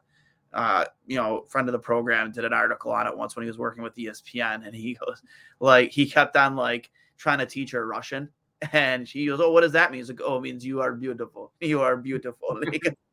uh, 0.54 0.86
you 1.06 1.16
know, 1.16 1.44
friend 1.46 1.68
of 1.68 1.72
the 1.72 1.78
program 1.78 2.32
did 2.32 2.44
an 2.44 2.54
article 2.54 2.90
on 2.90 3.06
it 3.06 3.16
once 3.16 3.36
when 3.36 3.42
he 3.42 3.48
was 3.48 3.58
working 3.58 3.82
with 3.82 3.94
ESPN, 3.96 4.66
and 4.66 4.74
he 4.74 4.94
goes, 4.94 5.22
like, 5.60 5.90
he 5.90 6.08
kept 6.08 6.36
on 6.36 6.56
like 6.56 6.90
trying 7.18 7.38
to 7.38 7.46
teach 7.46 7.70
her 7.72 7.86
Russian, 7.86 8.30
and 8.72 9.08
she 9.08 9.26
goes, 9.26 9.40
"Oh, 9.40 9.52
what 9.52 9.60
does 9.60 9.72
that 9.72 9.90
mean?" 9.90 10.00
He's 10.00 10.08
like, 10.08 10.20
"Oh, 10.24 10.38
it 10.38 10.42
means 10.42 10.64
you 10.64 10.80
are 10.80 10.92
beautiful. 10.92 11.52
You 11.60 11.80
are 11.82 11.96
beautiful." 11.96 12.60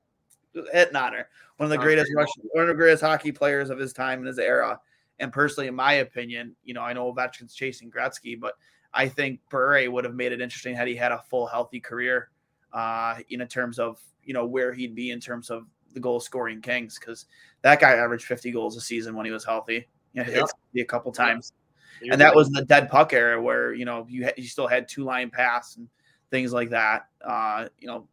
And 0.56 0.64
he 0.64 0.72
kept 0.72 0.76
hitting 0.76 0.96
on 0.96 1.14
her. 1.14 1.30
One 1.58 1.66
of 1.66 1.70
the 1.70 1.78
greatest 1.78 2.12
Russian, 2.16 2.44
one 2.52 2.64
of 2.64 2.68
the 2.70 2.74
greatest 2.74 3.04
hockey 3.04 3.32
players 3.32 3.70
of 3.70 3.78
his 3.78 3.94
time 3.94 4.20
and 4.20 4.28
his 4.28 4.40
era. 4.40 4.80
And 5.20 5.32
personally, 5.32 5.68
in 5.68 5.76
my 5.76 5.94
opinion, 5.94 6.56
you 6.64 6.74
know, 6.74 6.82
I 6.82 6.94
know 6.94 7.14
Ovechkin's 7.14 7.56
chasing 7.56 7.90
Gretzky, 7.90 8.38
but 8.40 8.56
I 8.94 9.08
think 9.08 9.40
Bure 9.50 9.90
would 9.90 10.04
have 10.04 10.16
made 10.16 10.32
it 10.34 10.42
interesting 10.42 10.76
had 10.76 10.88
he 10.88 10.96
had 10.96 11.12
a 11.12 11.24
full 11.30 11.48
healthy 11.48 11.80
career, 11.80 12.30
uh, 12.74 13.20
in 13.30 13.46
terms 13.48 13.80
of 13.80 14.02
you 14.24 14.34
know 14.34 14.46
where 14.46 14.74
he'd 14.74 14.96
be 14.96 15.12
in 15.12 15.20
terms 15.20 15.50
of 15.50 15.66
the 15.94 16.00
goal 16.00 16.20
scoring 16.20 16.62
kings 16.62 17.00
because 17.00 17.26
that 17.62 17.80
guy 17.80 17.92
averaged 17.94 18.26
50 18.26 18.52
goals 18.52 18.76
a 18.76 18.82
season 18.82 19.16
when 19.16 19.26
he 19.26 19.32
was 19.32 19.46
healthy. 19.46 19.88
You 20.14 20.24
know, 20.24 20.30
Yeah. 20.74 20.82
a 20.82 20.86
couple 20.86 21.12
times, 21.12 21.54
You're 22.02 22.12
and 22.14 22.22
that 22.22 22.28
right. 22.28 22.36
was 22.36 22.50
the 22.50 22.66
dead 22.66 22.90
puck 22.90 23.14
era 23.14 23.42
where 23.42 23.74
you 23.74 23.86
know 23.86 24.06
you 24.10 24.26
had, 24.26 24.34
you 24.38 24.48
still 24.48 24.68
had 24.68 24.88
two 24.90 25.04
line 25.06 25.30
pass 25.30 25.78
and 25.78 25.88
things 26.32 26.52
like 26.52 26.70
that. 26.72 27.08
Uh, 27.24 27.70
you 27.80 27.88
know, 27.88 28.08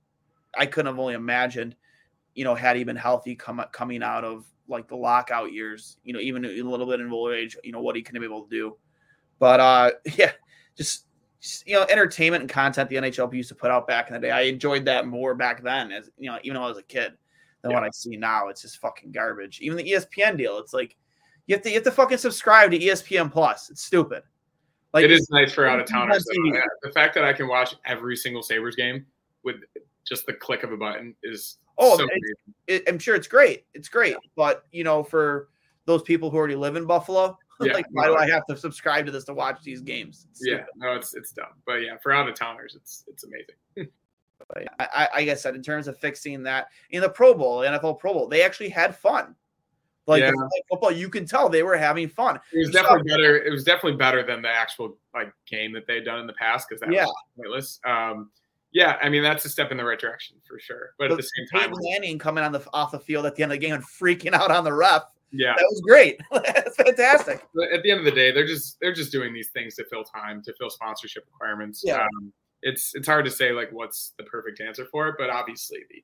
I 0.57 0.67
couldn't 0.67 0.93
have 0.93 1.01
only 1.01 1.15
imagined, 1.15 1.75
you 2.35 2.45
know, 2.45 2.55
had 2.55 2.77
he 2.77 2.85
been 2.85 2.97
healthy 2.97 3.35
come, 3.35 3.63
coming 3.73 4.03
out 4.03 4.25
of 4.25 4.47
like 4.69 4.89
the 4.89 4.97
lockout 4.97 5.53
years, 5.53 5.99
you 6.05 6.13
know, 6.13 6.21
even 6.21 6.45
a 6.45 6.49
little 6.49 6.87
bit 6.87 7.01
in 7.01 7.13
old 7.13 7.33
age, 7.33 7.57
you 7.63 7.73
know, 7.73 7.81
what 7.81 7.97
he 7.97 8.03
can 8.03 8.19
be 8.19 8.25
able 8.25 8.45
to 8.45 8.51
do. 8.51 8.77
But 9.39 9.61
uh, 9.61 9.91
yeah, 10.17 10.33
just 10.77 11.07
just, 11.41 11.67
you 11.67 11.75
know, 11.75 11.85
entertainment 11.91 12.43
and 12.43 12.51
content 12.51 12.89
the 12.89 12.97
NHL 12.97 13.33
used 13.35 13.49
to 13.49 13.55
put 13.57 13.71
out 13.71 13.89
back 13.89 14.09
in 14.09 14.15
the 14.15 14.21
day. 14.21 14.31
I 14.31 14.43
enjoyed 14.43 14.85
that 14.85 15.09
more 15.09 15.35
back 15.35 15.63
then, 15.63 15.91
as 15.91 16.09
you 16.17 16.31
know, 16.31 16.39
even 16.43 16.55
though 16.55 16.65
I 16.65 16.69
was 16.69 16.79
a 16.79 16.85
kid, 16.85 17.15
than 17.63 17.73
what 17.73 17.83
I 17.83 17.91
see 17.93 18.17
now. 18.17 18.49
It's 18.49 18.63
just 18.63 18.79
fucking 18.79 19.13
garbage. 19.13 19.61
Even 19.61 19.77
the 19.77 19.91
ESPN 19.91 20.37
deal, 20.37 20.59
it's 20.59 20.75
like 20.75 20.97
You 21.47 21.55
have 21.55 21.63
to 21.63 21.71
you 21.71 21.77
have 21.77 21.85
to 21.85 21.91
fucking 21.91 22.19
subscribe 22.19 22.71
to 22.73 22.79
ESPN 22.79 23.33
Plus. 23.33 23.71
It's 23.71 23.83
stupid. 23.83 24.23
Like 24.93 25.05
it 25.05 25.11
is 25.11 25.29
nice 25.31 25.53
for 25.53 25.67
out 25.67 25.81
of 25.81 25.87
towners. 25.87 26.27
Yeah, 26.45 26.61
The 26.83 26.93
fact 26.93 27.15
that 27.15 27.25
I 27.25 27.33
can 27.33 27.49
watch 27.49 27.75
every 27.87 28.17
single 28.17 28.43
Sabres 28.43 28.77
game 28.77 29.07
with 29.43 29.57
just 30.07 30.27
the 30.27 30.35
click 30.35 30.65
of 30.65 30.73
a 30.73 30.77
button 30.77 31.15
is 31.23 31.59
Oh, 31.83 31.97
so 31.97 32.07
it, 32.69 32.83
I'm 32.89 32.99
sure 32.99 33.15
it's 33.15 33.27
great. 33.27 33.67
It's 33.75 33.89
great, 33.89 34.17
but 34.37 34.65
you 34.73 34.85
know, 34.85 35.03
for 35.03 35.49
those 35.85 36.03
people 36.03 36.31
who 36.31 36.37
already 36.37 36.55
live 36.55 36.77
in 36.77 36.87
Buffalo, 36.87 37.37
Yeah, 37.61 37.75
like 37.75 37.87
why 37.91 38.07
do 38.07 38.17
I 38.17 38.29
have 38.29 38.45
to 38.47 38.57
subscribe 38.57 39.07
to 39.07 39.13
this 39.13 39.25
to 39.25 39.35
watch 39.35 39.63
these 39.63 39.81
games? 39.81 40.27
Yeah, 40.41 40.65
no, 40.77 40.95
it's 40.95 41.15
it's 41.15 41.33
dumb. 41.33 41.47
But 41.67 41.83
yeah, 41.83 41.97
for 42.03 42.13
out 42.13 42.29
of 42.29 42.35
towners, 42.35 42.75
it's 42.75 43.05
it's 43.09 43.25
amazing. 43.25 43.91
But 44.49 44.67
I, 44.81 45.09
I, 45.15 45.21
I 45.31 45.35
said, 45.35 45.55
in 45.55 45.63
terms 45.63 45.87
of 45.87 45.97
fixing 45.99 46.43
that 46.43 46.67
in 46.91 47.01
the 47.01 47.09
Pro 47.09 47.33
Bowl, 47.33 47.61
the 47.61 47.69
NFL 47.69 48.01
Pro 48.01 48.13
Bowl, 48.13 48.27
they 48.27 48.43
actually 48.43 48.71
had 48.71 48.97
fun. 48.97 49.37
Like 50.09 50.21
Yeah. 50.21 50.33
football, 50.69 50.91
you 50.91 51.09
can 51.09 51.27
tell 51.27 51.49
they 51.49 51.63
were 51.63 51.77
having 51.77 52.09
fun. 52.09 52.41
It 52.53 52.59
was 52.59 52.71
definitely 52.71 53.09
better. 53.09 53.37
It 53.41 53.51
was 53.51 53.63
definitely 53.63 53.99
better 53.99 54.25
than 54.25 54.43
the 54.43 54.49
actual 54.49 54.99
like 55.15 55.33
game 55.47 55.73
that 55.75 55.87
they'd 55.87 56.05
done 56.05 56.19
in 56.19 56.27
the 56.27 56.33
past 56.33 56.69
because 56.69 56.81
that 56.81 56.93
Yeah. 56.93 57.05
was 57.05 57.15
pointless. 57.37 57.81
Um, 57.85 58.31
yeah, 58.73 58.99
I 59.03 59.09
mean 59.09 59.23
that's 59.23 59.45
a 59.45 59.49
step 59.49 59.71
in 59.71 59.77
the 59.77 59.85
right 59.85 59.99
direction 59.99 60.37
for 60.47 60.59
sure. 60.59 60.95
But 60.99 61.11
at 61.11 61.17
the 61.17 61.23
same 61.23 61.47
time, 61.61 61.73
Manning 61.81 62.19
coming 62.19 62.43
on 62.45 62.53
the 62.53 62.65
off 62.73 62.93
the 62.93 62.99
field 63.01 63.27
at 63.27 63.35
the 63.37 63.43
end 63.43 63.53
of 63.53 63.59
the 63.61 63.67
game 63.67 63.75
and 63.75 63.85
freaking 63.85 64.33
out 64.33 64.51
on 64.51 64.65
the 64.65 64.73
ref. 64.73 65.03
yeah. 65.31 65.55
That 65.57 65.67
was 65.71 65.81
great. 65.87 66.21
That's 66.33 66.77
fantastic. 66.77 67.47
But 67.55 67.71
at 67.73 67.83
the 67.83 67.91
end 67.91 68.01
of 68.01 68.05
the 68.07 68.11
day, 68.13 68.31
they're 68.33 68.47
just 68.47 68.79
they're 68.81 68.93
just 68.95 69.13
doing 69.13 69.33
these 69.33 69.51
things 69.51 69.75
to 69.77 69.85
fill 69.85 70.05
time, 70.05 70.43
to 70.45 70.53
fill 70.59 70.71
sponsorship 70.71 71.25
requirements. 71.33 71.83
Yeah. 71.85 72.03
Um, 72.05 72.33
it's 72.63 72.95
it's 72.95 73.09
hard 73.09 73.25
to 73.25 73.31
say 73.31 73.53
like 73.53 73.71
what's 73.73 74.15
the 74.19 74.25
perfect 74.25 74.61
answer 74.61 74.85
for 74.87 75.09
it, 75.09 75.17
but 75.19 75.31
obviously 75.31 75.81
the 75.91 76.03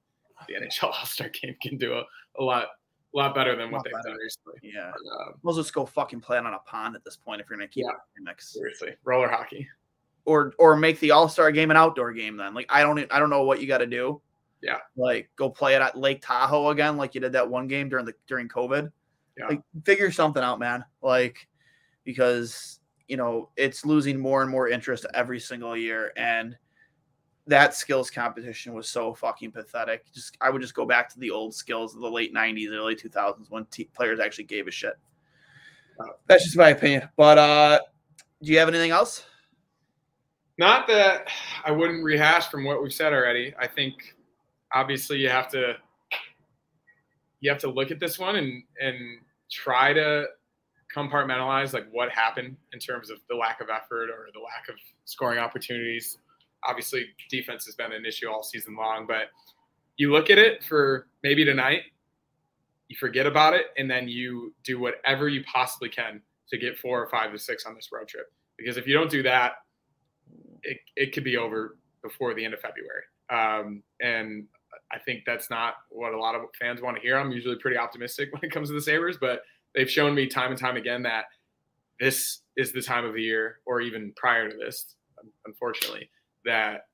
the 0.48 0.54
NHL 0.66 0.84
All 0.92 1.04
Star 1.06 1.28
Game 1.28 1.56
can 1.62 1.76
do 1.78 1.94
a, 1.94 2.02
a 2.38 2.42
lot 2.42 2.66
a 3.14 3.16
lot 3.16 3.34
better 3.34 3.56
than 3.56 3.70
what 3.70 3.82
they've 3.84 3.92
better. 3.92 4.08
done 4.10 4.18
recently. 4.18 4.54
Yeah. 4.62 4.90
Um, 4.90 5.34
We'll 5.42 5.54
just 5.56 5.72
go 5.72 5.86
fucking 5.86 6.20
play 6.20 6.36
on 6.36 6.46
a 6.46 6.58
pond 6.66 6.94
at 6.96 7.04
this 7.04 7.16
point 7.16 7.40
if 7.40 7.48
you're 7.48 7.58
gonna 7.58 7.68
keep 7.68 7.84
Yeah. 7.86 7.92
it 7.92 8.22
mix. 8.22 8.52
seriously, 8.52 8.94
roller 9.04 9.28
hockey. 9.28 9.66
Or 10.28 10.52
or 10.58 10.76
make 10.76 11.00
the 11.00 11.12
All 11.12 11.26
Star 11.26 11.50
game 11.50 11.70
an 11.70 11.78
outdoor 11.78 12.12
game 12.12 12.36
then. 12.36 12.52
Like 12.52 12.66
I 12.68 12.82
don't 12.82 12.98
I 13.10 13.18
don't 13.18 13.30
know 13.30 13.44
what 13.44 13.62
you 13.62 13.66
got 13.66 13.78
to 13.78 13.86
do. 13.86 14.20
Yeah. 14.60 14.76
Like 14.94 15.30
go 15.36 15.48
play 15.48 15.74
it 15.74 15.80
at 15.80 15.96
Lake 15.96 16.20
Tahoe 16.20 16.68
again, 16.68 16.98
like 16.98 17.14
you 17.14 17.22
did 17.22 17.32
that 17.32 17.48
one 17.48 17.66
game 17.66 17.88
during 17.88 18.04
the 18.04 18.12
during 18.26 18.46
COVID. 18.46 18.92
Yeah. 19.38 19.46
Like 19.46 19.62
figure 19.86 20.12
something 20.12 20.42
out, 20.42 20.58
man. 20.58 20.84
Like 21.00 21.48
because 22.04 22.80
you 23.06 23.16
know 23.16 23.48
it's 23.56 23.86
losing 23.86 24.18
more 24.18 24.42
and 24.42 24.50
more 24.50 24.68
interest 24.68 25.06
every 25.14 25.40
single 25.40 25.74
year, 25.74 26.12
and 26.18 26.54
that 27.46 27.74
skills 27.74 28.10
competition 28.10 28.74
was 28.74 28.86
so 28.86 29.14
fucking 29.14 29.52
pathetic. 29.52 30.04
Just 30.12 30.36
I 30.42 30.50
would 30.50 30.60
just 30.60 30.74
go 30.74 30.84
back 30.84 31.08
to 31.14 31.18
the 31.18 31.30
old 31.30 31.54
skills 31.54 31.94
of 31.94 32.02
the 32.02 32.10
late 32.10 32.34
'90s, 32.34 32.70
early 32.70 32.96
2000s 32.96 33.50
when 33.50 33.64
te- 33.66 33.88
players 33.94 34.20
actually 34.20 34.44
gave 34.44 34.66
a 34.66 34.70
shit. 34.70 34.98
That's 36.26 36.44
just 36.44 36.56
my 36.58 36.68
opinion. 36.68 37.08
But 37.16 37.38
uh 37.38 37.78
do 38.42 38.52
you 38.52 38.58
have 38.58 38.68
anything 38.68 38.90
else? 38.90 39.24
Not 40.59 40.88
that 40.88 41.28
I 41.64 41.70
wouldn't 41.70 42.02
rehash 42.02 42.48
from 42.48 42.64
what 42.64 42.82
we've 42.82 42.92
said 42.92 43.12
already. 43.12 43.54
I 43.59 43.68
think 43.68 44.16
obviously 44.74 45.18
you 45.18 45.28
have 45.28 45.48
to 45.52 45.74
you 47.40 47.48
have 47.50 47.61
to 47.61 47.70
look 47.70 47.92
at 47.92 48.00
this 48.00 48.18
one 48.18 48.36
and 48.36 48.64
and 48.80 49.18
try 49.50 49.92
to 49.92 50.26
compartmentalize 50.94 51.72
like 51.72 51.86
what 51.92 52.11
happened 52.11 52.56
in 52.72 52.78
terms 52.78 53.11
of 53.11 53.18
the 53.28 53.36
lack 53.36 53.61
of 53.61 53.68
effort 53.70 54.11
or 54.11 54.28
the 54.34 54.40
lack 54.40 54.68
of 54.68 54.74
scoring 55.04 55.38
opportunities. 55.38 56.18
Obviously, 56.64 57.06
defense 57.30 57.64
has 57.66 57.76
been 57.76 57.92
an 57.92 58.04
issue 58.04 58.28
all 58.28 58.42
season 58.42 58.74
long, 58.74 59.06
but 59.06 59.28
you 59.96 60.11
look 60.11 60.28
at 60.28 60.38
it 60.38 60.64
for 60.64 61.06
maybe 61.22 61.44
tonight, 61.44 61.82
you 62.88 62.96
forget 62.96 63.26
about 63.26 63.54
it, 63.54 63.66
and 63.76 63.88
then 63.88 64.09
you 64.09 64.54
do 64.64 64.80
whatever 64.80 65.28
you 65.28 65.44
possibly 65.44 65.88
can 65.88 66.20
to 66.48 66.59
get 66.59 66.78
four 66.78 67.00
or 67.02 67.09
five 67.11 67.32
or 67.32 67.38
six 67.38 67.64
on 67.66 67.74
this 67.74 67.90
road 67.92 68.09
trip. 68.09 68.32
Because 68.56 68.76
if 68.76 68.86
you 68.86 68.94
don't 68.94 69.11
do 69.11 69.22
that, 69.22 69.52
it, 70.62 70.78
it 70.96 71.12
could 71.12 71.24
be 71.24 71.36
over 71.36 71.76
before 72.02 72.34
the 72.34 72.44
end 72.44 72.54
of 72.54 72.61
February. 72.61 73.02
Um, 73.30 73.82
and 74.00 74.46
I 74.92 74.98
think 74.98 75.22
that's 75.26 75.50
not 75.50 75.74
what 75.90 76.12
a 76.12 76.18
lot 76.18 76.34
of 76.34 76.42
fans 76.59 76.80
want 76.80 76.96
to 76.96 77.02
hear. 77.02 77.18
I'm 77.18 77.32
usually 77.32 77.56
pretty 77.56 77.76
optimistic 77.76 78.30
when 78.32 78.42
it 78.42 78.50
comes 78.50 78.68
to 78.68 78.74
the 78.74 78.82
Sabres, 78.82 79.18
but 79.20 79.42
they've 79.74 79.90
shown 79.90 80.14
me 80.14 80.26
time 80.26 80.50
and 80.50 80.61
time 80.61 80.76
again 80.76 81.02
that 81.02 81.24
this 82.00 82.40
is 82.56 82.72
the 82.72 82.82
time 82.82 83.04
of 83.04 83.14
the 83.14 83.22
year, 83.22 83.59
or 83.66 83.80
even 83.80 84.12
prior 84.16 84.48
to 84.48 84.56
this, 84.56 84.94
unfortunately, 85.46 86.09
that 86.44 86.86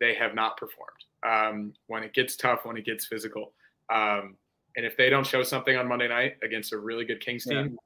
they 0.00 0.14
have 0.14 0.34
not 0.34 0.56
performed. 0.56 0.90
Um, 1.26 1.72
when 1.88 2.02
it 2.02 2.14
gets 2.14 2.36
tough, 2.36 2.60
when 2.64 2.76
it 2.76 2.84
gets 2.84 3.06
physical. 3.06 3.52
Um, 3.92 4.36
and 4.76 4.84
if 4.84 4.96
they 4.96 5.10
don't 5.10 5.26
show 5.26 5.42
something 5.42 5.76
on 5.76 5.88
Monday 5.88 6.08
night 6.08 6.36
against 6.42 6.72
a 6.72 6.78
really 6.78 7.04
good 7.04 7.20
Kings 7.20 7.44
team, 7.44 7.78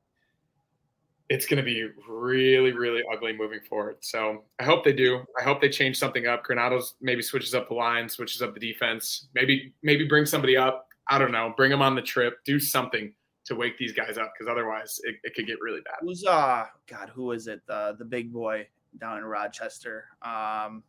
it's 1.30 1.46
going 1.46 1.58
to 1.58 1.62
be 1.62 1.86
really, 2.08 2.72
really 2.72 3.02
ugly 3.10 3.32
moving 3.32 3.60
forward. 3.60 3.96
So 4.00 4.42
I 4.58 4.64
hope 4.64 4.84
they 4.84 4.92
do. 4.92 5.24
I 5.38 5.44
hope 5.44 5.60
they 5.60 5.68
change 5.68 5.96
something 5.96 6.26
up. 6.26 6.44
Granato's 6.44 6.94
maybe 7.00 7.22
switches 7.22 7.54
up 7.54 7.68
the 7.68 7.74
line, 7.74 8.08
switches 8.08 8.42
up 8.42 8.52
the 8.52 8.60
defense. 8.60 9.28
Maybe 9.32 9.72
maybe 9.84 10.08
bring 10.08 10.26
somebody 10.26 10.56
up. 10.56 10.88
I 11.08 11.18
don't 11.18 11.30
know. 11.30 11.54
Bring 11.56 11.70
them 11.70 11.82
on 11.82 11.94
the 11.94 12.02
trip. 12.02 12.38
Do 12.44 12.58
something 12.58 13.14
to 13.44 13.54
wake 13.54 13.78
these 13.78 13.92
guys 13.92 14.18
up 14.18 14.32
because 14.36 14.50
otherwise 14.50 15.00
it, 15.04 15.16
it 15.22 15.34
could 15.34 15.46
get 15.46 15.60
really 15.60 15.80
bad. 15.82 15.98
Who's 16.00 16.24
uh 16.26 16.66
God, 16.88 17.10
who 17.14 17.30
is 17.30 17.46
it? 17.46 17.62
Uh, 17.68 17.92
the 17.92 18.04
big 18.04 18.32
boy 18.32 18.66
down 18.98 19.18
in 19.18 19.24
Rochester. 19.24 20.06
Um 20.22 20.82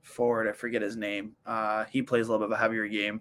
forward, 0.00 0.48
I 0.48 0.52
forget 0.52 0.80
his 0.80 0.96
name. 0.96 1.32
Uh 1.44 1.84
he 1.84 2.00
plays 2.00 2.28
a 2.28 2.30
little 2.30 2.46
bit 2.46 2.54
of 2.54 2.58
a 2.58 2.62
heavier 2.62 2.88
game. 2.88 3.20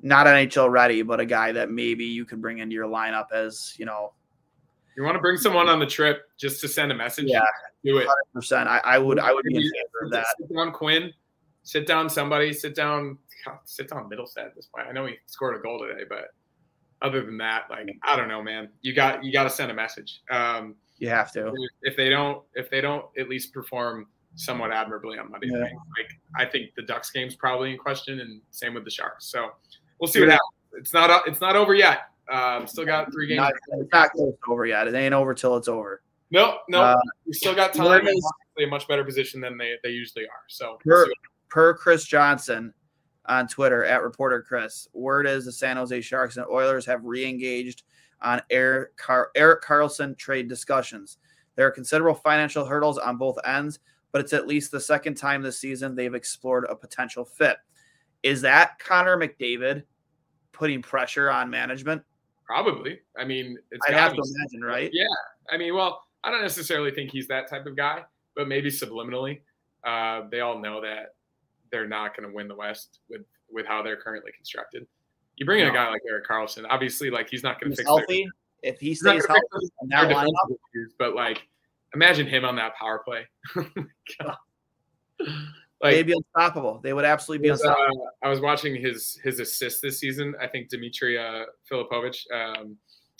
Not 0.00 0.26
NHL 0.26 0.70
ready, 0.70 1.02
but 1.02 1.20
a 1.20 1.26
guy 1.26 1.52
that 1.52 1.70
maybe 1.70 2.06
you 2.06 2.24
could 2.24 2.40
bring 2.40 2.58
into 2.58 2.74
your 2.74 2.88
lineup 2.88 3.32
as, 3.32 3.74
you 3.78 3.84
know, 3.84 4.12
You 4.96 5.02
want 5.02 5.14
to 5.14 5.20
bring 5.20 5.36
someone 5.36 5.68
on 5.68 5.78
the 5.78 5.86
trip 5.86 6.22
just 6.38 6.60
to 6.62 6.68
send 6.68 6.90
a 6.90 6.94
message? 6.94 7.26
Yeah. 7.28 7.42
Do 7.84 7.98
it. 7.98 8.08
percent. 8.32 8.68
I, 8.68 8.78
I 8.84 8.98
would 8.98 9.18
I 9.18 9.32
would 9.32 9.44
be 9.44 9.56
in 9.56 9.62
favor 9.62 10.04
of 10.06 10.10
that. 10.12 10.26
Sit 10.38 10.54
down 10.54 10.72
Quinn. 10.72 11.12
Sit 11.62 11.86
down 11.86 12.08
somebody. 12.08 12.52
Sit 12.52 12.74
down. 12.74 13.18
God, 13.44 13.58
sit 13.64 13.88
down 13.90 14.08
Mittelstadt 14.10 14.46
at 14.46 14.54
this 14.56 14.66
point. 14.66 14.88
I 14.88 14.92
know 14.92 15.06
he 15.06 15.14
scored 15.26 15.54
a 15.56 15.60
goal 15.60 15.78
today, 15.78 16.02
but 16.08 16.28
other 17.02 17.24
than 17.24 17.36
that, 17.38 17.64
like 17.70 17.88
I 18.02 18.16
don't 18.16 18.28
know, 18.28 18.42
man. 18.42 18.70
You 18.82 18.94
got 18.94 19.22
you 19.22 19.32
got 19.32 19.44
to 19.44 19.50
send 19.50 19.70
a 19.70 19.74
message. 19.74 20.22
Um, 20.30 20.74
You 20.98 21.08
have 21.10 21.30
to. 21.32 21.52
if 21.82 21.96
they 21.96 22.08
don't 22.08 22.42
if 22.54 22.70
they 22.70 22.80
don't 22.80 23.04
at 23.18 23.28
least 23.28 23.52
perform 23.52 24.06
somewhat 24.34 24.72
admirably 24.72 25.18
on 25.18 25.30
Monday 25.30 25.48
Yeah. 25.50 25.58
night, 25.58 25.72
like 25.98 26.10
I 26.36 26.50
think 26.50 26.70
the 26.74 26.82
Ducks 26.82 27.10
game's 27.10 27.36
probably 27.36 27.70
in 27.72 27.78
question, 27.78 28.20
and 28.20 28.40
same 28.50 28.74
with 28.74 28.84
the 28.84 28.90
Sharks. 28.90 29.26
So 29.26 29.50
we'll 30.00 30.08
see 30.08 30.20
what 30.20 30.30
happens. 30.30 30.48
It's 30.72 30.92
not 30.92 31.28
it's 31.28 31.40
not 31.40 31.54
over 31.54 31.74
yet. 31.74 32.08
Um, 32.30 32.66
still 32.66 32.84
got 32.84 33.12
three 33.12 33.28
games. 33.28 33.38
Not, 33.38 33.52
it's 33.80 33.92
not 33.92 34.10
close 34.12 34.34
over 34.48 34.66
yet. 34.66 34.88
It 34.88 34.94
ain't 34.94 35.14
over 35.14 35.32
till 35.34 35.56
it's 35.56 35.68
over. 35.68 36.02
no, 36.30 36.58
no, 36.68 36.82
Uh, 36.82 36.96
we 37.26 37.32
still 37.32 37.54
got 37.54 37.72
time. 37.72 37.86
where 37.86 37.98
and 38.00 38.08
is- 38.08 38.32
a 38.58 38.66
much 38.66 38.88
better 38.88 39.04
position 39.04 39.40
than 39.40 39.56
they, 39.58 39.74
they 39.82 39.90
usually 39.90 40.24
are. 40.24 40.42
So 40.48 40.78
Per, 40.84 41.06
per 41.50 41.74
Chris 41.74 42.04
Johnston 42.04 42.72
on 43.26 43.46
Twitter 43.48 43.84
at 43.84 44.02
reporter 44.02 44.40
Chris, 44.42 44.88
word 44.94 45.26
is 45.26 45.44
the 45.44 45.52
San 45.52 45.76
Jose 45.76 46.00
Sharks 46.00 46.36
and 46.38 46.46
Oilers 46.46 46.86
have 46.86 47.04
re-engaged 47.04 47.82
on 48.22 48.40
Erik, 48.50 48.96
Car- 48.96 49.30
Erik 49.36 49.62
Karlsson 49.62 50.16
trade 50.16 50.48
discussions. 50.48 51.18
There 51.54 51.66
are 51.66 51.70
considerable 51.70 52.18
financial 52.18 52.64
hurdles 52.64 52.96
on 52.98 53.18
both 53.18 53.36
ends, 53.44 53.78
but 54.10 54.22
it's 54.22 54.32
at 54.32 54.46
least 54.46 54.70
the 54.70 54.80
second 54.80 55.16
time 55.16 55.42
this 55.42 55.60
season 55.60 55.94
they've 55.94 56.14
explored 56.14 56.64
a 56.70 56.74
potential 56.74 57.24
fit. 57.26 57.58
Is 58.22 58.40
that 58.40 58.78
Connor 58.78 59.18
McDavid 59.18 59.84
putting 60.52 60.80
pressure 60.80 61.30
on 61.30 61.50
management? 61.50 62.02
Probably. 62.46 63.00
I 63.18 63.24
mean, 63.24 63.58
it's 63.70 63.84
I'd 63.88 63.94
have 63.94 64.14
to 64.14 64.22
imagine, 64.22 64.62
right? 64.62 64.90
Yeah. 64.92 65.06
I 65.50 65.56
mean, 65.56 65.74
well, 65.74 66.04
I 66.22 66.30
don't 66.30 66.42
necessarily 66.42 66.92
think 66.92 67.10
he's 67.10 67.26
that 67.28 67.48
type 67.50 67.66
of 67.66 67.76
guy, 67.76 68.04
but 68.34 68.48
maybe 68.48 68.70
subliminally, 68.70 69.40
uh, 69.84 70.22
they 70.30 70.40
all 70.40 70.58
know 70.58 70.80
that 70.80 71.14
they're 71.70 71.88
not 71.88 72.16
going 72.16 72.28
to 72.28 72.34
win 72.34 72.48
the 72.48 72.54
West 72.54 73.00
with 73.10 73.22
with 73.50 73.66
how 73.66 73.82
they're 73.82 73.96
currently 73.96 74.32
constructed. 74.32 74.86
You 75.36 75.46
bring 75.46 75.60
in 75.60 75.68
a 75.68 75.72
guy 75.72 75.88
like 75.90 76.02
Erik 76.08 76.26
Karlsson, 76.26 76.64
obviously, 76.68 77.10
like 77.10 77.28
he's 77.28 77.42
not 77.42 77.60
going 77.60 77.70
to 77.70 77.76
fix 77.76 77.88
their- 77.88 77.98
healthy. 77.98 78.28
If 78.62 78.80
he 78.80 78.94
stays 78.94 79.24
healthy, 79.26 79.42
their 79.88 80.26
issues, 80.74 80.94
but 80.98 81.14
like, 81.14 81.46
imagine 81.94 82.26
him 82.26 82.44
on 82.44 82.56
that 82.56 82.74
power 82.74 83.00
play. 83.04 83.26
Like, 85.82 85.94
they'd 85.94 86.06
be 86.06 86.14
unstoppable. 86.14 86.80
They 86.82 86.92
would 86.94 87.04
absolutely 87.04 87.42
be 87.44 87.50
unstoppable. 87.50 88.06
uh, 88.22 88.26
I 88.26 88.30
was 88.30 88.40
watching 88.40 88.74
his 88.80 89.18
his 89.22 89.40
assist 89.40 89.82
this 89.82 89.98
season. 89.98 90.34
I 90.40 90.46
think 90.46 90.68
Dimitri 90.70 91.18
uh, 91.18 91.44
Filipovic 91.70 92.16
um, 92.32 92.76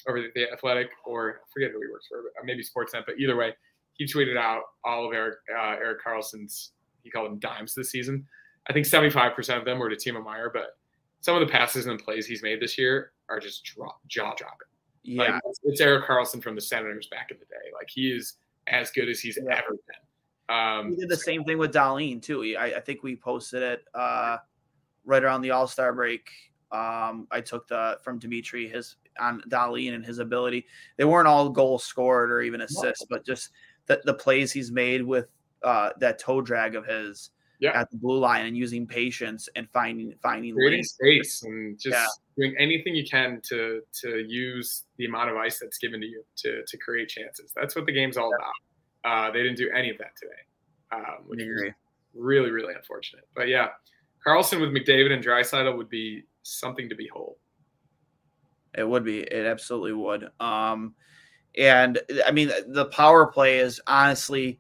over 0.09 0.19
at 0.19 0.35
the 0.35 0.51
Athletic, 0.53 0.89
or 1.05 1.31
I 1.31 1.47
forget 1.53 1.71
who 1.73 1.81
he 1.83 1.89
works 1.93 2.07
for, 2.09 2.23
but 2.23 2.45
maybe 2.45 2.63
Sportsnet. 2.65 3.05
But 3.07 3.19
either 3.19 3.37
way, 3.37 3.55
he 3.95 4.07
tweeted 4.07 4.37
out 4.39 4.63
all 4.85 5.07
of 5.07 5.13
Erik 5.15 5.39
uh, 5.55 5.77
Erik 5.77 5.99
Karlsson's. 6.03 6.73
He 7.03 7.11
called 7.11 7.27
them 7.31 7.39
dimes 7.39 7.75
this 7.75 7.91
season. 7.91 8.27
I 8.69 8.73
think 8.73 8.87
seventy 8.87 9.11
five 9.11 9.35
percent 9.35 9.59
of 9.59 9.65
them 9.65 9.79
were 9.79 9.91
to 9.91 9.97
Timo 9.97 10.25
Meier, 10.25 10.51
but 10.53 10.77
some 11.21 11.35
of 11.35 11.47
the 11.47 11.53
passes 11.53 11.87
and 11.87 11.99
plays 12.03 12.27
he's 12.27 12.43
made 12.43 12.61
this 12.61 12.79
year 12.79 13.13
are 13.29 13.39
just 13.41 13.65
drop, 13.65 14.01
jaw 14.09 14.33
dropping. 14.37 14.69
yeah, 15.03 15.23
Like, 15.35 15.43
it's, 15.47 15.61
it's 15.65 15.81
Erik 15.81 16.05
Karlsson 16.07 16.43
from 16.43 16.55
the 16.55 16.61
Senators 16.61 17.09
back 17.09 17.31
in 17.31 17.39
the 17.39 17.45
day. 17.47 17.71
Like 17.75 17.89
he 17.93 18.11
is 18.13 18.35
as 18.69 18.91
good 18.93 19.09
as 19.09 19.21
he's 19.21 19.37
Yeah. 19.37 19.53
ever 19.57 19.71
been. 19.71 20.03
Um, 20.49 20.91
We 20.91 20.97
did 20.97 21.09
the 21.09 21.17
same 21.17 21.45
thing 21.45 21.59
with 21.59 21.73
Dahlin 21.73 22.23
too. 22.23 22.57
I, 22.59 22.77
I 22.77 22.81
think 22.81 23.03
we 23.03 23.17
posted 23.17 23.63
it 23.63 23.85
uh, 23.95 24.39
right 25.05 25.23
around 25.25 25.43
the 25.43 25.51
All 25.51 25.67
Star 25.67 25.93
break. 25.93 26.29
Um, 26.73 27.27
I 27.31 27.41
took 27.41 27.69
the 27.69 27.99
from 28.03 28.19
Dimitri 28.19 28.69
his 28.69 28.97
on 29.19 29.41
Dahlin 29.49 29.95
and 29.95 30.05
his 30.05 30.19
ability. 30.19 30.67
They 30.97 31.05
weren't 31.05 31.29
all 31.29 31.49
goals 31.49 31.85
scored 31.85 32.31
or 32.31 32.43
even 32.43 32.61
assists, 32.61 33.05
but 33.09 33.25
just 33.25 33.51
the, 33.87 34.01
the 34.05 34.15
plays 34.15 34.53
he's 34.53 34.71
made 34.71 35.03
with 35.03 35.29
uh, 35.63 35.91
that 36.01 36.19
toe 36.19 36.41
drag 36.43 36.75
of 36.75 36.85
his 36.87 37.31
Yeah. 37.61 37.81
at 37.81 37.91
the 37.91 37.97
blue 37.97 38.19
line 38.19 38.47
and 38.47 38.57
using 38.57 38.87
patience 38.87 39.49
and 39.57 39.69
finding 39.71 40.15
finding 40.23 40.55
creating 40.55 40.79
lanes. 40.79 40.91
space 40.93 41.43
and 41.45 41.79
just 41.79 41.95
Yeah. 41.95 42.07
doing 42.37 42.55
anything 42.59 42.95
you 42.95 43.05
can 43.09 43.41
to 43.49 43.81
to 44.03 44.19
use 44.29 44.85
the 44.99 45.07
amount 45.07 45.31
of 45.31 45.37
ice 45.37 45.59
that's 45.61 45.79
given 45.79 46.01
to 46.01 46.07
you 46.07 46.23
to 46.43 46.63
to 46.67 46.77
create 46.79 47.09
chances. 47.09 47.53
That's 47.57 47.75
what 47.75 47.87
the 47.87 47.93
game's 47.93 48.17
all 48.17 48.31
about. 48.35 48.53
Uh, 49.07 49.31
they 49.31 49.43
didn't 49.43 49.57
do 49.57 49.71
any 49.71 49.91
of 49.91 49.99
that 49.99 50.17
today, 50.21 50.33
um, 50.91 51.25
which 51.27 51.41
is 51.41 51.73
really 52.15 52.51
really 52.51 52.75
unfortunate. 52.75 53.29
But 53.37 53.49
yeah, 53.49 53.69
Karlsson 54.27 54.61
with 54.61 54.71
McDavid 54.71 55.13
and 55.13 55.25
Draisaitl 55.25 55.77
would 55.77 55.89
be 55.89 56.25
something 56.43 56.89
to 56.89 56.97
behold. 56.97 57.37
It 58.75 58.87
would 58.87 59.05
be. 59.05 59.21
It 59.21 59.47
absolutely 59.47 59.93
would. 59.93 60.29
Um, 60.41 60.95
and 61.57 61.99
I 62.27 62.33
mean, 62.33 62.51
the 62.69 62.87
power 62.87 63.27
play 63.27 63.59
is 63.59 63.81
honestly, 63.87 64.59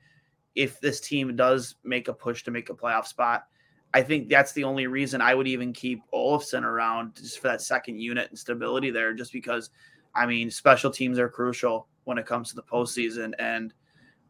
if 0.54 0.80
this 0.80 1.00
team 1.00 1.36
does 1.36 1.74
make 1.84 2.08
a 2.08 2.14
push 2.14 2.44
to 2.44 2.50
make 2.50 2.70
a 2.70 2.74
playoff 2.74 3.06
spot, 3.06 3.46
I 3.92 4.02
think 4.02 4.28
that's 4.28 4.52
the 4.52 4.64
only 4.64 4.86
reason 4.86 5.20
I 5.20 5.34
would 5.34 5.48
even 5.48 5.72
keep 5.72 6.00
Olofsson 6.14 6.62
around 6.62 7.16
just 7.16 7.40
for 7.40 7.48
that 7.48 7.62
second 7.62 7.98
unit 7.98 8.30
and 8.30 8.38
stability 8.38 8.90
there. 8.90 9.12
Just 9.12 9.32
because, 9.32 9.70
I 10.14 10.24
mean, 10.24 10.50
special 10.50 10.90
teams 10.90 11.18
are 11.18 11.28
crucial 11.28 11.88
when 12.04 12.16
it 12.16 12.26
comes 12.26 12.48
to 12.50 12.56
the 12.56 12.62
postseason, 12.62 13.32
and 13.38 13.74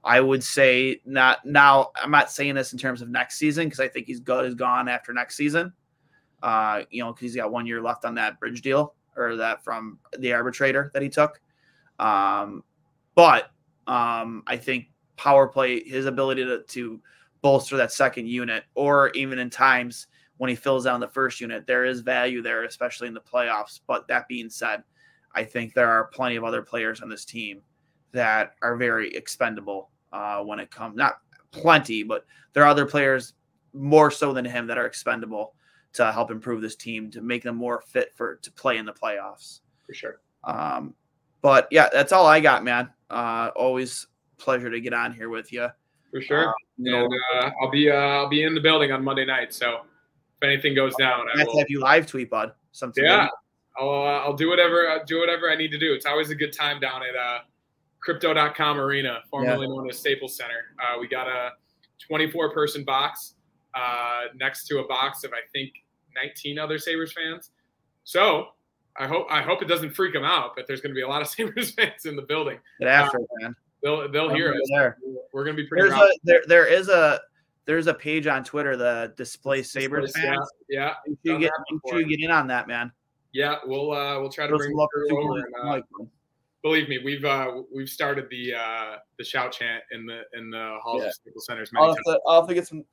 I 0.04 0.20
would 0.20 0.42
say 0.42 1.00
not 1.04 1.44
now. 1.44 1.90
I'm 2.00 2.10
not 2.10 2.30
saying 2.30 2.54
this 2.54 2.72
in 2.72 2.78
terms 2.78 3.02
of 3.02 3.08
next 3.08 3.38
season 3.38 3.64
because 3.64 3.80
I 3.80 3.88
think 3.88 4.06
he's 4.06 4.20
good 4.20 4.44
is 4.44 4.54
gone 4.54 4.88
after 4.88 5.12
next 5.12 5.36
season. 5.36 5.72
Uh, 6.42 6.82
you 6.90 7.02
know, 7.02 7.12
because 7.12 7.22
he's 7.22 7.36
got 7.36 7.50
one 7.50 7.66
year 7.66 7.82
left 7.82 8.04
on 8.04 8.14
that 8.14 8.38
bridge 8.38 8.62
deal 8.62 8.94
or 9.16 9.36
that 9.36 9.64
from 9.64 9.98
the 10.18 10.32
arbitrator 10.32 10.90
that 10.94 11.02
he 11.02 11.08
took. 11.08 11.40
Um, 11.98 12.62
but 13.14 13.50
um, 13.86 14.42
I 14.46 14.56
think 14.56 14.90
power 15.16 15.48
play, 15.48 15.82
his 15.82 16.06
ability 16.06 16.44
to, 16.44 16.62
to 16.62 17.00
bolster 17.40 17.76
that 17.78 17.92
second 17.92 18.28
unit, 18.28 18.64
or 18.74 19.10
even 19.10 19.38
in 19.38 19.50
times 19.50 20.06
when 20.36 20.50
he 20.50 20.56
fills 20.56 20.84
down 20.84 21.00
the 21.00 21.08
first 21.08 21.40
unit, 21.40 21.66
there 21.66 21.84
is 21.84 22.00
value 22.00 22.42
there, 22.42 22.64
especially 22.64 23.08
in 23.08 23.14
the 23.14 23.20
playoffs. 23.20 23.80
But 23.86 24.06
that 24.08 24.28
being 24.28 24.50
said, 24.50 24.82
I 25.34 25.44
think 25.44 25.74
there 25.74 25.90
are 25.90 26.06
plenty 26.08 26.36
of 26.36 26.44
other 26.44 26.62
players 26.62 27.00
on 27.00 27.08
this 27.08 27.24
team 27.24 27.62
that 28.12 28.54
are 28.62 28.76
very 28.76 29.14
expendable 29.14 29.90
uh, 30.12 30.40
when 30.40 30.58
it 30.58 30.70
comes, 30.70 30.96
not 30.96 31.18
plenty, 31.50 32.02
but 32.02 32.24
there 32.52 32.62
are 32.62 32.68
other 32.68 32.86
players 32.86 33.34
more 33.72 34.10
so 34.10 34.32
than 34.32 34.44
him 34.44 34.66
that 34.66 34.78
are 34.78 34.86
expendable 34.86 35.54
to 35.92 36.12
help 36.12 36.30
improve 36.30 36.60
this 36.60 36.76
team 36.76 37.10
to 37.10 37.20
make 37.20 37.42
them 37.42 37.56
more 37.56 37.82
fit 37.86 38.12
for 38.16 38.36
to 38.36 38.52
play 38.52 38.78
in 38.78 38.86
the 38.86 38.92
playoffs. 38.92 39.60
For 39.86 39.94
sure. 39.94 40.20
Um, 40.44 40.94
but 41.42 41.68
yeah, 41.70 41.88
that's 41.92 42.12
all 42.12 42.26
I 42.26 42.40
got, 42.40 42.64
man. 42.64 42.90
Uh, 43.10 43.50
always 43.56 44.06
pleasure 44.38 44.70
to 44.70 44.80
get 44.80 44.92
on 44.92 45.12
here 45.12 45.28
with 45.28 45.52
you. 45.52 45.68
For 46.10 46.20
sure. 46.20 46.48
Uh, 46.48 46.52
you 46.78 46.92
know, 46.92 47.04
and 47.04 47.14
uh, 47.42 47.50
I'll 47.62 47.70
be 47.70 47.90
uh, 47.90 47.94
I'll 47.94 48.28
be 48.28 48.42
in 48.42 48.54
the 48.54 48.60
building 48.60 48.92
on 48.92 49.02
Monday 49.02 49.24
night. 49.24 49.52
So 49.54 49.80
if 50.40 50.46
anything 50.46 50.74
goes 50.74 50.94
down, 50.96 51.26
I 51.34 51.44
will. 51.44 51.58
have 51.58 51.70
you 51.70 51.80
live 51.80 52.06
tweet, 52.06 52.30
bud. 52.30 52.52
Something. 52.72 53.04
Yeah, 53.04 53.28
I'll 53.78 53.88
uh, 53.88 54.24
I'll 54.24 54.34
do 54.34 54.48
whatever 54.48 54.88
uh, 54.88 54.98
do 55.06 55.18
whatever 55.18 55.50
I 55.50 55.56
need 55.56 55.70
to 55.70 55.78
do. 55.78 55.92
It's 55.94 56.06
always 56.06 56.30
a 56.30 56.34
good 56.34 56.52
time 56.52 56.80
down 56.80 57.02
at 57.02 57.16
uh, 57.16 57.38
Crypto.com 58.06 58.78
Arena, 58.78 59.18
formerly 59.28 59.66
known 59.66 59.90
as 59.90 59.98
Staples 59.98 60.36
Center. 60.36 60.76
Uh, 60.80 60.96
we 61.00 61.08
got 61.08 61.26
a 61.26 61.50
24 62.06 62.52
person 62.54 62.84
box 62.84 63.34
uh, 63.74 64.26
next 64.36 64.68
to 64.68 64.78
a 64.78 64.86
box 64.86 65.24
of 65.24 65.32
I 65.32 65.40
think 65.52 65.72
19 66.14 66.56
other 66.56 66.78
Sabres 66.78 67.12
fans. 67.12 67.50
So 68.04 68.46
I 68.96 69.08
hope 69.08 69.26
I 69.28 69.42
hope 69.42 69.60
it 69.60 69.66
doesn't 69.66 69.90
freak 69.90 70.12
them 70.12 70.22
out, 70.24 70.52
but 70.54 70.68
there's 70.68 70.80
going 70.80 70.92
to 70.92 70.94
be 70.94 71.02
a 71.02 71.08
lot 71.08 71.20
of 71.20 71.26
Sabres 71.36 71.72
fans 71.72 72.04
in 72.06 72.14
the 72.14 72.22
building. 72.22 72.58
Get 72.78 72.88
after 72.88 73.18
it, 73.18 73.26
man. 73.40 73.56
They'll 73.82 74.08
they'll 74.08 74.32
hear 74.32 74.52
us. 74.54 74.60
there. 74.70 74.98
We're 75.32 75.42
going 75.44 75.56
to 75.56 75.62
be 75.64 75.68
pretty. 75.68 75.88
There's 75.88 76.00
a 76.00 76.08
there 76.22 76.42
there 76.46 76.66
is 76.66 76.88
a 76.88 77.20
there's 77.64 77.88
a 77.88 77.94
page 77.94 78.28
on 78.28 78.44
Twitter, 78.44 78.76
the 78.76 79.12
Display 79.16 79.64
Sabres 79.64 80.12
Yeah, 80.16 80.22
fans. 80.22 80.48
yeah, 80.68 80.94
Make 81.08 81.18
sure 81.26 81.34
you 81.34 81.40
get, 81.40 81.46
that 81.50 81.64
make 81.72 81.82
before. 81.82 81.98
sure 81.98 82.08
you 82.08 82.16
get 82.16 82.24
in 82.24 82.30
on 82.30 82.46
that, 82.46 82.68
man. 82.68 82.92
yeah. 83.32 83.56
We'll 83.64 83.90
uh, 83.90 84.20
we'll 84.20 84.30
try 84.30 84.44
to 84.44 84.50
Throw 84.50 84.58
bring 84.58 84.70
some 84.70 84.78
love 84.78 84.88
for 84.94 85.06
crew 85.08 85.24
over. 85.24 85.44
And, 85.72 85.82
uh. 85.82 86.04
Believe 86.66 86.88
me, 86.88 86.98
we've 87.04 87.24
uh, 87.24 87.62
we've 87.72 87.88
started 87.88 88.26
the 88.28 88.54
uh, 88.54 88.96
the 89.18 89.24
shout 89.24 89.52
chant 89.52 89.84
in 89.92 90.04
the 90.04 90.22
in 90.34 90.50
the 90.50 90.78
halls 90.82 91.02
Yeah. 91.02 91.08
of 91.08 91.14
Staples 91.14 91.46
Centers 91.46 91.72
many 91.72 91.86
I'll 91.86 91.94
have, 91.94 92.04
to, 92.04 92.20
I'll 92.26 92.40
have 92.40 92.48
to 92.48 92.54
get 92.54 92.66
some. 92.66 92.84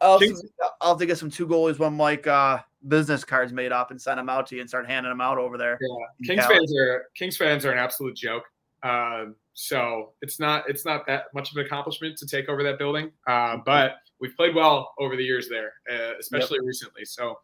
I'll 0.00 0.18
have, 0.18 0.28
to, 0.28 0.48
I'll 0.80 0.88
have 0.90 0.98
to 0.98 1.06
get 1.06 1.18
some 1.18 1.30
two 1.30 1.46
goalies, 1.46 1.78
one 1.78 1.96
Mike 1.96 2.26
uh, 2.26 2.58
business 2.88 3.22
cards 3.22 3.52
made 3.52 3.70
up 3.70 3.92
and 3.92 4.02
send 4.02 4.18
them 4.18 4.28
out 4.28 4.48
to 4.48 4.56
you 4.56 4.60
and 4.60 4.68
start 4.68 4.88
handing 4.88 5.12
them 5.12 5.20
out 5.20 5.38
over 5.38 5.56
there. 5.56 5.78
Yeah. 5.80 6.26
Kings 6.26 6.44
Cali. 6.44 6.58
fans 6.58 6.76
are 6.76 7.06
Kings 7.14 7.36
fans 7.36 7.64
are 7.64 7.70
an 7.70 7.78
absolute 7.78 8.16
joke. 8.16 8.42
Um, 8.82 9.36
so 9.52 10.14
it's 10.20 10.40
not 10.40 10.68
it's 10.68 10.84
not 10.84 11.06
that 11.06 11.26
much 11.32 11.52
of 11.52 11.56
an 11.58 11.66
accomplishment 11.66 12.18
to 12.18 12.26
take 12.26 12.48
over 12.48 12.64
that 12.64 12.78
building, 12.78 13.12
uh, 13.28 13.58
but 13.64 13.94
we've 14.18 14.36
played 14.36 14.56
well 14.56 14.92
over 14.98 15.14
the 15.14 15.22
years 15.22 15.48
there, 15.48 15.74
uh, 15.88 16.18
especially 16.18 16.58
recently. 16.60 17.04
So 17.04 17.38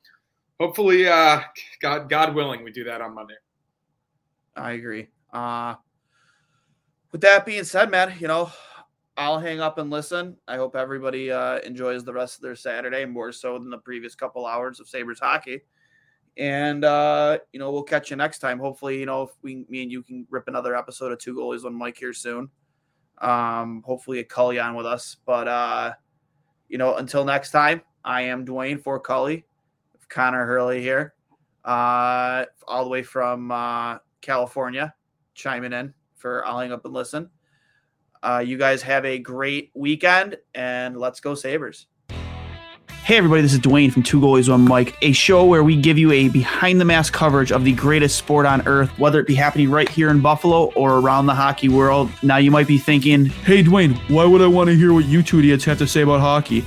hopefully, 0.58 1.06
uh, 1.06 1.42
God 1.80 2.08
God 2.08 2.34
willing, 2.34 2.64
we 2.64 2.72
do 2.72 2.82
that 2.82 3.00
on 3.00 3.14
Monday. 3.14 3.36
I 4.56 4.72
agree. 4.72 5.06
Uh, 5.32 5.74
with 7.12 7.20
that 7.22 7.46
being 7.46 7.64
said, 7.64 7.90
man, 7.90 8.14
you 8.18 8.28
know, 8.28 8.50
I'll 9.16 9.38
hang 9.38 9.60
up 9.60 9.78
and 9.78 9.90
listen. 9.90 10.36
I 10.46 10.56
hope 10.56 10.76
everybody 10.76 11.30
uh, 11.30 11.58
enjoys 11.60 12.04
the 12.04 12.12
rest 12.12 12.36
of 12.36 12.42
their 12.42 12.54
Saturday 12.54 13.04
more 13.04 13.32
so 13.32 13.58
than 13.58 13.70
the 13.70 13.78
previous 13.78 14.14
couple 14.14 14.46
hours 14.46 14.78
of 14.78 14.88
Sabres 14.88 15.18
hockey. 15.18 15.62
And 16.36 16.84
uh, 16.84 17.38
you 17.52 17.58
know, 17.58 17.72
we'll 17.72 17.82
catch 17.82 18.10
you 18.10 18.16
next 18.16 18.38
time. 18.38 18.60
Hopefully, 18.60 19.00
you 19.00 19.06
know, 19.06 19.22
if 19.22 19.30
we 19.42 19.64
me 19.68 19.82
and 19.82 19.90
you 19.90 20.04
can 20.04 20.24
rip 20.30 20.46
another 20.46 20.76
episode 20.76 21.10
of 21.10 21.18
Two 21.18 21.34
Goalies 21.34 21.64
on 21.64 21.74
Mike 21.74 21.98
here 21.98 22.12
soon. 22.12 22.48
Um, 23.20 23.82
hopefully 23.84 24.20
a 24.20 24.24
Cully 24.24 24.60
on 24.60 24.76
with 24.76 24.86
us. 24.86 25.16
But 25.26 25.48
uh, 25.48 25.94
you 26.68 26.78
know, 26.78 26.94
until 26.96 27.24
next 27.24 27.50
time, 27.50 27.82
I 28.04 28.22
am 28.22 28.46
Dwayne 28.46 28.80
for 28.80 29.00
Cully, 29.00 29.44
Connor 30.08 30.46
Hurley 30.46 30.80
here. 30.80 31.14
Uh, 31.64 32.44
all 32.68 32.84
the 32.84 32.90
way 32.90 33.02
from 33.02 33.50
uh 33.50 33.98
California, 34.20 34.94
chiming 35.38 35.72
in 35.72 35.94
for 36.16 36.44
I'll 36.46 36.58
up 36.72 36.84
and 36.84 36.92
listen. 36.92 37.30
Uh, 38.22 38.42
you 38.44 38.58
guys 38.58 38.82
have 38.82 39.04
a 39.04 39.18
great 39.18 39.70
weekend 39.74 40.36
and 40.54 40.98
let's 40.98 41.20
go 41.20 41.34
Sabres. 41.34 41.86
Hey, 43.04 43.16
everybody, 43.16 43.40
this 43.40 43.54
is 43.54 43.60
Dwayne 43.60 43.90
from 43.90 44.02
Two 44.02 44.20
Goalies 44.20 44.50
One 44.50 44.66
Mike, 44.66 44.94
a 45.00 45.12
show 45.12 45.46
where 45.46 45.64
we 45.64 45.80
give 45.80 45.96
you 45.96 46.12
a 46.12 46.28
behind 46.28 46.78
the 46.78 46.84
mask 46.84 47.14
coverage 47.14 47.50
of 47.50 47.64
the 47.64 47.72
greatest 47.72 48.18
sport 48.18 48.44
on 48.44 48.66
earth, 48.68 48.90
whether 48.98 49.18
it 49.18 49.26
be 49.26 49.34
happening 49.34 49.70
right 49.70 49.88
here 49.88 50.10
in 50.10 50.20
Buffalo 50.20 50.66
or 50.72 50.98
around 50.98 51.24
the 51.24 51.34
hockey 51.34 51.70
world. 51.70 52.10
Now, 52.22 52.36
you 52.36 52.50
might 52.50 52.66
be 52.66 52.76
thinking, 52.76 53.24
hey, 53.24 53.62
Dwayne, 53.62 53.96
why 54.10 54.26
would 54.26 54.42
I 54.42 54.46
want 54.46 54.68
to 54.68 54.76
hear 54.76 54.92
what 54.92 55.06
you 55.06 55.22
two 55.22 55.38
idiots 55.38 55.64
have 55.64 55.78
to 55.78 55.86
say 55.86 56.02
about 56.02 56.20
hockey? 56.20 56.66